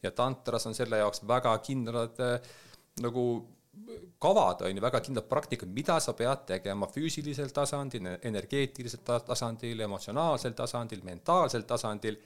ja 0.02 0.14
tantras 0.14 0.66
on 0.70 0.76
selle 0.78 1.00
jaoks 1.02 1.24
väga 1.26 1.56
kindlad 1.66 2.20
äh, 2.22 2.50
nagu 3.02 3.28
kavad, 4.18 4.62
on 4.66 4.74
ju, 4.74 4.82
väga 4.82 5.00
kindlad 5.04 5.28
praktikad, 5.30 5.70
mida 5.74 5.98
sa 6.02 6.14
pead 6.18 6.46
tegema 6.46 6.88
füüsilisel 6.90 7.52
tasandil, 7.54 8.06
energeetilisel 8.22 9.02
tasandil, 9.06 9.86
emotsionaalsel 9.86 10.54
tasandil, 10.58 11.04
mentaalsel 11.06 11.66
tasandil, 11.68 12.18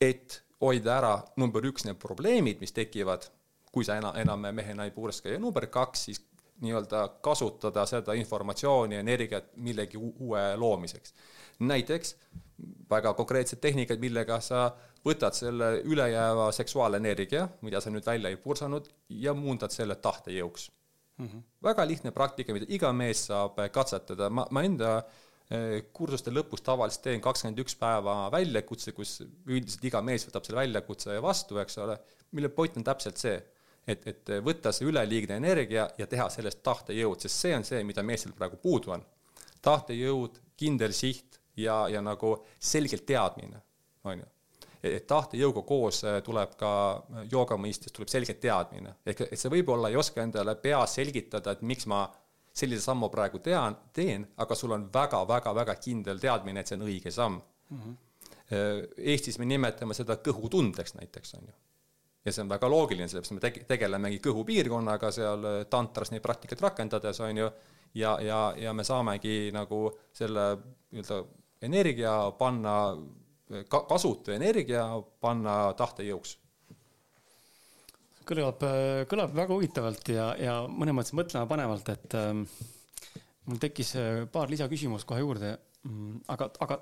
et 0.00 0.42
hoida 0.60 0.96
ära 0.98 1.12
number 1.36 1.64
üks 1.68 1.86
need 1.86 1.98
probleemid, 2.02 2.60
mis 2.60 2.74
tekivad, 2.74 3.28
kui 3.72 3.86
sa 3.86 3.98
enam, 4.00 4.16
enam 4.18 4.48
mehena 4.54 4.88
ei 4.88 4.94
purska 4.94 5.30
ja 5.30 5.38
number 5.38 5.66
kaks 5.70 6.04
siis 6.08 6.22
nii-öelda 6.60 7.04
kasutada 7.22 7.84
seda 7.86 8.16
informatsiooni, 8.18 8.96
energiat 8.98 9.52
millegi 9.56 9.96
uue 9.96 10.56
loomiseks. 10.56 11.14
näiteks 11.58 12.16
väga 12.90 13.14
konkreetsed 13.14 13.60
tehnikad, 13.60 13.98
millega 13.98 14.40
sa 14.40 14.72
võtad 15.06 15.34
selle 15.34 15.80
ülejääva 15.84 16.50
seksuaalenergia, 16.52 17.48
mida 17.62 17.80
sa 17.80 17.90
nüüd 17.90 18.06
välja 18.06 18.30
ei 18.30 18.36
pursanud, 18.36 18.88
ja 19.08 19.34
muundad 19.34 19.70
selle 19.70 19.94
tahtejõuks 19.94 20.70
mm. 21.16 21.26
-hmm. 21.26 21.42
väga 21.62 21.86
lihtne 21.86 22.10
praktika, 22.10 22.52
mida 22.52 22.66
iga 22.68 22.92
mees 22.92 23.26
saab 23.26 23.62
katsetada, 23.72 24.30
ma, 24.30 24.46
ma 24.50 24.62
enda 24.62 24.96
äh, 24.96 25.27
kursuste 25.96 26.32
lõpus 26.34 26.60
tavaliselt 26.60 27.06
teen 27.06 27.22
kakskümmend 27.24 27.62
üks 27.62 27.76
päeva 27.80 28.16
väljakutse, 28.32 28.92
kus 28.92 29.22
üldiselt 29.48 29.86
iga 29.88 30.02
mees 30.04 30.26
võtab 30.28 30.44
selle 30.44 30.60
väljakutse 30.60 31.16
vastu, 31.24 31.56
eks 31.62 31.78
ole, 31.80 31.96
mille 32.36 32.50
point 32.52 32.76
on 32.76 32.84
täpselt 32.84 33.16
see, 33.20 33.38
et, 33.88 34.04
et 34.12 34.32
võtta 34.44 34.74
see 34.76 34.90
üleliigne 34.90 35.38
energia 35.40 35.88
ja 35.98 36.06
teha 36.06 36.28
sellest 36.34 36.60
tahtejõud, 36.66 37.24
sest 37.24 37.46
see 37.46 37.54
on 37.56 37.64
see, 37.64 37.80
mida 37.88 38.04
meestel 38.04 38.36
praegu 38.36 38.60
puudu 38.60 38.92
on. 38.98 39.04
tahtejõud, 39.64 40.36
kindel 40.56 40.92
siht 40.92 41.40
ja, 41.56 41.86
ja 41.88 42.04
nagu 42.04 42.36
selgelt 42.60 43.06
teadmine, 43.08 43.62
on 44.04 44.20
ju 44.20 44.28
et 44.82 45.06
tahtejõuga 45.10 45.64
koos 45.66 46.04
äh, 46.06 46.20
tuleb 46.22 46.52
ka 46.58 46.70
jooga 47.30 47.56
mõistes 47.58 47.92
tuleb 47.94 48.10
selge 48.12 48.36
teadmine, 48.38 48.94
ehk 49.06 49.24
et 49.26 49.40
sa 49.40 49.50
võib-olla 49.50 49.90
ei 49.90 49.98
oska 49.98 50.22
endale 50.22 50.54
peas 50.62 50.94
selgitada, 51.00 51.56
et 51.56 51.64
miks 51.66 51.88
ma 51.90 52.04
sellise 52.58 52.82
sammu 52.84 53.08
praegu 53.12 53.40
tean, 53.44 53.76
teen, 53.94 54.26
aga 54.42 54.56
sul 54.58 54.74
on 54.76 54.88
väga-väga-väga 54.92 55.78
kindel 55.82 56.20
teadmine, 56.22 56.60
et 56.60 56.70
see 56.70 56.78
on 56.78 56.86
õige 56.88 57.14
samm 57.14 57.38
mm. 57.38 57.80
-hmm. 57.80 57.96
Eestis 59.12 59.36
me 59.38 59.44
nimetame 59.44 59.94
seda 59.94 60.16
kõhutundeks 60.24 60.94
näiteks, 60.96 61.34
on 61.36 61.50
ju. 61.50 61.54
ja 62.24 62.32
see 62.32 62.42
on 62.42 62.48
väga 62.48 62.70
loogiline, 62.70 63.08
sellepärast 63.08 63.34
me 63.36 63.42
tege-, 63.44 63.64
tegelemegi 63.68 64.20
kõhupiirkonnaga 64.24 65.10
seal 65.12 65.44
tantras 65.70 66.10
neid 66.10 66.22
praktikaid 66.24 66.60
rakendades, 66.64 67.20
on 67.20 67.36
ju, 67.36 67.50
ja, 67.94 68.16
ja, 68.24 68.40
ja 68.56 68.72
me 68.72 68.84
saamegi 68.84 69.50
nagu 69.52 69.90
selle 70.12 70.46
nii-öelda 70.90 71.22
energia 71.68 72.14
panna 72.38 72.74
ka-, 73.68 73.84
kasutu 73.88 74.32
energia 74.32 74.86
panna 75.20 75.74
tahtejõuks 75.76 76.38
kõlab, 78.28 78.64
kõlab 79.10 79.34
väga 79.36 79.54
huvitavalt 79.54 80.10
ja, 80.12 80.28
ja 80.40 80.58
mõnes 80.68 80.96
mõttes 80.96 81.16
mõtlema 81.16 81.48
panevalt, 81.50 81.88
et 81.94 82.16
ähm, 82.18 82.44
mul 83.48 83.60
tekkis 83.62 83.94
äh, 83.98 84.22
paar 84.32 84.50
lisaküsimust 84.52 85.08
kohe 85.08 85.22
juurde. 85.24 85.54
Mm, 85.88 86.22
aga, 86.34 86.50
aga 86.64 86.80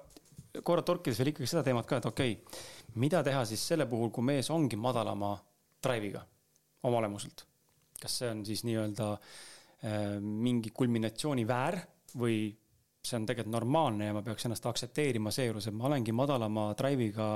korra 0.67 0.85
torkides 0.87 1.21
veel 1.21 1.33
ikkagi 1.33 1.51
seda 1.51 1.65
teemat 1.67 1.89
ka, 1.89 2.01
et 2.01 2.09
okei 2.09 2.39
okay,, 2.39 2.63
mida 3.03 3.23
teha 3.25 3.45
siis 3.49 3.63
selle 3.73 3.87
puhul, 3.91 4.11
kui 4.15 4.25
mees 4.25 4.49
ongi 4.51 4.79
madalama 4.81 5.35
drive'iga 5.85 6.25
oma 6.87 7.03
olemuselt? 7.03 7.45
kas 7.97 8.13
see 8.21 8.29
on 8.29 8.43
siis 8.45 8.61
nii-öelda 8.69 9.07
äh, 9.17 10.17
mingi 10.21 10.69
kulminatsiooni 10.77 11.47
väär 11.49 11.79
või 12.21 12.51
see 13.07 13.17
on 13.17 13.25
tegelikult 13.29 13.55
normaalne 13.55 14.11
ja 14.11 14.17
ma 14.17 14.23
peaks 14.27 14.45
ennast 14.49 14.67
aktsepteerima 14.69 15.33
seejuures, 15.33 15.69
et 15.69 15.77
ma 15.77 15.87
olengi 15.89 16.13
madalama 16.17 16.69
drive'iga 16.77 17.29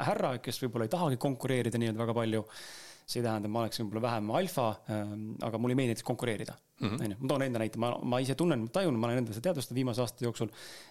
härra, 0.00 0.36
kes 0.42 0.58
võib-olla 0.62 0.88
ei 0.88 0.92
tahagi 0.92 1.20
konkureerida 1.20 1.78
nii-öelda 1.80 2.02
väga 2.02 2.16
palju. 2.16 2.42
See 3.06 3.20
ei 3.20 3.24
tähenda, 3.26 3.46
et 3.46 3.54
ma 3.54 3.62
oleks 3.62 3.78
võib-olla 3.80 4.02
vähem 4.02 4.30
alfa, 4.34 4.64
ähm, 4.90 5.26
aga 5.46 5.58
mulle 5.62 5.76
ei 5.76 5.78
meeldi 5.78 5.94
näiteks 5.94 6.06
konkureerida. 6.06 6.56
Mhm. 6.80 6.96
onju, 7.06 7.18
ma 7.20 7.28
toon 7.30 7.44
enda 7.46 7.60
näite, 7.62 7.78
ma, 7.80 7.92
ma 8.02 8.18
ise 8.20 8.34
tunnen, 8.36 8.66
tajun, 8.74 8.98
ma 9.00 9.08
olen 9.08 9.22
endasse 9.22 9.40
teadvustanud 9.44 9.78
viimase 9.78 10.02
aasta 10.02 10.26
jooksul. 10.26 10.50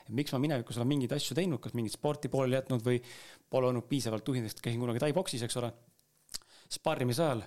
miks 0.09 0.31
ma 0.33 0.39
minevikus 0.39 0.79
olen 0.79 0.87
mingeid 0.93 1.11
asju 1.17 1.35
teinud, 1.35 1.59
kas 1.61 1.75
mingit 1.77 1.93
sporti 1.93 2.31
pooleli 2.31 2.55
jätnud 2.55 2.85
või 2.85 3.01
pole 3.49 3.67
olnud 3.67 3.85
piisavalt 3.89 4.27
juhindust, 4.27 4.63
käisin 4.63 4.79
kunagi 4.81 5.03
tai-boksis, 5.03 5.43
eks 5.45 5.59
ole. 5.61 5.73
sparrimise 6.71 7.23
ajal 7.23 7.43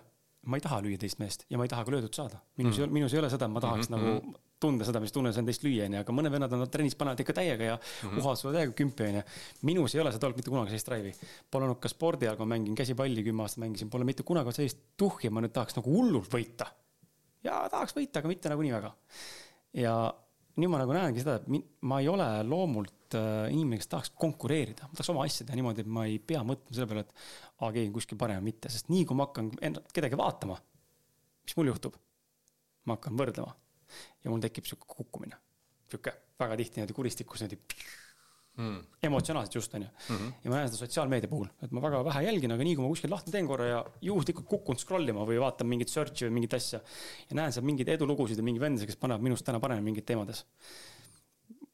ma 0.46 0.56
ei 0.56 0.62
taha 0.62 0.78
lüüa 0.84 0.98
teist 1.00 1.18
meest 1.18 1.42
ja 1.50 1.58
ma 1.58 1.64
ei 1.66 1.72
taha 1.72 1.84
ka 1.84 1.90
löödud 1.90 2.14
saada. 2.14 2.38
minus 2.56 2.78
mm, 2.78 2.84
-hmm. 2.84 2.92
minus 2.92 3.14
ei 3.14 3.18
ole 3.18 3.30
seda, 3.30 3.46
et 3.46 3.52
ma 3.52 3.60
tahaks 3.60 3.88
mm 3.88 3.96
-hmm. 3.96 4.04
nagu 4.04 4.20
mhm 4.20 4.47
tunda 4.62 4.86
seda, 4.86 5.00
mis 5.02 5.14
tunne 5.14 5.30
see 5.32 5.42
on 5.42 5.48
teist 5.48 5.64
lüüa, 5.64 5.86
onju, 5.86 6.02
aga 6.02 6.14
mõned 6.14 6.34
vennad 6.34 6.54
on 6.56 6.64
trennis 6.72 6.96
panevad 6.98 7.22
ikka 7.22 7.34
täiega 7.38 7.70
ja 7.70 7.76
mm 7.78 8.16
-hmm. 8.16 8.36
sulle 8.40 8.54
täiega 8.56 8.74
kümpi, 8.80 9.06
onju. 9.06 9.22
minus 9.70 9.94
ei 9.94 10.02
ole 10.02 10.12
seda 10.12 10.26
olnud 10.26 10.40
mitte 10.40 10.50
kunagi 10.50 10.74
sellist 10.74 10.90
drive'i. 10.90 11.12
Pole 11.50 11.68
olnud 11.68 11.80
ka 11.82 11.88
spordi 11.88 12.26
ajal, 12.26 12.36
kui 12.36 12.46
ma 12.46 12.54
mängin 12.56 12.74
käsipalli, 12.74 13.24
kümme 13.24 13.42
aastat 13.42 13.62
mängisin, 13.64 13.90
pole 13.90 14.04
mitte 14.04 14.22
kunagi 14.22 14.50
olnud 14.50 14.58
sellist 14.58 14.80
tuhhi, 14.96 15.30
ma 15.30 15.42
nüüd 15.44 15.54
tahaks 15.54 15.78
nagu 15.78 15.94
hullult 15.94 16.32
võita. 16.34 16.66
ja 17.44 17.68
tahaks 17.70 17.94
võita, 17.94 18.18
aga 18.18 18.28
mitte 18.28 18.48
nagu 18.48 18.62
nii 18.62 18.72
väga. 18.72 18.94
ja 19.74 19.94
nüüd 20.58 20.70
ma 20.70 20.82
nagu 20.82 20.92
näengi 20.96 21.22
seda, 21.22 21.36
et 21.38 21.46
ma 21.82 22.00
ei 22.00 22.08
ole 22.08 22.26
loomult 22.42 23.14
äh, 23.14 23.52
inimene, 23.52 23.78
kes 23.78 23.86
tahaks 23.86 24.10
konkureerida, 24.10 24.88
ma 24.88 24.98
tahaks 24.98 25.12
oma 25.14 25.24
asja 25.24 25.46
teha 25.46 25.56
niimoodi, 25.56 25.86
et 25.86 25.86
ma 25.86 26.06
ei 26.10 26.18
pea 26.18 26.42
mõtlema 26.42 26.74
selle 26.74 26.90
peale, 26.90 27.06
et 27.06 27.14
aa, 27.60 27.70
keegi 27.70 27.86
on 27.86 27.94
kuskil 27.94 28.18
parem 28.18 28.42
mitte, 28.42 28.72
sest 28.74 28.90
nii 28.90 29.06
kui 29.06 29.16
ma 29.16 29.28
hakkan 29.28 29.52
kedagi 29.94 30.18
vaatama, 30.18 30.58
mis 31.46 31.56
mul 31.56 31.70
juhtub? 31.74 31.94
ma 32.88 32.96
hakkan 32.96 33.18
võrdlema 33.20 33.52
ja 34.28 34.34
mul 34.34 34.44
tekib 34.44 34.68
sihuke 34.68 34.88
kukkumine, 34.92 35.40
sihuke 35.88 36.12
väga 36.38 36.60
tihti 36.60 36.78
niimoodi 36.78 36.96
kuristikus 36.96 37.42
niimoodi 37.42 37.58
mm. 38.58 38.80
emotsionaalselt 39.08 39.54
just 39.54 39.74
onju 39.74 39.86
mm. 39.86 40.16
-hmm. 40.16 40.32
ja 40.44 40.50
ma 40.50 40.56
näen 40.56 40.68
seda 40.68 40.80
sotsiaalmeedia 40.82 41.30
puhul, 41.30 41.48
et 41.62 41.72
ma 41.72 41.82
väga 41.82 42.02
vähe 42.04 42.24
jälgin, 42.26 42.52
aga 42.52 42.66
nii 42.66 42.74
kui 42.76 42.84
ma 42.84 42.90
kuskil 42.92 43.10
lahti 43.14 43.34
teen 43.34 43.46
korra 43.46 43.70
ja 43.70 43.80
juhuslikult 44.10 44.48
kukun 44.52 44.78
scroll 44.78 45.08
ima 45.08 45.24
või 45.30 45.40
vaatan 45.40 45.70
mingit 45.70 45.94
search'i 45.94 46.28
või 46.28 46.36
mingit 46.40 46.58
asja. 46.60 46.80
ja 47.30 47.40
näen 47.40 47.52
seal 47.52 47.66
mingeid 47.70 47.88
edulugusid 47.96 48.38
ja 48.38 48.46
mingeid 48.50 48.66
vendasid, 48.66 48.90
kes 48.90 49.00
panevad 49.00 49.24
minust 49.24 49.46
täna 49.46 49.60
paremini 49.60 49.90
mingites 49.90 50.06
teemades. 50.12 50.44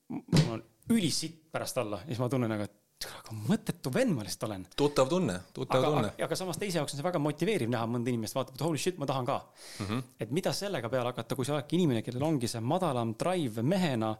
mul 0.08 0.54
on 0.58 0.64
ülisitt 0.90 1.40
pärast 1.52 1.78
alla 1.78 2.02
ja 2.04 2.12
siis 2.12 2.22
ma 2.22 2.28
tunnen 2.28 2.50
nagu, 2.50 2.68
et 2.68 2.83
aga 3.10 3.36
mõttetu 3.48 3.92
vend 3.94 4.14
ma 4.16 4.24
lihtsalt 4.26 4.48
olen. 4.48 4.66
tuttav 4.76 5.10
tunne, 5.10 5.36
tuttav 5.56 5.82
aga, 5.82 5.92
tunne. 5.92 6.10
aga 6.26 6.38
samas 6.38 6.60
teise 6.60 6.80
jaoks 6.80 6.94
on 6.94 7.00
see 7.00 7.06
väga 7.06 7.20
motiveeriv 7.22 7.70
näha 7.72 7.88
mõnda 7.90 8.12
inimest, 8.12 8.36
vaatab, 8.38 8.58
et 8.58 8.64
holy 8.66 8.80
shit, 8.80 8.98
ma 9.00 9.08
tahan 9.10 9.28
ka 9.28 9.38
mm. 9.40 9.86
-hmm. 9.86 10.02
et 10.26 10.34
mida 10.38 10.52
sellega 10.52 10.90
peale 10.92 11.12
hakata, 11.12 11.36
kui 11.38 11.48
sa 11.48 11.56
oledki 11.56 11.78
inimene, 11.80 12.02
kellel 12.06 12.26
ongi 12.26 12.50
see 12.50 12.60
madalam 12.60 13.14
drive 13.20 13.62
mehena 13.62 14.14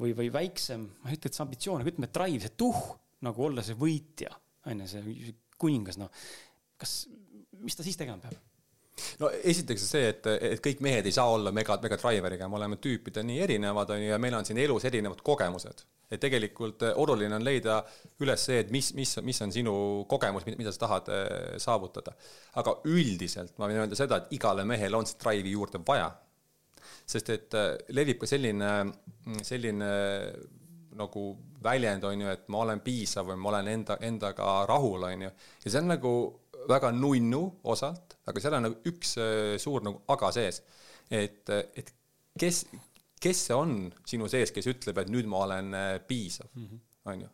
või, 0.00 0.12
või 0.16 0.32
väiksem, 0.32 0.88
ma 1.02 1.10
ei 1.10 1.18
ütle, 1.18 1.30
et 1.30 1.38
see 1.38 1.44
ambitsioon, 1.46 1.80
aga 1.82 1.92
ütleme, 1.92 2.12
drive, 2.12 2.42
see 2.44 2.56
tuh 2.56 2.82
nagu 3.26 3.48
olla 3.48 3.64
see 3.64 3.78
võitja, 3.78 4.34
on 4.66 4.84
ju, 4.84 4.90
see 4.92 5.34
kuningas, 5.58 5.98
noh. 6.00 6.10
kas, 6.76 7.06
mis 7.64 7.76
ta 7.76 7.86
siis 7.86 7.96
tegema 7.96 8.20
peab? 8.22 8.45
No 9.20 9.30
esiteks 9.42 9.90
see, 9.90 10.08
et, 10.14 10.30
et 10.52 10.62
kõik 10.64 10.80
mehed 10.84 11.06
ei 11.06 11.12
saa 11.12 11.28
olla 11.32 11.52
mega, 11.52 11.78
mega 11.82 11.98
driveriga, 12.00 12.48
me 12.48 12.60
oleme 12.60 12.80
tüüpid 12.82 13.20
nii 13.24 13.42
erinevad, 13.44 13.92
on 13.92 14.02
ju, 14.02 14.10
ja 14.14 14.18
meil 14.22 14.38
on 14.38 14.48
siin 14.48 14.60
elus 14.62 14.88
erinevad 14.88 15.20
kogemused 15.24 15.84
et 16.10 16.22
tegelikult 16.22 16.84
eh, 16.86 16.98
oluline 17.02 17.34
on 17.36 17.44
leida 17.44 17.80
üles 18.22 18.44
see, 18.48 18.60
et 18.62 18.70
mis, 18.74 18.92
mis, 18.98 19.16
mis 19.26 19.42
on 19.42 19.54
sinu 19.54 19.74
kogemus, 20.10 20.46
mida 20.48 20.72
sa 20.74 20.84
tahad 20.84 21.10
eh, 21.12 21.56
saavutada. 21.62 22.14
aga 22.60 22.76
üldiselt 22.90 23.56
ma 23.58 23.70
võin 23.70 23.82
öelda 23.82 23.98
seda, 23.98 24.20
et 24.22 24.36
igale 24.38 24.66
mehele 24.68 24.98
on 24.98 25.08
see 25.08 25.18
drive'i 25.22 25.56
juurde 25.56 25.82
vaja. 25.86 26.12
sest 27.06 27.32
et 27.34 27.58
eh, 27.58 27.72
levib 27.94 28.22
ka 28.22 28.30
selline, 28.30 28.70
selline 29.42 29.90
nagu 30.96 31.26
väljend, 31.62 32.04
on 32.08 32.22
ju, 32.22 32.30
et 32.30 32.46
ma 32.52 32.62
olen 32.62 32.80
piisav 32.84 33.26
või 33.28 33.40
ma 33.42 33.50
olen 33.50 33.68
enda, 33.68 33.98
endaga 34.06 34.60
rahul, 34.70 35.08
on 35.10 35.26
ju. 35.26 35.32
ja 35.64 35.72
see 35.72 35.82
on 35.82 35.90
nagu 35.90 36.12
väga 36.68 36.90
nunnu 36.94 37.42
osalt, 37.72 38.16
aga 38.26 38.42
seal 38.42 38.56
on 38.58 38.66
nagu 38.68 38.90
üks 38.90 39.14
suur 39.62 39.84
nagu 39.86 40.02
aga 40.12 40.32
sees. 40.34 40.62
et, 41.10 41.50
et 41.50 41.92
kes, 42.38 42.64
kes 43.22 43.42
see 43.48 43.56
on 43.56 43.76
sinu 44.08 44.28
sees, 44.30 44.52
kes 44.54 44.68
ütleb, 44.72 45.00
et 45.02 45.12
nüüd 45.12 45.28
ma 45.30 45.44
olen 45.46 45.74
äh, 45.76 45.90
piisav, 46.08 46.50
mhm. 46.54 46.80
on 47.12 47.26
ju. 47.26 47.32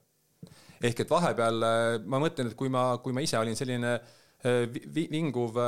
ehk 0.82 1.04
et 1.04 1.10
vahepeal 1.10 1.68
äh, 1.68 2.00
ma 2.04 2.20
mõtlen, 2.22 2.50
et 2.50 2.58
kui 2.58 2.72
ma, 2.72 2.98
kui 3.02 3.14
ma 3.16 3.24
ise 3.24 3.38
olin 3.40 3.58
selline 3.58 3.96
äh, 3.96 4.18
vinguv, 4.42 5.58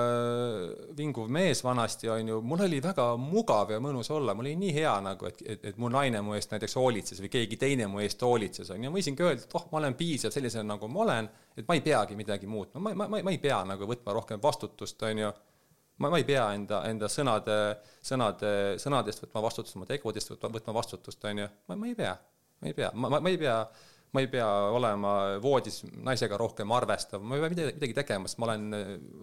vinguv 0.97 1.29
mees 1.31 1.61
vanasti, 1.63 2.09
on 2.11 2.29
ju, 2.29 2.41
mul 2.43 2.65
oli 2.67 2.81
väga 2.83 3.07
mugav 3.21 3.71
ja 3.71 3.79
mõnus 3.83 4.11
olla, 4.11 4.35
mul 4.35 4.49
oli 4.49 4.57
nii 4.59 4.73
hea 4.75 4.95
nagu, 5.05 5.29
et, 5.31 5.43
et, 5.47 5.65
et 5.71 5.79
mu 5.79 5.91
naine 5.93 6.23
mu 6.27 6.35
eest 6.35 6.51
näiteks 6.51 6.75
hoolitses 6.81 7.23
või 7.23 7.31
keegi 7.37 7.59
teine 7.61 7.87
mu 7.91 8.03
eest 8.03 8.23
hoolitses, 8.27 8.73
on 8.75 8.83
ju, 8.83 8.91
ma 8.91 8.99
võisingi 8.99 9.23
öelda, 9.23 9.47
et 9.47 9.55
oh, 9.55 9.69
ma 9.71 9.79
olen 9.79 9.95
piisav 9.99 10.35
sellisena, 10.35 10.67
nagu 10.75 10.91
ma 10.91 11.05
olen, 11.07 11.31
et 11.55 11.69
ma 11.69 11.79
ei 11.79 11.85
peagi 11.87 12.19
midagi 12.19 12.51
muutma, 12.51 12.83
ma, 12.83 12.97
ma, 12.99 13.09
ma, 13.15 13.23
ma 13.23 13.35
ei 13.35 13.39
pea 13.43 13.63
nagu 13.69 13.87
võtma 13.91 14.19
rohkem 14.19 14.43
vastutust, 14.43 15.03
on 15.07 15.23
ju. 15.23 15.33
Ma, 16.03 16.09
ma 16.11 16.19
ei 16.19 16.25
pea 16.27 16.49
enda, 16.57 16.81
enda 16.91 17.07
sõnade, 17.07 17.57
sõnade, 18.03 18.49
sõnadest 18.83 19.23
võtma 19.23 19.45
vastutust, 19.45 19.77
oma 19.79 19.87
tegudest 19.87 20.33
võtma, 20.33 20.51
võtma 20.57 20.75
vastutust, 20.75 21.23
on 21.31 21.45
ju, 21.45 21.51
ma, 21.71 21.77
ma 21.79 21.87
ei 21.87 21.95
pea, 21.95 22.17
ma 22.59 22.73
ei 22.73 22.75
pea, 22.75 22.91
ma, 22.99 23.13
ma, 23.15 23.21
ma 23.23 23.31
ei 23.31 23.39
pea, 23.39 23.61
ma 24.15 24.23
ei 24.23 24.29
pea 24.31 24.49
olema 24.75 25.15
voodis 25.43 25.83
naisega 26.07 26.39
rohkem 26.41 26.73
arvestav, 26.77 27.23
ma 27.23 27.37
ei 27.37 27.45
pea 27.45 27.55
midagi, 27.55 27.77
midagi 27.79 27.97
tegema, 28.01 28.31
sest 28.31 28.41
ma 28.43 28.49
olen 28.51 28.67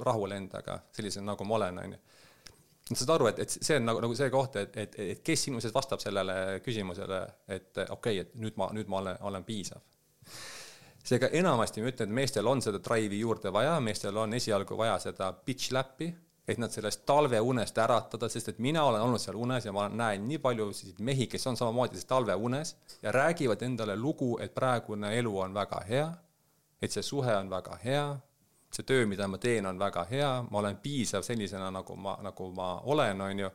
rahul 0.05 0.35
endaga, 0.35 0.81
sellisena, 0.95 1.31
nagu 1.31 1.47
ma 1.47 1.57
olen, 1.59 1.80
on 1.84 1.95
ju. 1.95 2.01
sa 2.91 3.01
saad 3.03 3.13
aru, 3.15 3.30
et, 3.31 3.43
et 3.45 3.57
see 3.57 3.77
on 3.80 3.88
nagu, 3.88 4.01
nagu 4.03 4.18
see 4.19 4.31
koht, 4.34 4.57
et, 4.61 4.76
et, 4.84 4.97
et 5.15 5.22
kes 5.26 5.47
sinu 5.47 5.61
sees 5.63 5.76
vastab 5.76 6.03
sellele 6.03 6.59
küsimusele, 6.65 7.22
et 7.47 7.85
okei 7.88 7.93
okay,, 7.95 8.26
et 8.26 8.35
nüüd 8.41 8.59
ma, 8.59 8.72
nüüd 8.76 8.91
ma 8.91 8.99
olen, 9.03 9.22
olen 9.31 9.47
piisav 9.47 9.84
seega 11.05 11.31
enamasti 11.34 11.81
ma 11.81 11.89
ütlen, 11.89 12.11
et 12.11 12.19
meestel 12.22 12.47
on 12.47 12.61
seda 12.61 12.81
drive'i 12.84 13.22
juurde 13.23 13.51
vaja, 13.53 13.80
meestel 13.84 14.18
on 14.22 14.35
esialgu 14.38 14.77
vaja 14.77 14.99
seda 15.01 15.31
bitch 15.45 15.73
läppi 15.73 16.11
et 16.52 16.60
nad 16.61 16.72
sellest 16.72 17.06
talveunest 17.06 17.78
äratada, 17.84 18.30
sest 18.30 18.52
et 18.52 18.60
mina 18.60 18.84
olen 18.84 19.02
olnud 19.02 19.22
seal 19.22 19.38
unes 19.40 19.65
ja 19.65 19.73
ma 19.76 19.88
näen 19.90 20.28
nii 20.28 20.40
palju 20.44 20.68
selliseid 20.73 20.99
mehi, 21.06 21.28
kes 21.32 21.48
on 21.48 21.57
samamoodi 21.57 21.95
selles 21.95 22.10
talveunes 22.10 22.76
ja 23.02 23.11
räägivad 23.11 23.64
endale 23.65 23.95
lugu, 23.95 24.38
et 24.41 24.53
praegune 24.56 25.14
elu 25.18 25.34
on 25.40 25.53
väga 25.53 25.82
hea, 25.88 26.06
et 26.82 26.91
see 26.91 27.03
suhe 27.03 27.36
on 27.36 27.49
väga 27.49 27.78
hea, 27.84 28.06
see 28.72 28.88
töö, 28.88 29.06
mida 29.07 29.28
ma 29.28 29.38
teen, 29.38 29.65
on 29.65 29.80
väga 29.80 30.06
hea, 30.10 30.32
ma 30.49 30.60
olen 30.60 30.80
piisav 30.84 31.26
sellisena, 31.28 31.72
nagu 31.72 31.95
ma, 31.95 32.18
nagu 32.22 32.52
ma 32.56 32.72
olen, 32.94 33.22
on 33.22 33.45
ju, 33.45 33.52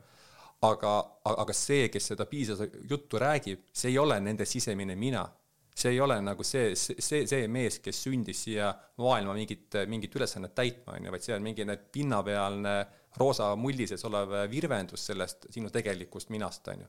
aga, 0.68 0.93
aga 1.24 1.56
see, 1.56 1.89
kes 1.93 2.12
seda 2.12 2.27
piisavat 2.27 2.78
juttu 2.90 3.18
räägib, 3.18 3.66
see 3.73 3.93
ei 3.93 3.98
ole 3.98 4.20
nende 4.20 4.44
sisemine 4.44 4.97
mina 4.97 5.27
see 5.76 5.92
ei 5.92 6.00
ole 6.00 6.16
nagu 6.24 6.44
see, 6.46 6.70
see, 6.74 7.26
see 7.28 7.48
mees, 7.52 7.80
kes 7.84 7.98
sündis 8.06 8.46
siia 8.46 8.70
maailma 9.02 9.34
mingit, 9.36 9.74
mingit 9.90 10.14
ülesannet 10.16 10.54
täitma, 10.56 10.94
on 10.96 11.08
ju, 11.08 11.12
vaid 11.12 11.24
see 11.26 11.34
on 11.36 11.44
mingine 11.44 11.76
pinnapealne 11.92 12.76
roosa 13.20 13.50
mulli 13.60 13.84
sees 13.88 14.04
olev 14.08 14.32
virvendus 14.50 15.04
sellest 15.10 15.50
sinu 15.52 15.68
tegelikust 15.72 16.32
minast, 16.32 16.68
on 16.72 16.86
ju. 16.86 16.88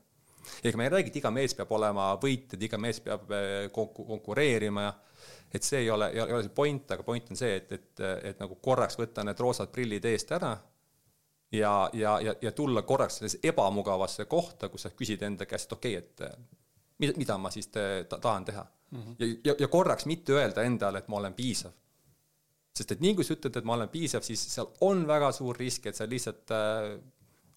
ega 0.64 0.80
ma 0.80 0.86
ei 0.86 0.94
räägi, 0.94 1.12
et 1.12 1.20
iga 1.20 1.32
mees 1.34 1.52
peab 1.58 1.74
olema 1.76 2.08
võitja, 2.22 2.56
et 2.56 2.64
iga 2.64 2.80
mees 2.80 3.02
peab 3.04 3.28
eh, 3.36 3.68
konku-, 3.74 4.06
konkureerima 4.08 4.86
ja 4.86 4.94
et 5.52 5.64
see 5.64 5.82
ei 5.84 5.90
ole, 5.90 6.10
ei 6.14 6.20
ole 6.22 6.42
see 6.44 6.54
point, 6.54 6.90
aga 6.92 7.04
point 7.04 7.30
on 7.32 7.38
see, 7.40 7.56
et, 7.60 7.72
et, 7.72 8.02
et 8.30 8.40
nagu 8.40 8.56
korraks 8.62 8.96
võtta 9.00 9.24
need 9.24 9.40
roosad 9.40 9.72
prillid 9.72 10.04
eest 10.08 10.32
ära 10.36 10.54
ja, 11.52 11.72
ja, 11.92 12.16
ja, 12.24 12.34
ja 12.40 12.52
tulla 12.56 12.82
korraks 12.88 13.20
sellesse 13.20 13.40
ebamugavasse 13.52 14.24
kohta, 14.28 14.68
kus 14.72 14.86
sa 14.86 14.92
küsid 14.96 15.24
enda 15.28 15.48
käest, 15.48 15.72
okei 15.76 15.96
okay,, 15.98 16.32
et 16.32 16.98
mida, 16.98 17.16
mida 17.20 17.38
ma 17.40 17.52
siis 17.52 17.68
te, 17.72 17.84
ta, 18.08 18.20
tahan 18.20 18.48
teha 18.48 18.66
mm. 18.90 19.02
-hmm. 19.02 19.14
ja, 19.18 19.34
ja, 19.44 19.54
ja 19.58 19.68
korraks 19.68 20.06
mitte 20.06 20.32
öelda 20.32 20.62
endale, 20.62 20.98
et 20.98 21.08
ma 21.08 21.16
olen 21.16 21.34
piisav. 21.34 21.72
sest 22.78 22.92
et 22.94 23.00
nii 23.02 23.14
kui 23.18 23.24
sa 23.26 23.34
ütled, 23.34 23.56
et 23.58 23.64
ma 23.66 23.74
olen 23.74 23.88
piisav, 23.90 24.22
siis 24.22 24.42
seal 24.54 24.68
on 24.86 25.06
väga 25.06 25.32
suur 25.34 25.56
risk, 25.58 25.86
et 25.86 25.96
sa 25.96 26.06
lihtsalt 26.06 26.52
äh, 26.54 26.92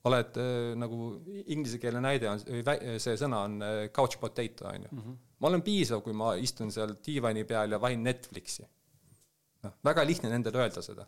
oled 0.10 0.38
äh, 0.42 0.72
nagu 0.82 1.12
inglisekeelne 1.46 2.02
näide 2.02 2.30
on, 2.30 2.40
see 2.42 3.18
sõna 3.22 3.44
on 3.46 3.62
äh, 3.62 3.82
couch 3.94 4.18
potato, 4.20 4.66
on 4.68 4.88
ju. 4.88 4.90
Mhm. 4.92 5.18
ma 5.40 5.48
olen 5.48 5.62
piisav, 5.62 6.02
kui 6.02 6.14
ma 6.14 6.34
istun 6.36 6.72
seal 6.72 6.96
diivani 7.06 7.44
peal 7.44 7.72
ja 7.72 7.82
vahin 7.82 8.04
Netflixi. 8.04 8.66
noh, 9.64 9.74
väga 9.86 10.06
lihtne 10.06 10.30
nendele 10.30 10.58
öelda 10.58 10.82
seda 10.82 11.06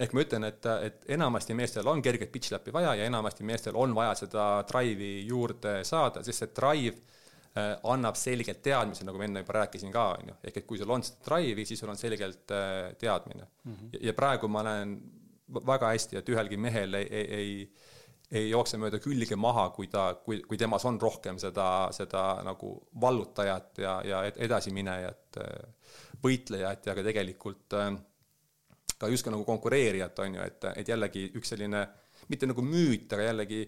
ehk 0.00 0.12
ma 0.12 0.22
ütlen, 0.24 0.44
et, 0.48 0.66
et 0.88 1.04
enamasti 1.16 1.54
meestel 1.56 1.88
on 1.88 2.02
kerget 2.04 2.32
pitch 2.32 2.52
läpi 2.52 2.72
vaja 2.72 2.94
ja 2.98 3.04
enamasti 3.08 3.44
meestel 3.48 3.76
on 3.80 3.94
vaja 3.96 4.14
seda 4.18 4.46
drive'i 4.68 5.26
juurde 5.28 5.78
saada, 5.88 6.22
sest 6.24 6.44
see 6.44 6.52
drive 6.56 6.96
annab 7.88 8.18
selgelt 8.20 8.62
teadmise, 8.64 9.04
nagu 9.08 9.16
ma 9.20 9.24
enne 9.24 9.40
juba 9.40 9.54
rääkisin 9.60 9.92
ka, 9.94 10.06
on 10.18 10.32
ju, 10.32 10.38
ehk 10.44 10.60
et 10.60 10.66
kui 10.68 10.80
sul 10.80 10.90
on 10.92 11.04
seda 11.06 11.22
drive'i, 11.24 11.64
siis 11.68 11.80
sul 11.80 11.92
on 11.92 12.00
selgelt 12.00 12.52
äh, 12.52 12.94
teadmine 13.00 13.46
mm. 13.46 13.72
-hmm. 13.72 13.98
Ja, 14.06 14.12
praegu 14.14 14.48
ma 14.48 14.62
näen 14.66 14.96
väga 15.48 15.92
hästi, 15.94 16.18
et 16.18 16.28
ühelgi 16.28 16.56
mehel 16.56 16.94
ei, 16.94 17.08
ei, 17.10 17.34
ei 17.40 17.72
ei 18.30 18.48
jookse 18.50 18.78
mööda 18.78 18.98
külge 18.98 19.36
maha, 19.38 19.68
kui 19.70 19.86
ta, 19.86 20.08
kui, 20.24 20.40
kui 20.42 20.58
temas 20.58 20.84
on 20.84 20.98
rohkem 21.00 21.38
seda, 21.38 21.88
seda 21.94 22.42
nagu 22.42 22.72
vallutajat 23.00 23.78
ja, 23.78 24.00
ja 24.04 24.22
edasiminejat, 24.26 25.38
äh, 25.38 25.92
võitlejat 26.24 26.86
ja 26.86 26.94
ka 26.94 27.04
tegelikult 27.06 27.76
äh, 27.78 27.92
ka 28.98 29.08
justkui 29.12 29.32
nagu 29.34 29.44
konkureerijat, 29.44 30.18
on 30.24 30.38
ju, 30.38 30.42
et, 30.42 30.68
et 30.76 30.88
jällegi 30.88 31.28
üks 31.36 31.52
selline, 31.52 31.84
mitte 32.32 32.48
nagu 32.48 32.64
müüt, 32.64 33.06
aga 33.12 33.28
jällegi 33.28 33.60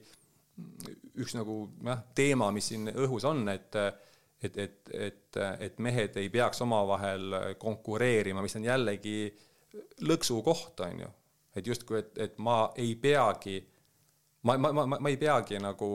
üks 1.18 1.34
nagu 1.36 1.60
jah, 1.84 2.02
teema, 2.14 2.50
mis 2.54 2.70
siin 2.72 2.92
õhus 2.94 3.26
on, 3.28 3.46
et 3.52 3.76
et, 4.38 4.56
et, 4.56 4.90
et, 4.94 5.36
et 5.58 5.78
mehed 5.82 6.16
ei 6.20 6.28
peaks 6.30 6.60
omavahel 6.62 7.56
konkureerima, 7.58 8.42
mis 8.42 8.54
on 8.54 8.68
jällegi 8.68 9.16
lõksu 10.06 10.38
koht, 10.46 10.78
on 10.86 11.00
ju. 11.02 11.08
et 11.58 11.66
justkui, 11.66 11.98
et, 11.98 12.12
et 12.18 12.38
ma 12.38 12.68
ei 12.78 12.94
peagi, 12.94 13.58
ma, 14.46 14.54
ma, 14.56 14.70
ma, 14.72 14.86
ma 14.94 15.10
ei 15.10 15.18
peagi 15.18 15.58
nagu 15.58 15.90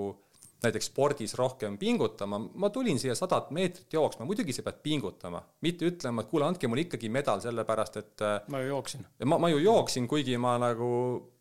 näiteks 0.64 0.88
spordis 0.90 1.34
rohkem 1.36 1.76
pingutama, 1.78 2.40
ma 2.40 2.70
tulin 2.74 3.00
siia 3.00 3.16
sadat 3.18 3.50
meetrit 3.56 3.94
jooksma, 3.94 4.26
muidugi 4.28 4.56
sa 4.56 4.64
pead 4.66 4.80
pingutama, 4.84 5.42
mitte 5.66 5.88
ütlema, 5.90 6.24
et 6.24 6.32
kuule, 6.32 6.48
andke 6.48 6.70
mulle 6.72 6.86
ikkagi 6.86 7.10
medal, 7.12 7.42
sellepärast 7.44 8.00
et 8.00 8.24
äh, 8.24 8.38
ma 8.54 8.62
ju 8.64 8.70
jooksin. 8.72 9.06
ma, 9.26 9.40
ma 9.44 9.52
ju 9.52 9.60
jooksin, 9.64 10.08
kuigi 10.08 10.38
ma 10.42 10.56
nagu 10.62 10.88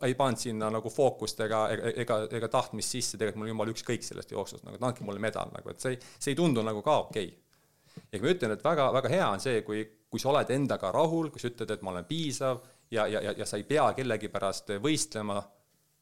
ei 0.02 0.16
pannud 0.18 0.42
sinna 0.42 0.70
nagu 0.74 0.90
fookust 0.90 1.40
ega, 1.46 1.62
ega, 1.74 1.94
ega, 2.04 2.18
ega 2.40 2.50
tahtmist 2.50 2.96
sisse, 2.96 3.20
tegelikult 3.20 3.42
mul 3.42 3.50
on 3.50 3.54
jumala 3.54 3.76
ükskõik 3.76 4.06
sellest 4.06 4.34
jooksust, 4.34 4.66
nagu 4.66 4.80
et 4.80 4.90
andke 4.90 5.06
mulle 5.06 5.22
medal 5.22 5.54
nagu, 5.54 5.70
et 5.70 5.80
see 5.82 5.94
ei, 5.94 6.02
see 6.18 6.34
ei 6.34 6.38
tundu 6.42 6.66
nagu 6.66 6.82
ka 6.82 6.98
okei 7.06 7.30
okay. 7.30 8.04
ja 8.10 8.22
ma 8.22 8.34
ütlen, 8.34 8.56
et 8.56 8.66
väga, 8.66 8.90
väga 8.98 9.14
hea 9.16 9.32
on 9.38 9.46
see, 9.46 9.62
kui, 9.66 9.86
kui 10.10 10.22
sa 10.22 10.32
oled 10.34 10.50
endaga 10.50 10.90
rahul, 10.94 11.30
kui 11.30 11.42
sa 11.42 11.52
ütled, 11.52 11.70
et 11.70 11.86
ma 11.86 11.94
olen 11.94 12.10
piisav 12.10 12.62
ja, 12.90 13.06
ja, 13.06 13.22
ja, 13.22 13.38
ja 13.38 13.46
sa 13.46 13.60
ei 13.60 13.66
pea 13.68 13.86
kellegi 13.96 14.28
pärast 14.32 14.74
võistlema, 14.82 15.38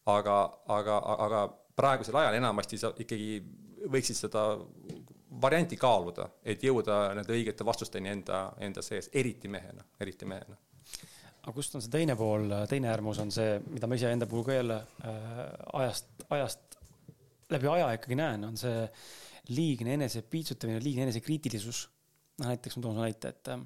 aga, 0.09 0.37
aga, 0.73 1.03
aga 1.29 1.49
praegusel 1.81 2.19
ajal 2.21 2.37
enamasti 2.39 2.79
sa 2.81 2.93
ikkagi 3.01 3.41
võiksid 3.91 4.19
seda 4.19 4.45
varianti 5.41 5.79
kaaluda, 5.81 6.27
et 6.45 6.63
jõuda 6.65 6.99
nende 7.17 7.33
õigete 7.35 7.65
vastusteni 7.67 8.11
enda, 8.13 8.43
enda 8.63 8.83
sees, 8.85 9.09
eriti 9.17 9.49
mehena, 9.49 9.85
eriti 10.03 10.29
mehena. 10.29 10.59
aga 11.41 11.55
kust 11.57 11.75
on 11.75 11.85
see 11.85 11.93
teine 11.93 12.17
pool, 12.19 12.51
teine 12.69 12.91
äärmus 12.93 13.23
on 13.23 13.31
see, 13.33 13.57
mida 13.73 13.89
ma 13.89 13.97
iseenda 13.97 14.29
puhul 14.29 14.45
ka 14.45 14.59
jälle 14.59 14.77
äh, 15.09 15.41
ajast, 15.81 16.11
ajast 16.37 16.79
läbi 17.51 17.71
aja 17.73 17.93
ikkagi 17.97 18.19
näen, 18.21 18.45
on 18.45 18.61
see 18.61 18.85
liigne 19.55 19.97
enesepiitsutamine, 19.97 20.83
liigne 20.85 21.09
enesekriitilisus. 21.09 21.87
noh, 22.41 22.51
näiteks 22.53 22.77
ma 22.77 22.85
toon 22.85 23.01
näite, 23.01 23.33
et 23.33 23.53
äh, 23.55 23.63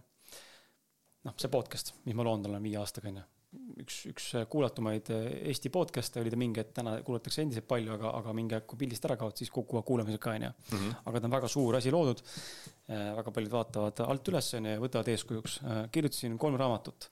noh, 1.24 1.39
see 1.41 1.51
podcast, 1.51 1.97
mis 2.05 2.15
ma 2.15 2.27
loon 2.28 2.45
talle 2.45 2.62
viie 2.62 2.78
aastaga 2.78 3.11
onju 3.11 3.24
üks, 3.82 3.98
üks 4.10 4.28
kuulatumaid 4.51 5.10
Eesti 5.14 5.70
podcast'e 5.74 6.22
oli 6.22 6.32
ta 6.32 6.39
mingi 6.40 6.62
hetk, 6.62 6.72
täna 6.78 6.94
kuulatakse 7.06 7.44
endiselt 7.44 7.68
palju, 7.70 7.93
aga, 7.97 8.14
aga 8.20 8.35
mingi 8.36 8.56
aeg, 8.56 8.66
kui 8.70 8.81
pildist 8.81 9.05
ära 9.09 9.18
kaod, 9.20 9.36
siis 9.39 9.52
kukuvad 9.55 9.86
kuulamised 9.89 10.22
ka, 10.22 10.35
onju. 10.39 10.51
Mhm. 10.72 10.97
aga 11.10 11.20
ta 11.20 11.31
on 11.31 11.36
väga 11.36 11.51
suur 11.51 11.78
asi 11.81 11.93
loodud. 11.94 12.24
Äh, 12.85 13.12
väga 13.16 13.32
paljud 13.32 13.55
vaatavad 13.55 14.02
alt 14.06 14.32
üles, 14.32 14.51
onju, 14.59 14.74
ja 14.76 14.82
võtavad 14.82 15.12
eeskujuks. 15.14 15.60
Äh, 15.62 15.85
kirjutasin 15.94 16.39
kolm 16.39 16.59
raamatut. 16.60 17.09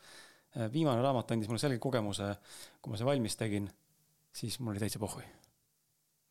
Äh, 0.56 0.66
viimane 0.73 1.05
raamat 1.05 1.32
andis 1.32 1.48
mulle 1.48 1.62
selge 1.62 1.81
kogemuse, 1.81 2.35
kui 2.81 2.93
ma 2.93 3.01
selle 3.01 3.14
valmis 3.14 3.39
tegin, 3.40 3.70
siis 4.32 4.59
mul 4.60 4.74
oli 4.74 4.82
täitsa 4.82 5.01
pohhui 5.01 5.24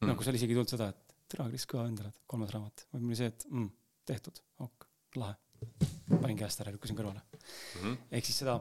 mm.. 0.01 0.09
nagu 0.09 0.25
seal 0.25 0.37
isegi 0.37 0.55
ei 0.55 0.59
tulnud 0.59 0.73
seda, 0.73 0.89
et 0.91 1.15
tere, 1.31 1.47
Kris, 1.51 1.67
kõva 1.69 1.85
vend 1.87 2.01
oled, 2.03 2.17
kolmas 2.29 2.53
raamat. 2.55 2.85
vaid 2.93 3.03
mul 3.03 3.13
oli 3.13 3.19
see, 3.19 3.29
et 3.31 3.45
mm, 3.49 3.69
tehtud, 4.09 4.41
ok, 4.65 4.87
lahe. 5.21 5.37
panin 6.11 6.39
käest 6.39 6.63
ära, 6.63 6.73
lükkasin 6.73 6.97
kõrvale 6.97 7.21
mm 7.21 7.81
-hmm.. 7.81 7.97
ehk 8.17 8.25
siis 8.25 8.41
seda 8.41 8.57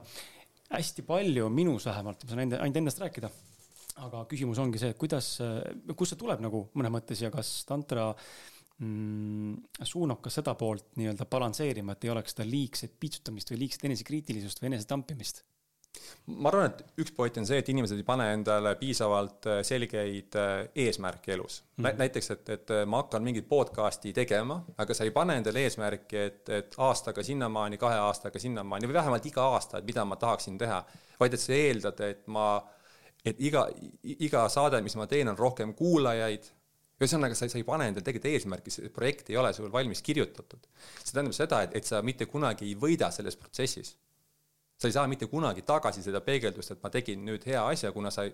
hästi 0.70 1.04
palju 1.06 1.48
minus 1.52 1.86
vähemalt, 1.88 2.24
ma 2.24 2.32
saan 2.32 2.44
enda, 2.46 2.60
ainult 2.62 2.80
endast 2.82 3.02
rääkida. 3.02 3.30
aga 4.00 4.22
küsimus 4.30 4.56
ongi 4.62 4.78
see, 4.80 4.94
kuidas, 4.96 5.26
kust 5.98 6.14
see 6.14 6.20
tuleb 6.20 6.40
nagu 6.40 6.62
mõnes 6.78 6.92
mõttes 6.94 7.20
ja 7.20 7.28
kas 7.34 7.50
tantra 7.68 8.06
mm, 8.80 9.82
suunab 9.84 10.22
ka 10.24 10.32
seda 10.32 10.54
poolt 10.56 10.94
nii-öelda 10.96 11.26
balansseerima, 11.28 11.92
et 11.92 12.06
ei 12.06 12.12
oleks 12.14 12.32
seda 12.32 12.46
liigset 12.48 12.94
piitsutamist 13.02 13.52
või 13.52 13.64
liigset 13.66 13.84
enesekriitilisust 13.90 14.62
või 14.62 14.70
enesetampimist 14.70 15.42
ma 16.38 16.50
arvan, 16.50 16.70
et 16.70 17.00
üks 17.02 17.12
point 17.16 17.38
on 17.40 17.46
see, 17.48 17.58
et 17.60 17.68
inimesed 17.72 17.98
ei 17.98 18.06
pane 18.06 18.26
endale 18.34 18.74
piisavalt 18.78 19.48
äh, 19.50 19.60
selgeid 19.66 20.36
äh, 20.38 20.68
eesmärke 20.84 21.32
elus 21.34 21.60
mm. 21.62 21.84
-hmm. 21.84 21.98
näiteks, 21.98 22.30
et, 22.30 22.48
et 22.56 22.70
äh, 22.76 22.84
ma 22.86 23.02
hakkan 23.02 23.24
mingit 23.26 23.48
podcast'i 23.48 24.12
tegema, 24.16 24.60
aga 24.78 24.94
sa 24.94 25.04
ei 25.04 25.14
pane 25.14 25.36
endale 25.40 25.64
eesmärki, 25.66 26.16
et, 26.16 26.48
et 26.48 26.78
aastaga 26.78 27.22
sinnamaani, 27.26 27.78
kahe 27.78 27.98
aastaga 27.98 28.38
sinnamaani 28.38 28.90
või 28.90 28.98
vähemalt 29.00 29.26
iga 29.26 29.48
aasta, 29.56 29.78
et 29.78 29.88
mida 29.88 30.04
ma 30.04 30.16
tahaksin 30.16 30.58
teha, 30.58 30.84
vaid 31.20 31.34
et 31.34 31.40
sa 31.42 31.56
eeldad, 31.56 32.00
et 32.06 32.26
ma, 32.26 32.46
et 33.24 33.40
iga, 33.40 33.66
iga 34.02 34.48
saade, 34.48 34.82
mis 34.82 34.96
ma 34.96 35.06
teen, 35.06 35.28
on 35.28 35.38
rohkem 35.38 35.74
kuulajaid 35.74 36.52
ühesõnaga, 37.00 37.34
sa, 37.34 37.48
sa 37.48 37.58
ei 37.58 37.64
pane 37.64 37.88
endale 37.88 38.04
tegelikult 38.04 38.34
eesmärki, 38.34 38.70
see 38.70 38.92
projekt 38.92 39.30
ei 39.32 39.40
ole 39.40 39.52
sul 39.56 39.72
valmis 39.72 40.02
kirjutatud. 40.04 40.68
see 41.02 41.14
tähendab 41.14 41.34
seda, 41.34 41.62
et, 41.64 41.76
et 41.80 41.84
sa 41.84 42.02
mitte 42.04 42.26
kunagi 42.28 42.68
ei 42.68 42.76
võida 42.76 43.10
selles 43.10 43.40
protsessis 43.40 43.96
sa 44.80 44.88
ei 44.88 44.92
saa 44.92 45.06
mitte 45.08 45.26
kunagi 45.28 45.62
tagasi 45.68 46.02
seda 46.02 46.22
peegeldust, 46.24 46.72
et 46.72 46.82
ma 46.82 46.90
tegin 46.92 47.20
nüüd 47.26 47.44
hea 47.44 47.60
asja, 47.68 47.90
kuna 47.92 48.08
sa, 48.14 48.24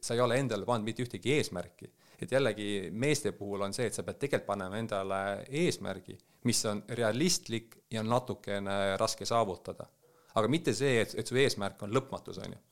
sa 0.00 0.14
ei 0.14 0.22
ole 0.22 0.38
endale 0.38 0.66
pannud 0.68 0.86
mitte 0.86 1.02
ühtegi 1.02 1.34
eesmärki. 1.34 1.90
et 2.22 2.30
jällegi 2.32 2.88
meeste 2.92 3.32
puhul 3.36 3.60
on 3.66 3.74
see, 3.76 3.90
et 3.90 3.94
sa 3.94 4.04
pead 4.06 4.20
tegelikult 4.22 4.46
panema 4.46 4.78
endale 4.78 5.18
eesmärgi, 5.64 6.16
mis 6.48 6.62
on 6.70 6.84
realistlik 6.88 7.76
ja 7.90 8.02
natukene 8.02 8.96
raske 8.96 9.26
saavutada. 9.26 9.86
aga 10.34 10.48
mitte 10.48 10.74
see, 10.74 11.00
et, 11.00 11.14
et 11.18 11.26
su 11.26 11.36
eesmärk 11.42 11.82
on 11.82 11.92
lõpmatus, 11.98 12.38
on 12.44 12.54
ju. 12.54 12.62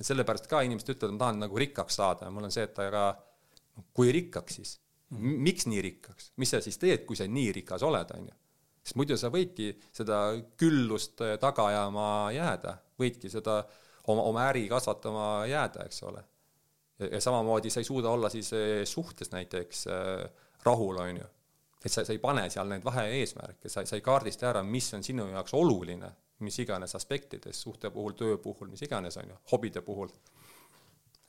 et 0.00 0.06
sellepärast 0.06 0.46
ka 0.50 0.60
inimesed 0.68 0.94
ütlevad, 0.94 1.16
ma 1.16 1.24
tahan 1.24 1.44
nagu 1.46 1.64
rikkaks 1.64 2.00
saada 2.02 2.28
ja 2.28 2.30
mul 2.30 2.50
on 2.50 2.52
see, 2.52 2.68
et 2.68 2.78
aga 2.84 3.08
kui 3.96 4.12
rikkaks 4.12 4.60
siis, 4.60 4.78
miks 5.48 5.66
nii 5.70 5.80
rikkaks, 5.88 6.32
mis 6.36 6.52
sa 6.52 6.60
siis 6.60 6.76
teed, 6.78 7.08
kui 7.08 7.16
sa 7.16 7.24
nii 7.24 7.52
rikas 7.62 7.82
oled, 7.82 8.12
on 8.18 8.28
ju 8.28 8.40
sest 8.84 8.98
muidu 9.00 9.16
sa 9.16 9.30
võidki 9.32 9.70
seda 9.94 10.20
küllust 10.60 11.22
äh, 11.24 11.38
taga 11.40 11.68
ajama 11.70 12.06
jääda, 12.36 12.76
võidki 13.00 13.30
seda 13.32 13.62
oma, 14.12 14.26
oma 14.28 14.48
äri 14.50 14.66
kasvatama 14.68 15.28
jääda, 15.48 15.86
eks 15.88 16.02
ole. 16.04 16.24
ja 17.10 17.20
samamoodi 17.20 17.70
sa 17.72 17.80
ei 17.80 17.88
suuda 17.88 18.12
olla 18.12 18.30
siis 18.30 18.52
äh, 18.52 18.82
suhtes 18.88 19.32
näiteks 19.32 19.86
äh, 19.88 20.26
rahul, 20.64 21.00
on 21.00 21.16
ju. 21.16 21.30
et 21.84 21.92
sa, 21.92 22.04
sa 22.04 22.12
ei 22.12 22.20
pane 22.20 22.44
seal 22.50 22.68
neid 22.68 22.84
vahe-eesmärke, 22.84 23.68
sa, 23.68 23.86
sa 23.88 23.96
ei 23.96 24.04
kaardista 24.04 24.50
ära, 24.52 24.62
mis 24.62 24.92
on 24.94 25.02
sinu 25.04 25.26
jaoks 25.32 25.56
oluline, 25.56 26.12
mis 26.44 26.58
iganes 26.60 26.94
aspektides, 26.94 27.60
suhte 27.60 27.90
puhul, 27.90 28.12
töö 28.18 28.36
puhul, 28.38 28.68
mis 28.68 28.84
iganes, 28.84 29.16
on 29.16 29.32
ju, 29.32 29.40
hobide 29.52 29.80
puhul 29.86 30.12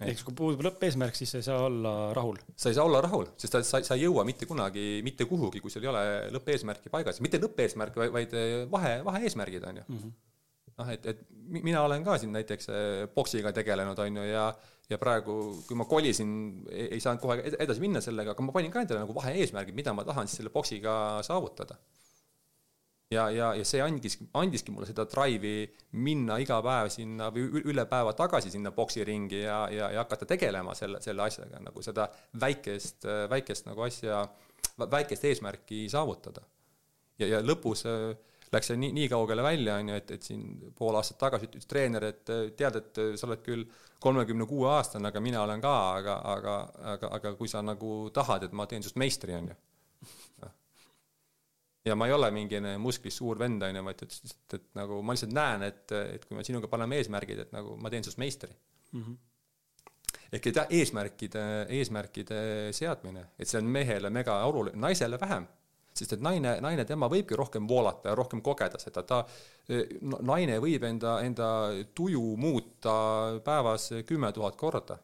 ehk 0.04 0.26
kui 0.28 0.36
puudub 0.36 0.64
lõppeesmärk, 0.66 1.16
siis 1.16 1.32
sa 1.32 1.40
ei 1.40 1.46
saa 1.48 1.62
olla 1.70 1.94
rahul. 2.18 2.40
sa 2.56 2.72
ei 2.72 2.78
saa 2.78 2.86
olla 2.88 3.02
rahul, 3.06 3.30
sest 3.40 3.58
sa, 3.64 3.80
sa 3.80 3.96
ei 3.96 4.04
jõua 4.04 4.26
mitte 4.28 4.48
kunagi 4.50 5.00
mitte 5.08 5.28
kuhugi, 5.30 5.62
kui 5.64 5.72
sul 5.72 5.86
ei 5.86 5.92
ole 5.92 6.06
lõppeesmärki 6.36 6.92
paigas, 6.92 7.22
mitte 7.24 7.40
lõppeesmärk, 7.40 7.96
vaid, 8.02 8.14
vaid 8.16 8.38
vahe, 8.72 8.98
vaheeesmärgid 9.08 9.68
on 9.70 9.82
ju 9.82 9.86
mm. 9.88 10.00
-hmm. 10.02 10.16
noh, 10.82 10.92
et, 10.92 11.06
et 11.14 11.26
mina 11.48 11.84
olen 11.88 12.04
ka 12.04 12.18
siin 12.20 12.36
näiteks 12.36 12.70
eh, 12.70 13.54
tegelenud, 13.54 14.00
on 14.00 14.18
ju, 14.18 14.24
ja 14.32 14.54
ja 14.90 14.98
praegu, 15.02 15.64
kui 15.66 15.78
ma 15.78 15.86
kolisin, 15.90 16.32
ei 16.70 17.00
saanud 17.02 17.22
kohe 17.22 17.40
edasi 17.60 17.82
minna 17.82 18.02
sellega, 18.02 18.36
aga 18.36 18.44
ma 18.46 18.54
panin 18.54 18.72
ka 18.72 18.84
endale 18.84 19.02
nagu 19.02 19.16
vaheeesmärgid, 19.16 19.74
mida 19.74 19.94
ma 19.94 20.04
tahan 20.06 20.28
siis 20.28 20.38
selle 20.38 20.52
poksiga 20.54 21.24
saavutada 21.26 21.80
ja, 23.12 23.30
ja, 23.30 23.52
ja 23.56 23.66
see 23.68 23.82
andis, 23.84 24.18
andiski 24.34 24.74
mulle 24.74 24.90
seda 24.90 25.06
drive'i 25.10 25.66
minna 26.06 26.40
iga 26.42 26.58
päev 26.66 26.90
sinna 26.94 27.30
või 27.34 27.64
üle 27.64 27.86
päeva 27.90 28.16
tagasi 28.18 28.54
sinna 28.54 28.74
poksiringi 28.76 29.44
ja, 29.44 29.60
ja, 29.74 29.92
ja 29.94 30.04
hakata 30.04 30.28
tegelema 30.30 30.76
selle, 30.78 31.02
selle 31.06 31.28
asjaga 31.28 31.62
nagu 31.64 31.86
seda 31.86 32.10
väikest, 32.42 33.08
väikest 33.30 33.70
nagu 33.70 33.86
asja, 33.86 34.24
väikest 34.80 35.26
eesmärki 35.32 35.86
saavutada. 35.92 36.42
ja, 37.20 37.28
ja 37.28 37.44
lõpus 37.46 37.86
äh, 37.88 38.16
läks 38.56 38.72
see 38.72 38.80
nii, 38.80 38.92
nii 38.96 39.10
kaugele 39.12 39.44
välja, 39.44 39.80
on 39.82 39.90
ju, 39.90 39.98
et, 40.00 40.12
et 40.18 40.26
siin 40.26 40.72
pool 40.78 40.96
aastat 40.98 41.20
tagasi 41.22 41.50
ütles 41.50 41.68
treener, 41.70 42.10
et 42.12 42.34
tead, 42.58 42.80
et 42.80 43.02
sa 43.20 43.28
oled 43.28 43.44
küll 43.46 43.66
kolmekümne 44.04 44.48
kuue 44.50 44.70
aastane, 44.70 45.10
aga 45.10 45.22
mina 45.24 45.44
olen 45.44 45.64
ka, 45.64 45.76
aga, 46.00 46.18
aga, 46.34 46.58
aga, 46.94 47.12
aga 47.18 47.34
kui 47.40 47.50
sa 47.52 47.64
nagu 47.66 47.96
tahad, 48.14 48.46
et 48.48 48.54
ma 48.56 48.68
teen 48.70 48.86
sinust 48.86 49.00
meistri, 49.02 49.36
on 49.38 49.50
ju. 49.52 49.58
Ja 51.86 51.96
ma 51.96 52.08
ei 52.10 52.16
ole 52.16 52.32
mingi 52.34 52.60
musklis 52.82 53.20
suur 53.22 53.40
vend, 53.40 53.62
on 53.64 53.78
ju, 53.78 53.86
vaid 53.86 54.04
ütles 54.08 54.24
lihtsalt, 54.24 54.58
et 54.58 54.68
nagu 54.80 55.02
ma 55.06 55.16
lihtsalt 55.16 55.36
näen, 55.36 55.68
et, 55.70 55.86
et 56.16 56.26
kui 56.26 56.38
me 56.38 56.46
sinuga 56.48 56.70
paneme 56.72 56.98
eesmärgid, 57.02 57.46
et 57.46 57.56
nagu 57.56 57.76
ma 57.82 57.92
teen 57.94 58.06
sinust 58.06 58.22
meistri 58.22 58.54
mm. 58.54 59.02
-hmm 59.02 59.24
ehk 60.36 60.48
et 60.50 60.58
eesmärkide, 60.74 61.42
eesmärkide 61.78 62.40
seadmine, 62.76 63.22
et 63.40 63.48
see 63.48 63.60
on 63.62 63.68
mehele 63.72 64.10
mega 64.10 64.40
oluline, 64.48 64.80
naisele 64.82 65.20
vähem 65.22 65.46
sest 65.96 66.18
et 66.18 66.24
naine, 66.24 66.58
naine, 66.64 66.84
tema 66.88 67.08
võibki 67.12 67.38
rohkem 67.40 67.68
voolata 67.70 68.12
ja 68.12 68.16
rohkem 68.20 68.42
kogeda 68.44 68.80
seda, 68.82 69.04
ta, 69.08 69.22
naine 70.28 70.58
võib 70.64 70.84
enda, 70.84 71.20
enda 71.24 71.50
tuju 71.96 72.36
muuta 72.42 72.96
päevas 73.46 73.92
kümme 74.08 74.32
tuhat 74.36 74.58
korda. 74.60 74.98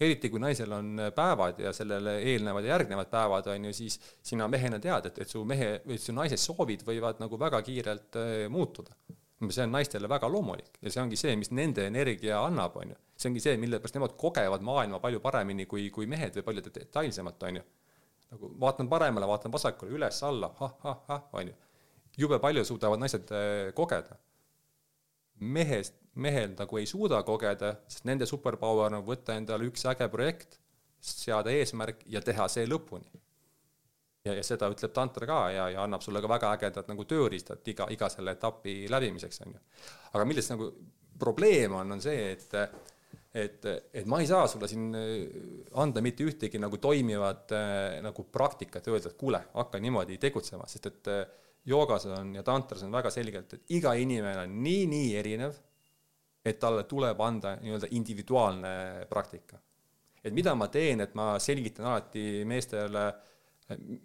Eriti 0.00 0.30
kui 0.30 0.40
naisel 0.42 0.72
on 0.74 1.02
päevad 1.14 1.60
ja 1.62 1.72
sellele 1.72 2.16
eelnevad 2.32 2.66
ja 2.66 2.74
järgnevad 2.74 3.10
päevad, 3.12 3.50
on 3.52 3.68
ju, 3.68 3.74
siis 3.76 3.98
sina 4.22 4.48
mehena 4.50 4.80
tead, 4.82 5.06
et, 5.10 5.20
et 5.22 5.30
su 5.30 5.44
mehe 5.46 5.76
või 5.86 6.00
su 6.02 6.14
naise 6.16 6.38
soovid 6.40 6.82
võivad 6.86 7.22
nagu 7.22 7.38
väga 7.40 7.62
kiirelt 7.62 8.18
äh, 8.20 8.32
muutuda. 8.50 8.96
see 9.44 9.64
on 9.64 9.72
naistele 9.76 10.08
väga 10.08 10.28
loomulik 10.28 10.78
ja 10.80 10.90
see 10.90 11.02
ongi 11.02 11.16
see, 11.20 11.36
mis 11.36 11.50
nende 11.50 11.86
energia 11.86 12.40
annab, 12.46 12.76
on 12.76 12.94
ju. 12.94 12.96
see 13.16 13.28
ongi 13.30 13.40
see, 13.40 13.56
mille 13.60 13.78
pärast 13.78 13.94
nemad 13.94 14.16
kogevad 14.16 14.62
maailma 14.62 15.00
palju 15.00 15.20
paremini 15.20 15.66
kui, 15.66 15.90
kui 15.90 16.06
mehed 16.06 16.36
või 16.38 16.42
palju 16.42 16.62
detailsemalt, 16.70 17.42
on 17.42 17.60
ju 17.60 17.64
nagu 18.34 18.50
vaatan 18.60 18.88
paremale, 18.90 19.28
vaatan 19.30 19.52
vasakule, 19.52 19.94
üles-alla 19.94 20.50
ha,, 20.58 20.70
ha-ha-ha, 20.82 21.20
on 21.38 21.50
ju. 21.50 21.56
jube 22.24 22.38
palju 22.42 22.64
suudavad 22.64 23.02
naised 23.02 23.30
eh, 23.34 23.72
kogeda. 23.76 24.16
mehest, 25.40 25.96
mehel 26.14 26.54
nagu 26.58 26.78
ei 26.78 26.86
suuda 26.86 27.22
kogeda, 27.26 27.74
sest 27.90 28.06
nende 28.08 28.26
superpower 28.28 28.94
on 28.94 29.04
võtta 29.06 29.36
endale 29.38 29.68
üks 29.70 29.84
äge 29.90 30.08
projekt, 30.12 30.58
seada 31.04 31.52
eesmärk 31.52 32.04
ja 32.08 32.22
teha 32.24 32.48
see 32.48 32.66
lõpuni. 32.68 33.20
ja, 34.24 34.32
ja 34.38 34.42
seda 34.46 34.70
ütleb 34.72 34.92
tantra 34.96 35.26
ka 35.28 35.38
ja, 35.52 35.68
ja 35.74 35.82
annab 35.84 36.02
sulle 36.02 36.22
ka 36.24 36.30
väga 36.30 36.54
ägedad 36.56 36.88
nagu 36.88 37.04
tööriistad 37.04 37.66
iga, 37.68 37.90
iga 37.92 38.08
selle 38.08 38.32
etapi 38.32 38.86
läbimiseks, 38.88 39.42
on 39.44 39.52
ju. 39.52 39.62
aga 40.14 40.24
milles 40.24 40.48
nagu 40.50 40.70
probleem 41.20 41.74
on, 41.76 41.92
on 41.92 42.00
see, 42.02 42.32
et 42.32 42.56
et, 43.34 43.66
et 43.92 44.06
ma 44.06 44.20
ei 44.22 44.28
saa 44.30 44.46
sulle 44.46 44.68
siin 44.70 44.94
äh, 44.94 45.24
anda 45.82 46.02
mitte 46.04 46.24
ühtegi 46.26 46.60
nagu 46.62 46.78
toimivat 46.78 47.54
äh, 47.56 48.00
nagu 48.04 48.26
praktikat, 48.32 48.86
öelda, 48.92 49.10
et 49.10 49.18
kuule, 49.18 49.40
hakka 49.54 49.80
niimoodi 49.82 50.20
tegutsema, 50.22 50.68
sest 50.70 50.86
et 50.92 51.10
äh, 51.10 51.24
joogas 51.66 52.06
on 52.06 52.34
ja 52.36 52.44
tantras 52.46 52.84
on 52.86 52.94
väga 52.94 53.10
selgelt, 53.10 53.56
et 53.56 53.74
iga 53.74 53.94
inimene 53.98 54.44
on 54.46 54.58
nii-nii 54.62 55.14
erinev, 55.18 55.58
et 56.44 56.58
talle 56.60 56.84
tuleb 56.88 57.20
anda 57.24 57.54
nii-öelda 57.60 57.88
individuaalne 57.90 59.06
praktika. 59.08 59.58
et 60.24 60.32
mida 60.32 60.54
ma 60.54 60.68
teen, 60.68 61.00
et 61.00 61.14
ma 61.14 61.38
selgitan 61.38 61.86
alati 61.86 62.44
meestele, 62.48 63.02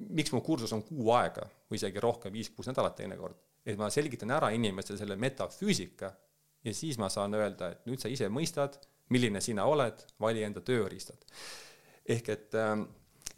miks 0.09 0.31
mu 0.31 0.41
kursus 0.43 0.73
on 0.75 0.83
kuu 0.83 1.11
aega 1.15 1.45
või 1.69 1.79
isegi 1.79 1.99
rohkem, 1.99 2.33
viis-kuus 2.33 2.67
nädalat 2.67 2.95
teinekord, 2.95 3.37
et 3.65 3.77
ma 3.79 3.89
selgitan 3.89 4.31
ära 4.35 4.49
inimestele 4.55 4.99
selle 4.99 5.15
metafüüsika 5.15 6.11
ja 6.63 6.73
siis 6.73 6.97
ma 6.99 7.09
saan 7.09 7.33
öelda, 7.33 7.71
et 7.71 7.87
nüüd 7.87 8.03
sa 8.03 8.11
ise 8.11 8.27
mõistad 8.27 8.79
milline 9.09 9.41
sina 9.41 9.65
oled, 9.65 10.03
vali 10.21 10.43
enda 10.45 10.61
tööriistad. 10.61 11.23
ehk 12.09 12.29
et 12.29 12.55
äh, 12.57 12.75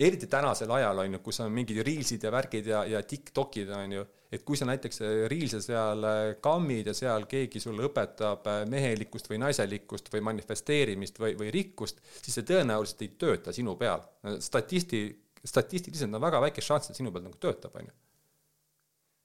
eriti 0.07 0.27
tänasel 0.27 0.71
ajal 0.71 1.03
on 1.03 1.15
ju, 1.15 1.19
kus 1.23 1.39
on 1.43 1.51
mingid 1.53 1.81
reelsid 1.85 2.23
ja 2.25 2.31
värgid 2.33 2.67
ja, 2.71 2.81
ja 2.89 3.01
Tiktokid 3.05 3.69
on 3.75 3.95
ju, 3.95 4.03
et 4.31 4.43
kui 4.47 4.57
sa 4.57 4.67
näiteks 4.69 5.01
reelse 5.31 5.61
seal 5.63 6.05
kammid 6.43 6.89
ja 6.89 6.95
seal 6.97 7.27
keegi 7.29 7.61
sulle 7.63 7.85
õpetab 7.89 8.47
äh, 8.49 8.61
mehelikkust 8.71 9.29
või 9.31 9.41
naiselikkust 9.43 10.11
või 10.13 10.23
manifesteerimist 10.29 11.19
või, 11.21 11.35
või 11.39 11.51
rikkust, 11.53 12.01
siis 12.21 12.39
see 12.39 12.47
tõenäoliselt 12.47 13.05
ei 13.05 13.11
tööta 13.23 13.53
sinu 13.55 13.75
peal. 13.79 14.05
statisti, 14.39 15.03
statistiliselt 15.43 16.13
on 16.15 16.23
väga 16.23 16.41
väike 16.47 16.63
šanss, 16.65 16.91
et 16.91 17.01
sinu 17.01 17.11
peal 17.11 17.27
nagu 17.27 17.37
töötab, 17.41 17.75
on 17.75 17.91
ju. 17.91 17.97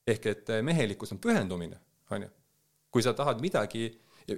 ehk 0.06 0.26
et 0.32 0.50
mehelikkus 0.62 1.12
on 1.12 1.22
pühendumine, 1.22 1.80
on 2.10 2.28
ju. 2.28 2.34
kui 2.90 3.02
sa 3.02 3.14
tahad 3.14 3.40
midagi 3.40 3.88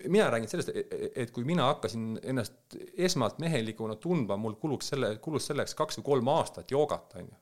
mina 0.09 0.31
räägin 0.31 0.49
sellest, 0.49 0.69
e-, 0.69 0.87
e-, 0.91 1.11
et 1.23 1.31
kui 1.31 1.45
mina 1.45 1.69
hakkasin 1.71 2.19
ennast 2.23 2.77
esmalt 2.97 3.39
mehelikuna 3.39 3.97
tundma, 3.97 4.37
mul 4.37 4.59
kuluks 4.61 4.93
selle, 4.93 5.15
kulus 5.25 5.49
selleks 5.49 5.75
kaks 5.79 6.01
või 6.01 6.09
kolm 6.11 6.33
aastat 6.35 6.71
joogat, 6.71 7.15
on 7.21 7.29
ju. 7.29 7.39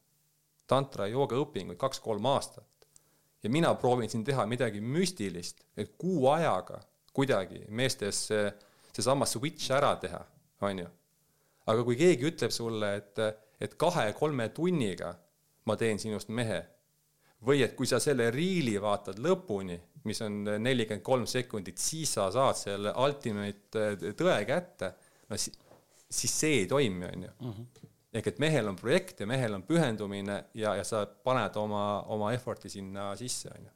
tantra 0.66 1.06
joogaõpinguid 1.06 1.78
kaks-kolm 1.78 2.27
aastat. 2.27 2.68
ja 3.43 3.51
mina 3.51 3.74
proovin 3.74 4.10
siin 4.10 4.24
teha 4.24 4.47
midagi 4.47 4.81
müstilist, 4.81 5.64
et 5.77 5.93
kuu 5.98 6.28
ajaga 6.28 6.81
kuidagi 7.12 7.64
meestes 7.68 8.27
see, 8.28 8.52
seesama 8.93 9.27
switch 9.27 9.70
ära 9.73 9.97
teha, 9.97 10.23
on 10.60 10.78
ju. 10.78 10.89
aga 11.66 11.85
kui 11.85 11.97
keegi 11.97 12.31
ütleb 12.31 12.55
sulle, 12.55 12.94
et, 12.97 13.18
et 13.60 13.74
kahe-kolme 13.74 14.48
tunniga 14.48 15.14
ma 15.66 15.77
teen 15.77 15.98
sinust 15.98 16.28
mehe 16.28 16.62
või 17.47 17.62
et 17.62 17.74
kui 17.77 17.86
sa 17.86 17.98
selle 18.01 18.31
riili 18.31 18.77
vaatad 18.82 19.18
lõpuni 19.23 19.78
mis 20.06 20.20
on 20.24 20.42
nelikümmend 20.62 21.04
kolm 21.06 21.26
sekundit, 21.30 21.78
siis 21.82 22.14
sa 22.16 22.28
saad 22.34 22.58
selle 22.58 22.92
ultimate 23.02 23.86
äh, 23.92 24.10
tõe 24.18 24.38
kätte, 24.48 24.92
no 25.30 25.38
si-, 25.40 25.54
siis 26.10 26.36
see 26.42 26.60
ei 26.62 26.68
toimi, 26.70 27.08
on 27.10 27.28
ju. 27.28 27.34
Mhm. 27.50 27.68
ehk 28.16 28.30
et 28.30 28.38
mehel 28.40 28.68
on 28.70 28.76
projekt 28.80 29.18
ja 29.20 29.26
mehel 29.28 29.52
on 29.52 29.62
pühendumine 29.66 30.36
ja, 30.56 30.70
ja 30.78 30.84
sa 30.88 31.02
paned 31.04 31.56
oma, 31.60 32.02
oma 32.14 32.30
effort'i 32.32 32.70
sinna 32.72 33.10
sisse, 33.18 33.50
on 33.52 33.66
ju. 33.66 33.74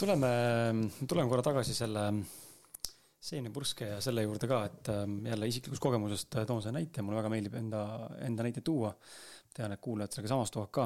tuleme, 0.00 0.30
tuleme 1.04 1.28
korra 1.28 1.44
tagasi 1.44 1.74
selle 1.76 2.06
seenepurske 3.22 3.86
ja 3.92 3.98
selle 4.02 4.24
juurde 4.24 4.48
ka, 4.50 4.62
et 4.66 4.88
ähm, 4.90 5.20
jälle 5.26 5.48
isiklikust 5.50 5.82
kogemusest 5.82 6.40
äh, 6.40 6.46
toon 6.48 6.62
selle 6.62 6.80
näite, 6.80 7.04
mulle 7.04 7.20
väga 7.20 7.30
meeldib 7.30 7.54
enda, 7.60 7.82
enda 8.26 8.46
näite 8.46 8.64
tuua. 8.66 8.94
tean, 9.52 9.72
et 9.74 9.80
kuulajad 9.84 10.14
sellega 10.14 10.30
samastuvad 10.32 10.70
ka 10.72 10.84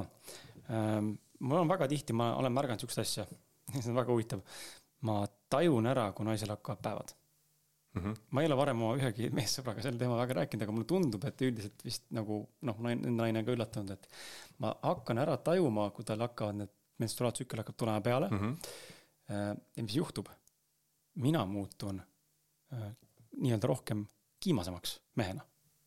ähm, 0.74 1.12
mul 1.40 1.62
on 1.62 1.68
väga 1.68 1.88
tihti, 1.88 2.16
ma 2.16 2.32
olen 2.36 2.52
märganud 2.52 2.82
sihukest 2.82 3.02
asja, 3.04 3.26
see 3.82 3.90
on 3.90 4.00
väga 4.00 4.12
huvitav. 4.12 4.42
ma 5.06 5.20
tajun 5.52 5.86
ära, 5.86 6.10
kui 6.16 6.24
naisel 6.26 6.50
hakkavad 6.50 6.82
päevad 6.82 7.12
mm. 7.96 8.02
-hmm. 8.02 8.16
ma 8.30 8.42
ei 8.42 8.46
ole 8.46 8.56
varem 8.56 8.82
oma 8.82 8.96
ühegi 8.96 9.28
meessõbraga 9.38 9.84
sel 9.84 9.98
teemal 10.00 10.20
väga 10.22 10.40
rääkinud, 10.40 10.64
aga 10.64 10.72
mulle 10.72 10.88
tundub, 10.92 11.24
et 11.28 11.46
üldiselt 11.48 11.84
vist 11.84 12.08
nagu 12.16 12.40
noh, 12.62 12.80
naine, 12.80 13.38
on 13.38 13.44
ka 13.44 13.56
üllatunud, 13.56 13.92
et 13.92 14.08
ma 14.64 14.72
hakkan 14.82 15.22
ära 15.24 15.36
tajuma, 15.36 15.90
kui 15.96 16.04
tal 16.08 16.24
hakkavad 16.24 16.62
need 16.62 16.74
menstruaaltsükkel 17.02 17.60
hakkab 17.60 17.76
tulema 17.76 18.00
peale 18.00 18.30
mm. 18.30 18.38
-hmm. 18.38 19.62
ja 19.76 19.82
mis 19.82 19.96
juhtub? 19.96 20.28
mina 21.16 21.46
muutun 21.48 22.02
äh, 22.72 22.90
nii-öelda 23.40 23.66
rohkem 23.66 24.06
kiimasemaks 24.40 25.00
mehena 25.14 25.44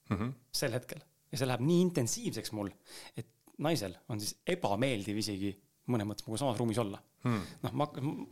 mm 0.09 0.17
-hmm. 0.17 0.33
sel 0.51 0.73
hetkel 0.73 1.01
ja 1.31 1.37
see 1.37 1.47
läheb 1.47 1.61
nii 1.61 1.81
intensiivseks 1.81 2.51
mul, 2.57 2.71
et 3.17 3.27
naisel 3.65 3.95
on 4.09 4.21
siis 4.21 4.37
ebameeldiv 4.55 5.19
isegi 5.21 5.53
mõnes 5.89 6.07
mõttes 6.07 6.25
minuga 6.25 6.41
samas 6.43 6.59
ruumis 6.59 6.79
olla 6.81 6.99
hmm.. 7.25 7.45
noh, 7.65 7.75
ma, 7.81 7.87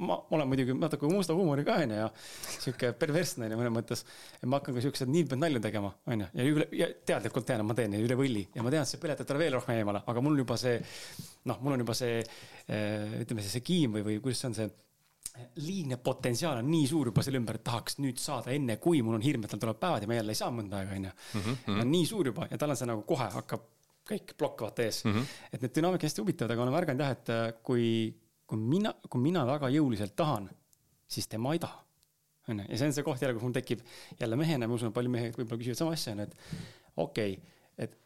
ma, 0.09 0.17
olen 0.35 0.49
muidugi 0.49 0.75
natuke 0.77 1.09
musta 1.09 1.35
huumoriga 1.37 1.77
onju 1.83 1.99
ja 1.99 2.07
sihuke 2.45 2.91
perversne 2.99 3.47
onju 3.47 3.59
mõnes 3.59 3.75
mõttes. 3.79 4.03
ma 4.45 4.59
hakkan 4.59 4.77
ka 4.77 4.83
siukseid 4.85 5.11
niilbed 5.11 5.41
nalju 5.41 5.61
tegema 5.63 5.91
onju 6.07 6.29
ja 6.37 6.47
üle, 6.47 6.67
ja 6.77 6.89
teadlikult 7.11 7.47
tean, 7.49 7.63
et 7.63 7.69
ma 7.69 7.77
teen 7.77 7.93
neid 7.95 8.05
üle 8.07 8.17
võlli 8.19 8.47
ja 8.55 8.65
ma 8.65 8.73
tean, 8.73 8.85
et 8.85 8.91
see 8.91 9.01
põletab 9.01 9.29
talle 9.29 9.43
veel 9.43 9.57
rohkem 9.57 9.79
eemale, 9.79 10.03
aga 10.05 10.23
mul 10.23 10.37
on 10.37 10.43
juba 10.43 10.59
see 10.61 10.75
noh, 11.49 11.61
mul 11.63 11.77
on 11.77 11.85
juba 11.85 11.97
see 11.97 12.19
eh, 12.21 13.21
ütleme 13.23 13.45
siis 13.45 13.57
see 13.57 13.65
kiim 13.65 13.97
või, 13.97 14.05
või 14.11 14.19
kuidas 14.23 14.43
see 14.43 14.51
on 14.51 14.59
see 14.61 14.75
liigne 15.61 15.99
potentsiaal 16.01 16.63
on 16.63 16.69
nii 16.71 16.85
suur 16.89 17.11
juba 17.11 17.21
selle 17.25 17.37
ümber, 17.37 17.59
et 17.59 17.65
tahaks 17.67 17.99
nüüd 18.01 18.17
saada 18.21 18.49
enne, 18.55 18.79
kui 18.81 19.03
mul 19.05 19.19
on 19.19 19.25
hirm, 19.25 19.43
et 19.45 19.51
tal 19.53 19.61
tulevad 19.61 19.81
päevad 19.81 20.05
ja 20.05 20.09
ma 20.09 20.17
jälle 20.17 20.33
ei 20.33 20.39
saa 20.39 20.53
mõnda 20.53 20.79
aega, 20.79 20.95
onju. 20.97 21.11
Mhm, 21.39 21.57
mhm. 21.59 21.81
on 21.83 21.91
nii 21.93 22.07
suur 22.09 22.31
juba 22.31 22.47
ja 22.49 22.57
tal 22.57 22.73
on 22.73 22.79
see 22.79 22.89
nagu 22.89 23.03
kohe 23.05 23.27
hakkab 23.35 23.67
kõik 24.07 24.33
plokk 24.39 24.63
vaata 24.67 24.85
ees 24.85 25.03
mm. 25.05 25.13
-hmm. 25.13 25.35
et 25.53 25.65
need 25.65 25.75
dünaamika 25.77 26.07
hästi 26.07 26.23
huvitavad, 26.23 26.53
aga 26.53 26.63
olen 26.65 26.75
märganud 26.77 27.03
jah, 27.03 27.11
et 27.17 27.33
äh, 27.33 27.43
kui, 27.63 27.89
kui 28.47 28.61
mina, 28.61 28.93
kui 29.09 29.21
mina 29.21 29.45
väga 29.47 29.69
jõuliselt 29.73 30.15
tahan, 30.15 30.49
siis 31.07 31.27
tema 31.27 31.53
ei 31.53 31.59
taha. 31.63 31.83
onju, 32.47 32.63
ja 32.69 32.77
see 32.79 32.87
on 32.87 32.93
see 32.95 33.03
koht 33.03 33.21
jälle, 33.21 33.35
kus 33.35 33.43
mul 33.43 33.55
tekib 33.55 33.81
jälle 34.19 34.35
mehena, 34.39 34.67
ma 34.67 34.75
usun, 34.75 34.89
et 34.89 34.95
paljud 34.95 35.11
mehed 35.11 35.35
võib-olla 35.35 35.59
küsivad 35.59 35.81
sama 35.81 35.95
asja, 35.97 36.13
onju, 36.13 36.23
et 36.23 36.35
okei 36.95 37.33
okay,, 37.33 37.55
et 37.77 37.97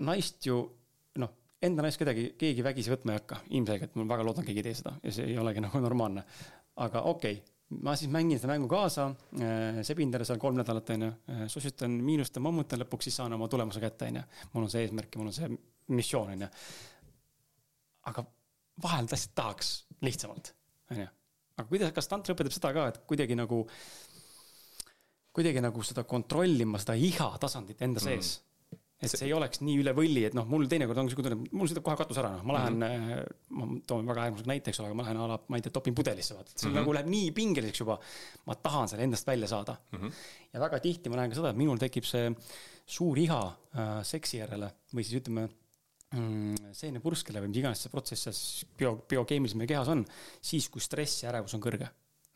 naist 0.00 0.46
ju 0.46 0.62
noh, 1.20 1.34
enda 1.62 1.84
naist 1.84 2.00
kedagi, 2.00 2.32
keegi 2.40 2.64
vägisi 2.64 2.92
võtma 2.94 3.12
ei 3.12 3.20
hakka, 3.20 3.42
ilmselgelt, 3.50 3.94
ma 4.00 4.08
väga 4.14 4.24
loodan, 4.26 4.46
keegi 4.48 4.64
ei 4.64 4.68
tee 4.70 4.78
seda 4.80 4.94
ja 5.02 5.12
see 5.12 5.28
ei 5.28 5.38
olegi 5.38 5.60
nagu 5.60 5.80
normaalne. 5.84 6.24
aga 6.76 7.02
okei 7.12 7.36
okay,, 7.36 7.51
ma 7.80 7.94
siis 7.98 8.10
mängin 8.12 8.40
seda 8.40 8.52
mängu 8.52 8.68
kaasa, 8.70 9.08
äh, 9.40 9.80
sebin 9.86 10.12
talle 10.12 10.26
seal 10.28 10.40
kolm 10.42 10.58
nädalat, 10.60 10.92
onju, 10.94 11.08
äh, 11.32 11.42
sussutan, 11.52 11.94
miinustan, 12.04 12.44
mammutan, 12.44 12.82
lõpuks 12.82 13.08
siis 13.08 13.18
saan 13.20 13.32
oma 13.36 13.48
tulemuse 13.50 13.80
kätte, 13.82 14.10
onju. 14.12 14.22
mul 14.52 14.66
on 14.66 14.72
see 14.72 14.84
eesmärk 14.86 15.14
ja 15.14 15.22
mul 15.22 15.32
on 15.32 15.36
see 15.36 15.50
missioon, 15.96 16.36
onju. 16.36 16.50
aga 18.12 18.26
vahel 18.82 19.10
lihtsalt 19.10 19.34
tahaks 19.38 19.72
lihtsamalt, 20.04 20.54
onju. 20.90 21.08
aga 21.56 21.68
kuidas, 21.68 21.92
kas 21.96 22.10
tantra 22.10 22.36
õpetab 22.36 22.56
seda 22.56 22.72
ka, 22.76 22.86
et 22.92 23.02
kuidagi 23.08 23.38
nagu, 23.38 23.64
kuidagi 25.32 25.64
nagu 25.64 25.84
seda 25.86 26.04
kontrollima, 26.08 26.80
seda 26.82 26.98
iha 26.98 27.34
tasandit 27.40 27.84
enda 27.88 28.02
sees 28.02 28.38
mm 28.38 28.51
et 29.02 29.10
see 29.10 29.26
ei 29.26 29.34
oleks 29.34 29.62
nii 29.64 29.78
üle 29.82 29.94
võlli, 29.96 30.24
et 30.28 30.36
noh, 30.36 30.46
mul 30.48 30.68
teinekord 30.70 31.00
on 31.02 31.08
siuke 31.10 31.24
tunne, 31.26 31.48
mul 31.58 31.70
sõidab 31.70 31.86
kohe 31.86 31.98
katus 31.98 32.20
ära, 32.22 32.32
noh, 32.36 32.44
ma 32.46 32.58
lähen 32.58 32.76
mm, 32.78 33.06
-hmm. 33.06 33.56
ma 33.58 33.68
toon 33.88 34.10
väga 34.10 34.26
äärmusliku 34.26 34.50
näite, 34.52 34.72
eks 34.72 34.82
ole, 34.82 34.90
aga 34.90 34.98
ma 34.98 35.06
lähen 35.06 35.22
a 35.22 35.30
la, 35.32 35.38
ma 35.48 35.58
ei 35.58 35.64
tea, 35.64 35.74
topin 35.74 35.96
pudelisse, 35.98 36.36
vaata, 36.36 36.52
et 36.52 36.58
see 36.58 36.68
mm 36.68 36.74
-hmm. 36.74 36.82
nagu 36.82 36.94
läheb 36.96 37.10
nii 37.14 37.32
pingeliseks 37.38 37.82
juba. 37.82 37.98
ma 38.46 38.54
tahan 38.54 38.88
selle 38.88 39.08
endast 39.08 39.26
välja 39.26 39.48
saada 39.48 39.76
mm. 39.92 39.98
-hmm. 39.98 40.12
ja 40.52 40.60
väga 40.60 40.80
tihti 40.80 41.10
ma 41.10 41.16
näen 41.16 41.30
ka 41.30 41.40
seda, 41.40 41.50
et 41.50 41.56
minul 41.56 41.78
tekib 41.78 42.04
see 42.04 42.30
suur 42.86 43.18
iha 43.18 43.42
äh, 43.48 44.02
seksi 44.02 44.38
järele 44.38 44.70
või 44.94 45.04
siis 45.04 45.20
ütleme 45.22 45.48
mm, 46.14 46.72
seenepurskele 46.72 47.42
või 47.42 47.48
mis 47.48 47.58
iganes 47.62 47.82
see 47.82 47.90
protsess 47.90 48.28
seal 48.28 48.70
bio, 48.78 48.96
biokeemiliselt 49.08 49.58
meie 49.58 49.68
kehas 49.74 49.88
on, 49.88 50.04
siis 50.40 50.68
kui 50.68 50.80
stress 50.80 51.22
ja 51.24 51.30
ärevus 51.30 51.54
on 51.54 51.62
kõrge 51.62 51.88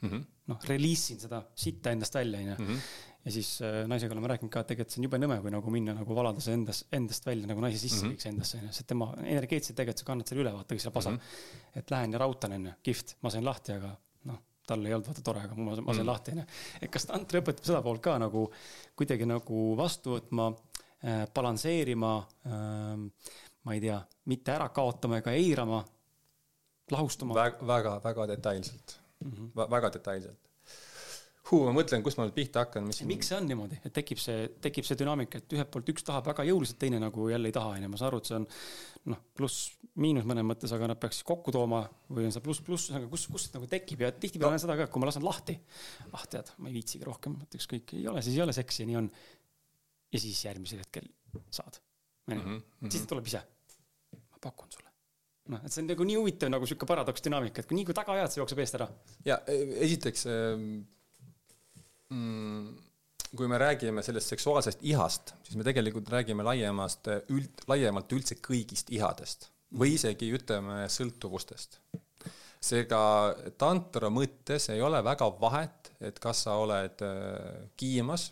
mm 0.02 0.08
-hmm.. 0.08 0.24
noh, 0.46 0.58
release 0.70 1.12
in 1.12 1.20
seda 1.20 1.42
sitta 1.54 1.90
endast 1.90 2.14
välja, 2.14 2.40
onju. 2.40 2.56
Mhm 2.58 3.05
ja 3.26 3.32
siis 3.34 3.48
äh, 3.64 3.80
naisega 3.90 4.14
oleme 4.14 4.30
rääkinud 4.30 4.52
ka, 4.54 4.62
et 4.62 4.68
tegelikult 4.70 4.94
see 4.94 5.00
on 5.02 5.06
jube 5.08 5.18
nõme, 5.18 5.36
kui 5.42 5.52
nagu 5.52 5.72
minna 5.74 5.94
nagu 5.96 6.16
valada 6.16 6.42
see 6.42 6.54
endas, 6.54 6.84
endast 6.94 7.26
välja 7.26 7.48
nagu 7.50 7.62
naise 7.64 7.80
sisse 7.82 8.04
mm 8.04 8.12
-hmm. 8.12 8.14
kõik 8.14 8.22
see 8.22 8.32
endasse, 8.32 8.58
onju. 8.60 8.74
sest 8.76 8.88
tema 8.92 9.08
energeetiliselt 9.22 9.78
tegelikult 9.80 10.02
sa 10.02 10.10
kannad 10.10 10.30
selle 10.30 10.44
üle, 10.44 10.52
vaata, 10.54 10.74
kõik 10.74 10.84
selle 10.84 10.94
pasa 10.94 11.10
mm. 11.10 11.16
-hmm. 11.16 11.80
et 11.80 11.90
lähen 11.94 12.14
ja 12.14 12.20
rautan, 12.22 12.54
onju, 12.58 12.74
kihvt, 12.86 13.16
ma 13.26 13.32
sain 13.34 13.48
lahti, 13.48 13.72
aga 13.80 13.90
noh, 14.30 14.38
tal 14.66 14.86
ei 14.86 14.94
olnud 14.94 15.10
vaata 15.10 15.26
tore, 15.26 15.42
aga 15.48 15.58
ma, 15.58 15.64
ma 15.64 15.74
sain 15.74 15.82
mm 15.82 15.98
-hmm. 15.98 16.06
lahti, 16.12 16.36
onju. 16.36 16.46
et 16.82 16.90
kas 16.90 17.06
tantra 17.10 17.42
õpetab 17.42 17.70
seda 17.72 17.82
poolt 17.82 18.02
ka 18.06 18.16
nagu 18.22 18.46
kuidagi 18.94 19.26
nagu 19.26 19.66
vastu 19.82 20.16
võtma 20.16 20.48
äh,, 21.02 21.26
balansseerima 21.34 22.14
äh,, 22.46 23.34
ma 23.64 23.74
ei 23.74 23.80
tea, 23.80 24.00
mitte 24.30 24.54
ära 24.54 24.68
kaotama 24.68 25.18
ega 25.18 25.34
eirama, 25.34 25.84
lahustama 26.90 27.34
väga,? 27.34 27.66
väga, 27.66 28.00
väga 28.04 28.26
detailselt 28.36 29.00
mm, 29.24 29.32
-hmm. 29.32 29.70
väga 29.70 29.90
detailselt 29.98 30.45
huu, 31.46 31.62
ma 31.66 31.72
mõtlen, 31.76 32.02
kust 32.02 32.18
ma 32.18 32.26
nüüd 32.26 32.34
pihta 32.34 32.64
hakkan, 32.64 32.86
mis. 32.88 32.98
miks 33.06 33.28
see 33.30 33.36
on 33.38 33.46
niimoodi, 33.46 33.78
et 33.86 33.94
tekib 33.94 34.18
see, 34.18 34.48
tekib 34.62 34.86
see 34.86 34.98
dünaamika, 34.98 35.38
et 35.38 35.54
ühelt 35.54 35.70
poolt 35.72 35.90
üks 35.92 36.06
tahab 36.06 36.26
väga 36.26 36.46
jõuliselt, 36.48 36.78
teine 36.80 36.98
nagu 37.02 37.28
jälle 37.30 37.50
ei 37.50 37.54
taha, 37.54 37.76
onju, 37.76 37.90
ma 37.92 38.00
saan 38.00 38.10
aru, 38.10 38.20
et 38.22 38.30
see 38.30 38.38
on 38.38 38.46
noh, 39.12 39.20
pluss-miinus 39.38 40.26
mõnes 40.26 40.46
mõttes, 40.48 40.74
aga 40.74 40.88
nad 40.90 41.00
peaks 41.02 41.20
kokku 41.26 41.54
tooma 41.54 41.84
või 42.10 42.26
on 42.26 42.34
see 42.34 42.42
pluss-pluss, 42.44 42.90
aga 42.98 43.10
kus, 43.12 43.28
kus 43.30 43.46
nagu 43.54 43.68
tekib 43.70 44.02
ja 44.02 44.10
tihtipeale 44.14 44.56
no. 44.56 44.58
on 44.58 44.64
seda 44.64 44.78
ka, 44.80 44.88
kui 44.90 45.02
ma 45.02 45.10
lasen 45.10 45.26
lahti, 45.26 45.54
ah 46.10 46.24
tead, 46.32 46.50
ma 46.58 46.72
ei 46.72 46.78
viitsigi 46.80 47.06
rohkem, 47.06 47.38
et 47.46 47.58
ükskõik, 47.60 47.94
ei 48.00 48.08
ole, 48.10 48.24
siis 48.26 48.38
ei 48.38 48.42
ole 48.46 48.56
seksi 48.56 48.82
ja 48.82 48.90
nii 48.90 48.98
on. 49.04 49.12
ja 50.16 50.22
siis 50.22 50.42
järgmisel 50.48 50.82
hetkel 50.82 51.06
saad, 51.46 51.78
onju, 52.26 52.42
mhm, 52.42 52.58
siis 52.88 52.98
ta 52.98 53.04
mhm. 53.04 53.12
tuleb 53.14 53.30
ise. 53.30 53.44
ma 54.16 54.42
pakun 54.48 54.74
sulle 54.74 54.90
noh, 55.54 55.62
et 55.62 55.70
see 55.70 55.84
on 55.84 55.92
nagu 55.92 56.10
nii 56.10 56.18
huvitav 56.18 56.50
nagu 56.50 56.66
sihuke 56.66 56.90
paradoks 56.90 57.22
dünaamika, 57.22 57.62
et 57.62 57.70
kui 57.70 57.78
nii 57.78 57.86
kui 57.86 57.94
taga 57.94 58.16
ajad, 58.16 58.34
see 58.34 58.42
jookseb 58.42 58.64
eest 58.64 58.80
ära. 58.80 58.90
ja 59.28 59.38
esiteks 59.46 60.26
ähm 60.26 60.66
mm, 60.66 60.84
kui 63.36 63.48
me 63.50 63.58
räägime 63.58 64.02
sellest 64.02 64.30
seksuaalsest 64.32 64.84
ihast, 64.86 65.34
siis 65.42 65.58
me 65.58 65.64
tegelikult 65.66 66.08
räägime 66.12 66.46
laiemast 66.46 67.08
üld, 67.34 67.64
laiemalt 67.68 68.12
üldse 68.16 68.38
kõigist 68.40 68.92
ihadest 68.94 69.50
või 69.74 69.96
isegi 69.96 70.30
ütleme 70.34 70.84
sõltuvustest. 70.92 71.80
seega 72.66 73.00
tantra 73.58 74.08
mõttes 74.10 74.70
ei 74.72 74.80
ole 74.82 75.02
väga 75.04 75.28
vahet, 75.40 75.92
et 76.00 76.18
kas 76.18 76.46
sa 76.46 76.56
oled 76.62 77.02
äh, 77.04 77.68
kiimas 77.76 78.30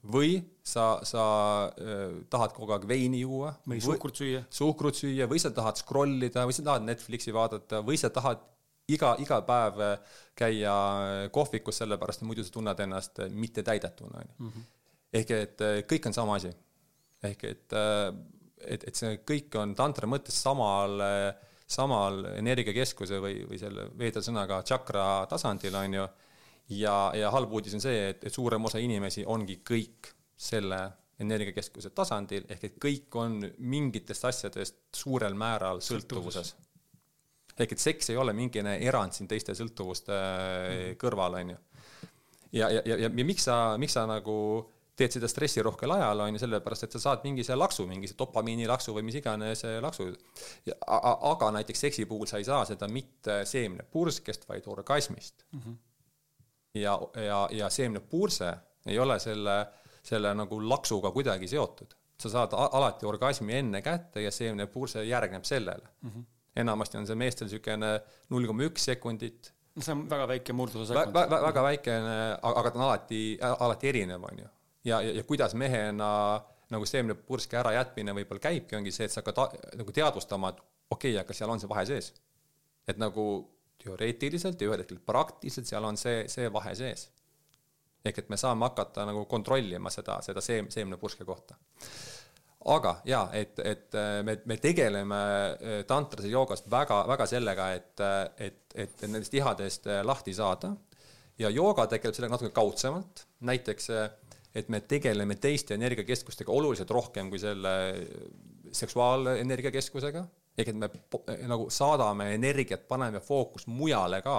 või 0.00 0.38
sa, 0.64 1.00
sa 1.04 1.24
äh, 1.68 2.22
tahad 2.30 2.54
kogu 2.56 2.72
aeg 2.72 2.86
veini 2.88 3.20
juua. 3.20 3.54
või 3.68 3.80
suhkrut 3.84 4.16
süüa. 4.16 4.44
suhkrut 4.50 4.96
süüa 4.96 5.28
või 5.28 5.40
sa 5.42 5.50
tahad 5.50 5.80
scroll 5.80 6.22
ida 6.22 6.46
või 6.46 6.56
sa 6.56 6.64
tahad 6.70 6.86
Netflixi 6.86 7.34
vaadata 7.36 7.82
või 7.84 8.00
sa 8.00 8.10
tahad 8.10 8.40
iga, 8.94 9.14
iga 9.22 9.40
päev 9.46 9.82
äh, 9.84 10.16
käia 10.38 10.74
äh, 10.74 11.26
kohvikus, 11.34 11.80
sellepärast 11.82 12.24
muidu 12.26 12.44
sa 12.46 12.54
tunned 12.54 12.80
ennast 12.84 13.22
äh, 13.24 13.30
mittetäidetuna, 13.30 14.24
onju. 14.24 14.34
Mhm. 14.38 14.68
ehk 15.12 15.30
et 15.34 15.62
kõik 15.90 16.06
on 16.06 16.14
sama 16.14 16.36
asi. 16.38 16.50
ehk 17.22 17.44
et, 17.44 17.72
et, 18.62 18.84
et 18.88 18.96
see 18.96 19.16
kõik 19.26 19.56
on 19.58 19.74
tantra 19.74 20.06
mõttes 20.06 20.36
samal, 20.38 21.02
samal 21.66 22.22
energiakeskuse 22.36 23.18
või, 23.20 23.40
või 23.50 23.58
selle 23.58 23.88
veedasõnaga 23.98 24.62
tšakra 24.62 25.26
tasandil, 25.28 25.74
onju. 25.74 26.06
ja, 26.78 26.94
ja 27.18 27.32
halb 27.34 27.52
uudis 27.52 27.74
on 27.74 27.82
see, 27.82 28.06
et, 28.12 28.24
et 28.24 28.32
suurem 28.32 28.64
osa 28.64 28.78
inimesi 28.78 29.26
ongi 29.26 29.58
kõik 29.66 30.14
selle 30.36 30.80
energiakeskuse 31.20 31.90
tasandil, 31.90 32.46
ehk 32.48 32.64
et 32.70 32.78
kõik 32.80 33.18
on 33.18 33.42
mingitest 33.58 34.24
asjadest 34.30 34.78
suurel 34.94 35.34
määral 35.34 35.82
sõltuvuses, 35.82 36.54
sõltuvuses 36.54 36.69
ehk 37.60 37.72
et 37.76 37.82
seks 37.82 38.10
ei 38.12 38.18
ole 38.20 38.32
mingine 38.36 38.76
erand 38.86 39.16
siin 39.16 39.28
teiste 39.28 39.54
sõltuvuste 39.56 40.16
mm. 40.16 40.98
kõrval, 41.00 41.38
on 41.40 41.54
ju. 41.54 41.58
ja, 42.52 42.68
ja, 42.68 42.82
ja, 42.84 42.96
ja, 42.96 43.08
ja 43.08 43.24
miks 43.24 43.48
sa, 43.48 43.56
miks 43.80 43.96
sa 43.98 44.06
nagu 44.08 44.36
teed 45.00 45.16
seda 45.16 45.28
stressirohkel 45.30 45.92
ajal, 45.94 46.24
on 46.26 46.36
ju, 46.36 46.42
sellepärast 46.42 46.86
et 46.86 46.96
sa 46.96 47.02
saad 47.02 47.22
mingi 47.24 47.44
see 47.46 47.56
laksu, 47.56 47.86
mingi 47.88 48.10
see 48.10 48.18
dopamiinilaksu 48.20 48.94
või 48.96 49.06
mis 49.08 49.20
iganes 49.20 49.64
laksu. 49.84 50.10
aga 50.76 51.52
näiteks 51.56 51.86
seksi 51.86 52.06
puhul 52.10 52.28
sa 52.28 52.40
ei 52.40 52.48
saa 52.48 52.64
seda 52.68 52.88
mitte 52.88 53.42
seemnepurskest, 53.48 54.48
vaid 54.48 54.66
orgasmist 54.68 55.46
mm. 55.52 55.60
-hmm. 55.60 55.78
ja, 56.82 56.98
ja, 57.28 57.46
ja 57.62 57.70
seemnepurse 57.70 58.52
ei 58.86 58.98
ole 58.98 59.18
selle, 59.18 59.56
selle 60.02 60.34
nagu 60.34 60.60
laksuga 60.68 61.10
kuidagi 61.10 61.48
seotud. 61.48 61.96
sa 62.20 62.28
saad 62.28 62.52
alati 62.52 63.06
orgasmi 63.06 63.54
enne 63.56 63.80
kätte 63.82 64.20
ja 64.20 64.30
seemnepurse 64.30 65.04
järgneb 65.04 65.44
sellele 65.44 65.88
mm. 66.02 66.10
-hmm 66.10 66.39
enamasti 66.56 66.98
on 66.98 67.06
see 67.06 67.18
meestel 67.18 67.48
niisugune 67.48 67.90
null 68.30 68.46
koma 68.50 68.66
üks 68.66 68.86
sekundit. 68.90 69.52
see 69.78 69.92
on 69.94 70.06
väga 70.10 70.26
väike 70.28 70.56
murduse 70.56 70.88
sekund 70.90 71.14
vä. 71.14 71.26
Vä 71.30 71.42
väga 71.46 71.62
väikene, 71.62 72.16
aga 72.42 72.70
ta 72.70 72.78
on 72.78 72.86
alati, 72.88 73.20
alati 73.58 73.88
erinev, 73.88 74.24
on 74.24 74.42
ju. 74.42 74.48
ja, 74.84 75.00
ja, 75.02 75.14
ja 75.20 75.24
kuidas 75.24 75.54
mehena 75.54 76.10
nagu 76.70 76.86
seemnepurski 76.86 77.58
ärajätmine 77.58 78.14
võib-olla 78.14 78.42
käibki, 78.42 78.76
ongi 78.78 78.92
see, 78.94 79.08
et 79.08 79.14
sa 79.14 79.22
hakkad 79.24 79.56
nagu 79.78 79.94
teadvustama, 79.94 80.52
et 80.52 80.60
okei 80.90 81.14
okay,, 81.14 81.22
aga 81.22 81.34
seal 81.34 81.50
on 81.50 81.62
see 81.62 81.70
vahe 81.70 81.86
sees. 81.86 82.12
et 82.88 82.98
nagu 82.98 83.24
teoreetiliselt 83.80 84.60
ja 84.60 84.68
ühel 84.68 84.82
hetkel 84.82 85.00
praktiliselt 85.06 85.68
seal 85.70 85.84
on 85.86 85.96
see, 85.96 86.24
see 86.28 86.50
vahe 86.52 86.74
sees. 86.74 87.08
ehk 88.04 88.18
et 88.18 88.30
me 88.32 88.36
saame 88.40 88.64
hakata 88.68 89.04
nagu 89.06 89.24
kontrollima 89.28 89.90
seda, 89.90 90.18
seda 90.24 90.40
seem-, 90.40 90.70
seemnepurske 90.72 91.24
kohta 91.24 91.58
aga 92.68 92.94
jaa, 93.08 93.24
et, 93.36 93.58
et 93.64 93.96
äh, 93.96 94.20
me, 94.26 94.36
me 94.44 94.56
tegeleme 94.60 95.16
äh, 95.16 95.82
tantras 95.88 96.26
ja 96.26 96.34
joogas 96.34 96.64
väga, 96.70 97.02
väga 97.08 97.26
sellega, 97.28 97.68
et, 97.76 98.02
äh, 98.04 98.48
et, 98.48 98.60
et 98.84 99.04
nendest 99.06 99.34
ihadest 99.34 99.88
lahti 100.04 100.34
saada. 100.36 100.74
ja 101.40 101.48
jooga 101.48 101.86
tegeleb 101.88 102.14
sellega 102.14 102.36
natuke 102.36 102.52
kaudsemalt, 102.52 103.24
näiteks 103.48 103.88
et 104.54 104.68
me 104.68 104.80
tegeleme 104.80 105.38
teiste 105.40 105.74
energiakeskustega 105.74 106.52
oluliselt 106.52 106.90
rohkem 106.90 107.30
kui 107.30 107.38
selle 107.38 107.72
seksuaalenergiakeskusega, 108.72 110.24
ehk 110.58 110.72
et 110.72 110.76
me 110.76 110.90
nagu 111.48 111.70
saadame 111.72 112.34
energiat, 112.34 112.84
paneme 112.88 113.22
fookust 113.24 113.70
mujale 113.70 114.20
ka, 114.26 114.36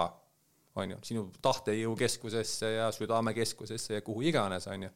on 0.75 0.93
ju, 0.93 0.99
sinu 1.03 1.25
tahtejõukeskusesse 1.41 2.75
ja 2.75 2.91
südamekeskusesse 2.95 3.97
ja 3.97 4.05
kuhu 4.05 4.21
iganes, 4.29 4.67
on 4.71 4.85
ju 4.85 4.91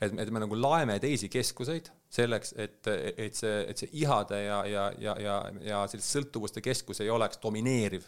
et, 0.00 0.12
et 0.12 0.30
me 0.32 0.42
nagu 0.42 0.58
laeme 0.58 0.98
teisi 1.02 1.28
keskuseid 1.32 1.88
selleks, 2.12 2.54
et, 2.60 2.80
et 3.16 3.36
see, 3.36 3.56
et 3.70 3.80
see 3.80 3.92
ihade 4.02 4.40
ja, 4.44 4.60
ja, 4.68 4.86
ja, 5.00 5.16
ja, 5.22 5.36
ja 5.64 5.82
selliste 5.90 6.18
sõltuvuste 6.18 6.62
keskus 6.64 7.00
ei 7.04 7.10
oleks 7.12 7.40
domineeriv 7.42 8.04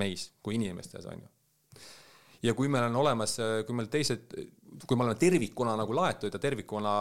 meis 0.00 0.30
kui 0.42 0.56
inimestes, 0.58 1.06
on 1.08 1.20
ju. 1.22 1.82
ja 2.48 2.54
kui 2.58 2.70
meil 2.72 2.88
on 2.88 3.00
olemas, 3.02 3.36
kui 3.66 3.76
meil 3.76 3.90
teised, 3.92 4.32
kui 4.86 4.96
me 4.96 5.06
oleme 5.06 5.20
tervikuna 5.20 5.76
nagu 5.78 5.96
laetud 5.96 6.32
ja 6.32 6.40
tervikuna 6.42 6.94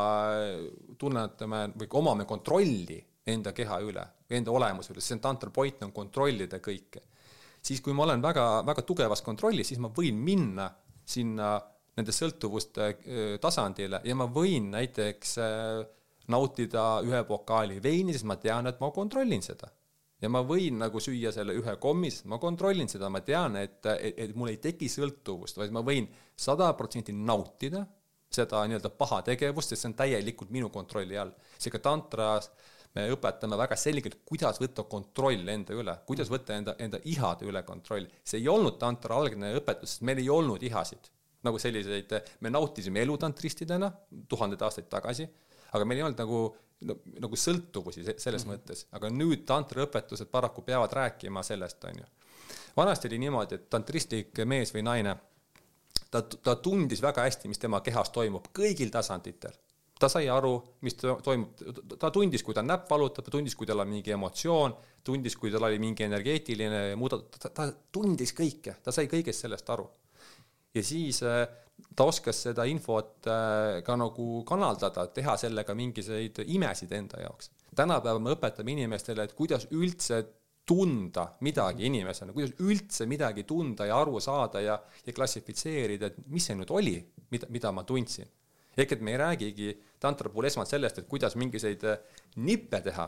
tunnetame 0.99 1.64
või 1.80 1.91
omame 2.02 2.28
kontrolli 2.30 2.99
enda 3.32 3.53
keha 3.53 3.80
üle, 3.86 4.03
enda 4.34 4.53
olemuse 4.53 4.94
üle, 4.94 5.03
see 5.03 5.18
on 5.18 5.24
tantra 5.24 5.52
point 5.53 5.84
on 5.86 5.91
kontrollida 5.95 6.60
kõike. 6.64 7.03
siis 7.62 7.82
kui 7.82 7.94
ma 7.94 8.08
olen 8.08 8.22
väga, 8.22 8.64
väga 8.66 8.82
tugevas 8.82 9.22
kontrollis, 9.22 9.68
siis 9.70 9.80
ma 9.80 9.91
võin 9.94 10.18
minna 10.18 10.72
sinna 11.06 11.60
nende 11.99 12.15
sõltuvuste 12.15 12.88
äh, 12.88 13.35
tasandile 13.43 14.01
ja 14.07 14.15
ma 14.18 14.27
võin 14.31 14.72
näiteks 14.73 15.38
äh, 15.41 15.84
nautida 16.31 16.85
ühe 17.05 17.22
pokaali 17.27 17.81
veini, 17.84 18.15
sest 18.15 18.27
ma 18.30 18.38
tean, 18.39 18.69
et 18.69 18.81
ma 18.81 18.91
kontrollin 18.95 19.43
seda. 19.43 19.72
ja 20.22 20.30
ma 20.30 20.43
võin 20.45 20.77
nagu 20.77 21.01
süüa 21.01 21.31
selle 21.34 21.55
ühe 21.57 21.76
kommi, 21.81 22.11
sest 22.13 22.27
ma 22.30 22.38
kontrollin 22.39 22.89
seda, 22.91 23.09
ma 23.09 23.23
tean, 23.26 23.57
et, 23.57 23.80
et, 23.95 24.19
et 24.27 24.35
mul 24.38 24.53
ei 24.53 24.59
teki 24.61 24.89
sõltuvust, 24.91 25.57
vaid 25.57 25.73
ma 25.73 25.81
võin 25.85 26.07
sada 26.38 26.72
protsenti 26.77 27.15
nautida 27.15 27.85
seda 28.31 28.61
nii-öelda 28.69 28.91
paha 28.95 29.22
tegevust, 29.27 29.73
sest 29.73 29.84
see 29.84 29.89
on 29.91 29.97
täielikult 29.99 30.53
minu 30.55 30.69
kontrolli 30.72 31.18
all. 31.19 31.34
seega 31.59 31.81
tantras 31.84 32.51
me 32.95 33.07
õpetame 33.11 33.57
väga 33.59 33.76
selgelt, 33.80 34.22
kuidas 34.27 34.59
võtta 34.61 34.84
kontroll 34.88 35.47
enda 35.51 35.76
üle, 35.76 35.95
kuidas 36.07 36.31
võtta 36.31 36.55
enda, 36.55 36.76
enda 36.80 36.99
ihade 37.11 37.47
üle 37.47 37.63
kontroll. 37.68 38.07
see 38.23 38.39
ei 38.39 38.47
olnud 38.51 38.77
tantra 38.80 39.18
algne 39.19 39.51
õpetus, 39.59 39.97
sest 39.97 40.07
meil 40.07 40.23
ei 40.23 40.30
olnud 40.31 40.63
ihasid 40.63 41.11
nagu 41.43 41.59
selliseid, 41.59 42.13
me 42.41 42.51
nautisime 42.53 43.01
elu 43.05 43.18
tantristidena 43.18 43.91
tuhandeid 44.30 44.61
aastaid 44.68 44.89
tagasi, 44.91 45.27
aga 45.72 45.88
meil 45.88 46.01
ei 46.01 46.05
olnud 46.07 46.22
nagu 46.22 46.41
no, 46.88 46.97
nagu 47.23 47.39
sõltuvusi 47.39 48.05
selles 48.05 48.45
mm 48.45 48.51
-hmm. 48.51 48.53
mõttes, 48.53 48.85
aga 48.91 49.09
nüüd 49.09 49.45
tantraõpetused 49.49 50.30
paraku 50.31 50.61
peavad 50.61 50.93
rääkima 50.93 51.43
sellest, 51.43 51.84
on 51.84 52.03
ju. 52.03 52.05
vanasti 52.77 53.07
oli 53.07 53.19
niimoodi, 53.26 53.55
et 53.55 53.69
tantristlik 53.69 54.45
mees 54.45 54.73
või 54.73 54.84
naine, 54.84 55.18
ta, 56.11 56.22
ta 56.22 56.55
tundis 56.55 57.01
väga 57.01 57.22
hästi, 57.27 57.47
mis 57.47 57.59
tema 57.59 57.81
kehas 57.81 58.09
toimub 58.09 58.47
kõigil 58.53 58.91
tasanditel 58.91 59.57
ta 60.01 60.09
sai 60.09 60.27
aru, 60.34 60.55
mis 60.85 60.95
toimub, 60.97 61.61
ta 62.01 62.09
tundis, 62.13 62.43
kui 62.45 62.55
ta 62.57 62.63
näpp 62.65 62.89
valutab, 62.89 63.26
ta 63.26 63.34
tundis, 63.34 63.55
kui 63.57 63.69
tal 63.69 63.84
on 63.84 63.91
mingi 63.91 64.13
emotsioon, 64.15 64.73
tundis, 65.05 65.35
kui 65.38 65.51
tal 65.53 65.68
oli 65.68 65.80
mingi 65.81 66.07
energeetiline 66.07 66.95
muudatus, 66.99 67.43
ta 67.43 67.68
tundis 67.93 68.34
kõike, 68.38 68.80
ta 68.84 68.93
sai 68.95 69.09
kõigest 69.11 69.45
sellest 69.45 69.69
aru. 69.73 69.85
Ja 70.76 70.84
siis 70.84 71.22
äh, 71.27 71.45
ta 71.95 72.07
oskas 72.10 72.43
seda 72.48 72.65
infot 72.69 73.27
äh, 73.27 73.80
ka 73.85 73.95
nagu 73.99 74.43
kanaldada, 74.48 75.07
teha 75.14 75.38
sellega 75.39 75.76
mingisuguseid 75.77 76.43
imesid 76.56 76.91
enda 76.98 77.23
jaoks. 77.26 77.52
tänapäeval 77.76 78.19
me 78.19 78.35
õpetame 78.35 78.76
inimestele, 78.76 79.23
et 79.23 79.34
kuidas 79.34 79.68
üldse 79.72 80.23
tunda 80.68 81.26
midagi 81.41 81.88
inimesena, 81.89 82.34
kuidas 82.34 82.53
üldse 82.61 83.07
midagi 83.10 83.43
tunda 83.49 83.88
ja 83.89 83.98
aru 83.99 84.19
saada 84.22 84.61
ja, 84.61 84.77
ja 85.06 85.14
klassifitseerida, 85.14 86.11
et 86.11 86.27
mis 86.27 86.45
see 86.45 86.56
nüüd 86.56 86.72
oli, 86.72 86.99
mida, 87.31 87.49
mida 87.49 87.72
ma 87.76 87.84
tundsin 87.88 88.30
ehk 88.77 88.95
et 88.95 89.02
me 89.03 89.11
ei 89.11 89.19
räägigi 89.19 89.73
tantra 89.99 90.30
puhul 90.31 90.48
esmalt 90.48 90.69
sellest, 90.72 91.02
et 91.02 91.10
kuidas 91.11 91.35
mingisuguseid 91.39 91.84
äh, 91.91 91.99
nippe 92.45 92.80
teha, 92.85 93.07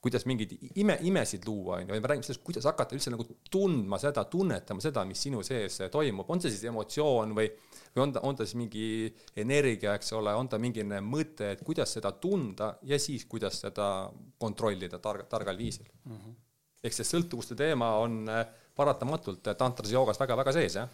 kuidas 0.00 0.24
mingeid 0.28 0.54
ime, 0.80 0.96
imesid 1.04 1.44
luua, 1.44 1.76
on 1.76 1.82
ju, 1.84 1.92
vaid 1.92 2.04
me 2.04 2.10
räägime 2.10 2.24
sellest, 2.24 2.42
kuidas 2.44 2.64
hakata 2.68 2.96
üldse 2.96 3.12
nagu 3.12 3.26
tundma 3.52 3.98
seda, 4.00 4.24
tunnetama 4.32 4.80
seda, 4.80 5.04
mis 5.08 5.20
sinu 5.26 5.42
sees 5.44 5.76
toimub, 5.92 6.30
on 6.32 6.40
see 6.40 6.52
siis 6.54 6.64
emotsioon 6.70 7.34
või, 7.36 7.50
või 7.94 8.04
on 8.06 8.14
ta, 8.16 8.22
on 8.24 8.38
ta 8.38 8.46
siis 8.48 8.56
mingi 8.60 8.86
energia, 9.44 9.92
eks 9.98 10.14
ole, 10.16 10.32
on 10.36 10.48
ta 10.48 10.60
mingine 10.62 11.02
mõte, 11.04 11.52
et 11.54 11.64
kuidas 11.66 11.92
seda 11.98 12.14
tunda 12.16 12.72
ja 12.88 12.98
siis, 13.02 13.26
kuidas 13.28 13.60
seda 13.66 13.90
kontrollida 14.40 15.02
targa, 15.04 15.28
targal 15.28 15.60
viisil 15.60 15.84
mm. 15.84 16.16
-hmm. 16.16 16.40
ehk 16.84 16.96
see 16.96 17.10
sõltuvuste 17.12 17.58
teema 17.58 17.92
on 18.00 18.22
äh, 18.28 18.46
paratamatult 18.76 19.52
tantras 19.58 19.92
joogas 19.92 20.20
väga-väga 20.20 20.56
sees, 20.56 20.80
jah 20.80 20.88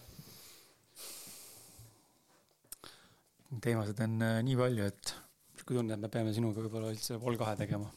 teemasid 3.62 4.00
on 4.04 4.18
äh, 4.22 4.40
nii 4.46 4.56
palju, 4.58 4.90
et 4.90 5.14
sihuke 5.56 5.78
tunne, 5.78 5.94
et 5.94 6.02
me 6.02 6.10
peame 6.12 6.34
sinuga 6.34 6.64
võib-olla 6.64 6.90
üldse 6.94 7.20
pool 7.22 7.38
kahe 7.40 7.54
tegema. 7.58 7.88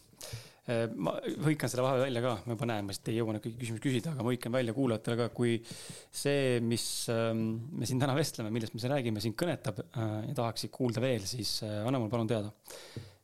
Äh, 0.69 0.85
ma 0.95 1.15
hõikan 1.45 1.71
selle 1.71 1.85
vahe 1.85 1.99
välja 2.03 2.23
ka, 2.23 2.35
ma 2.45 2.55
juba 2.55 2.69
näen, 2.69 2.87
ma 2.87 2.93
vist 2.93 3.11
ei 3.11 3.17
jõua 3.17 3.35
neid 3.35 3.43
kõiki 3.45 3.59
küsimusi 3.63 3.85
küsida, 3.85 4.13
aga 4.13 4.25
ma 4.25 4.33
hõikan 4.33 4.55
välja 4.55 4.75
kuulajatele 4.77 5.19
ka, 5.19 5.27
kui 5.35 5.57
see, 5.65 6.57
mis 6.65 6.87
ähm, 7.13 7.45
me 7.75 7.89
siin 7.89 8.01
täna 8.01 8.15
vestleme, 8.17 8.53
millest 8.55 8.75
me 8.75 8.83
siin 8.83 8.93
räägime, 8.95 9.23
sind 9.23 9.37
kõnetab 9.39 9.83
äh, 9.83 10.07
ja 10.29 10.39
tahaksid 10.41 10.73
kuulda 10.75 11.03
veel, 11.03 11.27
siis 11.29 11.59
anna 11.67 11.99
mulle 11.99 12.13
palun 12.13 12.31
teada. 12.31 12.53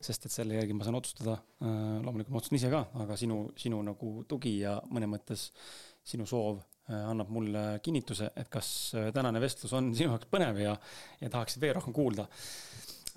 sest 0.06 0.26
et 0.28 0.30
selle 0.30 0.54
järgi 0.54 0.74
ma 0.76 0.84
saan 0.86 0.94
otsustada, 0.98 1.38
loomulikult 2.04 2.30
ma 2.30 2.38
otsustan 2.38 2.58
ise 2.60 2.68
ka, 2.70 2.82
aga 3.02 3.16
sinu, 3.18 3.38
sinu 3.58 3.80
nagu 3.82 4.10
tugi 4.28 4.58
ja 4.60 4.76
mõnes 4.92 5.08
mõttes 5.10 5.46
sinu 6.06 6.28
soov 6.28 6.60
Äh, 6.86 7.02
annab 7.10 7.32
mulle 7.34 7.60
kinnituse, 7.82 8.28
et 8.38 8.46
kas 8.46 8.68
äh, 8.94 9.08
tänane 9.10 9.40
vestlus 9.42 9.72
on 9.74 9.88
sinu 9.90 10.12
jaoks 10.12 10.28
põnev 10.30 10.60
ja, 10.62 10.76
ja 11.18 11.30
tahaksid 11.32 11.58
veel 11.58 11.72
rohkem 11.74 11.94
kuulda. 11.96 12.28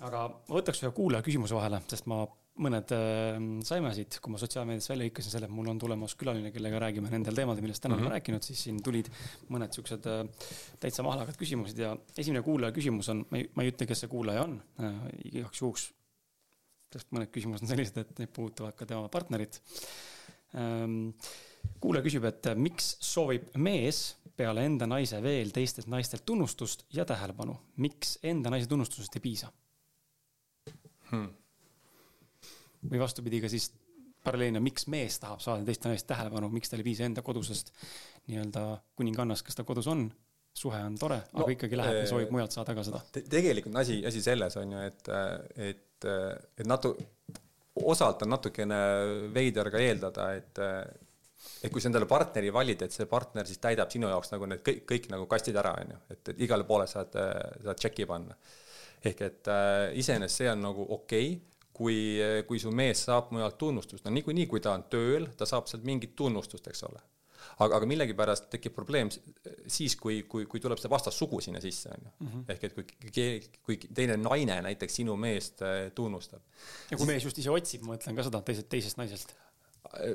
aga 0.02 0.24
ma 0.32 0.56
võtaks 0.56 0.80
ühe 0.82 0.90
kuulaja 0.96 1.22
küsimuse 1.22 1.54
vahele, 1.54 1.78
sest 1.92 2.08
ma 2.10 2.24
mõned 2.60 2.92
äh, 2.94 3.38
saime 3.66 3.92
siit, 3.96 4.18
kui 4.22 4.32
ma 4.34 4.40
sotsiaalmeedias 4.40 4.90
välja 4.92 5.08
hõikasin 5.08 5.34
selle, 5.34 5.48
et 5.48 5.54
mul 5.54 5.70
on 5.72 5.80
tulemas 5.80 6.14
külaline, 6.20 6.52
kellega 6.54 6.82
räägime 6.84 7.12
nendel 7.12 7.36
teemadel, 7.36 7.64
millest 7.64 7.82
täna 7.84 7.94
mm 7.94 8.00
-hmm. 8.00 8.10
oleme 8.10 8.18
rääkinud, 8.18 8.46
siis 8.46 8.64
siin 8.66 8.82
tulid 8.84 9.10
mõned 9.48 9.72
siuksed 9.76 10.08
äh, 10.10 10.50
täitsa 10.80 11.04
mahlakad 11.06 11.38
küsimused 11.40 11.78
ja 11.78 11.96
esimene 12.18 12.42
kuulaja 12.46 12.76
küsimus 12.76 13.08
on, 13.12 13.24
ma 13.30 13.40
ei, 13.40 13.50
ma 13.54 13.64
ei 13.64 13.72
ütle, 13.72 13.88
kes 13.88 14.04
see 14.04 14.12
kuulaja 14.12 14.44
on 14.44 14.60
äh,, 14.80 15.02
igaks 15.32 15.62
juhuks, 15.62 15.90
sest 16.92 17.12
mõned 17.14 17.32
küsimused 17.32 17.64
on 17.64 17.72
sellised, 17.72 17.98
et 17.98 18.18
need 18.18 18.32
puudutavad 18.34 18.76
ka 18.76 18.86
tema 18.86 19.08
partnerit 19.08 19.60
ähm, 20.54 21.12
kuulaja 21.80 22.04
küsib, 22.04 22.24
et 22.28 22.46
äh, 22.46 22.56
miks 22.56 22.96
soovib 23.00 23.50
mees 23.56 24.16
peale 24.36 24.64
enda 24.64 24.86
naise 24.88 25.20
veel 25.22 25.52
teistelt 25.54 25.90
naistelt 25.92 26.24
tunnustust 26.26 26.86
ja 26.96 27.04
tähelepanu, 27.04 27.56
miks 27.76 28.18
enda 28.22 28.52
naise 28.52 28.68
tunnustusest 28.68 29.16
ei 29.16 29.24
piisa 29.26 29.52
hmm.? 31.10 31.39
Või 32.88 33.00
vastupidi, 33.02 33.40
ka 33.42 33.50
siis 33.52 33.70
paralleelina, 34.24 34.60
miks 34.62 34.86
mees 34.92 35.18
tahab 35.20 35.40
saada 35.44 35.64
teiste 35.66 35.88
naiste 35.88 36.08
tähelepanu, 36.12 36.50
miks 36.52 36.72
tal 36.72 36.82
ei 36.82 36.86
piisa 36.86 37.06
enda 37.08 37.24
kodusest 37.24 37.72
nii-öelda 38.28 38.64
kuningannast, 38.98 39.44
kes 39.46 39.58
ta 39.58 39.64
kodus 39.68 39.88
on, 39.90 40.06
suhe 40.56 40.80
on 40.84 40.96
tore 41.00 41.20
no,, 41.22 41.44
aga 41.44 41.54
ikkagi 41.54 41.78
läheb 41.78 42.00
ja 42.00 42.04
äh, 42.04 42.10
soovib 42.10 42.32
mujalt 42.34 42.54
saada 42.54 42.74
ka 42.76 42.84
seda 42.86 43.00
te. 43.14 43.22
tegelikult 43.30 43.74
on 43.74 43.82
asi, 43.84 44.00
asi 44.06 44.22
selles 44.24 44.56
on 44.60 44.74
ju, 44.74 44.80
et, 44.88 45.12
et, 45.68 46.08
et 46.58 46.66
natu-, 46.68 46.96
osalt 47.80 48.26
on 48.26 48.34
natukene 48.34 48.80
veider 49.34 49.70
ka 49.72 49.84
eeldada, 49.86 50.32
et 50.40 50.64
et 51.64 51.72
kui 51.72 51.80
sa 51.80 51.88
endale 51.88 52.04
partneri 52.08 52.50
valid, 52.52 52.82
et 52.84 52.92
see 52.92 53.06
partner 53.08 53.46
siis 53.48 53.60
täidab 53.62 53.88
sinu 53.92 54.08
jaoks 54.10 54.32
nagu 54.34 54.48
need 54.48 54.60
kõik, 54.64 54.82
kõik 54.88 55.06
nagu 55.12 55.24
kastid 55.28 55.56
ära, 55.56 55.72
on 55.80 55.94
ju, 55.94 56.00
et, 56.12 56.20
et 56.34 56.42
igale 56.44 56.66
poole 56.68 56.84
saad, 56.88 57.16
saad 57.64 57.80
tšeki 57.80 58.08
panna. 58.08 58.36
ehk 59.00 59.22
et 59.24 59.48
äh, 59.48 59.94
iseenesest 59.96 60.42
see 60.42 60.50
on 60.50 60.60
nagu 60.60 60.84
okei 60.84 61.30
okay,, 61.32 61.49
kui, 61.80 61.96
kui 62.48 62.60
su 62.60 62.72
mees 62.76 63.06
saab 63.08 63.30
mujalt 63.32 63.56
tunnustust, 63.60 64.04
no 64.04 64.12
niikuinii, 64.12 64.44
kui 64.50 64.60
ta 64.60 64.74
on 64.76 64.84
tööl, 64.92 65.30
ta 65.36 65.48
saab 65.48 65.70
sealt 65.70 65.86
mingit 65.88 66.12
tunnustust, 66.18 66.68
eks 66.68 66.84
ole. 66.90 67.00
aga, 67.64 67.78
aga 67.78 67.86
millegipärast 67.88 68.50
tekib 68.52 68.74
probleem 68.76 69.08
siis, 69.10 69.96
kui, 69.96 70.22
kui, 70.28 70.44
kui 70.48 70.60
tuleb 70.60 70.80
see 70.80 70.90
vastassugu 70.92 71.40
sinna 71.40 71.62
sisse, 71.64 71.92
on 71.94 72.04
ju. 72.04 72.12
Mhm. 72.26 72.42
ehk 72.52 72.66
et 72.68 72.76
kui, 72.76 72.84
kui 73.64 73.78
teine 73.88 74.18
naine 74.20 74.60
näiteks 74.68 75.00
sinu 75.00 75.16
meest 75.16 75.64
äh, 75.64 75.86
tunnustab. 75.96 76.44
ja 76.90 77.00
kui 77.00 77.08
mees 77.08 77.24
just 77.24 77.40
ise 77.40 77.54
otsib, 77.54 77.86
ma 77.86 77.96
mõtlen 77.96 78.18
ka 78.18 78.28
seda 78.28 78.44
teisest, 78.44 78.68
teisest 78.76 79.00
naisest 79.00 79.34
äh, 79.96 80.14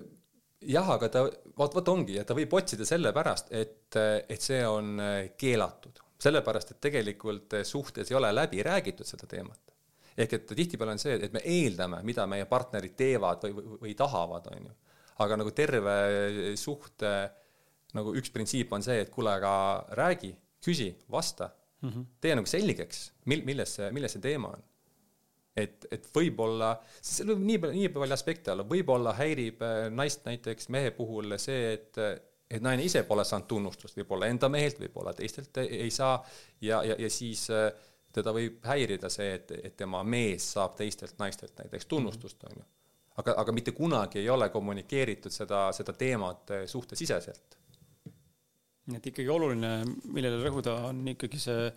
jah, 0.66 0.90
aga 0.96 1.10
ta, 1.12 1.24
vot, 1.58 1.76
vot 1.76 1.92
ongi, 1.94 2.18
et 2.20 2.28
ta 2.28 2.36
võib 2.38 2.54
otsida 2.58 2.88
sellepärast, 2.88 3.52
et, 3.56 3.98
et 4.30 4.42
see 4.42 4.62
on 4.68 5.00
äh, 5.02 5.16
keelatud. 5.38 6.02
sellepärast, 6.26 6.72
et 6.72 6.82
tegelikult 6.82 7.58
äh, 7.58 7.64
suhtes 7.68 8.12
ei 8.12 8.18
ole 8.18 8.32
läbi 8.34 8.64
räägitud 8.64 9.08
seda 9.08 9.28
teemat. 9.30 9.75
Ehk 10.18 10.34
et 10.38 10.52
tihtipeale 10.56 10.96
on 10.96 11.02
see, 11.02 11.18
et 11.28 11.34
me 11.36 11.42
eeldame, 11.44 12.02
mida 12.08 12.26
meie 12.30 12.46
partnerid 12.50 12.96
teevad 12.98 13.44
või, 13.48 13.56
või, 13.58 13.80
või 13.86 13.96
tahavad, 14.00 14.48
on 14.52 14.70
ju. 14.70 14.76
aga 15.26 15.38
nagu 15.40 15.52
terve 15.56 15.96
suhte 16.60 17.12
nagu 17.96 18.14
üks 18.20 18.32
printsiip 18.34 18.72
on 18.76 18.84
see, 18.84 19.02
et 19.06 19.12
kuule, 19.14 19.34
aga 19.40 19.52
räägi, 19.98 20.34
küsi, 20.64 20.90
vasta. 21.12 21.50
Mm, 21.82 21.90
-hmm. 21.90 22.06
tee 22.22 22.36
nagu 22.36 22.48
selgeks, 22.50 23.02
mil-, 23.30 23.44
milles 23.46 23.76
see, 23.78 23.92
milles 23.92 24.16
see 24.16 24.24
teema 24.24 24.52
on. 24.56 24.64
Et, 25.56 25.86
et 25.92 26.08
võib-olla, 26.16 26.74
seal 27.00 27.30
võib 27.32 27.44
nii 27.48 27.60
palju, 27.64 27.76
nii 27.80 27.92
palju 27.96 28.16
aspekte 28.16 28.52
olla, 28.52 28.66
võib-olla 28.68 29.14
häirib 29.16 29.62
äh, 29.64 29.76
naist 29.92 30.26
näiteks 30.28 30.68
mehe 30.76 30.92
puhul 30.96 31.38
see, 31.40 31.76
et 31.78 32.00
et 32.46 32.62
naine 32.62 32.84
ise 32.86 33.02
pole 33.08 33.24
saanud 33.26 33.48
tunnustust, 33.50 33.96
võib-olla 33.98 34.28
enda 34.30 34.50
mehelt, 34.54 34.78
võib-olla 34.80 35.16
teistelt 35.18 35.58
ei 35.64 35.90
saa. 35.92 36.20
Ja, 36.62 36.84
ja, 36.86 36.96
ja 37.00 37.10
siis 37.10 37.48
äh, 37.50 37.72
teda 38.16 38.34
võib 38.36 38.64
häirida 38.66 39.12
see, 39.12 39.36
et, 39.40 39.52
et 39.70 39.76
tema 39.78 40.04
mees 40.08 40.48
saab 40.56 40.78
teistelt 40.80 41.20
naistelt 41.22 41.58
näiteks 41.60 41.90
tunnustust, 41.92 42.44
on 42.50 42.58
ju. 42.60 42.66
aga, 43.22 43.38
aga 43.44 43.56
mitte 43.56 43.76
kunagi 43.76 44.22
ei 44.22 44.32
ole 44.32 44.50
kommunikeeritud 44.54 45.34
seda, 45.34 45.68
seda 45.76 45.96
teemat 45.98 46.56
äh, 46.56 46.66
suhtesiseselt. 46.72 47.60
nii 48.86 49.00
et 49.00 49.08
ikkagi 49.10 49.32
oluline, 49.34 49.72
millele 50.14 50.38
rõhuda, 50.44 50.76
on 50.92 51.00
ikkagi 51.10 51.40
see 51.42 51.72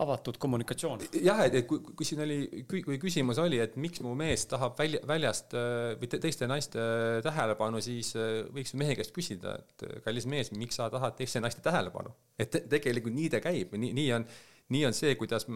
avatud 0.00 0.38
kommunikatsioon. 0.40 1.02
jah, 1.20 1.42
et, 1.44 1.58
et 1.60 1.66
kui, 1.68 1.82
kui 1.82 2.06
siin 2.06 2.22
oli, 2.24 2.64
kui 2.70 2.98
küsimus 3.02 3.40
oli, 3.42 3.58
et 3.60 3.74
miks 3.76 4.00
mu 4.04 4.14
mees 4.18 4.46
tahab 4.50 4.78
välja, 4.78 5.02
väljast 5.06 5.56
äh, 5.58 5.94
või 6.00 6.12
teiste 6.14 6.48
naiste 6.50 6.84
tähelepanu, 7.26 7.82
siis 7.84 8.14
võiks 8.54 8.74
ju 8.74 8.80
mehe 8.80 8.96
käest 8.98 9.12
küsida, 9.14 9.58
et 9.58 10.04
kallis 10.06 10.28
mees, 10.30 10.54
miks 10.56 10.78
sa 10.80 10.88
tahad 10.92 11.18
teiste 11.18 11.42
naiste 11.44 11.64
tähelepanu. 11.64 12.14
et 12.38 12.50
te, 12.54 12.62
tegelikult 12.76 13.18
nii 13.18 13.34
ta 13.34 13.42
käib, 13.44 13.74
nii, 13.74 13.92
nii 13.98 14.14
on, 14.16 14.30
nii 14.74 14.84
on 14.88 14.96
see, 14.96 15.14
kuidas, 15.20 15.46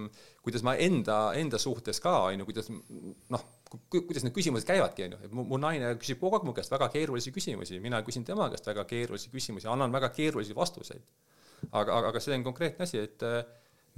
kuidas 0.45 0.63
ma 0.65 0.75
enda, 0.81 1.19
enda 1.39 1.61
suhtes 1.61 2.01
ka, 2.01 2.15
on 2.31 2.41
ju, 2.41 2.47
kuidas 2.49 2.71
noh, 2.73 3.45
kuidas 3.93 4.25
need 4.25 4.35
küsimused 4.37 4.69
käivadki, 4.69 5.07
on 5.07 5.17
ju, 5.17 5.21
et 5.27 5.35
mu, 5.37 5.45
mu 5.49 5.61
naine 5.61 5.93
küsib 6.01 6.21
kogu 6.23 6.39
aeg 6.39 6.47
mu 6.49 6.55
käest 6.57 6.73
väga 6.73 6.89
keerulisi 6.93 7.35
küsimusi, 7.35 7.81
mina 7.85 8.01
küsin 8.07 8.25
tema 8.29 8.49
käest 8.53 8.69
väga 8.69 8.87
keerulisi 8.89 9.33
küsimusi, 9.33 9.69
annan 9.69 9.93
väga 9.93 10.13
keerulisi 10.17 10.57
vastuseid. 10.57 11.05
aga, 11.71 11.99
aga, 11.99 12.09
aga 12.09 12.21
see 12.21 12.35
on 12.35 12.45
konkreetne 12.47 12.89
asi, 12.89 13.05
et 13.05 13.23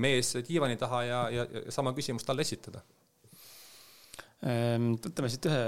mees 0.03 0.35
diivani 0.49 0.77
taha 0.77 1.03
ja, 1.07 1.23
ja, 1.31 1.47
ja 1.53 1.73
sama 1.73 1.95
küsimust 1.95 2.27
talle 2.27 2.43
esitada 2.43 2.83
ehm, 4.43 4.95
võtame 4.99 5.31
siit 5.31 5.47
ühe, 5.49 5.63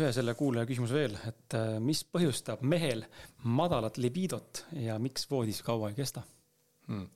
ühe 0.00 0.10
selle 0.14 0.34
kuulaja 0.38 0.66
küsimuse 0.68 0.98
veel, 0.98 1.14
et 1.30 1.56
äh, 1.56 1.76
mis 1.82 2.02
põhjustab 2.04 2.64
mehel 2.66 3.04
madalat 3.46 4.00
libidot 4.02 4.64
ja 4.82 4.98
miks 5.02 5.30
voodis 5.30 5.62
kaua 5.66 5.92
ei 5.92 5.98
kesta 6.00 6.26
hmm.? 6.90 7.06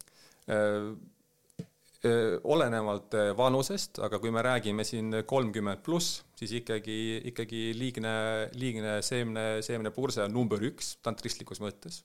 Äh, 2.02 2.10
äh, 2.10 2.38
olenevalt 2.44 3.14
vanusest, 3.38 4.00
aga 4.02 4.18
kui 4.18 4.32
me 4.34 4.42
räägime 4.42 4.84
siin 4.84 5.22
kolmkümmend 5.26 5.84
pluss, 5.86 6.22
siis 6.38 6.52
ikkagi, 6.58 7.22
ikkagi 7.30 7.68
liigne, 7.78 8.14
liigne 8.58 8.96
seemne, 9.06 9.62
seemnepurse 9.62 10.24
on 10.26 10.34
number 10.34 10.62
üks 10.66 10.96
tantristlikus 11.02 11.62
mõttes 11.62 12.02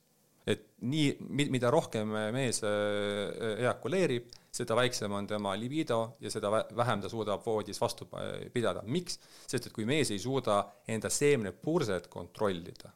et 0.47 0.63
nii, 0.87 1.09
mida 1.51 1.69
rohkem 1.73 2.13
mees 2.31 2.61
äh, 2.63 3.57
ejakuleerib, 3.57 4.29
seda 4.57 4.77
väiksem 4.79 5.11
on 5.13 5.27
tema 5.27 5.51
libido 5.59 5.99
ja 6.23 6.31
seda 6.33 6.63
vähem 6.77 7.03
ta 7.03 7.11
suudab 7.11 7.43
voodis 7.45 7.81
vastu 7.81 8.07
pidada. 8.53 8.81
miks? 8.85 9.19
sest 9.45 9.67
et 9.67 9.75
kui 9.75 9.85
mees 9.85 10.11
ei 10.11 10.19
suuda 10.19 10.61
enda 10.87 11.11
seemnepurset 11.13 12.07
kontrollida, 12.07 12.93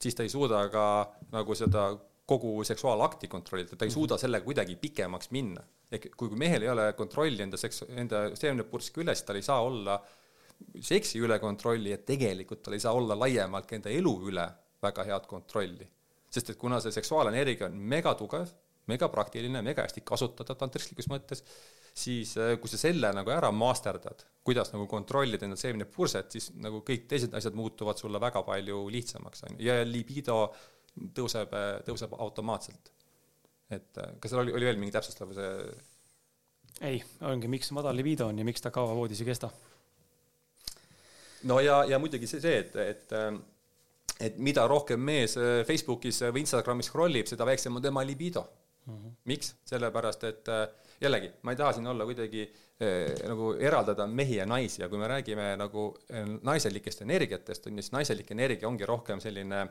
siis 0.00 0.14
ta 0.14 0.26
ei 0.26 0.32
suuda 0.32 0.60
ka 0.68 0.86
nagu 1.32 1.56
seda 1.58 1.88
kogu 2.26 2.64
seksuaalakti 2.64 3.28
kontrollida, 3.28 3.76
ta 3.76 3.84
ei 3.84 3.92
suuda 3.92 4.16
sellega 4.20 4.44
kuidagi 4.46 4.76
pikemaks 4.80 5.30
minna. 5.36 5.62
ehk 5.92 6.08
kui, 6.16 6.30
kui 6.30 6.38
mehel 6.40 6.64
ei 6.64 6.70
ole 6.72 6.86
kontrolli 6.96 7.44
enda 7.44 7.60
seks-, 7.60 7.84
enda 7.94 8.26
seemnepurski 8.34 9.02
üle, 9.04 9.14
siis 9.14 9.26
tal 9.28 9.38
ei 9.38 9.44
saa 9.46 9.60
olla 9.62 9.98
seksi 10.80 11.20
üle 11.22 11.38
kontrolli 11.42 11.92
ja 11.92 11.98
tegelikult 11.98 12.64
tal 12.64 12.76
ei 12.76 12.82
saa 12.82 12.94
olla 12.96 13.16
laiemalt 13.18 13.68
ka 13.68 13.76
enda 13.76 13.92
elu 13.92 14.14
üle 14.30 14.46
väga 14.82 15.04
head 15.10 15.28
kontrolli. 15.30 15.86
Sest 16.34 16.50
et 16.50 16.58
kuna 16.58 16.80
see 16.82 16.94
seksuaalenergia 16.94 17.68
on 17.68 17.76
megatugev, 17.92 18.50
megapraktiline, 18.90 19.62
mega 19.64 19.84
hästi 19.84 20.02
kasutatav 20.04 20.58
tantristlikus 20.60 21.06
mõttes, 21.12 21.44
siis 21.94 22.34
äh, 22.40 22.56
kui 22.60 22.72
sa 22.72 22.80
selle 22.80 23.12
nagu 23.14 23.30
ära 23.32 23.52
masterdad, 23.54 24.24
kuidas 24.44 24.72
nagu 24.74 24.88
kontrollida 24.90 25.46
enda 25.46 25.60
seemnepurset, 25.60 26.32
siis 26.34 26.50
nagu 26.56 26.82
kõik 26.86 27.06
teised 27.12 27.36
asjad 27.36 27.54
muutuvad 27.56 28.00
sulle 28.00 28.20
väga 28.20 28.42
palju 28.48 28.82
lihtsamaks, 28.96 29.44
on 29.46 29.60
ju, 29.60 29.68
ja 29.68 29.84
libido 29.86 30.40
äh, 30.48 30.64
tõuseb 31.14 32.14
automaatselt. 32.18 32.92
et 33.70 33.98
kas 34.20 34.30
seal 34.30 34.44
oli, 34.44 34.52
oli 34.52 34.68
veel 34.70 34.78
mingi 34.78 34.94
täpsustav 34.94 35.32
see? 35.34 35.52
ei, 36.80 37.00
ongi, 37.26 37.48
miks 37.48 37.70
madal 37.74 37.96
libido 37.96 38.28
on 38.30 38.38
ja 38.38 38.44
miks 38.44 38.62
ta 38.62 38.70
kaua 38.74 38.94
voodis 38.94 39.20
ei 39.20 39.30
kesta. 39.30 39.50
no 41.50 41.60
ja, 41.60 41.82
ja 41.88 41.98
muidugi 41.98 42.30
see, 42.30 42.40
see, 42.44 42.62
et, 42.64 42.76
et 42.76 43.18
et 44.20 44.36
mida 44.38 44.66
rohkem 44.70 45.00
mees 45.00 45.36
äh, 45.40 45.62
Facebookis 45.66 46.22
või 46.28 46.44
Instagramis 46.44 46.90
scroll 46.90 47.18
ib, 47.18 47.28
seda 47.30 47.46
väiksem 47.48 47.74
on 47.76 47.82
tema 47.82 48.04
libido 48.06 48.44
mm. 48.86 48.94
-hmm. 48.94 49.16
miks? 49.30 49.54
sellepärast, 49.66 50.24
et 50.24 50.48
äh, 50.48 50.68
jällegi, 51.00 51.32
ma 51.42 51.52
ei 51.52 51.58
taha 51.58 51.72
siin 51.72 51.86
olla 51.90 52.04
kuidagi 52.06 52.44
eh, 52.80 53.10
nagu 53.28 53.52
eraldada 53.58 54.06
mehi 54.06 54.36
ja 54.36 54.46
naisi 54.46 54.82
ja 54.82 54.88
kui 54.88 54.98
me 54.98 55.08
räägime 55.08 55.56
nagu 55.56 55.88
naiselikest 56.42 57.02
energiatest, 57.02 57.66
on 57.66 57.78
ju, 57.78 57.82
siis 57.82 57.92
naiselik 57.92 58.30
energia 58.30 58.68
ongi 58.68 58.86
rohkem 58.86 59.20
selline 59.20 59.66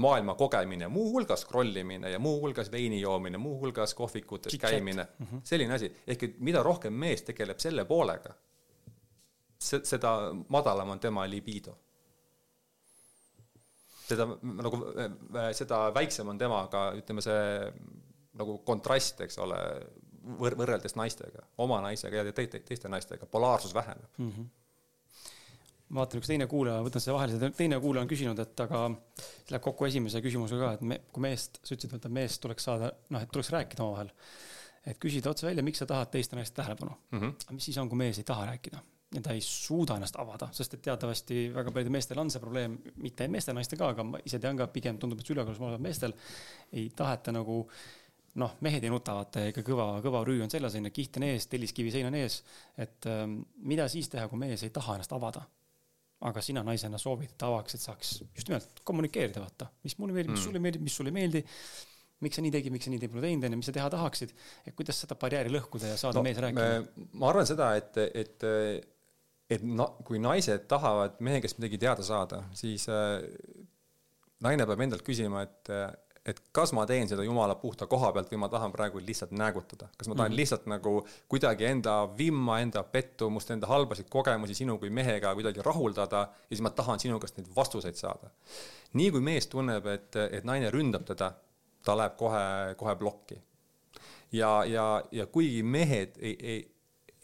maailma 0.00 0.34
kogemine, 0.34 0.88
muuhulgas 0.88 1.44
scroll 1.46 1.76
imine 1.76 2.10
ja 2.10 2.18
muuhulgas 2.18 2.70
veini 2.72 3.00
joomine, 3.00 3.38
muuhulgas 3.38 3.94
kohvikutes 3.94 4.50
Chit 4.50 4.60
käimine 4.60 5.06
mm, 5.18 5.26
-hmm. 5.26 5.40
selline 5.44 5.74
asi. 5.74 5.92
ehk 6.06 6.22
et 6.22 6.38
mida 6.40 6.62
rohkem 6.62 6.92
mees 6.92 7.22
tegeleb 7.22 7.58
selle 7.58 7.84
poolega, 7.84 8.34
seda 9.58 10.32
madalam 10.48 10.90
on 10.90 11.00
tema 11.00 11.30
libido 11.30 11.76
seda 14.06 14.26
nagu, 14.42 14.80
seda 15.52 15.78
väiksem 15.94 16.28
on 16.28 16.38
temaga, 16.38 16.90
ütleme 16.98 17.24
see 17.24 17.72
nagu 18.36 18.58
kontrast, 18.68 19.20
eks 19.24 19.38
ole, 19.42 19.58
võr-, 20.38 20.56
võrreldes 20.58 20.94
naistega, 20.98 21.42
oma 21.64 21.80
naisega 21.88 22.20
ja 22.20 22.26
te, 22.28 22.46
te, 22.46 22.60
teiste 22.60 22.90
naistega, 22.92 23.26
polaarsus 23.26 23.74
väheneb 23.74 24.08
mm. 24.18 24.30
-hmm 24.30 24.54
ma 25.88 26.02
vaatan, 26.02 26.20
üks 26.20 26.30
teine 26.30 26.48
kuulaja, 26.50 26.82
võtan 26.86 27.02
selle 27.02 27.14
vahele, 27.16 27.50
teine 27.54 27.78
kuulaja 27.82 28.06
on 28.06 28.10
küsinud, 28.10 28.42
et 28.42 28.64
aga 28.64 28.82
see 29.20 29.54
läheb 29.54 29.64
kokku 29.68 29.86
esimese 29.86 30.22
küsimusega 30.24 30.64
ka, 30.64 30.72
et 30.78 30.84
me, 30.92 30.98
kui 31.14 31.22
meest, 31.28 31.60
sa 31.62 31.76
ütlesid, 31.76 31.94
et 32.00 32.12
meest 32.16 32.42
tuleks 32.42 32.66
saada, 32.66 32.90
noh, 33.14 33.22
et 33.22 33.32
tuleks 33.32 33.52
rääkida 33.54 33.84
omavahel. 33.84 34.10
et 34.86 34.98
küsida 35.02 35.30
otse 35.30 35.46
välja, 35.46 35.62
miks 35.66 35.80
sa 35.82 35.86
tahad 35.86 36.10
teiste 36.12 36.36
naiste 36.38 36.54
tähelepanu 36.54 36.92
mm. 37.10 37.20
-hmm. 37.20 37.54
mis 37.54 37.64
siis 37.64 37.78
on, 37.78 37.88
kui 37.88 37.98
mees 37.98 38.18
ei 38.18 38.24
taha 38.24 38.46
rääkida? 38.46 38.82
ja 39.14 39.20
ta 39.22 39.32
ei 39.32 39.40
suuda 39.40 39.94
ennast 39.94 40.16
avada, 40.18 40.48
sest 40.52 40.74
et 40.74 40.82
teatavasti 40.82 41.52
väga 41.54 41.70
paljudel 41.70 41.92
meestel 41.92 42.18
on 42.18 42.30
see 42.30 42.40
probleem, 42.40 42.78
mitte 42.96 43.28
meestel, 43.28 43.54
naistel 43.54 43.78
ka, 43.78 43.92
aga 43.94 44.04
ma 44.04 44.18
ise 44.24 44.38
tean 44.42 44.56
ka, 44.56 44.66
pigem 44.66 44.98
tundub, 44.98 45.20
et 45.20 45.30
ülekaalus 45.30 45.60
olevatel 45.60 45.82
meestel 45.82 46.16
ei 46.72 46.90
taheta 46.96 47.32
nagu 47.32 47.60
noh, 48.42 48.56
mehed 48.60 48.84
ei 48.84 48.90
nuta, 48.92 49.14
vaata, 49.16 49.46
ikka 49.50 49.62
kõva, 49.64 49.86
kõva 50.04 50.22
rüü 50.26 50.42
on 50.44 50.50
seljas, 50.52 50.74
onju, 50.76 50.90
kiht 50.92 51.16
on 51.20 51.26
ees, 51.28 51.46
telliskivi 51.52 51.92
sein 51.94 52.08
on 52.10 52.18
ees. 52.18 52.42
et 52.76 53.06
ähm, 53.06 53.38
mida 53.56 53.88
siis 53.88 54.10
teha, 54.12 54.28
kui 54.28 54.38
mees 54.38 54.66
ei 54.66 54.74
taha 54.74 54.98
ennast 54.98 55.14
avada? 55.16 55.46
Aga 56.26 56.40
sina 56.40 56.62
naisena 56.64 56.98
soovid, 57.00 57.34
et 57.34 57.44
avaks, 57.44 57.76
et 57.76 57.82
saaks 57.82 58.14
just 58.22 58.48
nimelt 58.48 58.80
kommunikeerida, 58.88 59.42
vaata, 59.42 59.68
mis 59.84 59.98
mulle 60.00 60.16
meeldib, 60.16 60.32
mis 60.32 60.40
mm. 60.40 60.46
sulle 60.48 60.62
meeldib, 60.64 60.86
mis 60.86 60.96
sulle 60.96 61.12
ei 61.12 61.18
meeldi 61.18 61.44
miks 62.24 62.38
sa 62.38 62.42
nii 62.44 62.52
tegid, 62.54 62.72
miks 62.72 62.86
sa 62.88 62.92
nii 62.92 63.08
pole 63.12 63.22
teinud, 63.26 63.44
onju, 63.44 63.60
mis 63.60 63.68
sa 63.68 63.74
teha 63.76 63.88
tahaksid. 63.92 64.30
et 64.64 64.76
kuidas 64.76 65.02
seda 65.02 65.18
barjääri 65.20 65.52
lõhkuda 65.52 65.92
ja 65.92 65.98
saada 66.00 66.16
no, 66.16 66.24
mees 66.24 66.40
rääkima? 66.40 67.08
ma 67.20 67.28
arvan 67.28 67.48
seda, 67.48 67.74
et, 67.76 67.98
et 68.16 68.46
et 69.52 69.62
na-, 69.62 69.92
kui 70.06 70.18
naised 70.22 70.64
tahavad 70.70 71.20
mehe 71.26 71.42
käest 71.44 71.60
midagi 71.60 71.78
teada 71.84 72.06
saada, 72.06 72.40
siis 72.56 72.88
äh, 72.88 73.20
naine 74.44 74.66
peab 74.68 74.82
endalt 74.86 75.04
küsima, 75.06 75.44
et 75.46 75.70
et 76.26 76.40
kas 76.52 76.72
ma 76.74 76.84
teen 76.86 77.08
seda 77.08 77.24
jumala 77.26 77.54
puhta 77.60 77.86
koha 77.90 78.10
pealt 78.14 78.30
või 78.32 78.40
ma 78.42 78.48
tahan 78.50 78.72
praegu 78.74 79.00
lihtsalt 79.02 79.32
näägutada, 79.36 79.88
kas 79.96 80.08
ma 80.08 80.14
tahan 80.14 80.30
mm 80.30 80.32
-hmm. 80.32 80.40
lihtsalt 80.40 80.66
nagu 80.66 80.94
kuidagi 81.28 81.64
enda 81.70 81.94
vimma, 82.18 82.58
enda 82.60 82.82
pettumust, 82.82 83.50
enda 83.50 83.66
halbasid 83.70 84.10
kogemusi 84.10 84.54
sinu 84.54 84.78
kui 84.78 84.90
mehega 84.90 85.34
kuidagi 85.34 85.62
rahuldada 85.62 86.16
ja 86.16 86.48
siis 86.48 86.60
ma 86.60 86.70
tahan 86.70 87.00
sinu 87.00 87.20
käest 87.20 87.38
neid 87.38 87.50
vastuseid 87.56 87.94
saada. 87.94 88.30
nii 88.92 89.10
kui 89.10 89.20
mees 89.20 89.46
tunneb, 89.46 89.86
et, 89.86 90.16
et 90.16 90.44
naine 90.44 90.70
ründab 90.70 91.04
teda, 91.04 91.32
ta 91.84 91.96
läheb 91.96 92.16
kohe, 92.16 92.74
kohe 92.76 92.96
plokki. 92.96 93.42
ja, 94.32 94.64
ja, 94.64 95.02
ja 95.12 95.26
kuigi 95.26 95.62
mehed 95.62 96.16
ei, 96.18 96.36
ei 96.42 96.75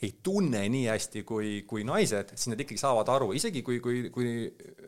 ei 0.03 0.19
tunne 0.23 0.63
nii 0.69 0.87
hästi 0.91 1.23
kui, 1.27 1.51
kui 1.69 1.85
naised, 1.87 2.33
siis 2.35 2.51
nad 2.51 2.61
ikkagi 2.61 2.81
saavad 2.81 3.09
aru, 3.13 3.31
isegi 3.39 3.63
kui, 3.63 3.79
kui, 3.83 4.09
kui 4.15 4.31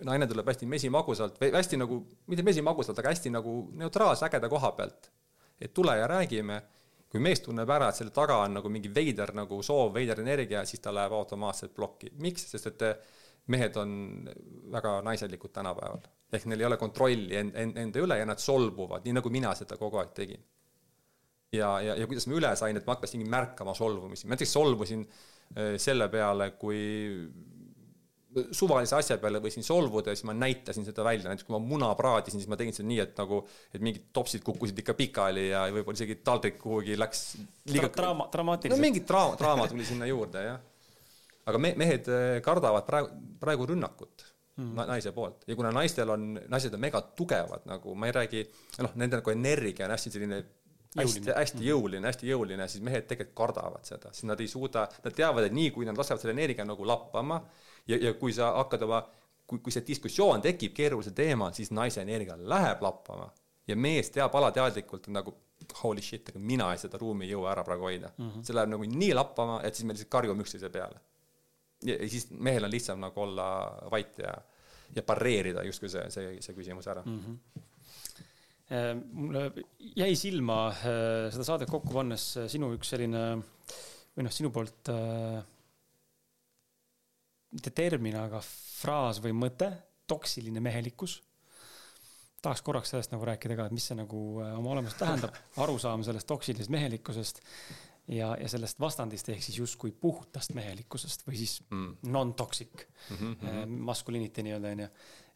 naine 0.07 0.27
tuleb 0.31 0.49
hästi 0.51 0.67
mesimagusalt 0.71 1.39
või 1.43 1.53
hästi 1.55 1.79
nagu, 1.79 2.01
mitte 2.31 2.45
mesimagusalt, 2.47 2.99
aga 2.99 3.13
hästi 3.13 3.31
nagu 3.35 3.59
neutraalse 3.79 4.27
ägeda 4.27 4.51
koha 4.51 4.73
pealt. 4.79 5.11
et 5.61 5.75
tule 5.75 5.95
ja 5.97 6.09
räägime, 6.11 6.59
kui 7.09 7.21
mees 7.23 7.41
tunneb 7.41 7.71
ära, 7.71 7.89
et 7.89 8.01
selle 8.01 8.11
taga 8.11 8.41
on 8.43 8.57
nagu 8.59 8.69
mingi 8.69 8.91
veider 8.95 9.31
nagu 9.39 9.61
soov, 9.63 9.93
veider 9.95 10.21
energia, 10.21 10.65
siis 10.67 10.83
ta 10.83 10.95
läheb 10.95 11.13
automaatselt 11.13 11.75
plokki. 11.75 12.11
miks? 12.19 12.51
sest 12.51 12.67
et 12.73 12.83
mehed 13.47 13.77
on 13.77 13.95
väga 14.73 15.01
naiselikud 15.07 15.53
tänapäeval. 15.53 16.03
ehk 16.33 16.47
neil 16.51 16.61
ei 16.61 16.67
ole 16.67 16.77
kontrolli 16.77 17.37
end, 17.37 17.55
end, 17.55 17.77
enda 17.79 18.03
üle 18.03 18.19
ja 18.19 18.27
nad 18.27 18.43
solvuvad, 18.43 19.05
nii 19.05 19.21
nagu 19.21 19.31
mina 19.31 19.55
seda 19.55 19.79
kogu 19.79 20.03
aeg 20.03 20.11
tegin 20.17 20.43
ja, 21.55 21.71
ja, 21.85 21.97
ja 22.01 22.11
kuidas 22.11 22.29
ma 22.29 22.39
üle 22.39 22.53
sain, 22.59 22.77
et 22.79 22.87
ma 22.87 22.97
hakkasingi 22.97 23.27
märkama 23.31 23.75
solvumisi, 23.79 24.27
ma 24.27 24.35
näiteks 24.35 24.55
solvusin 24.57 25.05
äh, 25.07 25.75
selle 25.81 26.09
peale, 26.13 26.53
kui 26.61 26.81
suvalise 28.55 28.97
asja 28.99 29.17
peale 29.23 29.39
võisin 29.43 29.65
solvuda 29.67 30.13
ja 30.13 30.19
siis 30.19 30.27
ma 30.27 30.35
näitasin 30.37 30.87
seda 30.87 31.05
välja, 31.07 31.29
näiteks 31.31 31.47
kui 31.47 31.55
ma 31.55 31.61
muna 31.63 31.91
praadisin, 31.99 32.43
siis 32.43 32.51
ma 32.51 32.59
tegin 32.59 32.75
seda 32.77 32.89
nii, 32.89 33.01
et 33.05 33.19
nagu, 33.21 33.41
et 33.75 33.85
mingid 33.85 34.09
topsid 34.17 34.45
kukkusid 34.47 34.81
ikka 34.83 34.97
pikali 34.99 35.49
ja 35.51 35.65
võib-olla 35.75 36.01
isegi 36.01 36.19
taldrik 36.27 36.59
kuhugi 36.63 36.99
läks 36.99 37.25
liiga 37.71 37.91
draama, 37.95 38.29
dramaatiliselt. 38.33 38.81
no 38.81 38.87
mingit 38.87 39.07
draama, 39.09 39.39
draama 39.41 39.69
tuli 39.71 39.87
sinna 39.87 40.09
juurde, 40.11 40.45
jah. 40.49 40.63
aga 41.51 41.63
me, 41.63 41.75
mehed 41.81 42.11
äh, 42.11 42.29
kardavad 42.45 42.89
praegu, 42.89 43.13
praegu 43.43 43.71
rünnakut 43.71 44.27
mm. 44.57 44.83
naise 44.91 45.15
poolt 45.15 45.47
ja 45.49 45.59
kuna 45.59 45.73
naistel 45.75 46.11
on, 46.15 46.35
naised 46.51 46.75
on 46.75 46.83
mega 46.83 47.05
tugevad, 47.17 47.67
nagu 47.71 47.95
ma 47.99 48.11
ei 48.11 48.19
räägi, 48.19 48.45
noh, 48.83 48.99
nende 49.01 49.21
nagu 49.21 49.35
energia 49.35 49.87
on 49.87 49.95
hästi 49.95 50.15
selline 50.17 50.43
hästi, 50.99 51.31
hästi 51.37 51.59
mhm. 51.59 51.67
jõuline, 51.69 52.09
hästi 52.09 52.31
jõuline, 52.31 52.69
siis 52.71 52.85
mehed 52.87 53.07
tegelikult 53.11 53.37
kardavad 53.39 53.87
seda, 53.89 54.13
siis 54.15 54.29
nad 54.31 54.41
ei 54.41 54.49
suuda, 54.51 54.87
nad 55.05 55.17
teavad, 55.17 55.49
et 55.49 55.55
nii 55.55 55.71
kui 55.75 55.89
nad 55.89 55.99
lasevad 55.99 56.23
selle 56.23 56.35
energia 56.37 56.67
nagu 56.67 56.87
lappama 56.87 57.41
ja, 57.91 57.99
ja 57.99 58.15
kui 58.19 58.35
sa 58.37 58.53
hakkad 58.61 58.87
oma, 58.87 59.01
kui, 59.47 59.61
kui 59.65 59.75
see 59.75 59.85
diskussioon 59.87 60.45
tekib 60.45 60.75
keerulisel 60.77 61.17
teemal, 61.17 61.55
siis 61.57 61.73
naise 61.75 62.05
energia 62.05 62.39
läheb 62.39 62.85
lappama 62.85 63.31
ja 63.69 63.77
mees 63.77 64.13
teab 64.15 64.35
alateadlikult 64.39 65.11
nagu 65.15 65.35
holy 65.83 66.03
shit, 66.05 66.29
aga 66.31 66.39
mina 66.39 66.69
seda 66.77 67.01
ruumi 67.01 67.27
ei 67.27 67.33
jõua 67.33 67.53
ära 67.55 67.65
praegu 67.65 67.89
hoida 67.89 68.11
mm. 68.17 68.31
-hmm. 68.31 68.47
see 68.47 68.55
läheb 68.57 68.73
nagu 68.75 68.89
nii 69.03 69.13
lappama, 69.15 69.61
et 69.65 69.75
siis 69.75 69.87
me 69.87 69.97
lihtsalt 69.97 70.13
karjume 70.13 70.45
üksteise 70.45 70.71
peale. 70.71 71.01
ja 71.83 72.09
siis 72.09 72.31
mehel 72.31 72.65
on 72.65 72.71
lihtsam 72.71 73.01
nagu 73.01 73.21
olla 73.21 73.47
vait 73.91 74.19
ja, 74.19 74.35
ja 74.97 75.03
pareerida 75.03 75.63
justkui 75.63 75.89
see, 75.89 76.11
see, 76.11 76.37
see 76.41 76.55
küsimus 76.55 76.87
ära 76.87 77.03
mm. 77.07 77.21
-hmm 77.21 77.63
mulle 79.13 79.51
jäi 79.97 80.15
silma 80.17 80.69
äh, 80.73 81.27
seda 81.33 81.45
saadet 81.45 81.71
kokku 81.71 81.93
pannes 81.93 82.31
äh, 82.41 82.49
sinu 82.49 82.71
üks 82.77 82.95
selline 82.95 83.25
või 84.15 84.25
noh, 84.25 84.33
sinu 84.33 84.51
poolt 84.55 84.89
mitte 87.55 87.71
termin, 87.75 88.17
aga 88.19 88.41
fraas 88.45 89.21
või 89.23 89.35
mõte, 89.37 89.69
toksiline 90.11 90.63
mehelikkus. 90.63 91.21
tahaks 92.43 92.63
korraks 92.63 92.93
sellest 92.93 93.13
nagu 93.13 93.27
rääkida 93.27 93.57
ka, 93.59 93.67
et 93.67 93.75
mis 93.75 93.87
see 93.89 93.97
nagu 93.99 94.21
oma 94.41 94.71
olemuselt 94.75 95.01
tähendab, 95.03 95.35
arusaam 95.65 96.05
sellest 96.07 96.29
toksilisest 96.31 96.71
mehelikkusest 96.71 97.43
ja, 98.15 98.31
ja 98.39 98.49
sellest 98.49 98.81
vastandist 98.81 99.29
ehk 99.35 99.43
siis 99.43 99.59
justkui 99.59 99.93
puhtast 99.93 100.55
mehelikkusest 100.55 101.27
või 101.27 101.43
siis 101.43 101.59
mm. 101.69 102.07
non-toxic 102.15 102.87
mm 103.11 103.19
-hmm. 103.19 103.77
masculinity 103.91 104.47
nii-öelda 104.47 104.73
onju. 104.77 104.89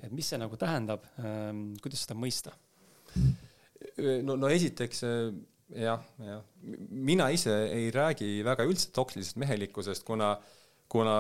et 0.02 0.12
mis 0.12 0.30
see 0.30 0.38
nagu 0.38 0.56
tähendab, 0.56 1.05
kuidas 1.82 2.06
seda 2.06 2.18
mõista 2.18 2.55
no, 4.22 4.36
no 4.36 4.48
esiteks 4.48 5.05
jah, 5.05 6.05
jah, 6.24 6.44
mina 6.90 7.28
ise 7.35 7.55
ei 7.72 7.90
räägi 7.94 8.39
väga 8.47 8.66
üldse 8.68 8.93
toksilisest 8.94 9.36
mehelikkusest, 9.40 10.06
kuna 10.06 10.36
kuna 10.89 11.14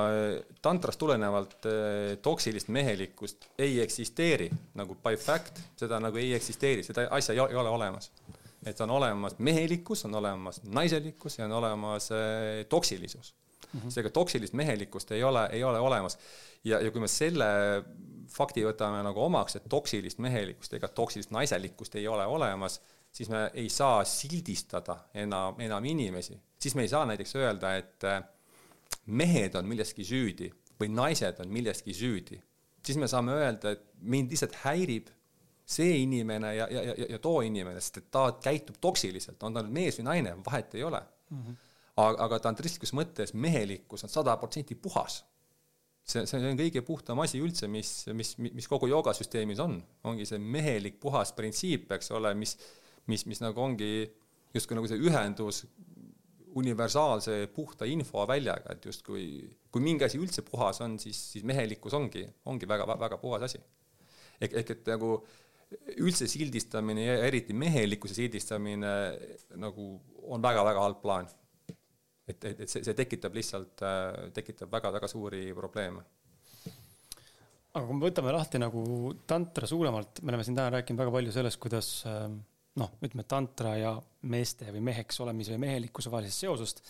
tantrast 0.64 0.98
tulenevalt 0.98 1.66
toksilist 2.24 2.70
mehelikkust 2.72 3.50
ei 3.60 3.80
eksisteeri 3.84 4.48
nagu 4.78 4.96
by 5.04 5.16
fact, 5.20 5.60
seda 5.76 6.00
nagu 6.00 6.16
ei 6.16 6.32
eksisteeri, 6.36 6.84
seda 6.86 7.04
asja 7.12 7.36
ei 7.36 7.56
ole 7.56 7.68
olemas. 7.68 8.10
et 8.66 8.80
on 8.80 8.90
olemas 8.90 9.36
mehelikkus, 9.38 10.04
on 10.04 10.14
olemas 10.14 10.60
naiselikkus 10.64 11.38
ja 11.38 11.44
on 11.44 11.52
olemas 11.52 12.08
toksilisus 12.68 13.34
mm 13.72 13.80
-hmm.. 13.80 13.90
seega 13.90 14.10
toksilist 14.10 14.52
mehelikkust 14.52 15.12
ei 15.12 15.22
ole, 15.22 15.48
ei 15.52 15.64
ole 15.64 15.78
olemas. 15.78 16.18
ja, 16.64 16.80
ja 16.80 16.90
kui 16.90 17.00
me 17.00 17.08
selle 17.08 17.44
fakti 18.32 18.64
võtame 18.66 19.02
nagu 19.06 19.20
omaks, 19.24 19.56
et 19.58 19.68
toksilist 19.70 20.20
mehelikkust 20.22 20.74
ega 20.78 20.88
toksilist 20.88 21.30
naiselikkust 21.34 21.94
ei 21.98 22.08
ole 22.08 22.26
olemas, 22.26 22.80
siis 23.12 23.30
me 23.32 23.48
ei 23.54 23.68
saa 23.72 24.04
sildistada 24.04 24.98
enam, 25.14 25.60
enam 25.60 25.84
inimesi. 25.84 26.38
siis 26.58 26.74
me 26.74 26.82
ei 26.82 26.88
saa 26.88 27.06
näiteks 27.06 27.36
öelda, 27.36 27.76
et 27.76 28.04
äh, 28.04 28.22
mehed 29.06 29.54
on 29.54 29.68
milleski 29.68 30.04
süüdi 30.04 30.50
või 30.80 30.90
naised 30.94 31.40
on 31.40 31.48
milleski 31.48 31.94
süüdi. 31.94 32.40
siis 32.86 32.98
me 32.98 33.08
saame 33.08 33.32
öelda, 33.32 33.70
et 33.70 33.86
mind 34.00 34.30
lihtsalt 34.30 34.54
häirib 34.64 35.08
see 35.68 35.98
inimene 36.02 36.54
ja, 36.54 36.68
ja, 36.70 36.82
ja, 36.82 37.06
ja 37.08 37.18
too 37.18 37.40
inimene, 37.44 37.80
sest 37.80 37.96
et 38.00 38.10
ta 38.10 38.30
käitub 38.42 38.76
toksiliselt, 38.80 39.42
on 39.42 39.54
ta 39.54 39.62
nüüd 39.62 39.74
mees 39.80 39.98
või 40.00 40.06
naine, 40.08 40.36
vahet 40.46 40.74
ei 40.74 40.84
ole 40.84 41.00
mm. 41.00 41.42
-hmm. 41.42 41.56
aga, 41.96 42.24
aga 42.24 42.38
tantristlikus 42.38 42.94
mõttes 42.96 43.34
mehelikkus 43.34 44.04
on 44.04 44.12
sada 44.12 44.36
protsenti 44.36 44.74
puhas 44.74 45.24
see, 46.08 46.24
see 46.28 46.50
on 46.50 46.58
kõige 46.58 46.82
puhtam 46.86 47.20
asi 47.24 47.40
üldse, 47.42 47.68
mis, 47.70 47.92
mis, 48.16 48.34
mis 48.38 48.68
kogu 48.70 48.88
joogasüsteemis 48.90 49.60
on, 49.64 49.78
ongi 50.08 50.26
see 50.28 50.40
mehelik 50.40 50.98
puhas 51.02 51.34
printsiip, 51.36 51.90
eks 51.98 52.12
ole, 52.16 52.32
mis, 52.38 52.56
mis, 53.10 53.26
mis 53.28 53.42
nagu 53.44 53.62
ongi 53.64 53.92
justkui 54.54 54.78
nagu 54.78 54.88
see 54.90 55.00
ühendus 55.04 55.64
universaalse 56.58 57.42
puhta 57.54 57.86
infoväljaga, 57.86 58.74
et 58.74 58.86
justkui 58.88 59.26
kui 59.70 59.84
mingi 59.84 60.06
asi 60.06 60.20
üldse 60.20 60.42
puhas 60.46 60.80
on, 60.84 60.96
siis, 61.00 61.18
siis 61.34 61.44
mehelikkus 61.46 61.94
ongi, 61.94 62.24
ongi 62.48 62.68
väga, 62.68 62.88
väga 62.98 63.20
puhas 63.20 63.44
asi. 63.50 63.60
ehk, 64.40 64.54
ehk 64.62 64.72
et 64.74 64.90
nagu 64.94 65.18
üldse 66.00 66.28
sildistamine 66.30 67.04
ja 67.04 67.16
eriti 67.26 67.52
mehelikkuse 67.52 68.16
sildistamine 68.16 68.92
nagu 69.60 69.88
on 70.24 70.42
väga-väga 70.42 70.84
halb 70.86 71.02
plaan 71.02 71.28
et, 72.28 72.44
et, 72.44 72.60
et 72.64 72.70
see, 72.70 72.84
see 72.84 72.96
tekitab 72.96 73.36
lihtsalt, 73.36 73.82
äh, 73.86 74.28
tekitab 74.36 74.72
väga-väga 74.72 75.08
suuri 75.10 75.46
probleeme. 75.56 76.04
aga 77.72 77.84
kui 77.86 77.96
me 77.96 78.08
võtame 78.08 78.32
lahti 78.34 78.58
nagu 78.58 78.82
tantra 79.28 79.68
suuremalt, 79.70 80.22
me 80.22 80.32
oleme 80.32 80.46
siin 80.46 80.56
täna 80.58 80.72
rääkinud 80.78 81.02
väga 81.04 81.14
palju 81.14 81.34
sellest, 81.34 81.60
kuidas 81.62 81.90
ähm, 82.10 82.38
noh, 82.80 82.94
ütleme 83.04 83.24
tantra 83.28 83.76
ja 83.78 83.92
meeste 84.32 84.72
või 84.74 84.82
meheks 84.90 85.20
olemise 85.24 85.54
või 85.54 85.64
mehelikkuse 85.66 86.10
vahelisest 86.12 86.46
seosest. 86.46 86.82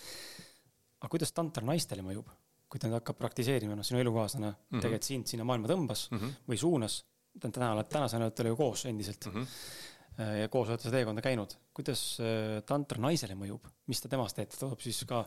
aga 1.01 1.11
kuidas 1.13 1.35
tantra 1.35 1.67
naistele 1.67 2.03
mõjub, 2.07 2.31
kui 2.69 2.81
ta 2.81 2.89
nüüd 2.89 2.99
hakkab 3.01 3.19
praktiseerima, 3.21 3.77
noh, 3.77 3.87
sinu 3.87 4.01
elukaaslane 4.01 4.49
mm 4.49 4.57
-hmm. 4.57 4.83
tegelikult 4.83 5.11
sind 5.11 5.27
sinna 5.27 5.45
maailma 5.45 5.69
tõmbas 5.69 6.09
mm 6.11 6.19
-hmm. 6.19 6.41
või 6.49 6.59
suunas, 6.59 7.05
täna 7.39 7.73
oled, 7.73 7.89
tänaseni 7.89 8.25
olete 8.25 8.49
ju 8.49 8.57
koos 8.57 8.87
endiselt 8.87 9.27
mm. 9.27 9.33
-hmm 9.33 9.47
ja 10.19 10.49
koos 10.49 10.69
olete 10.69 10.83
seda 10.89 10.97
teekonda 10.97 11.23
käinud. 11.23 11.55
Kuidas 11.79 12.03
äh, 12.19 12.59
tantra 12.67 13.01
naisele 13.03 13.37
mõjub, 13.39 13.67
mis 13.91 14.03
ta 14.03 14.11
temast 14.11 14.39
teeb, 14.39 14.51
ta 14.51 14.65
toob 14.65 14.83
siis 14.83 15.05
ka 15.09 15.23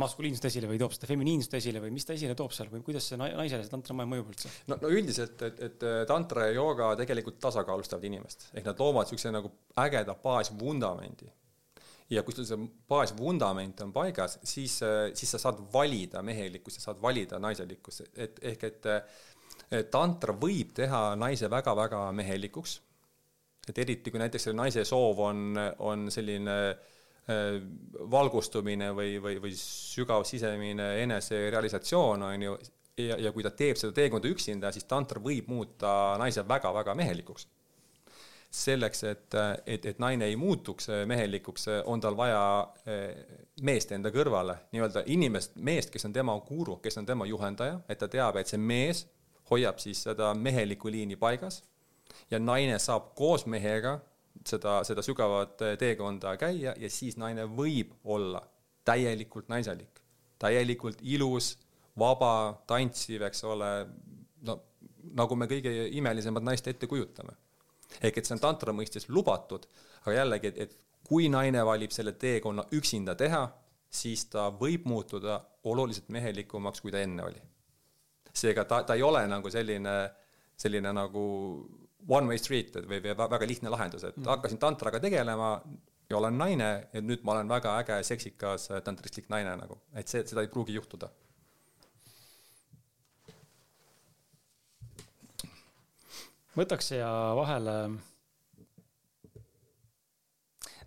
maskuliinsust 0.00 0.46
esile 0.48 0.68
või 0.70 0.78
toob 0.80 0.94
seda 0.96 1.08
feminiinsust 1.10 1.54
esile 1.58 1.80
või 1.82 1.92
mis 1.92 2.06
ta 2.08 2.14
esile 2.16 2.36
toob 2.36 2.54
seal 2.56 2.70
või 2.72 2.80
kuidas 2.84 3.10
see 3.10 3.18
naisele 3.20 3.60
see 3.64 3.72
tantramaailm 3.72 4.14
mõjub 4.14 4.30
üldse? 4.32 4.52
no, 4.70 4.78
no 4.80 4.90
üldiselt, 4.92 5.42
et, 5.48 5.60
et 5.66 5.84
tantra 6.08 6.48
ja 6.48 6.56
jooga 6.56 6.92
tegelikult 7.00 7.36
tasakaalustavad 7.42 8.08
inimest, 8.08 8.48
ehk 8.54 8.70
nad 8.70 8.80
loovad 8.80 9.08
niisuguse 9.08 9.32
nagu 9.34 9.52
ägeda 9.84 10.16
baasvundamendi. 10.22 11.28
ja 12.12 12.24
kui 12.24 12.36
sul 12.36 12.48
see 12.48 12.68
baasvundament 12.88 13.84
on 13.84 13.92
paigas, 13.92 14.38
siis, 14.48 14.78
siis 15.18 15.36
sa 15.36 15.42
saad 15.44 15.60
valida 15.74 16.24
mehelikkust 16.24 16.80
ja 16.80 16.86
saad 16.88 17.02
valida 17.02 17.40
naiselikkust, 17.40 18.16
et 18.16 18.40
ehk 18.52 18.64
et 18.70 18.90
tantra 19.92 20.32
võib 20.36 20.72
teha 20.76 21.04
naise 21.20 21.52
väga-väga 21.52 22.06
mehelikuks 22.16 22.80
et 23.68 23.78
eriti, 23.78 24.10
kui 24.10 24.20
näiteks 24.22 24.48
selle 24.48 24.58
naise 24.58 24.84
soov 24.86 25.22
on, 25.22 25.54
on 25.86 26.08
selline 26.10 26.56
äh, 26.70 27.56
valgustumine 28.10 28.90
või, 28.96 29.16
või, 29.22 29.38
või 29.42 29.54
sügav 29.58 30.26
sisemine 30.26 30.96
eneserealisatsioon, 31.04 32.26
on 32.26 32.46
ju, 32.48 32.56
ja, 32.98 33.18
ja 33.28 33.32
kui 33.32 33.46
ta 33.46 33.54
teeb 33.54 33.78
seda 33.78 33.94
teekonda 33.96 34.30
üksinda, 34.32 34.72
siis 34.74 34.88
tantra 34.90 35.22
võib 35.22 35.50
muuta 35.52 36.16
naise 36.22 36.44
väga-väga 36.48 36.96
mehelikuks. 36.98 37.48
selleks, 38.52 39.04
et, 39.08 39.34
et, 39.64 39.86
et 39.86 39.98
naine 39.98 40.26
ei 40.28 40.34
muutuks 40.36 40.90
mehelikuks, 41.08 41.68
on 41.88 42.00
tal 42.00 42.16
vaja 42.16 42.42
äh, 42.84 43.22
meest 43.62 43.92
enda 43.92 44.10
kõrvale, 44.12 44.58
nii-öelda 44.74 45.06
inimest, 45.06 45.54
meest, 45.56 45.90
kes 45.90 46.04
on 46.04 46.12
tema 46.12 46.34
guru, 46.48 46.76
kes 46.82 46.98
on 46.98 47.06
tema 47.06 47.26
juhendaja, 47.26 47.80
et 47.88 47.98
ta 47.98 48.08
teab, 48.08 48.36
et 48.36 48.50
see 48.50 48.60
mees 48.60 49.06
hoiab 49.50 49.78
siis 49.78 50.02
seda 50.02 50.34
mehelikku 50.34 50.90
liini 50.90 51.16
paigas 51.16 51.62
ja 52.30 52.38
naine 52.38 52.78
saab 52.78 53.12
koos 53.18 53.46
mehega 53.46 53.98
seda, 54.46 54.80
seda 54.84 55.02
sügavat 55.02 55.62
teekonda 55.78 56.36
käia 56.40 56.74
ja 56.78 56.90
siis 56.90 57.16
naine 57.20 57.46
võib 57.46 57.94
olla 58.04 58.42
täielikult 58.84 59.48
naiselik, 59.52 60.00
täielikult 60.42 61.02
ilus, 61.02 61.54
vaba, 61.98 62.62
tantsiv, 62.66 63.22
eks 63.28 63.44
ole, 63.44 63.70
no 64.46 64.58
nagu 65.18 65.36
me 65.36 65.48
kõige 65.50 65.72
imelisemad 65.98 66.44
naist 66.46 66.68
ette 66.68 66.88
kujutame. 66.90 67.36
ehk 68.00 68.18
et 68.18 68.26
see 68.26 68.34
on 68.34 68.40
tantra 68.40 68.72
mõistes 68.72 69.08
lubatud, 69.08 69.66
aga 70.02 70.14
jällegi, 70.16 70.48
et, 70.48 70.58
et 70.58 71.06
kui 71.06 71.28
naine 71.28 71.64
valib 71.66 71.92
selle 71.92 72.14
teekonna 72.16 72.64
üksinda 72.72 73.14
teha, 73.14 73.42
siis 73.92 74.24
ta 74.32 74.48
võib 74.60 74.86
muutuda 74.88 75.40
oluliselt 75.68 76.08
mehelikumaks, 76.08 76.80
kui 76.80 76.92
ta 76.92 77.02
enne 77.04 77.24
oli. 77.24 77.42
seega 78.32 78.64
ta, 78.64 78.82
ta 78.82 78.94
ei 78.94 79.02
ole 79.02 79.26
nagu 79.28 79.50
selline, 79.50 79.92
selline 80.56 80.92
nagu 80.96 81.24
one 82.08 82.30
way 82.30 82.40
street 82.40 82.74
või, 82.88 83.00
või 83.04 83.14
väga 83.18 83.48
lihtne 83.48 83.72
lahendus, 83.72 84.04
et 84.08 84.16
mm. 84.16 84.28
hakkasin 84.34 84.60
tantraga 84.62 85.00
tegelema 85.02 85.54
ja 86.10 86.18
olen 86.18 86.38
naine 86.38 86.70
ja 86.92 87.02
nüüd 87.02 87.24
ma 87.24 87.36
olen 87.36 87.50
väga 87.50 87.76
äge, 87.82 87.98
seksikas 88.06 88.68
tantristlik 88.84 89.28
naine 89.32 89.54
nagu, 89.60 89.78
et 89.96 90.10
see, 90.10 90.24
seda 90.28 90.44
ei 90.44 90.50
pruugi 90.52 90.76
juhtuda. 90.78 91.10
võtaks 96.52 96.90
siia 96.90 97.08
vahele. 97.32 97.74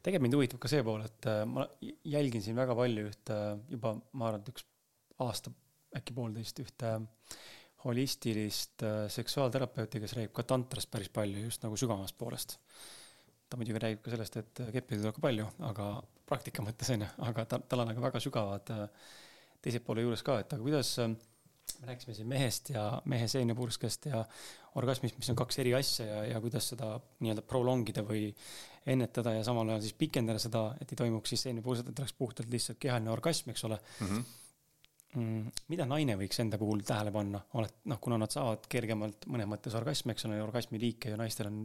tegelikult 0.05 0.21
mind 0.27 0.35
huvitab 0.37 0.59
ka 0.61 0.69
see 0.69 0.83
pool, 0.85 1.01
et 1.01 1.27
äh, 1.31 1.41
ma 1.49 1.63
jälgin 2.05 2.43
siin 2.45 2.59
väga 2.59 2.75
palju 2.77 3.07
ühte 3.09 3.37
juba, 3.71 3.95
ma 4.13 4.27
arvan, 4.27 4.43
et 4.43 4.51
üks 4.53 4.67
aasta, 5.25 5.49
äkki 5.97 6.13
poolteist 6.13 6.61
ühte 6.61 6.91
äh, 6.99 7.07
holistilist 7.85 8.83
äh, 8.85 9.05
seksuaalterapeuti, 9.13 10.01
kes 10.03 10.15
räägib 10.17 10.33
ka 10.35 10.45
tantrast 10.49 10.91
päris 10.91 11.11
palju, 11.13 11.45
just 11.45 11.65
nagu 11.65 11.77
sügavamast 11.79 12.17
poolest. 12.17 12.57
ta 13.49 13.59
muidugi 13.61 13.79
räägib 13.81 14.01
ka 14.01 14.09
sellest, 14.09 14.37
et 14.41 14.59
keppida 14.73 15.03
tuleb 15.03 15.15
ka 15.15 15.21
palju, 15.21 15.45
aga 15.67 15.89
praktika 16.25 16.63
mõttes 16.65 16.89
on 16.95 17.05
ju, 17.05 17.09
aga 17.27 17.45
ta, 17.45 17.59
tal 17.61 17.83
on 17.83 17.91
nagu 17.91 18.01
väga 18.01 18.21
sügavad 18.23 18.71
äh, 18.73 18.85
teise 19.61 19.81
poole 19.85 20.05
juures 20.05 20.25
ka, 20.25 20.39
et 20.41 20.55
aga 20.55 20.65
kuidas 20.65 20.95
äh, 21.03 21.11
me 21.81 21.91
rääkisime 21.91 22.15
siin 22.17 22.29
mehest 22.29 22.71
ja 22.73 22.85
mehe 23.11 23.27
seenepurskest 23.29 24.09
ja 24.09 24.23
orgasmist, 24.79 25.17
mis 25.19 25.29
on 25.29 25.37
kaks 25.37 25.59
eri 25.61 25.73
asja 25.77 26.05
ja, 26.07 26.23
ja 26.33 26.41
kuidas 26.41 26.71
seda 26.73 26.95
nii-öelda 27.21 27.43
prolong 27.45 27.85
ida 27.89 28.03
või 28.05 28.31
ennetada 28.85 29.33
ja 29.33 29.43
samal 29.45 29.69
ajal 29.69 29.85
siis 29.85 29.97
pikendada 29.97 30.41
seda, 30.41 30.67
et 30.81 30.91
ei 30.93 30.99
toimuks 30.99 31.33
siis 31.33 31.45
seenepurset, 31.47 31.89
et 31.89 32.01
oleks 32.01 32.17
puhtalt 32.17 32.49
lihtsalt 32.53 32.81
kehaline 32.81 33.13
orgasm, 33.13 33.53
eks 33.53 33.65
ole 33.69 33.77
mm. 33.77 34.09
-hmm 34.09 34.25
Mm, 34.25 34.41
mida 35.15 35.85
naine 35.87 36.17
võiks 36.19 36.39
enda 36.43 36.59
puhul 36.61 36.83
tähele 36.87 37.11
panna, 37.15 37.41
oled, 37.59 37.81
noh, 37.91 37.99
kuna 38.03 38.17
nad 38.21 38.33
saavad 38.33 38.65
kergemalt 38.71 39.27
mõnes 39.31 39.49
mõttes 39.49 39.75
orgasmi, 39.77 40.15
eks 40.15 40.27
ole, 40.29 40.41
orgasmi 40.43 40.81
liike 40.81 41.13
ju 41.13 41.19
naistel 41.19 41.49
on 41.51 41.59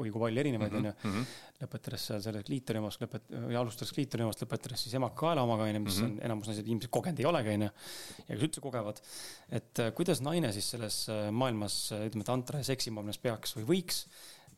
oi 0.00 0.10
kui 0.10 0.22
palju 0.22 0.40
erinevaid, 0.42 0.72
mhm, 0.72 0.80
onju. 0.80 0.92
Mhm. 1.08 1.24
lõpetades 1.62 2.04
seal 2.08 2.22
selle 2.24 2.42
kliitoriomast, 2.46 3.02
lõpet-, 3.04 3.28
või 3.30 3.58
alustades 3.60 3.92
kliitoriomast, 3.94 4.42
lõpetades 4.44 4.84
siis 4.86 4.96
emakaela 4.98 5.44
omaga, 5.46 5.68
onju, 5.68 5.82
mis 5.84 5.98
mm 5.98 6.06
-hmm. 6.06 6.18
on 6.18 6.26
enamus 6.28 6.50
naised 6.50 6.68
ilmselt 6.68 6.94
kogenud 6.96 7.20
ei 7.20 7.28
olegi, 7.28 7.54
onju. 7.56 7.70
ja 8.18 8.28
kes 8.34 8.46
üldse 8.48 8.64
kogevad. 8.64 9.02
et 9.50 9.78
äh, 9.78 9.92
kuidas 9.94 10.20
naine 10.20 10.52
siis 10.52 10.70
selles 10.70 11.08
äh, 11.08 11.30
maailmas, 11.30 11.92
äh, 11.92 12.06
ütleme, 12.08 12.24
tantra 12.24 12.58
ja 12.58 12.64
seksimaailmas 12.64 13.18
peaks 13.18 13.56
või 13.56 13.66
võiks 13.74 14.06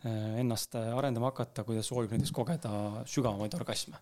ennast 0.04 0.74
arendama 0.74 1.30
hakata, 1.30 1.64
kui 1.64 1.76
ta 1.76 1.82
soovib 1.82 2.10
näiteks 2.12 2.32
kogeda 2.32 3.04
sügavamaid 3.08 3.54
orgasme? 3.54 3.96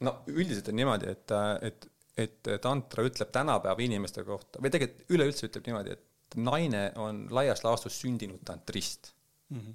no 0.00 0.22
üldiselt 0.26 0.68
on 0.68 0.76
niimoodi, 0.76 1.08
et, 1.10 1.34
et 1.62 1.91
et 2.18 2.48
tantra 2.60 3.04
ütleb 3.06 3.30
tänapäeva 3.32 3.84
inimeste 3.84 4.24
kohta 4.26 4.60
või 4.62 4.72
tegelikult 4.72 5.14
üleüldse 5.16 5.48
ütleb 5.48 5.68
niimoodi, 5.68 5.94
et 5.96 6.36
naine 6.36 6.90
on 7.00 7.24
laias 7.32 7.64
laastus 7.64 7.96
sündinud 8.02 8.42
tantrist 8.44 9.12
mm. 9.48 9.58
-hmm. 9.58 9.74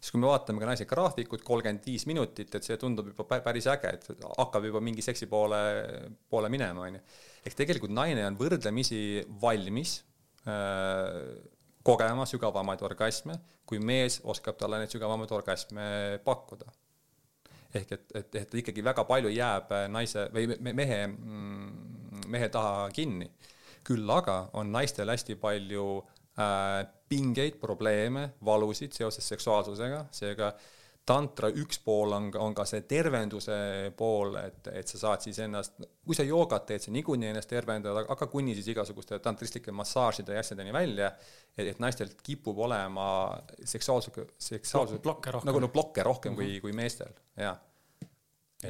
siis 0.00 0.12
kui 0.12 0.20
me 0.20 0.30
vaatame 0.30 0.60
ka 0.60 0.70
naise 0.70 0.86
graafikut, 0.88 1.44
kolmkümmend 1.44 1.84
viis 1.86 2.06
minutit, 2.06 2.54
et 2.54 2.64
see 2.64 2.76
tundub 2.80 3.10
juba 3.12 3.40
päris 3.40 3.68
äge, 3.72 3.92
et 3.92 4.08
hakkab 4.38 4.64
juba 4.64 4.80
mingi 4.80 5.04
seksi 5.04 5.26
poole, 5.26 5.60
poole 6.28 6.48
minema, 6.48 6.88
onju. 6.88 7.02
ehk 7.44 7.58
tegelikult 7.60 7.92
naine 7.92 8.24
on 8.26 8.38
võrdlemisi 8.40 9.26
valmis 9.42 9.98
äh, 10.48 11.20
kogema 11.86 12.26
sügavamaid 12.26 12.82
orgasme, 12.82 13.36
kui 13.66 13.78
mees 13.78 14.20
oskab 14.24 14.56
talle 14.58 14.80
neid 14.80 14.90
sügavamaid 14.90 15.30
orgasme 15.30 16.18
pakkuda 16.24 16.72
ehk 17.74 17.92
et, 17.92 18.06
et, 18.14 18.38
et 18.42 18.54
ikkagi 18.62 18.84
väga 18.84 19.04
palju 19.08 19.32
jääb 19.34 19.72
naise 19.92 20.28
või 20.34 20.58
mehe, 20.60 21.00
mm, 21.06 22.26
mehe 22.32 22.48
taha 22.52 22.88
kinni. 22.94 23.30
küll 23.86 24.10
aga 24.10 24.48
on 24.58 24.72
naistel 24.74 25.10
hästi 25.10 25.36
palju 25.38 25.86
äh, 26.38 26.86
pingeid, 27.08 27.60
probleeme, 27.60 28.32
valusid 28.44 28.92
seoses 28.92 29.28
seksuaalsusega, 29.28 30.06
seega 30.10 30.52
tantra 31.06 31.48
üks 31.54 31.78
pool 31.84 32.14
on, 32.16 32.28
on 32.42 32.54
ka 32.56 32.64
see 32.66 32.82
tervenduse 32.88 33.56
pool, 33.98 34.34
et, 34.40 34.72
et 34.80 34.90
sa 34.90 34.98
saad 35.04 35.22
siis 35.22 35.38
ennast, 35.44 35.78
kui 36.02 36.18
sa 36.18 36.26
joogat 36.26 36.66
teed, 36.66 36.82
sa 36.82 36.94
niikuinii 36.94 37.30
ennast 37.30 37.50
tervendad, 37.50 38.00
aga 38.02 38.28
kuni 38.30 38.56
siis 38.58 38.72
igasuguste 38.74 39.20
tantristlike 39.22 39.74
massaažide 39.74 40.34
ja 40.34 40.42
asjadeni 40.42 40.74
välja, 40.74 41.12
et, 41.54 41.70
et 41.70 41.78
naistel 41.82 42.10
kipub 42.26 42.58
olema 42.66 43.06
seksuaalse, 43.62 44.26
seksuaalse 44.48 44.98
blokke 45.04 45.36
rohkem, 45.36 45.52
nagu 45.52 45.62
no 45.62 45.70
blokke 45.74 46.02
rohkem 46.06 46.34
mm 46.34 46.42
-hmm. 46.42 46.58
kui, 46.58 46.60
kui 46.66 46.76
meestel, 46.82 47.14
jah 47.38 47.62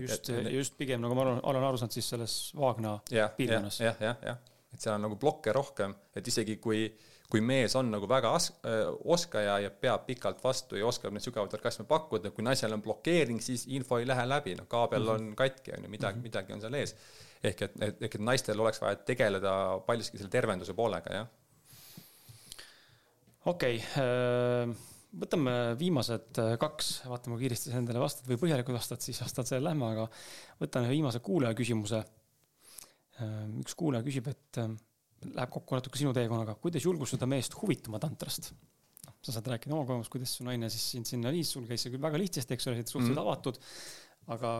just, 0.00 0.30
just 0.50 0.76
pigem 0.76 1.00
nagu 1.00 1.14
ma 1.14 1.22
olen, 1.22 1.40
olen 1.42 1.64
aru 1.64 1.80
saanud, 1.80 1.94
siis 1.94 2.08
selles 2.14 2.36
Vaagna 2.58 2.98
piirkonnas 3.36 3.80
ja,. 3.80 3.92
jah, 3.92 4.00
jah, 4.00 4.16
jah, 4.32 4.38
et 4.74 4.82
seal 4.82 4.96
on 4.96 5.06
nagu 5.06 5.16
blokke 5.20 5.52
rohkem, 5.54 5.94
et 6.16 6.28
isegi 6.28 6.58
kui, 6.62 6.86
kui 7.30 7.42
mees 7.42 7.74
on 7.78 7.90
nagu 7.90 8.08
väga 8.08 8.30
as-, 8.38 8.52
öö, 8.66 8.90
oskaja 9.16 9.58
ja 9.64 9.70
peab 9.70 10.06
pikalt 10.06 10.42
vastu 10.44 10.78
ja 10.78 10.86
oskab 10.86 11.14
neid 11.14 11.24
sügavaid 11.26 11.54
orgasme 11.58 11.86
pakkuda, 11.88 12.30
kui 12.34 12.44
naisel 12.46 12.76
on 12.76 12.82
blokeering, 12.82 13.40
siis 13.42 13.66
info 13.66 13.98
ei 13.98 14.06
lähe 14.08 14.26
läbi, 14.28 14.54
noh, 14.58 14.68
kaabel 14.70 15.02
mm 15.02 15.08
-hmm. 15.08 15.30
on 15.30 15.36
katki, 15.36 15.72
on 15.76 15.84
ju, 15.84 15.90
midagi 15.90 16.16
mm, 16.16 16.20
-hmm. 16.20 16.28
midagi 16.30 16.52
on 16.52 16.60
seal 16.60 16.74
ees. 16.74 16.96
ehk 17.44 17.62
et, 17.62 17.72
et, 17.80 18.02
ehk 18.02 18.14
et 18.14 18.20
naistel 18.20 18.60
oleks 18.60 18.80
vaja 18.80 18.96
tegeleda 18.96 19.80
paljuski 19.86 20.18
selle 20.18 20.30
tervenduse 20.30 20.74
poolega, 20.74 21.14
jah. 21.14 21.26
okei 23.44 23.76
okay, 23.76 24.02
äh 24.02 24.76
võtame 25.20 25.52
viimased 25.78 26.40
äh, 26.42 26.54
kaks, 26.60 26.90
vaatame, 27.08 27.36
kui 27.36 27.46
kiiresti 27.46 27.72
sa 27.72 27.80
endale 27.80 28.02
vastad 28.02 28.28
või 28.28 28.40
põhjalikult 28.40 28.76
vastad, 28.76 29.02
siis 29.04 29.20
vastad 29.22 29.48
sellele 29.48 29.70
lähme, 29.70 29.88
aga 29.94 30.06
võtan 30.60 30.86
ühe 30.86 30.96
viimase 30.96 31.22
kuulaja 31.24 31.56
küsimuse. 31.58 32.02
Äh, 33.22 33.38
üks 33.62 33.76
kuulaja 33.78 34.04
küsib, 34.06 34.28
et 34.32 34.60
äh, 34.60 34.74
läheb 35.34 35.52
kokku 35.52 35.78
natuke 35.78 36.00
sinu 36.00 36.14
teekonnaga, 36.16 36.56
kuidas 36.62 36.86
julgustada 36.86 37.28
meest 37.30 37.56
huvituma 37.60 38.00
tantrast? 38.02 38.52
noh, 39.06 39.14
sa 39.22 39.36
saad 39.36 39.52
rääkida 39.52 39.74
oma 39.74 39.86
kogemust, 39.86 40.10
kuidas 40.12 40.34
su 40.38 40.46
naine 40.46 40.70
siis 40.72 40.84
sind 40.96 41.08
sinna 41.08 41.32
viis, 41.34 41.52
sul 41.52 41.66
käis 41.68 41.84
see 41.84 41.94
küll 41.94 42.02
väga 42.02 42.18
lihtsasti, 42.20 42.56
eks 42.56 42.66
ole, 42.70 42.82
suhteliselt 42.82 43.12
mm 43.12 43.14
-hmm. 43.14 43.22
avatud, 43.22 43.60
aga 44.34 44.52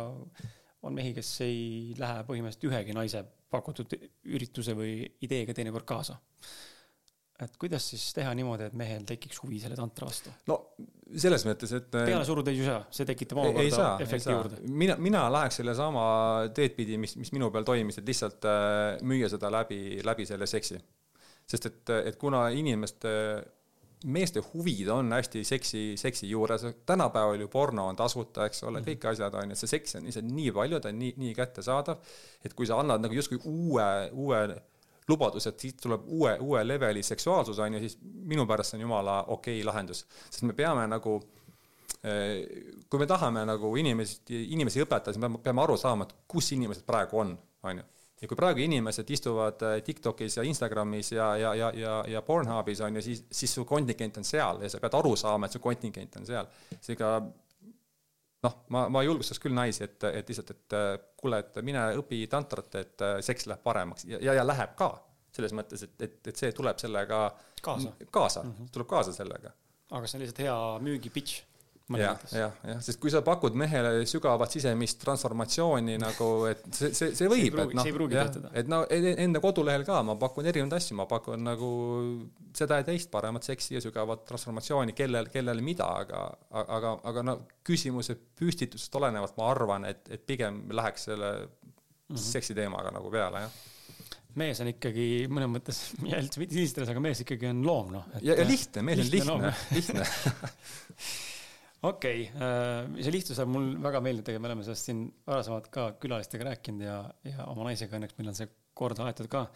on 0.86 0.94
mehi, 0.94 1.12
kes 1.16 1.32
ei 1.46 1.94
lähe 1.98 2.22
põhimõtteliselt 2.28 2.70
ühegi 2.70 2.94
naise 2.94 3.24
pakutud 3.50 3.92
ürituse 4.24 4.74
või 4.78 4.98
ideega 5.26 5.54
teinekord 5.54 5.86
kaasa 5.88 6.18
et 7.44 7.56
kuidas 7.60 7.84
siis 7.90 8.04
teha 8.16 8.32
niimoodi, 8.36 8.70
et 8.70 8.76
mehel 8.78 9.04
tekiks 9.08 9.40
huvi 9.42 9.58
selle 9.60 9.76
tantra 9.78 10.08
vastu? 10.08 10.32
no 10.48 10.58
selles 11.14 11.44
mõttes, 11.46 11.72
et 11.76 11.98
äh, 11.98 12.08
peale 12.10 12.26
suruda 12.26 12.52
ei 12.52 12.62
saa, 12.64 12.80
see 12.94 13.08
tekitab 13.08 13.40
omakorda 13.42 13.88
efekti 14.04 14.32
juurde. 14.32 14.60
mina, 14.66 14.96
mina 15.00 15.26
läheks 15.32 15.60
sellesama 15.60 16.06
teed 16.56 16.76
pidi, 16.78 16.96
mis, 17.00 17.16
mis 17.20 17.32
minu 17.36 17.50
peal 17.54 17.66
toimis, 17.68 18.00
et 18.00 18.08
lihtsalt 18.08 18.48
äh, 18.48 18.96
müüa 19.06 19.30
seda 19.32 19.52
läbi, 19.52 20.00
läbi 20.06 20.26
selle 20.28 20.48
seksi. 20.50 20.80
sest 21.46 21.68
et, 21.68 21.94
et 22.10 22.16
kuna 22.18 22.48
inimeste, 22.50 23.10
meeste 24.10 24.42
huvid 24.52 24.88
on 24.92 25.12
hästi 25.14 25.44
seksi, 25.46 25.82
seksi 26.00 26.28
juures, 26.30 26.64
tänapäeval 26.86 27.40
ju 27.40 27.48
porno 27.48 27.86
on 27.90 27.96
tasuta, 27.96 28.48
eks 28.48 28.64
ole, 28.66 28.82
kõik 28.86 29.06
asjad 29.12 29.34
on 29.38 29.52
ju, 29.52 29.58
see 29.60 29.76
seks 29.76 29.98
on 30.00 30.08
lihtsalt 30.08 30.32
nii 30.32 30.54
palju, 30.56 30.80
ta 30.80 30.90
on 30.90 30.98
nii, 31.04 31.12
nii 31.22 31.36
kättesaadav, 31.36 32.00
et 32.44 32.56
kui 32.56 32.66
sa 32.68 32.80
annad 32.82 33.04
nagu 33.04 33.14
justkui 33.14 33.38
uue, 33.44 33.86
uue 34.12 34.42
lubadus, 35.08 35.46
et 35.46 35.60
siit 35.60 35.80
tuleb 35.82 36.06
uue, 36.06 36.36
uue 36.42 36.62
leveli 36.66 37.02
seksuaalsus, 37.02 37.58
on 37.62 37.78
ju, 37.78 37.82
siis 37.84 37.98
minu 38.02 38.46
pärast 38.46 38.74
see 38.74 38.80
on 38.80 38.86
jumala 38.86 39.20
okei 39.26 39.60
okay 39.60 39.66
lahendus. 39.66 40.04
sest 40.30 40.42
me 40.42 40.56
peame 40.56 40.86
nagu, 40.90 41.18
eh, 42.02 42.40
kui 42.90 43.02
me 43.02 43.06
tahame 43.06 43.44
nagu 43.46 43.74
inimesi, 43.76 44.22
inimesi 44.56 44.82
õpetada, 44.84 45.14
siis 45.14 45.22
me 45.22 45.38
peame 45.42 45.62
aru 45.62 45.76
saama, 45.80 46.08
et 46.08 46.16
kus 46.28 46.52
inimesed 46.56 46.86
praegu 46.88 47.22
on, 47.22 47.36
on 47.62 47.82
ju 47.82 47.86
ja 48.20 48.28
kui 48.28 48.38
praegu 48.38 48.62
inimesed 48.64 49.10
istuvad 49.12 49.62
eh, 49.68 49.80
TikTokis 49.84 50.38
ja 50.38 50.44
Instagramis 50.48 51.12
ja, 51.12 51.30
ja, 51.36 51.54
ja, 51.54 51.72
ja, 51.76 51.96
ja 52.08 52.22
Pornhubis 52.22 52.80
on 52.80 52.96
ju, 52.96 53.02
siis, 53.02 53.24
siis 53.30 53.54
su 53.54 53.64
kontingent 53.68 54.16
on 54.16 54.24
seal 54.24 54.62
ja 54.64 54.70
sa 54.72 54.80
pead 54.80 54.96
aru 54.96 55.12
saama, 55.16 55.46
et 55.46 55.56
su 55.56 55.60
kontingent 55.60 56.16
on 56.20 56.28
seal. 56.28 56.48
seega 56.80 57.18
noh, 58.46 58.56
ma, 58.74 58.86
ma 58.92 59.02
julgustaks 59.06 59.42
küll 59.42 59.56
naisi, 59.56 59.84
et, 59.86 60.06
et 60.08 60.30
lihtsalt, 60.30 60.54
et 60.54 60.78
kuule, 61.20 61.42
et 61.42 61.60
mine 61.66 61.82
õpi 62.00 62.22
tantrat, 62.32 62.78
et 62.80 63.04
seks 63.26 63.50
läheb 63.50 63.64
paremaks 63.66 64.06
ja, 64.08 64.22
ja, 64.30 64.38
ja 64.40 64.46
läheb 64.46 64.78
ka. 64.78 64.94
selles 65.36 65.52
mõttes, 65.52 65.82
et, 65.84 65.96
et, 66.00 66.20
et 66.30 66.38
see 66.38 66.52
tuleb 66.56 66.78
sellega 66.80 67.18
kaasa, 67.60 67.90
kaasa 68.10 68.42
mm, 68.42 68.52
-hmm. 68.52 68.70
tuleb 68.72 68.88
kaasa 68.88 69.12
sellega. 69.12 69.50
aga 69.90 70.06
see 70.06 70.18
on 70.18 70.22
lihtsalt 70.24 70.38
hea 70.46 70.56
müügi 70.86 71.10
pitch 71.12 71.44
jah, 71.94 72.18
jah, 72.34 72.54
jah, 72.66 72.80
sest 72.82 72.98
kui 72.98 73.12
sa 73.14 73.20
pakud 73.22 73.54
mehele 73.58 74.00
sügavat 74.10 74.50
sisemist 74.50 74.98
transformatsiooni 75.04 75.94
nagu, 76.02 76.30
et 76.50 76.64
see, 76.74 76.90
see, 76.96 77.12
see 77.14 77.30
võib, 77.30 77.60
et 77.62 77.76
noh, 77.78 78.48
et 78.50 78.70
no 78.70 78.80
e-, 78.90 79.14
enda 79.22 79.42
kodulehel 79.42 79.86
ka 79.86 80.00
ma 80.06 80.16
pakun 80.18 80.48
erinevaid 80.50 80.74
asju, 80.80 80.96
ma 80.98 81.06
pakun 81.10 81.46
nagu 81.46 81.68
seda 82.56 82.80
ja 82.80 82.88
teist, 82.88 83.10
paremat 83.12 83.46
seksi 83.46 83.76
ja 83.76 83.84
sügavat 83.84 84.24
transformatsiooni, 84.26 84.96
kellel, 84.98 85.30
kellel 85.30 85.62
mida, 85.62 85.86
aga, 86.02 86.24
aga, 86.64 86.96
aga 87.12 87.24
no 87.28 87.36
küsimuse 87.66 88.18
püstitusest 88.38 88.98
olenevalt 88.98 89.38
ma 89.38 89.52
arvan, 89.52 89.86
et, 89.92 90.02
et 90.10 90.26
pigem 90.26 90.64
läheks 90.74 91.06
selle 91.12 91.32
mm 91.36 91.46
-hmm. 92.10 92.26
seksi 92.32 92.58
teemaga 92.58 92.90
nagu 92.98 93.14
peale, 93.14 93.46
jah 93.46 93.62
mees 94.36 94.58
on 94.60 94.68
ikkagi 94.68 95.06
mõnes 95.32 95.48
mõttes, 95.48 95.78
üldse 96.02 96.42
mitte 96.42 96.58
sildistada, 96.58 96.90
aga 96.90 97.00
mees 97.00 97.22
ikkagi 97.22 97.48
on 97.52 97.62
loom, 97.64 97.94
noh. 97.94 98.10
ja, 98.20 98.34
ja 98.34 98.44
lihtne, 98.44 98.82
mees 98.82 99.06
on 99.06 99.10
lihtne, 99.14 99.54
lihtne 99.72 100.04
okei 101.90 102.26
okay,, 102.26 102.44
äh, 102.46 103.00
see 103.04 103.14
lihtsus 103.14 103.38
saab 103.38 103.50
mul 103.52 103.72
väga 103.84 104.02
meeldib, 104.04 104.26
tegelikult 104.26 104.44
me 104.44 104.52
oleme 104.52 104.66
sellest 104.66 104.90
siin 104.90 105.02
varasemalt 105.28 105.70
ka 105.72 105.88
külalistega 106.02 106.48
rääkinud 106.50 106.86
ja, 106.86 107.00
ja 107.30 107.48
oma 107.52 107.68
naisega 107.68 107.98
õnneks 107.98 108.18
meil 108.18 108.32
on 108.32 108.38
see 108.38 108.50
korda 108.76 109.08
aetud 109.08 109.28
ka. 109.32 109.46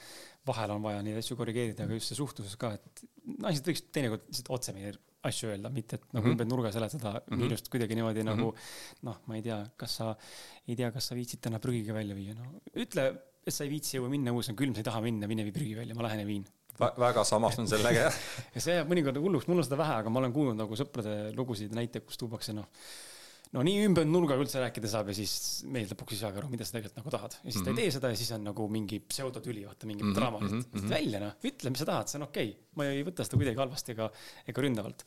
vahel 0.49 0.73
on 0.73 0.83
vaja 0.85 1.03
neid 1.05 1.19
asju 1.21 1.37
korrigeerida, 1.37 1.85
aga 1.85 1.99
just 1.99 2.13
see 2.13 2.19
suhtluses 2.19 2.57
ka, 2.61 2.73
et 2.79 3.03
naised 3.45 3.67
võiks 3.69 3.83
teinekord 3.93 4.25
lihtsalt 4.29 4.53
otse 4.57 4.75
meile 4.77 4.97
asju 5.29 5.51
öelda, 5.53 5.69
mitte 5.73 5.99
et 5.99 6.05
nagu 6.15 6.23
mm 6.23 6.23
-hmm. 6.25 6.33
ümber 6.33 6.47
nurga 6.49 6.71
seletada 6.73 7.11
mm 7.13 7.21
-hmm. 7.21 7.43
minust 7.43 7.69
kuidagi 7.69 7.95
niimoodi 7.99 8.23
mm 8.23 8.29
-hmm. 8.29 8.37
nagu 8.37 8.55
noh, 9.09 9.19
ma 9.27 9.37
ei 9.37 9.43
tea, 9.43 9.59
kas 9.77 9.97
sa, 10.01 10.15
ei 10.67 10.77
tea, 10.77 10.91
kas 10.93 11.09
sa 11.09 11.15
viitsid 11.15 11.41
täna 11.45 11.59
prügiga 11.59 11.95
välja 11.95 12.15
viia, 12.17 12.35
no 12.35 12.63
ütle, 12.85 13.05
et 13.47 13.55
sa 13.55 13.65
ei 13.65 13.71
viitsi 13.71 13.99
jõua 13.99 14.09
minna, 14.09 14.33
õues 14.33 14.49
on 14.49 14.57
külm, 14.57 14.75
sa 14.75 14.81
ei 14.81 14.89
taha 14.89 15.01
minna, 15.05 15.29
mine 15.29 15.45
vii 15.45 15.53
prügi 15.53 15.77
välja, 15.77 15.95
ma 15.95 16.09
lähen 16.09 16.21
ja 16.25 16.27
viin 16.27 16.47
väga 16.81 17.25
samastun 17.29 17.69
sellega, 17.71 18.09
jah. 18.09 18.19
ja 18.55 18.65
see 18.65 18.77
jääb 18.79 18.91
mõnikord 18.91 19.21
hulluks, 19.23 19.49
mul 19.51 19.63
on 19.63 19.69
seda 19.69 19.79
vähe, 19.81 20.01
aga 20.03 20.13
ma 20.13 20.23
olen 20.23 20.35
kuulnud 20.35 20.59
nagu 20.59 20.79
sõprade 20.79 21.15
lugusid, 21.37 21.75
näiteid, 21.77 22.07
kus 22.09 22.21
tuuakse 22.21 22.55
noh, 22.57 22.69
no 23.55 23.65
nii 23.67 23.87
ümber 23.89 24.07
nurgaga 24.07 24.43
üldse 24.45 24.63
rääkida 24.63 24.91
saab 24.91 25.11
ja 25.11 25.17
siis 25.19 25.33
mees 25.71 25.91
lõpuks 25.91 26.15
ei 26.15 26.21
saagi 26.23 26.39
aru, 26.41 26.51
mida 26.53 26.67
sa 26.67 26.77
tegelikult 26.77 27.01
nagu 27.01 27.15
tahad. 27.15 27.39
ja 27.41 27.47
siis 27.47 27.57
mm 27.57 27.61
-hmm. 27.61 27.65
ta 27.65 27.71
ei 27.71 27.75
mhm. 27.75 27.83
tee 27.83 27.95
seda 27.97 28.11
ja 28.13 28.21
siis 28.21 28.33
on 28.37 28.45
nagu 28.47 28.69
mingi 28.69 29.01
pseudotüli, 29.01 29.65
vaata 29.67 29.87
mingi 29.87 30.05
mm 30.05 30.11
-hmm. 30.11 30.19
draama 30.19 30.39
mm, 30.39 30.61
-hmm. 30.61 30.91
välja 30.91 31.21
noh, 31.21 31.33
ütle, 31.45 31.71
mis 31.71 31.83
sa 31.83 31.87
tahad, 31.87 32.09
see 32.09 32.19
on 32.19 32.29
okei 32.29 32.51
okay.. 32.51 32.63
ma 32.75 32.87
ei 32.87 33.03
võta 33.05 33.27
seda 33.27 33.37
kuidagi 33.37 33.59
halvasti 33.59 33.93
ega, 33.93 34.11
ega 34.47 34.63
ründavalt 34.63 35.05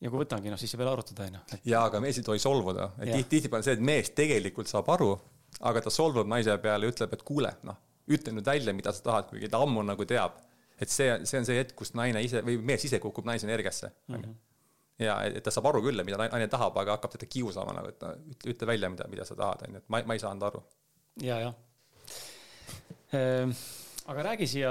ja 0.00 0.10
kui 0.10 0.22
võtangi, 0.22 0.52
noh 0.52 0.60
siis 0.60 0.70
saab 0.70 0.84
jälle 0.84 0.92
arutada, 0.92 1.26
onju. 1.26 1.60
jaa, 1.64 1.84
aga 1.90 2.00
mees 2.04 2.20
ei 2.20 2.26
tohi 2.26 2.42
solvuda, 2.42 2.90
et 3.00 3.10
tihti, 3.12 3.28
tihtipeale 3.34 3.66
see, 3.66 3.76
et 3.78 3.84
mees 3.90 4.10
tegelikult 4.10 4.70
saab 4.70 4.88
aru, 4.94 5.10
aga 5.60 5.82
ta 5.82 5.90
solvub 5.90 6.28
naise 6.28 6.56
peale 6.62 6.86
ja 6.86 6.92
ütleb, 6.92 7.14
et 7.16 7.24
kuule, 7.26 7.52
noh, 7.66 7.78
ütle 8.12 8.34
nüüd 8.36 8.46
välja, 8.46 8.74
mida 8.76 8.92
sa 8.94 9.02
tahad, 9.02 9.30
kuigi 9.30 9.48
ta 9.50 9.62
ammu 9.64 9.82
nagu 9.86 10.06
teab 10.08 10.36
et 10.80 10.92
see, 10.92 11.12
see 11.28 11.40
on 11.40 11.48
see 11.48 11.60
hetk, 11.60 11.76
kus 11.78 11.94
naine 11.96 12.22
ise 12.24 12.42
või 12.46 12.58
mees 12.72 12.84
ise 12.88 13.00
kukub 13.02 13.28
naise 13.28 13.48
energiasse 13.48 13.90
mm. 13.90 14.18
-hmm. 14.18 14.34
ja 15.06 15.16
et 15.28 15.44
ta 15.44 15.54
saab 15.54 15.70
aru 15.72 15.84
küll, 15.88 16.04
mida 16.08 16.20
naine 16.20 16.50
tahab, 16.52 16.76
aga 16.82 16.98
hakkab 16.98 17.16
teda 17.16 17.30
kiusama 17.30 17.76
nagu, 17.76 17.94
et 17.94 18.04
no 18.04 18.12
ütle, 18.34 18.52
ütle 18.52 18.68
välja, 18.72 18.92
mida, 18.92 19.08
mida 19.12 19.24
sa 19.28 19.38
tahad, 19.38 19.66
onju, 19.68 19.82
et 19.82 19.88
ma, 19.92 20.02
ma 20.04 20.18
ei 20.18 20.22
saanud 20.22 20.46
aru. 20.50 20.62
ja, 21.24 21.40
jah 21.46 21.54
ehm, 23.16 23.56
aga 24.12 24.28
räägi 24.28 24.46
siia 24.52 24.70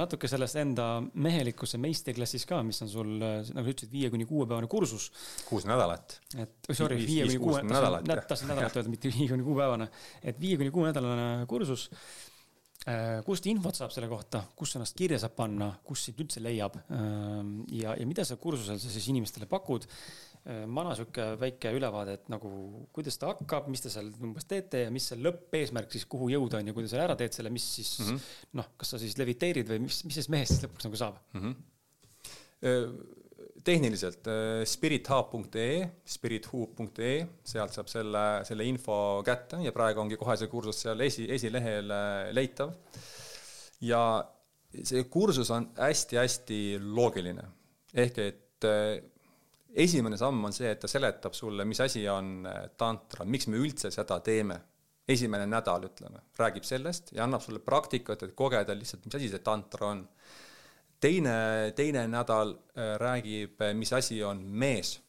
natuke 0.00 0.28
sellest 0.28 0.58
enda 0.60 0.88
mehelikkuse 1.14 1.78
meistriklassis 1.80 2.44
ka, 2.50 2.60
mis 2.66 2.82
on 2.84 2.90
sul, 2.90 3.14
nagu 3.22 3.54
sa 3.54 3.70
ütlesid, 3.70 3.94
viie 3.94 4.10
kuni 4.12 4.26
kuuepäevane 4.28 4.68
kursus. 4.68 5.10
kuus 5.46 5.70
nädalat. 5.70 6.18
et, 6.34 6.58
sorry, 6.72 6.98
viie 6.98 7.30
kuni 7.30 7.40
kuue, 7.46 7.62
tahtsin 8.26 8.50
nädalat 8.50 8.76
öelda, 8.76 8.90
mitte 8.90 9.14
viie 9.14 9.30
kuni 9.30 9.46
kuupäevane. 9.46 9.88
et 10.22 10.40
viie 10.40 10.58
kuni 10.60 10.74
kuuenädalane 10.74 11.46
kursus 11.46 11.90
Äh, 11.94 12.33
kust 13.24 13.46
infot 13.48 13.76
saab 13.78 13.92
selle 13.94 14.10
kohta, 14.10 14.42
kus 14.58 14.74
ennast 14.76 14.96
kirja 14.98 15.16
saab 15.22 15.32
panna, 15.38 15.70
kus 15.86 16.02
sind 16.04 16.18
üldse 16.20 16.42
leiab 16.44 16.76
ähm, 16.92 17.62
ja, 17.72 17.94
ja 17.96 18.04
mida 18.04 18.26
sa 18.28 18.36
kursusel 18.36 18.76
sa 18.82 18.92
siis 18.92 19.08
inimestele 19.08 19.48
pakud? 19.48 19.86
Äh, 20.44 20.66
ma 20.68 20.82
annan 20.82 20.98
sihuke 20.98 21.30
väike 21.40 21.72
ülevaade, 21.72 22.18
et 22.18 22.26
nagu 22.28 22.50
kuidas 22.92 23.16
ta 23.16 23.30
hakkab, 23.30 23.70
mis 23.72 23.80
te 23.80 23.92
seal 23.92 24.10
umbes 24.12 24.44
teete 24.50 24.82
ja 24.84 24.92
mis 24.92 25.06
see 25.08 25.16
lõppeesmärk 25.16 25.96
siis, 25.96 26.04
kuhu 26.04 26.28
jõuda 26.34 26.60
on 26.60 26.68
ja 26.68 26.76
kui 26.76 26.84
sa 26.84 26.92
selle 26.92 27.06
ära 27.06 27.16
teed, 27.16 27.32
selle, 27.32 27.52
mis 27.54 27.64
siis 27.78 27.94
mm 28.02 28.10
-hmm. 28.10 28.34
noh, 28.60 28.68
kas 28.76 28.92
sa 28.92 29.00
siis 29.00 29.16
leviteerid 29.16 29.72
või 29.72 29.86
mis, 29.86 30.02
mis 30.04 30.18
sellest 30.18 30.34
mehest 30.36 30.58
siis 30.58 30.66
lõpuks 30.66 30.90
nagu 30.90 31.00
saab 31.00 31.22
mm? 31.32 31.40
-hmm 31.40 31.62
tehniliselt 33.64 34.28
äh, 34.30 34.62
spirithub.ee, 34.68 35.86
spirithub.ee, 36.14 37.16
sealt 37.46 37.76
saab 37.76 37.90
selle, 37.92 38.24
selle 38.48 38.66
info 38.68 38.96
kätte 39.26 39.62
ja 39.64 39.72
praegu 39.74 40.04
ongi 40.04 40.18
kohe 40.20 40.36
see 40.40 40.50
kursus 40.52 40.82
seal 40.84 41.00
esi, 41.06 41.26
esilehel 41.36 41.90
äh, 41.94 42.28
leitav. 42.36 42.74
ja 43.84 44.02
see 44.74 45.04
kursus 45.10 45.50
on 45.54 45.70
hästi-hästi 45.78 46.60
loogiline. 46.82 47.48
ehk 47.94 48.22
et 48.24 48.68
äh, 48.68 48.98
esimene 49.74 50.16
samm 50.20 50.44
on 50.46 50.54
see, 50.54 50.70
et 50.70 50.80
ta 50.80 50.90
seletab 50.90 51.34
sulle, 51.34 51.64
mis 51.66 51.80
asi 51.82 52.04
on 52.08 52.46
tantra, 52.78 53.24
miks 53.26 53.48
me 53.50 53.58
üldse 53.58 53.90
seda 53.90 54.20
teeme 54.22 54.60
esimene 55.08 55.46
nädal, 55.48 55.84
ütleme, 55.88 56.22
räägib 56.38 56.64
sellest 56.64 57.12
ja 57.12 57.24
annab 57.26 57.42
sulle 57.44 57.60
praktikat, 57.64 58.22
et 58.24 58.34
kogeda 58.36 58.76
lihtsalt, 58.76 59.04
mis 59.04 59.18
asi 59.18 59.30
see 59.32 59.42
tantra 59.44 59.90
on. 59.92 60.04
Teine, 61.04 61.36
teine 61.76 62.06
nädal 62.08 62.54
äh, 62.54 62.94
räägib, 63.00 63.60
mis 63.76 63.92
asi 63.92 64.22
on 64.24 64.44
mees. 64.44 65.00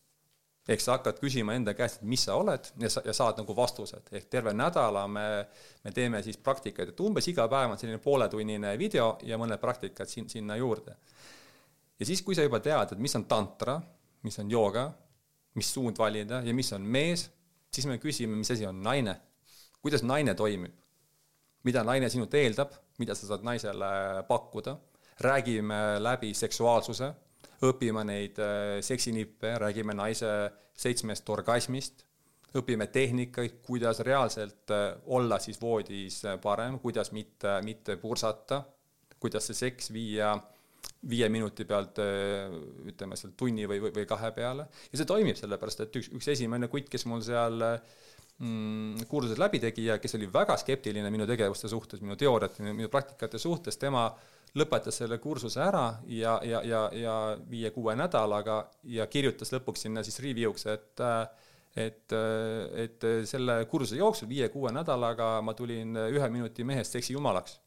ehk 0.66 0.82
sa 0.82 0.96
hakkad 0.96 1.20
küsima 1.22 1.54
enda 1.54 1.76
käest, 1.78 2.00
et 2.00 2.08
mis 2.10 2.24
sa 2.26 2.40
oled 2.42 2.72
ja 2.82 2.90
sa, 2.90 3.04
ja 3.06 3.14
saad 3.14 3.38
nagu 3.38 3.54
vastused, 3.54 4.08
ehk 4.18 4.24
terve 4.34 4.50
nädala 4.58 5.04
me, 5.08 5.26
me 5.84 5.92
teeme 5.94 6.24
siis 6.26 6.40
praktikaid, 6.42 6.90
et 6.90 7.04
umbes 7.06 7.28
iga 7.30 7.46
päev 7.52 7.76
on 7.76 7.78
selline 7.78 8.00
pooletunnine 8.02 8.72
video 8.82 9.12
ja 9.30 9.38
mõned 9.38 9.62
praktikad 9.62 10.10
siin, 10.10 10.26
sinna 10.30 10.58
juurde. 10.58 10.96
ja 12.00 12.06
siis, 12.10 12.24
kui 12.26 12.34
sa 12.34 12.48
juba 12.48 12.60
tead, 12.66 12.96
et 12.96 13.04
mis 13.06 13.14
on 13.16 13.28
tantra, 13.30 13.78
mis 14.26 14.40
on 14.42 14.50
jooga, 14.50 14.88
mis 15.54 15.70
suund 15.74 16.02
valida 16.02 16.42
ja 16.42 16.58
mis 16.58 16.74
on 16.74 16.82
mees, 16.82 17.28
siis 17.70 17.86
me 17.86 18.00
küsime, 18.02 18.34
mis 18.36 18.52
asi 18.52 18.66
on 18.66 18.82
naine. 18.84 19.16
Kuidas 19.86 20.02
naine 20.02 20.34
toimib, 20.34 20.74
mida 21.64 21.86
naine 21.86 22.10
sinult 22.10 22.34
eeldab, 22.34 22.74
mida 22.98 23.14
sa 23.14 23.30
saad 23.30 23.46
naisele 23.46 24.26
pakkuda, 24.26 24.80
räägime 25.20 26.00
läbi 26.00 26.34
seksuaalsuse, 26.34 27.12
õpime 27.64 28.04
neid 28.08 28.40
äh, 28.42 28.80
seksinippe, 28.84 29.56
räägime 29.62 29.96
naise 29.96 30.32
seitsmest 30.76 31.30
orgasmist, 31.30 32.04
õpime 32.56 32.88
tehnikaid, 32.92 33.62
kuidas 33.66 34.02
reaalselt 34.04 34.72
äh, 34.72 34.90
olla 35.06 35.40
siis 35.40 35.62
voodis 35.62 36.22
äh, 36.26 36.40
parem, 36.42 36.80
kuidas 36.84 37.14
mitte, 37.16 37.60
mitte 37.64 37.98
pursata, 38.02 38.64
kuidas 39.20 39.48
see 39.50 39.66
seks 39.66 39.94
viia 39.96 40.36
viie 41.10 41.28
minuti 41.30 41.66
pealt 41.66 42.00
ütleme 42.90 43.18
seal 43.18 43.32
tunni 43.38 43.66
või, 43.70 43.78
või, 43.82 44.06
kahe 44.10 44.30
peale. 44.34 44.68
Ja 44.90 44.98
see 44.98 45.08
toimib 45.10 45.38
sellepärast, 45.38 45.82
et 45.82 45.98
üks, 46.00 46.10
üks 46.18 46.28
esimene 46.34 46.70
kutt, 46.70 46.88
kes 46.90 47.06
mul 47.10 47.22
seal 47.26 47.58
mm, 47.62 48.05
kursused 49.07 49.40
läbi 49.40 49.62
tegi 49.64 49.86
ja 49.86 49.95
kes 49.99 50.18
oli 50.18 50.28
väga 50.32 50.57
skeptiline 50.60 51.07
minu 51.12 51.28
tegevuste 51.28 51.70
suhtes, 51.72 52.02
minu 52.03 52.18
teooriate, 52.20 52.64
minu 52.68 52.90
praktikate 52.91 53.40
suhtes, 53.40 53.78
tema 53.80 54.10
lõpetas 54.60 54.99
selle 54.99 55.18
kursuse 55.24 55.62
ära 55.64 55.86
ja, 56.12 56.36
ja, 56.44 56.62
ja, 56.64 56.82
ja 56.95 57.16
viie-kuue 57.49 57.95
nädalaga 57.95 58.66
ja 58.91 59.07
kirjutas 59.07 59.53
lõpuks 59.56 59.86
sinna 59.88 60.03
siis 60.03 60.20
review'ks, 60.24 60.68
et 60.72 61.06
et, 61.76 62.14
et 62.86 63.06
selle 63.28 63.57
kursuse 63.72 63.98
jooksul 63.99 64.30
viie-kuue 64.32 64.72
nädalaga 64.72 65.41
ma 65.44 65.53
tulin 65.53 65.95
ühe 66.07 66.30
minuti 66.32 66.64
mehest 66.64 66.95
seksi 66.95 67.14
jumalaks. 67.14 67.60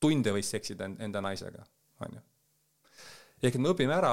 tunde 0.00 0.32
võis 0.32 0.50
seksida 0.52 0.88
enda 1.00 1.20
naisega, 1.24 1.64
on 2.04 2.18
ju. 2.18 2.24
ehk 3.42 3.54
et 3.54 3.60
me 3.60 3.72
õpime 3.72 3.96
ära, 3.96 4.12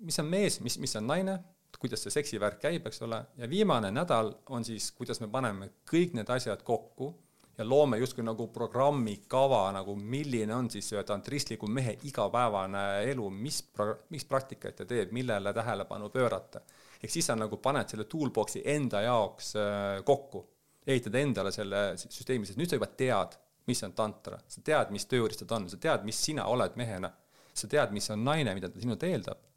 mis 0.00 0.18
on 0.20 0.28
mees, 0.28 0.60
mis, 0.60 0.76
mis 0.78 0.96
on 0.96 1.08
naine 1.08 1.38
kuidas 1.78 2.02
see 2.02 2.14
seksivärk 2.14 2.58
käib, 2.62 2.86
eks 2.90 3.02
ole, 3.06 3.20
ja 3.38 3.48
viimane 3.50 3.90
nädal 3.94 4.32
on 4.54 4.66
siis, 4.66 4.90
kuidas 4.98 5.20
me 5.22 5.28
paneme 5.30 5.70
kõik 5.88 6.16
need 6.18 6.30
asjad 6.34 6.62
kokku 6.66 7.12
ja 7.58 7.66
loome 7.66 7.98
justkui 7.98 8.24
nagu 8.26 8.48
programmikava 8.54 9.64
nagu, 9.74 9.94
milline 9.98 10.54
on 10.54 10.70
siis 10.70 10.90
ühe 10.94 11.02
tantristliku 11.06 11.70
mehe 11.70 11.96
igapäevane 12.10 12.84
elu, 13.12 13.30
mis 13.30 13.62
pro-, 13.74 13.96
mis 14.14 14.26
praktikaid 14.26 14.78
ta 14.78 14.86
teeb, 14.86 15.14
millele 15.14 15.54
tähelepanu 15.54 16.10
pöörata. 16.14 16.60
ehk 17.02 17.10
siis 17.10 17.26
sa 17.26 17.36
nagu 17.38 17.56
paned 17.62 17.90
selle 17.90 18.04
toolbox'i 18.10 18.62
enda 18.66 19.02
jaoks 19.02 19.52
äh, 19.56 20.04
kokku, 20.04 20.44
ehitad 20.86 21.14
endale 21.14 21.52
selle 21.54 21.82
süsteemi, 21.98 22.46
sest 22.46 22.58
nüüd 22.58 22.70
sa 22.70 22.78
juba 22.78 22.90
tead, 22.90 23.38
mis 23.66 23.82
on 23.84 23.92
tantra, 23.92 24.38
sa 24.48 24.62
tead, 24.64 24.90
mis 24.90 25.06
tööriistad 25.06 25.50
on, 25.54 25.68
sa 25.70 25.78
tead, 25.78 26.06
mis 26.06 26.18
sina 26.24 26.46
oled 26.50 26.78
mehena, 26.80 27.12
sa 27.54 27.70
tead, 27.70 27.92
mis 27.94 28.10
on 28.10 28.24
naine, 28.24 28.54
mida 28.54 28.70
ta 28.70 28.80
sinult 28.80 29.02
eeldab 29.06 29.47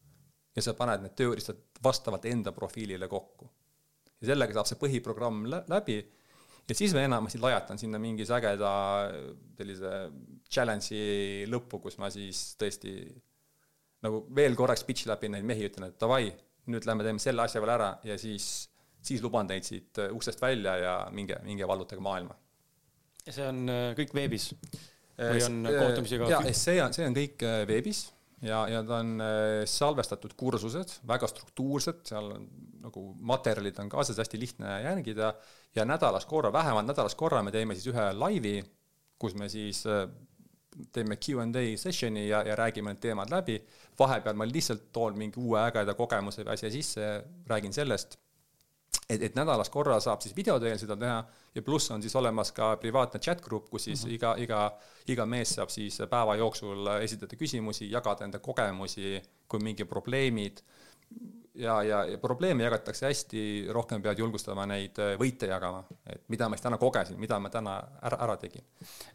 ja 0.55 0.63
sa 0.63 0.73
paned 0.77 1.05
need 1.05 1.15
tööriistad 1.17 1.59
vastavalt 1.83 2.25
enda 2.29 2.51
profiilile 2.55 3.07
kokku. 3.11 3.49
ja 4.21 4.33
sellega 4.33 4.53
saab 4.53 4.69
see 4.69 4.81
põhiprogramm 4.81 5.47
läbi 5.49 5.99
ja 6.69 6.77
siis 6.77 6.93
ma 6.95 7.05
enamasti 7.05 7.41
lajatan 7.41 7.79
sinna 7.81 7.99
mingi 8.01 8.25
ägeda 8.37 8.71
sellise 9.57 9.93
challenge'i 10.51 11.47
lõppu, 11.49 11.81
kus 11.85 11.97
ma 12.01 12.11
siis 12.13 12.51
tõesti 12.59 12.95
nagu 14.05 14.23
veel 14.35 14.55
korraks 14.57 14.85
pitch 14.85 15.09
läbi 15.09 15.29
neid 15.31 15.45
mehi, 15.47 15.67
ütlen, 15.69 15.89
et 15.91 15.99
davai, 16.01 16.31
nüüd 16.71 16.85
lähme 16.87 17.05
teeme 17.05 17.21
selle 17.21 17.43
asja 17.45 17.61
veel 17.61 17.73
ära 17.75 17.91
ja 18.07 18.17
siis, 18.21 18.47
siis 19.01 19.21
luban 19.23 19.49
teid 19.49 19.67
siit 19.67 19.99
uksest 20.11 20.41
välja 20.41 20.77
ja 20.81 20.95
minge, 21.13 21.37
minge 21.45 21.67
vallutage 21.67 22.03
maailma. 22.03 22.37
ja 23.25 23.35
see 23.35 23.49
on 23.49 23.67
äh, 23.69 23.91
kõik 23.97 24.15
veebis? 24.17 24.51
või 25.21 25.43
on 25.45 25.61
kohtumisi 25.67 26.17
ka? 26.21 26.31
jaa, 26.31 26.55
see 26.57 26.81
on, 26.81 26.95
see 26.97 27.05
on 27.09 27.17
kõik 27.17 27.45
äh, 27.45 27.61
veebis 27.69 28.07
ja, 28.41 28.61
ja 28.69 28.81
ta 28.87 28.99
on 29.01 29.21
äh, 29.21 29.61
salvestatud 29.69 30.33
kursused, 30.37 30.97
väga 31.07 31.29
struktuursed, 31.29 32.03
seal 32.09 32.31
on 32.35 32.47
nagu 32.81 33.05
materjalid 33.21 33.77
on 33.83 33.91
kaasas, 33.91 34.19
hästi 34.21 34.39
lihtne 34.41 34.79
järgida 34.85 35.33
ja 35.75 35.85
nädalas 35.85 36.25
korra, 36.25 36.53
vähemalt 36.53 36.89
nädalas 36.89 37.15
korra 37.15 37.43
me 37.43 37.53
teeme 37.53 37.77
siis 37.77 37.91
ühe 37.93 38.07
laivi, 38.17 38.57
kus 39.21 39.37
me 39.37 39.49
siis 39.51 39.83
äh, 39.89 40.07
teeme 40.93 41.17
Q 41.19 41.41
and 41.43 41.59
A 41.59 41.65
session'i 41.77 42.27
ja, 42.29 42.41
ja 42.47 42.55
räägime 42.55 42.93
need 42.93 43.03
teemad 43.03 43.29
läbi. 43.29 43.61
vahepeal 43.99 44.35
ma 44.39 44.47
lihtsalt 44.47 44.89
toon 44.93 45.17
mingi 45.17 45.39
uue 45.39 45.59
ägeda 45.61 45.93
kogemuse 45.93 46.45
või 46.45 46.53
asja 46.55 46.71
sisse, 46.71 47.07
räägin 47.47 47.73
sellest 47.73 48.20
et, 49.09 49.21
et 49.21 49.35
nädalas 49.35 49.69
korra 49.69 49.99
saab 49.99 50.21
siis 50.23 50.35
video 50.35 50.57
teel 50.59 50.79
seda 50.79 50.97
teha 50.99 51.19
ja 51.55 51.65
pluss 51.65 51.91
on 51.91 52.01
siis 52.01 52.15
olemas 52.15 52.53
ka 52.55 52.75
privaatne 52.81 53.19
chat 53.19 53.41
grupp, 53.41 53.69
kus 53.69 53.83
siis 53.89 54.05
mm 54.05 54.09
-hmm. 54.09 54.15
iga, 54.15 54.35
iga, 54.37 54.61
iga 55.07 55.25
mees 55.25 55.55
saab 55.55 55.69
siis 55.69 56.01
päeva 56.09 56.35
jooksul 56.35 56.87
esitada 57.01 57.35
küsimusi, 57.35 57.91
jagada 57.91 58.25
enda 58.25 58.39
kogemusi, 58.39 59.21
kui 59.47 59.59
mingi 59.59 59.85
probleemid 59.85 60.63
ja, 61.55 61.83
ja, 61.83 62.05
ja 62.05 62.17
probleeme 62.17 62.63
jagatakse 62.63 63.05
hästi, 63.05 63.41
rohkem 63.69 64.01
pead 64.01 64.19
julgustama 64.19 64.65
neid 64.65 64.97
võite 65.19 65.49
jagama, 65.51 65.83
et 66.07 66.23
mida 66.31 66.47
ma 66.49 66.55
siis 66.55 66.63
täna 66.63 66.77
kogesin, 66.77 67.19
mida 67.19 67.39
ma 67.39 67.49
täna 67.49 67.77
ära, 68.01 68.17
ära 68.27 68.37
tegin. 68.37 68.63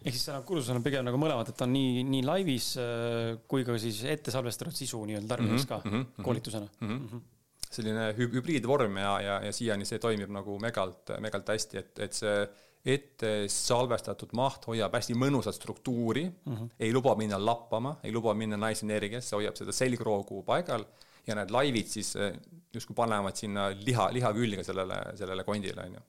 ehk 0.05 0.13
siis 0.13 0.25
seal 0.25 0.43
kursusel 0.43 0.77
on 0.77 0.83
pigem 0.83 1.05
nagu 1.05 1.21
mõlemad, 1.21 1.49
et 1.49 1.63
on 1.63 1.73
nii, 1.73 2.05
nii 2.05 2.27
laivis 2.27 2.77
äh, 2.83 3.39
kui 3.49 3.65
ka 3.65 3.79
siis 3.79 4.03
ette 4.05 4.35
salvestatud 4.35 4.77
sisu 4.77 5.05
nii-öelda 5.05 5.35
tarbimiseks 5.35 5.69
ka 5.69 5.81
mm 5.85 5.93
-hmm, 5.93 6.23
koolitusena 6.23 6.67
mm. 6.67 6.89
-hmm. 6.89 7.01
Mm 7.01 7.09
-hmm 7.09 7.36
selline 7.77 8.11
hübriidvorm 8.19 9.01
ja, 9.03 9.17
ja, 9.23 9.41
ja 9.47 9.53
siiani 9.55 9.89
see 9.89 10.01
toimib 10.03 10.33
nagu 10.35 10.59
megalt, 10.63 11.15
megalt 11.23 11.53
hästi, 11.55 11.83
et, 11.83 11.93
et 12.07 12.17
see 12.17 12.39
ette 12.87 13.31
salvestatud 13.51 14.31
maht 14.39 14.69
hoiab 14.71 14.95
hästi 14.95 15.17
mõnusat 15.19 15.57
struktuuri 15.59 16.29
mm, 16.29 16.53
-hmm. 16.53 16.69
ei 16.79 16.93
luba 16.95 17.17
minna 17.19 17.39
lappama, 17.41 17.97
ei 18.07 18.13
luba 18.15 18.35
minna 18.35 18.57
naisenergiasse, 18.57 19.35
hoiab 19.35 19.59
seda 19.59 19.75
selgroogu 19.75 20.45
paigal 20.47 20.87
ja 21.27 21.35
need 21.35 21.51
laivid 21.51 21.91
siis 21.91 22.13
eh, 22.21 22.37
justkui 22.75 22.95
panevad 22.95 23.37
sinna 23.39 23.69
liha, 23.75 24.09
liha 24.15 24.33
külge 24.37 24.65
sellele, 24.67 25.01
sellele 25.19 25.45
kondile, 25.45 25.89
on 25.89 25.99
ju. 25.99 26.05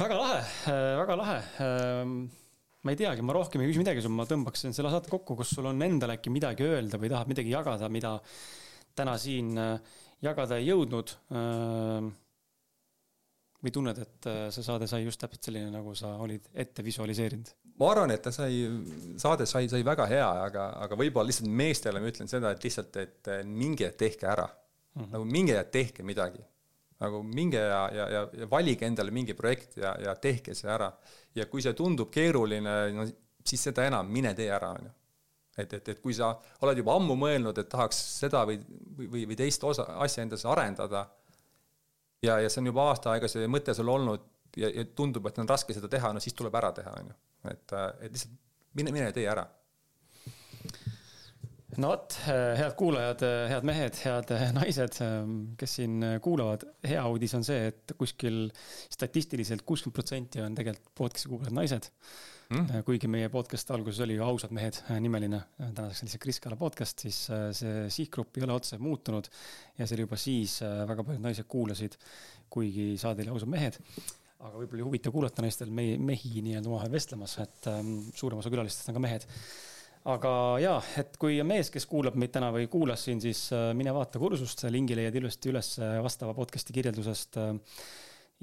väga 0.00 0.18
lahe, 0.18 0.42
väga 0.98 1.16
lahe. 1.20 1.40
Ehm, 1.66 2.14
ma 2.82 2.94
ei 2.94 2.98
teagi, 2.98 3.22
ma 3.22 3.36
rohkem 3.36 3.62
ei 3.62 3.70
küsi 3.70 3.82
midagi 3.82 4.02
ma 4.08 4.26
tõmbaksin 4.28 4.74
selle 4.76 4.90
saate 4.92 5.12
kokku, 5.12 5.36
kus 5.38 5.54
sul 5.54 5.68
on 5.70 5.82
endal 5.86 6.16
äkki 6.16 6.32
midagi 6.32 6.66
öelda 6.66 6.98
või 6.98 7.12
tahad 7.12 7.30
midagi 7.30 7.52
jagada, 7.52 7.90
mida 7.92 8.16
täna 9.00 9.16
siin 9.20 9.54
äh, 9.58 9.78
jagada 10.24 10.60
ei 10.60 10.68
jõudnud. 10.70 11.14
Äh, 11.32 12.10
või 13.60 13.72
tunned, 13.74 13.98
et 14.00 14.28
äh, 14.28 14.46
see 14.54 14.64
saade 14.64 14.86
sai 14.88 15.02
just 15.04 15.20
täpselt 15.20 15.50
selline, 15.50 15.68
nagu 15.72 15.92
sa 15.98 16.14
olid 16.24 16.46
ette 16.54 16.84
visualiseerinud? 16.84 17.56
ma 17.80 17.88
arvan, 17.94 18.12
et 18.12 18.20
ta 18.20 18.28
sai, 18.32 18.58
saade 19.20 19.46
sai, 19.48 19.68
sai 19.72 19.80
väga 19.84 20.04
hea, 20.08 20.26
aga, 20.46 20.66
aga 20.84 20.96
võib-olla 21.00 21.30
lihtsalt 21.30 21.48
meestele 21.48 22.00
ma 22.00 22.10
ütlen 22.10 22.28
seda, 22.28 22.50
et 22.52 22.64
lihtsalt, 22.64 22.96
et 23.00 23.30
minge 23.48 23.86
ja 23.86 23.92
tehke 23.96 24.28
ära 24.28 24.44
mm. 24.48 25.00
-hmm. 25.00 25.12
nagu 25.14 25.24
minge 25.24 25.54
ja 25.56 25.64
tehke 25.64 26.04
midagi. 26.04 26.44
nagu 27.00 27.22
minge 27.24 27.56
ja, 27.56 27.82
ja, 27.96 28.08
ja, 28.12 28.22
ja 28.42 28.50
valige 28.50 28.86
endale 28.86 29.10
mingi 29.10 29.34
projekt 29.34 29.76
ja, 29.76 29.94
ja 30.00 30.14
tehke 30.14 30.54
see 30.54 30.68
ära. 30.68 30.92
ja 31.34 31.46
kui 31.46 31.62
see 31.62 31.72
tundub 31.72 32.10
keeruline, 32.12 32.76
no 32.92 33.06
siis 33.44 33.62
seda 33.62 33.84
enam, 33.88 34.08
mine 34.12 34.34
tee 34.34 34.50
ära, 34.52 34.74
on 34.76 34.84
ju 34.84 34.92
et, 35.58 35.72
et, 35.72 35.88
et 35.94 36.02
kui 36.02 36.14
sa 36.16 36.32
oled 36.64 36.78
juba 36.78 36.94
ammu 36.98 37.16
mõelnud, 37.18 37.58
et 37.58 37.68
tahaks 37.70 37.98
seda 38.20 38.44
või, 38.48 38.60
või, 38.98 39.24
või 39.30 39.38
teist 39.38 39.64
osa, 39.66 39.86
asja 40.04 40.24
endas 40.24 40.46
arendada 40.48 41.06
ja, 42.22 42.38
ja 42.40 42.48
see 42.48 42.62
on 42.62 42.70
juba 42.70 42.90
aasta 42.90 43.14
aega 43.14 43.30
see 43.30 43.48
mõte 43.50 43.74
sul 43.76 43.90
olnud 43.90 44.26
ja, 44.60 44.70
ja 44.70 44.84
tundub, 44.96 45.26
et 45.30 45.38
on 45.42 45.50
raske 45.50 45.74
seda 45.76 45.90
teha, 45.90 46.12
no 46.14 46.22
siis 46.22 46.36
tuleb 46.38 46.54
ära 46.60 46.72
teha, 46.76 46.94
on 47.02 47.12
ju. 47.12 47.18
et, 47.52 47.76
et 48.06 48.14
lihtsalt 48.14 48.38
mine, 48.78 48.94
mine 48.94 49.10
tee 49.16 49.26
ära 49.30 49.46
no 51.80 51.92
vot, 51.92 52.16
head 52.26 52.74
kuulajad, 52.78 53.22
head 53.52 53.66
mehed, 53.66 54.00
head 54.04 54.32
naised, 54.56 54.98
kes 55.60 55.76
siin 55.78 56.02
kuulavad, 56.22 56.66
hea 56.86 57.04
uudis 57.08 57.34
on 57.38 57.46
see, 57.46 57.70
et 57.70 57.94
kuskil 57.98 58.42
statistiliselt 58.90 59.64
kuuskümmend 59.66 59.96
protsenti 59.96 60.42
on 60.44 60.58
tegelikult 60.58 60.92
podcast'i 60.98 61.30
kuulajad 61.30 61.56
naised 61.56 61.90
mm.. 62.50 62.84
kuigi 62.86 63.08
meie 63.10 63.30
podcast 63.32 63.70
alguses 63.74 64.02
oli 64.04 64.16
ju 64.18 64.24
Ausad 64.26 64.52
mehed 64.56 64.80
äh, 64.82 64.98
nimeline, 65.02 65.42
äh, 65.60 65.72
tänaseks 65.76 66.02
on 66.02 66.10
lihtsalt 66.10 66.24
Kris 66.24 66.40
Kala 66.42 66.58
podcast, 66.60 67.04
siis 67.06 67.18
see 67.56 67.88
sihtgrupp 67.92 68.38
ei 68.38 68.46
ole 68.46 68.56
otseselt 68.56 68.82
muutunud. 68.84 69.30
ja 69.78 69.86
see 69.86 69.96
oli 69.96 70.06
juba 70.06 70.18
siis, 70.20 70.60
väga 70.90 71.06
paljud 71.06 71.24
naised 71.24 71.48
kuulasid, 71.50 71.98
kuigi 72.50 72.92
saade 73.00 73.24
oli 73.24 73.34
Ausad 73.34 73.52
mehed. 73.52 73.80
aga 74.40 74.54
võib-olla 74.54 74.78
oli 74.80 74.86
huvitav 74.88 75.12
kuulata 75.12 75.44
naistel 75.44 75.72
meie, 75.74 75.98
mehi 75.98 76.40
nii-öelda 76.44 76.70
omavahel 76.70 76.94
vestlemas, 76.94 77.36
et 77.42 77.68
ähm, 77.68 77.98
suurem 78.16 78.40
osa 78.40 78.52
külalistest 78.52 78.88
on 78.88 78.96
ka 78.96 79.04
mehed 79.04 79.28
aga 80.10 80.30
jaa, 80.62 80.78
et 80.96 81.18
kui 81.20 81.36
on 81.42 81.48
mees, 81.50 81.68
kes 81.68 81.84
kuulab 81.86 82.16
meid 82.16 82.32
täna 82.32 82.48
või 82.54 82.70
kuulas 82.72 83.02
siin, 83.04 83.20
siis 83.20 83.50
mine 83.76 83.92
vaata 83.92 84.18
kursust, 84.22 84.64
lingi 84.72 84.96
leiad 84.96 85.18
ilusti 85.20 85.52
üles 85.52 85.74
vastava 86.00 86.32
podcast'i 86.38 86.72
kirjeldusest 86.72 87.36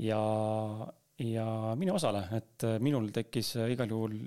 ja, 0.06 0.22
ja 1.26 1.46
mine 1.80 1.94
osale, 1.96 2.24
et 2.38 2.66
minul 2.84 3.08
tekkis 3.14 3.56
igal 3.74 3.90
juhul 3.90 4.18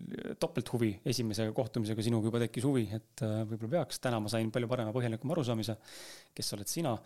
topelthuvi 0.42 0.90
esimese 1.06 1.46
kohtumisega 1.54 2.02
sinuga 2.02 2.30
juba 2.30 2.40
tekkis 2.42 2.66
huvi, 2.66 2.86
et 2.96 3.22
võib-olla 3.22 3.76
peaks, 3.76 4.00
täna 4.02 4.18
ma 4.22 4.32
sain 4.32 4.50
palju 4.50 4.70
parema, 4.70 4.94
põhjalikuma 4.94 5.36
arusaamise, 5.36 5.76
kes 6.34 6.56
oled 6.56 6.70
sina 6.70 6.96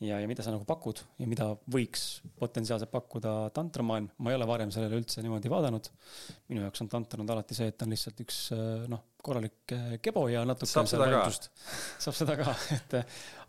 ja, 0.00 0.18
ja 0.22 0.28
mida 0.30 0.44
sa 0.46 0.52
nagu 0.54 0.66
pakud 0.66 1.00
ja 1.18 1.26
mida 1.30 1.48
võiks 1.70 2.20
potentsiaalselt 2.38 2.90
pakkuda 2.92 3.32
tantramaailm. 3.54 4.08
ma 4.22 4.30
ei 4.30 4.38
ole 4.38 4.46
varem 4.46 4.70
sellele 4.74 5.00
üldse 5.00 5.22
niimoodi 5.24 5.50
vaadanud. 5.50 5.88
minu 6.52 6.62
jaoks 6.62 6.82
on 6.84 6.90
tantra 6.92 7.18
olnud 7.18 7.34
alati 7.34 7.56
see, 7.58 7.70
et 7.72 7.82
on 7.82 7.94
lihtsalt 7.94 8.22
üks 8.22 8.40
noh, 8.90 9.02
korralik 9.24 9.74
eh, 9.74 9.94
kebo 10.02 10.26
ja 10.30 10.44
natuke. 10.46 10.70
saab 10.70 10.90
seda 10.90 11.08
ka. 11.10 11.22
saab 12.04 12.18
seda 12.20 12.36
ka, 12.38 12.54
et 12.78 12.98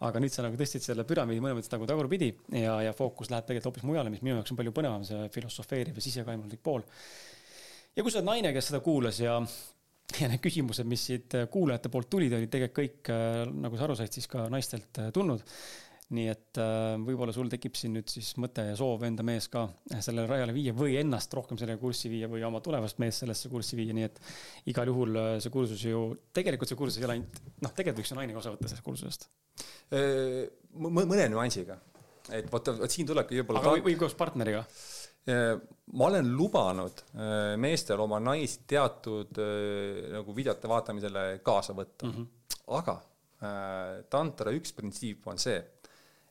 aga 0.07 0.23
nüüd 0.23 0.33
sa 0.33 0.45
nagu 0.45 0.57
tõstsid 0.59 0.85
selle 0.89 1.05
püramiidi 1.09 1.43
mõnes 1.43 1.59
mõttes 1.59 1.73
nagu 1.75 1.89
tagurpidi 1.89 2.31
ja, 2.57 2.79
ja 2.87 2.95
fookus 2.97 3.29
läheb 3.33 3.45
tegelikult 3.45 3.69
hoopis 3.69 3.89
mujale, 3.89 4.13
mis 4.13 4.23
minu 4.25 4.39
jaoks 4.39 4.55
on 4.55 4.61
palju 4.61 4.73
põnevam, 4.75 5.05
see 5.05 5.27
filosofeeriv 5.35 5.99
ja 5.99 6.05
sisekaimundlik 6.05 6.63
pool. 6.65 6.85
ja 7.93 8.05
kui 8.05 8.13
sa 8.13 8.23
oled 8.23 8.31
naine, 8.31 8.55
kes 8.55 8.71
seda 8.71 8.81
kuulas 8.85 9.21
ja 9.21 9.37
ja 10.17 10.25
need 10.25 10.41
küsimused, 10.41 10.87
mis 10.89 11.03
siit 11.05 11.35
kuulajate 11.53 11.91
poolt 11.93 12.09
tulid, 12.09 12.33
olid 12.33 12.49
tegelikult 12.49 12.79
kõik, 12.79 13.11
nagu 13.61 13.77
sa 13.77 13.85
aru 13.85 13.97
said, 13.99 14.09
siis 14.09 14.25
ka 14.25 14.47
naistelt 14.49 14.97
tulnud 15.13 15.45
nii 16.15 16.29
et 16.31 16.57
äh, 16.57 16.95
võib-olla 17.05 17.33
sul 17.33 17.49
tekib 17.51 17.75
siin 17.77 17.93
nüüd 17.93 18.09
siis 18.09 18.31
mõte 18.41 18.63
ja 18.65 18.77
soov 18.77 19.03
enda 19.05 19.21
mees 19.25 19.45
ka 19.53 19.67
sellele 20.01 20.25
rajale 20.29 20.55
viia 20.55 20.73
või 20.73 20.95
ennast 20.97 21.33
rohkem 21.37 21.59
sellega 21.61 21.81
kurssi 21.81 22.09
viia 22.09 22.29
või 22.31 22.41
oma 22.47 22.61
tulevast 22.65 22.97
meest 23.01 23.21
sellesse 23.23 23.51
kurssi 23.51 23.77
viia, 23.77 23.93
nii 23.93 24.07
et 24.07 24.17
igal 24.73 24.89
juhul 24.89 25.19
äh, 25.21 25.29
see 25.43 25.53
kursus 25.53 25.83
ju, 25.85 26.07
tegelikult 26.33 26.71
see 26.71 26.79
kursus 26.79 26.97
ei 26.97 27.05
ole 27.05 27.19
ainult, 27.19 27.37
noh, 27.61 27.75
tegelikult 27.77 28.01
võiks 28.01 28.13
ju 28.13 28.17
naine 28.17 28.33
ka 28.33 28.41
osa 28.41 28.55
võtta 28.55 28.71
sellest 28.71 28.87
kursusest. 28.87 29.27
Äh, 29.93 30.49
mõne 30.81 31.29
nüansiga, 31.29 31.77
et 32.33 32.49
vot, 32.49 32.73
vot 32.81 32.95
siin 32.95 33.09
tulebki 33.09 33.43
võib-olla 33.43 33.61
aga 33.61 33.77
või 33.85 33.97
koos 33.99 34.17
partneriga? 34.17 34.65
ma 35.29 36.07
olen 36.07 36.29
lubanud 36.33 37.01
meestel 37.61 37.99
oma 38.01 38.17
naist 38.23 38.63
teatud 38.71 39.37
nagu 40.15 40.33
videote 40.33 40.71
vaatamisele 40.71 41.25
kaasa 41.45 41.75
võtta 41.77 42.07
mm, 42.07 42.15
-hmm. 42.15 42.63
aga 42.79 42.95
tantra 44.09 44.53
üks 44.55 44.73
printsiip 44.73 45.27
on 45.29 45.37
see 45.37 45.59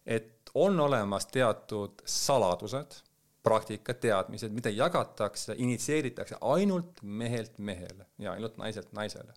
et 0.08 0.50
on 0.54 0.80
olemas 0.80 1.26
teatud 1.26 2.02
saladused, 2.04 3.02
praktikad, 3.42 4.00
teadmised, 4.00 4.52
mida 4.52 4.70
jagatakse, 4.72 5.54
initsieeritakse 5.56 6.36
ainult 6.40 7.02
mehelt 7.02 7.58
mehele 7.58 8.06
ja 8.18 8.32
ainult 8.32 8.56
naiselt 8.56 8.92
naisele. 8.92 9.34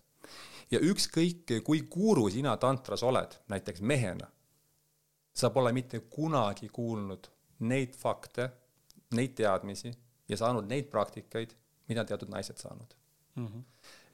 ja 0.70 0.80
ükskõik, 0.80 1.50
kui 1.64 1.82
guru 1.90 2.30
sina 2.30 2.56
tantras 2.56 3.02
oled, 3.04 3.34
näiteks 3.52 3.80
mehena, 3.80 4.28
sa 5.34 5.50
pole 5.50 5.72
mitte 5.72 6.00
kunagi 6.00 6.68
kuulnud 6.72 7.28
neid 7.68 7.96
fakte, 7.96 8.48
neid 9.12 9.34
teadmisi 9.36 9.92
ja 10.28 10.36
saanud 10.36 10.68
neid 10.68 10.88
praktikaid, 10.90 11.52
mida 11.88 12.04
teatud 12.08 12.32
naised 12.32 12.56
saanud 12.56 12.94
mm. 13.34 13.46
-hmm. 13.46 13.62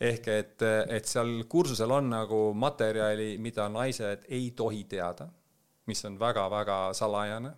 ehk 0.00 0.28
et, 0.28 0.62
et 0.88 1.06
seal 1.06 1.44
kursusel 1.48 1.90
on 1.90 2.10
nagu 2.10 2.54
materjali, 2.54 3.36
mida 3.38 3.68
naised 3.68 4.26
ei 4.28 4.50
tohi 4.50 4.84
teada 4.84 5.28
mis 5.88 6.04
on 6.04 6.18
väga-väga 6.20 6.78
salajane 6.96 7.54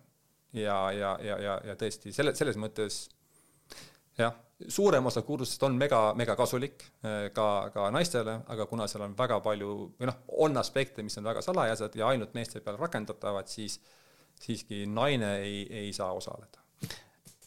ja, 0.57 0.79
ja, 0.93 1.17
ja, 1.23 1.39
ja, 1.39 1.57
ja 1.71 1.77
tõesti 1.79 2.15
selle, 2.15 2.35
selles 2.39 2.59
mõttes 2.61 3.03
jah, 4.19 4.35
suurem 4.69 5.07
osa 5.07 5.23
kursustest 5.27 5.63
on 5.67 5.77
mega, 5.79 6.01
mega 6.19 6.37
kasulik 6.39 6.83
eh, 7.05 7.29
ka, 7.35 7.47
ka 7.75 7.89
naistele, 7.95 8.41
aga 8.53 8.67
kuna 8.71 8.89
seal 8.91 9.07
on 9.07 9.17
väga 9.19 9.41
palju 9.45 9.75
või 9.99 10.11
noh, 10.11 10.21
on 10.47 10.61
aspekte, 10.61 11.05
mis 11.07 11.17
on 11.21 11.29
väga 11.29 11.45
salajased 11.45 11.97
ja 11.99 12.11
ainult 12.13 12.35
meeste 12.37 12.63
peal 12.65 12.79
rakendatavad, 12.81 13.49
siis 13.51 13.79
siiski 14.41 14.85
naine 14.89 15.37
ei, 15.45 15.63
ei 15.83 15.93
saa 15.97 16.13
osaleda. 16.17 16.63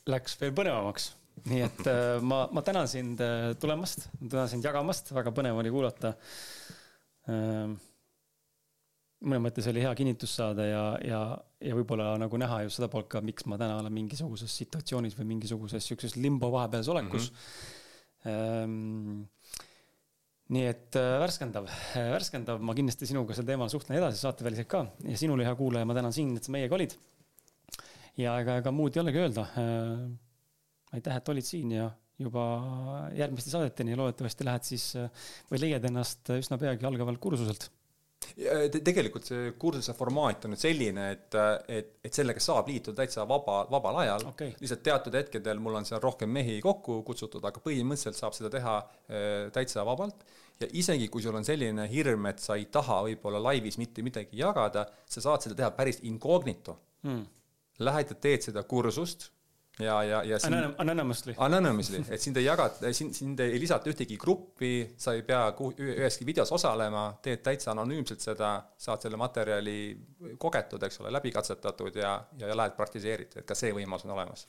Läks 0.10 0.36
veel 0.42 0.54
põnevamaks, 0.56 1.10
nii 1.50 1.64
et 1.66 1.88
eh, 1.90 2.18
ma, 2.22 2.46
ma 2.54 2.66
tänan 2.66 2.90
sind 2.92 3.22
eh, 3.24 3.54
tulemast, 3.60 4.08
tänan 4.22 4.52
sind 4.52 4.66
jagamast, 4.66 5.14
väga 5.16 5.34
põnev 5.36 5.60
oli 5.62 5.74
kuulata 5.74 6.16
ehm, 7.30 7.76
mõnes 9.24 9.44
mõttes 9.46 9.68
oli 9.72 9.84
hea 9.84 9.92
kinnitus 9.98 10.34
saada 10.38 10.66
ja, 10.68 10.82
ja, 11.06 11.20
ja 11.64 11.76
võib-olla 11.78 12.14
nagu 12.20 12.40
näha 12.40 12.64
just 12.66 12.80
seda 12.80 12.90
poolt 12.92 13.10
ka, 13.12 13.22
miks 13.26 13.48
ma 13.50 13.58
täna 13.60 13.78
olen 13.80 13.94
mingisuguses 13.96 14.56
situatsioonis 14.64 15.16
või 15.20 15.30
mingisuguses 15.34 15.86
sihukeses 15.88 16.18
limbo 16.20 16.50
vahepealses 16.54 16.92
olekus 16.92 17.30
mm. 17.32 18.28
-hmm. 18.28 19.24
nii 20.56 20.66
et 20.68 21.00
äh, 21.00 21.16
värskendav, 21.24 21.70
äh, 21.72 22.12
värskendav, 22.14 22.62
ma 22.62 22.76
kindlasti 22.78 23.10
sinuga 23.10 23.38
sel 23.38 23.48
teemal 23.48 23.72
suhtlen 23.72 24.00
edasi 24.02 24.20
saateväliselt 24.20 24.70
ka 24.72 24.86
ja 25.08 25.18
sinule, 25.20 25.48
hea 25.48 25.56
kuulaja, 25.60 25.88
ma 25.88 25.96
tänan 25.98 26.16
sind, 26.16 26.38
et 26.38 26.44
sa 26.44 26.56
meiega 26.56 26.76
olid. 26.76 26.98
ja 28.20 28.38
ega, 28.44 28.60
ega 28.62 28.72
muud 28.72 28.96
ei 28.96 29.04
olegi 29.06 29.24
öelda 29.24 29.48
äh,. 29.58 30.08
aitäh, 30.94 31.16
et 31.18 31.30
olid 31.30 31.48
siin 31.48 31.72
ja 31.80 31.92
juba 32.20 32.44
järgmiste 33.16 33.50
saadeteni 33.50 33.96
ja 33.96 33.98
loodetavasti 33.98 34.46
lähed 34.46 34.68
siis 34.68 34.92
äh, 35.00 35.08
või 35.52 35.64
leiad 35.64 35.88
ennast 35.90 36.30
üsna 36.36 36.60
peagi 36.62 36.86
algavalt 36.86 37.24
kursuselt 37.24 37.72
tegelikult 38.84 39.28
see 39.28 39.52
kursuse 39.60 39.94
formaat 39.98 40.48
on 40.48 40.54
nüüd 40.54 40.62
selline, 40.62 41.10
et, 41.16 41.38
et, 41.72 41.92
et 42.06 42.16
sellega 42.16 42.42
saab 42.44 42.70
liituda 42.72 43.02
täitsa 43.02 43.26
vaba, 43.30 43.64
vabal 43.72 44.00
ajal. 44.04 44.26
Okay.. 44.34 44.56
lihtsalt 44.62 44.84
teatud 44.86 45.18
hetkedel 45.18 45.62
mul 45.64 45.80
on 45.80 45.88
seal 45.88 46.02
rohkem 46.04 46.32
mehi 46.34 46.60
kokku 46.64 47.02
kutsutud, 47.08 47.44
aga 47.46 47.62
põhimõtteliselt 47.64 48.20
saab 48.20 48.38
seda 48.38 48.52
teha 48.54 48.78
äh, 48.80 49.52
täitsa 49.56 49.86
vabalt. 49.88 50.26
ja 50.62 50.70
isegi, 50.80 51.10
kui 51.12 51.24
sul 51.26 51.36
on 51.36 51.46
selline 51.46 51.88
hirm, 51.92 52.28
et 52.30 52.42
sa 52.42 52.58
ei 52.60 52.68
taha 52.72 53.02
võib-olla 53.10 53.42
laivis 53.52 53.80
mitte 53.82 54.06
midagi 54.06 54.42
jagada, 54.42 54.86
sa 55.10 55.24
saad 55.24 55.46
seda 55.46 55.60
teha 55.62 55.72
päris 55.78 56.02
incognito. 56.10 56.78
Hmm.. 57.04 57.26
Lähed 57.84 58.14
ja 58.14 58.20
teed 58.22 58.46
seda 58.46 58.62
kursust 58.70 59.32
ja, 59.80 60.04
ja, 60.04 60.24
ja 60.24 60.40
sind... 60.40 60.76
Anonymously. 60.78 61.36
Anonymously, 61.38 62.04
et 62.10 62.22
sind 62.22 62.38
ei 62.38 62.46
jagata, 62.46 62.92
sind, 62.94 63.16
sind 63.18 63.40
ei 63.44 63.58
lisata 63.62 63.90
ühtegi 63.90 64.18
gruppi, 64.22 64.74
sa 64.98 65.16
ei 65.18 65.24
pea 65.26 65.48
üheski 65.74 66.28
videos 66.28 66.52
osalema, 66.54 67.08
teed 67.24 67.42
täitsa 67.46 67.72
anonüümselt 67.74 68.22
seda, 68.24 68.54
saad 68.78 69.06
selle 69.06 69.18
materjali 69.22 69.78
kogetud, 70.42 70.86
eks 70.86 71.02
ole, 71.02 71.14
läbi 71.14 71.34
katsetatud 71.34 71.98
ja, 72.00 72.16
ja, 72.38 72.52
ja 72.52 72.58
lähed 72.58 72.78
praktiseerid, 72.78 73.40
et 73.42 73.50
ka 73.50 73.58
see 73.58 73.74
võimalus 73.76 74.06
on 74.08 74.16
olemas. 74.18 74.48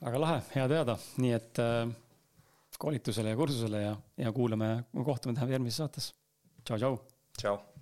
väga 0.00 0.20
lahe, 0.20 0.42
hea 0.54 0.66
teada, 0.72 0.98
nii 1.22 1.36
et 1.36 1.62
äh, 1.62 1.78
koolitusele 2.78 3.32
ja 3.32 3.38
kursusele 3.38 3.86
ja, 3.86 3.96
ja 4.26 4.32
kuulame, 4.32 4.74
kohtume 4.96 5.34
tähendab 5.34 5.56
järgmises 5.58 5.84
saates. 5.84 6.12
tšau, 6.64 6.78
tšau. 6.78 7.00
tšau 7.38 7.75